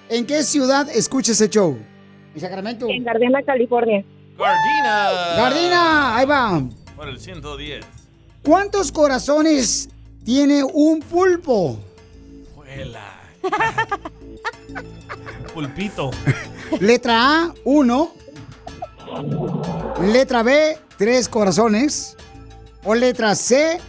¿En 0.09 0.25
qué 0.25 0.43
ciudad 0.43 0.89
escuchas 0.89 1.39
el 1.39 1.49
show? 1.49 1.79
En 2.35 2.41
Sacramento. 2.41 2.87
En 2.89 3.05
Gardena, 3.05 3.41
California. 3.41 4.03
Gardina. 4.37 5.09
Gardina, 5.37 6.17
ahí 6.17 6.25
va. 6.25 6.61
Por 6.93 7.07
el 7.07 7.17
110. 7.17 7.85
¿Cuántos 8.43 8.91
corazones 8.91 9.87
tiene 10.25 10.61
un 10.61 10.99
pulpo? 10.99 11.79
Juela. 12.53 13.21
Pulpito. 15.53 16.11
Letra 16.81 17.43
A, 17.43 17.53
uno. 17.63 18.11
Letra 20.01 20.43
B, 20.43 20.77
tres 20.97 21.29
corazones. 21.29 22.17
O 22.83 22.93
letra 22.93 23.35
C, 23.35 23.79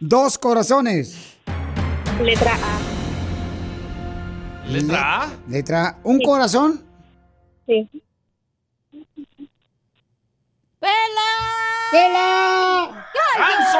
dos 0.00 0.36
corazones. 0.36 1.38
Letra 2.20 2.52
A. 2.52 2.93
¿Letra 4.68 5.22
A? 5.22 5.32
Letra 5.48 5.98
un 6.04 6.20
corazón. 6.20 6.84
Sí. 7.66 7.88
¡Pela! 10.80 11.30
¡Pela! 11.90 13.06
¡Ganso! 13.38 13.78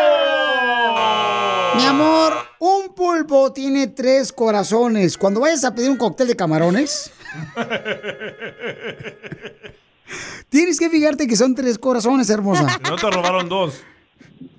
Mi 1.77 1.85
amor, 1.85 2.33
un 2.61 2.95
pulpo 2.95 3.53
tiene 3.53 3.89
tres 3.89 4.33
corazones. 4.33 5.19
Cuando 5.19 5.41
vayas 5.41 5.65
a 5.65 5.75
pedir 5.75 5.91
un 5.91 5.97
cóctel 5.97 6.29
de 6.29 6.37
camarones, 6.37 7.11
tienes 10.49 10.79
que 10.79 10.89
fijarte 10.91 11.27
que 11.27 11.37
son 11.37 11.55
tres 11.55 11.79
corazones, 11.79 12.31
hermosa. 12.31 12.79
No 12.89 12.97
te 12.97 13.11
robaron 13.11 13.49
dos. 13.49 13.83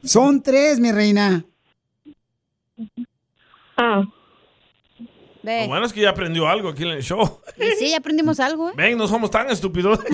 Son 0.04 0.42
tres, 0.42 0.80
mi 0.80 0.92
reina. 0.92 1.46
Ah. 3.78 4.04
Lo 5.46 5.68
bueno 5.68 5.86
es 5.86 5.94
que 5.94 6.02
ya 6.02 6.10
aprendió 6.10 6.48
algo 6.48 6.70
aquí 6.70 6.84
en 6.84 6.90
el 6.90 7.04
show. 7.04 7.40
Y 7.58 7.72
sí, 7.78 7.90
ya 7.92 7.98
aprendimos 7.98 8.40
algo, 8.40 8.70
¿eh? 8.70 8.74
Ven, 8.76 8.98
no 8.98 9.08
somos 9.08 9.30
tan 9.32 9.50
estúpidos. 9.50 10.00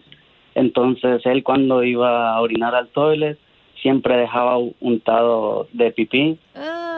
entonces 0.53 1.25
él 1.25 1.41
cuando 1.41 1.83
iba 1.83 2.35
a 2.35 2.39
orinar 2.39 2.75
al 2.75 2.87
toilet 2.89 3.39
siempre 3.81 4.15
dejaba 4.15 4.59
untado 4.79 5.67
de 5.73 5.89
pipí, 5.89 6.37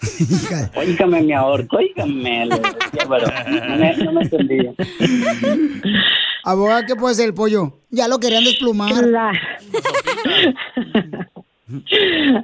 Óigame, 0.76 1.22
mi 1.22 1.34
ahorco, 1.34 1.78
óigame. 1.78 2.46
le 2.46 2.58
decía, 2.58 3.08
pero 3.10 3.26
no 3.68 3.76
me, 3.76 3.98
no 3.98 4.14
me 4.14 4.22
entendía. 4.22 4.74
Abogada, 6.44 6.86
¿qué 6.86 6.96
puede 6.96 7.16
ser 7.16 7.30
el 7.30 7.34
pollo? 7.34 7.80
Ya 7.90 8.08
lo 8.08 8.20
querían 8.20 8.44
desplumar. 8.44 8.94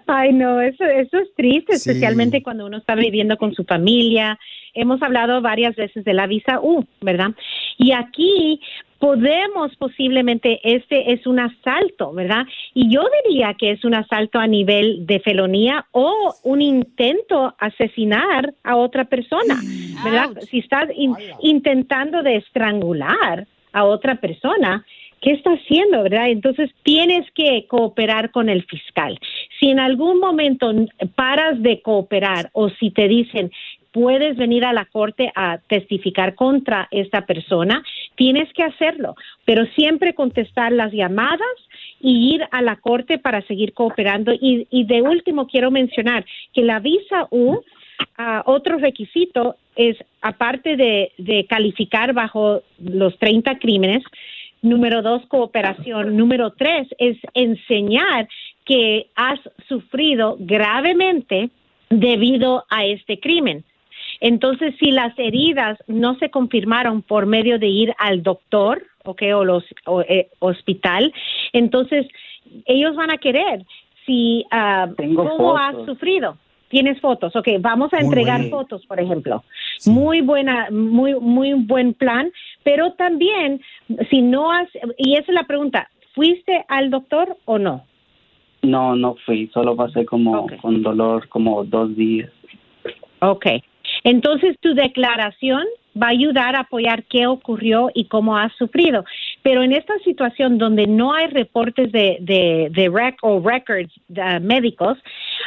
Ay, 0.08 0.34
no, 0.34 0.60
eso, 0.62 0.86
eso 0.86 1.18
es 1.18 1.34
triste, 1.36 1.76
especialmente 1.76 2.42
cuando 2.44 2.66
uno 2.66 2.78
está 2.78 2.96
viviendo 2.96 3.38
con 3.38 3.54
su 3.54 3.64
familia. 3.64 4.40
Hemos 4.74 5.02
hablado 5.02 5.42
varias 5.42 5.76
veces 5.76 6.04
de 6.04 6.14
la 6.14 6.28
visa 6.28 6.60
U, 6.62 6.86
¿verdad? 7.02 7.32
Y 7.78 7.92
aquí 7.92 8.60
podemos 9.00 9.76
posiblemente, 9.78 10.60
este 10.64 11.14
es 11.14 11.28
un 11.28 11.40
asalto, 11.40 12.14
¿verdad? 12.14 12.46
Y 12.74 12.90
yo 12.90 13.04
diría 13.24 13.54
que 13.54 13.72
es 13.72 13.84
un 13.84 13.94
asalto 13.94 14.40
a 14.40 14.48
nivel 14.48 15.06
de 15.06 15.20
felonía 15.20 15.86
o 15.92 16.36
un 16.44 16.62
intento 16.62 17.54
asesinar 17.60 18.54
a 18.64 18.76
otra 18.78 19.06
persona, 19.06 19.56
¿verdad? 20.04 20.30
Si 20.50 20.60
estás 20.60 20.90
in- 20.96 21.16
intentando 21.42 22.24
de 22.24 22.38
estrangular 22.38 23.48
a 23.74 23.84
otra 23.84 24.16
persona, 24.16 24.86
¿qué 25.22 25.32
está 25.32 25.52
haciendo, 25.52 26.04
verdad? 26.04 26.30
Entonces 26.30 26.70
tienes 26.84 27.30
que 27.32 27.66
cooperar 27.68 28.32
con 28.32 28.48
el 28.48 28.64
fiscal. 28.66 29.18
Si 29.60 29.70
en 29.70 29.80
algún 29.80 30.20
momento 30.20 30.72
paras 31.16 31.62
de 31.62 31.82
cooperar 31.82 32.50
o 32.54 32.70
si 32.70 32.92
te 32.92 33.08
dicen 33.08 33.52
puedes 33.96 34.36
venir 34.36 34.66
a 34.66 34.74
la 34.74 34.84
corte 34.84 35.32
a 35.36 35.58
testificar 35.70 36.36
contra 36.36 36.90
esta 36.92 37.26
persona, 37.26 37.82
tienes 38.16 38.52
que 38.52 38.62
hacerlo, 38.62 39.16
pero 39.46 39.66
siempre 39.68 40.14
contestar 40.14 40.74
las 40.74 40.92
llamadas 40.92 41.56
y 42.02 42.36
ir 42.36 42.42
a 42.52 42.62
la 42.62 42.76
corte 42.76 43.20
para 43.20 43.42
seguir 43.44 43.72
cooperando. 43.72 44.34
Y, 44.34 44.68
y 44.70 44.84
de 44.84 45.02
último, 45.02 45.48
quiero 45.48 45.72
mencionar 45.72 46.26
que 46.54 46.64
la 46.64 46.82
visa 46.82 47.30
U, 47.32 47.62
ah, 48.18 48.44
otro 48.46 48.80
requisito 48.80 49.56
es, 49.78 49.96
aparte 50.22 50.76
de, 50.76 51.14
de 51.18 51.46
calificar 51.46 52.12
bajo 52.12 52.64
los 52.80 53.18
30 53.18 53.60
crímenes, 53.60 54.04
Número 54.62 55.04
dos, 55.04 55.24
cooperación. 55.28 56.18
Número 56.18 56.50
tres 56.50 56.88
es 56.98 57.18
enseñar 57.36 58.28
que 58.66 59.06
has 59.16 59.40
sufrido 59.68 60.38
gravemente 60.40 61.52
debido 61.92 62.66
a 62.68 62.84
este 62.84 63.20
crimen. 63.20 63.64
Entonces, 64.20 64.76
si 64.80 64.92
las 64.92 65.18
heridas 65.18 65.78
no 65.88 66.16
se 66.16 66.30
confirmaron 66.30 67.02
por 67.02 67.26
medio 67.26 67.60
de 67.60 67.68
ir 67.68 67.94
al 67.98 68.24
doctor, 68.24 68.84
¿ok? 69.04 69.22
O 69.36 69.46
los 69.46 69.64
o, 69.86 70.02
eh, 70.02 70.30
hospital, 70.40 71.14
entonces 71.54 72.08
ellos 72.66 72.96
van 72.96 73.12
a 73.12 73.18
querer 73.18 73.66
si 74.06 74.46
Tengo 74.98 75.28
cómo 75.30 75.58
has 75.58 75.76
sufrido. 75.86 76.38
Tienes 76.70 77.00
fotos, 77.00 77.36
ok. 77.36 77.48
Vamos 77.60 77.94
a 77.94 77.98
Muy 77.98 78.06
entregar 78.06 78.50
fotos, 78.50 78.86
por 78.86 79.00
ejemplo. 79.00 79.44
Muy 79.86 80.22
buena, 80.22 80.68
muy 80.72 81.16
muy 81.20 81.54
buen 81.54 81.94
plan. 81.94 82.32
Pero 82.64 82.94
también, 82.94 83.62
si 84.10 84.22
no 84.22 84.52
has 84.52 84.68
y 84.98 85.14
esa 85.14 85.32
es 85.32 85.36
la 85.36 85.46
pregunta, 85.46 85.90
¿fuiste 86.14 86.66
al 86.68 86.90
doctor 86.90 87.38
o 87.46 87.60
no? 87.60 87.86
No, 88.64 88.96
no 88.96 89.16
fui, 89.26 89.48
solo 89.54 89.76
pasé 89.76 90.06
como 90.06 90.48
con 90.62 90.82
dolor 90.82 91.28
como 91.30 91.64
dos 91.64 91.96
días. 91.96 92.32
Ok. 93.20 93.46
Entonces 94.06 94.56
tu 94.62 94.74
declaración 94.74 95.64
va 96.02 96.08
a 96.08 96.12
ayudar 96.12 96.56
a 96.56 96.62
apoyar 96.62 97.04
qué 97.06 97.26
ocurrió 97.26 97.90
y 97.94 98.06
cómo 98.06 98.38
has 98.38 98.52
sufrido. 98.58 99.04
Pero 99.44 99.64
en 99.64 99.72
esta 99.74 99.94
situación 100.04 100.58
donde 100.58 100.88
no 100.88 101.14
hay 101.14 101.28
reportes 101.28 101.92
de, 101.92 102.18
de, 102.22 102.70
de 102.72 102.90
rec 102.90 103.18
o 103.24 103.42
records 103.42 103.92
uh, 104.10 104.40
médicos, 104.42 104.98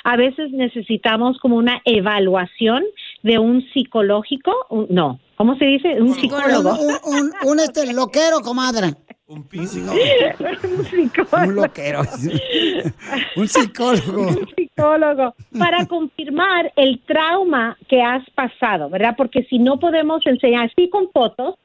a 0.05 0.17
veces 0.17 0.51
necesitamos 0.53 1.39
como 1.39 1.57
una 1.57 1.81
evaluación 1.85 2.83
de 3.23 3.39
un 3.39 3.63
psicológico, 3.73 4.53
un- 4.71 4.87
no, 4.91 5.19
¿cómo 5.37 5.57
se 5.59 5.67
dice? 5.67 6.01
Un 6.01 6.15
psicólogo. 6.15 6.71
Un, 6.81 6.95
un- 7.15 7.33
un, 7.51 7.61
este 7.61 7.93
loquero, 7.93 8.41
comadre. 8.43 8.95
Un 9.29 9.47
físico. 9.47 9.93
un 10.65 10.85
psicólogo. 10.87 11.49
Un 11.49 11.55
loquero. 11.55 12.01
un 13.37 13.47
psicólogo. 13.47 14.29
un 14.29 14.49
psicólogo 14.57 15.35
para 15.59 15.85
confirmar 15.85 16.73
el 16.77 16.99
trauma 17.01 17.77
que 17.89 18.01
has 18.01 18.29
pasado, 18.31 18.89
¿verdad? 18.89 19.15
Porque 19.19 19.43
si 19.45 19.59
no 19.59 19.79
podemos 19.79 20.27
enseñar, 20.27 20.73
sí 20.75 20.89
con 20.89 21.11
fotos, 21.11 21.57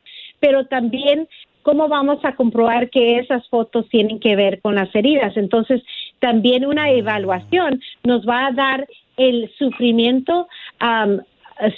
pero 0.42 0.66
también 0.66 1.30
cómo 1.62 1.88
vamos 1.88 2.20
a 2.26 2.36
comprobar 2.36 2.90
que 2.90 3.20
esas 3.20 3.48
fotos 3.48 3.88
tienen 3.88 4.20
que 4.20 4.36
ver 4.36 4.60
con 4.60 4.76
las 4.76 4.94
heridas. 4.94 5.38
Entonces, 5.38 5.82
también 6.20 6.66
una 6.66 6.92
evaluación 6.92 7.82
nos 8.04 8.28
va 8.28 8.48
a 8.48 8.52
dar 8.52 8.86
el 9.16 9.50
sufrimiento 9.58 10.50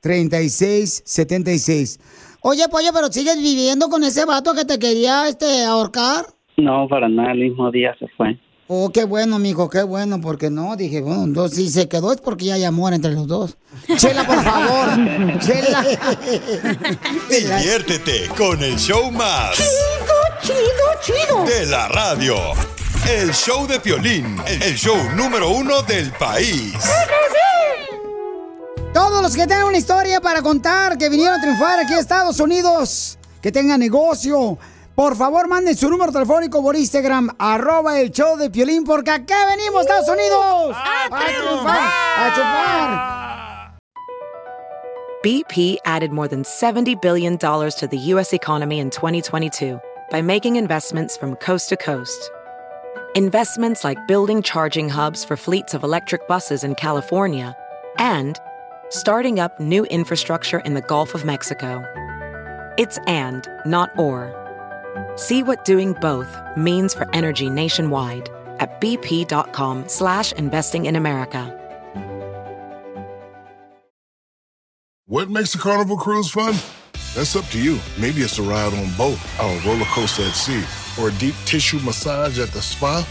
3676. 0.00 2.00
Oye, 2.42 2.68
pollo, 2.68 2.90
pero 2.92 3.06
sigues 3.08 3.38
viviendo 3.38 3.88
con 3.88 4.04
ese 4.04 4.24
vato 4.24 4.54
que 4.54 4.64
te 4.64 4.78
quería 4.78 5.26
este 5.28 5.64
ahorcar? 5.64 6.26
No, 6.56 6.86
para 6.88 7.08
nada, 7.08 7.32
el 7.32 7.40
mismo 7.40 7.72
día 7.72 7.96
se 7.98 8.06
fue. 8.16 8.38
Oh, 8.68 8.90
qué 8.90 9.04
bueno, 9.04 9.38
mijo, 9.38 9.70
qué 9.70 9.84
bueno, 9.84 10.20
porque 10.20 10.50
no, 10.50 10.74
dije, 10.74 11.00
bueno, 11.00 11.22
entonces 11.22 11.56
si 11.56 11.70
se 11.70 11.88
quedó 11.88 12.12
es 12.12 12.20
porque 12.20 12.46
ya 12.46 12.54
hay 12.54 12.64
amor 12.64 12.94
entre 12.94 13.12
los 13.12 13.28
dos. 13.28 13.56
Chela, 13.96 14.26
por 14.26 14.42
favor. 14.42 15.38
Chela. 15.38 15.84
Diviértete 17.30 18.28
con 18.36 18.60
el 18.64 18.76
show 18.76 19.12
más. 19.12 19.54
Chido, 19.56 20.16
chido, 20.42 21.26
chido. 21.26 21.44
De 21.44 21.66
la 21.66 21.86
radio. 21.88 22.34
El 23.08 23.32
show 23.32 23.68
de 23.68 23.78
Piolín, 23.78 24.36
el 24.48 24.74
show 24.74 24.96
número 25.14 25.50
uno 25.50 25.82
del 25.82 26.10
país. 26.12 26.74
Todos 28.92 29.22
los 29.22 29.36
que 29.36 29.46
tengan 29.46 29.66
una 29.66 29.78
historia 29.78 30.20
para 30.20 30.42
contar, 30.42 30.98
que 30.98 31.08
vinieron 31.08 31.38
a 31.38 31.40
triunfar 31.40 31.78
aquí 31.78 31.92
a 31.92 32.00
Estados 32.00 32.40
Unidos, 32.40 33.16
que 33.40 33.52
tengan 33.52 33.78
negocio, 33.78 34.58
por 34.96 35.14
favor 35.14 35.46
manden 35.46 35.76
su 35.76 35.90
número 35.90 36.10
telefónico 36.10 36.62
por 36.62 36.74
Instagram, 36.74 37.28
arroba 37.38 38.00
el 38.00 38.10
show 38.10 38.36
de 38.36 38.48
Piolín, 38.50 38.82
porque 38.84 39.10
acá 39.10 39.46
venimos, 39.46 39.82
Estados 39.82 40.08
Unidos, 40.08 40.74
a, 40.74 41.08
triunfar, 41.10 41.90
a 42.16 42.34
chupar. 42.34 43.16
BP 45.22 45.76
added 45.84 46.12
more 46.12 46.28
than 46.28 46.44
$70 46.44 47.00
billion 47.02 47.36
to 47.36 47.88
the 47.90 47.98
U.S. 48.14 48.32
economy 48.32 48.78
in 48.78 48.90
2022 48.90 49.78
by 50.10 50.22
making 50.22 50.56
investments 50.56 51.16
from 51.16 51.36
coast 51.36 51.68
to 51.68 51.76
coast. 51.76 52.30
Investments 53.14 53.84
like 53.84 53.98
building 54.06 54.40
charging 54.40 54.88
hubs 54.88 55.24
for 55.24 55.36
fleets 55.36 55.74
of 55.74 55.82
electric 55.82 56.26
buses 56.26 56.64
in 56.64 56.74
California 56.74 57.54
and 57.98 58.38
starting 58.88 59.40
up 59.40 59.58
new 59.60 59.84
infrastructure 59.86 60.60
in 60.60 60.74
the 60.74 60.82
Gulf 60.82 61.14
of 61.14 61.24
Mexico. 61.24 61.84
It's 62.78 62.98
and, 63.06 63.46
not 63.66 63.90
or. 63.98 64.45
See 65.16 65.42
what 65.42 65.64
doing 65.64 65.94
both 65.94 66.36
means 66.58 66.92
for 66.92 67.08
energy 67.14 67.48
nationwide 67.48 68.28
at 68.58 68.80
bp.com 68.80 69.88
slash 69.88 70.32
investing 70.32 70.84
in 70.84 70.96
America. 70.96 71.62
What 75.06 75.30
makes 75.30 75.54
a 75.54 75.58
carnival 75.58 75.96
cruise 75.96 76.30
fun? 76.30 76.54
That's 77.14 77.34
up 77.34 77.46
to 77.46 77.62
you. 77.62 77.78
Maybe 77.98 78.20
it's 78.20 78.38
a 78.38 78.42
ride 78.42 78.74
on 78.74 78.92
boat, 78.98 79.18
or 79.40 79.56
a 79.56 79.60
roller 79.64 79.86
coaster 79.86 80.24
at 80.24 80.34
sea, 80.34 80.62
or 81.00 81.08
a 81.08 81.12
deep 81.12 81.34
tissue 81.46 81.78
massage 81.78 82.38
at 82.38 82.48
the 82.48 82.60
spa. 82.60 83.06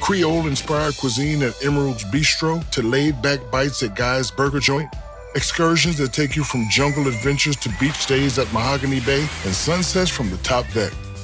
Creole 0.00 0.46
inspired 0.46 0.96
cuisine 0.96 1.42
at 1.42 1.62
Emerald's 1.62 2.04
Bistro 2.04 2.66
to 2.70 2.82
laid 2.82 3.20
back 3.20 3.40
bites 3.50 3.82
at 3.82 3.96
Guy's 3.96 4.30
Burger 4.30 4.60
Joint. 4.60 4.88
Excursions 5.34 5.98
that 5.98 6.12
take 6.14 6.36
you 6.36 6.44
from 6.44 6.68
jungle 6.70 7.06
adventures 7.06 7.56
to 7.56 7.68
beach 7.78 7.96
stays 7.96 8.38
at 8.38 8.50
Mahogany 8.52 9.00
Bay 9.00 9.28
and 9.44 9.54
sunsets 9.54 10.08
from 10.08 10.30
the 10.30 10.38
top 10.38 10.64
deck. 10.72 10.92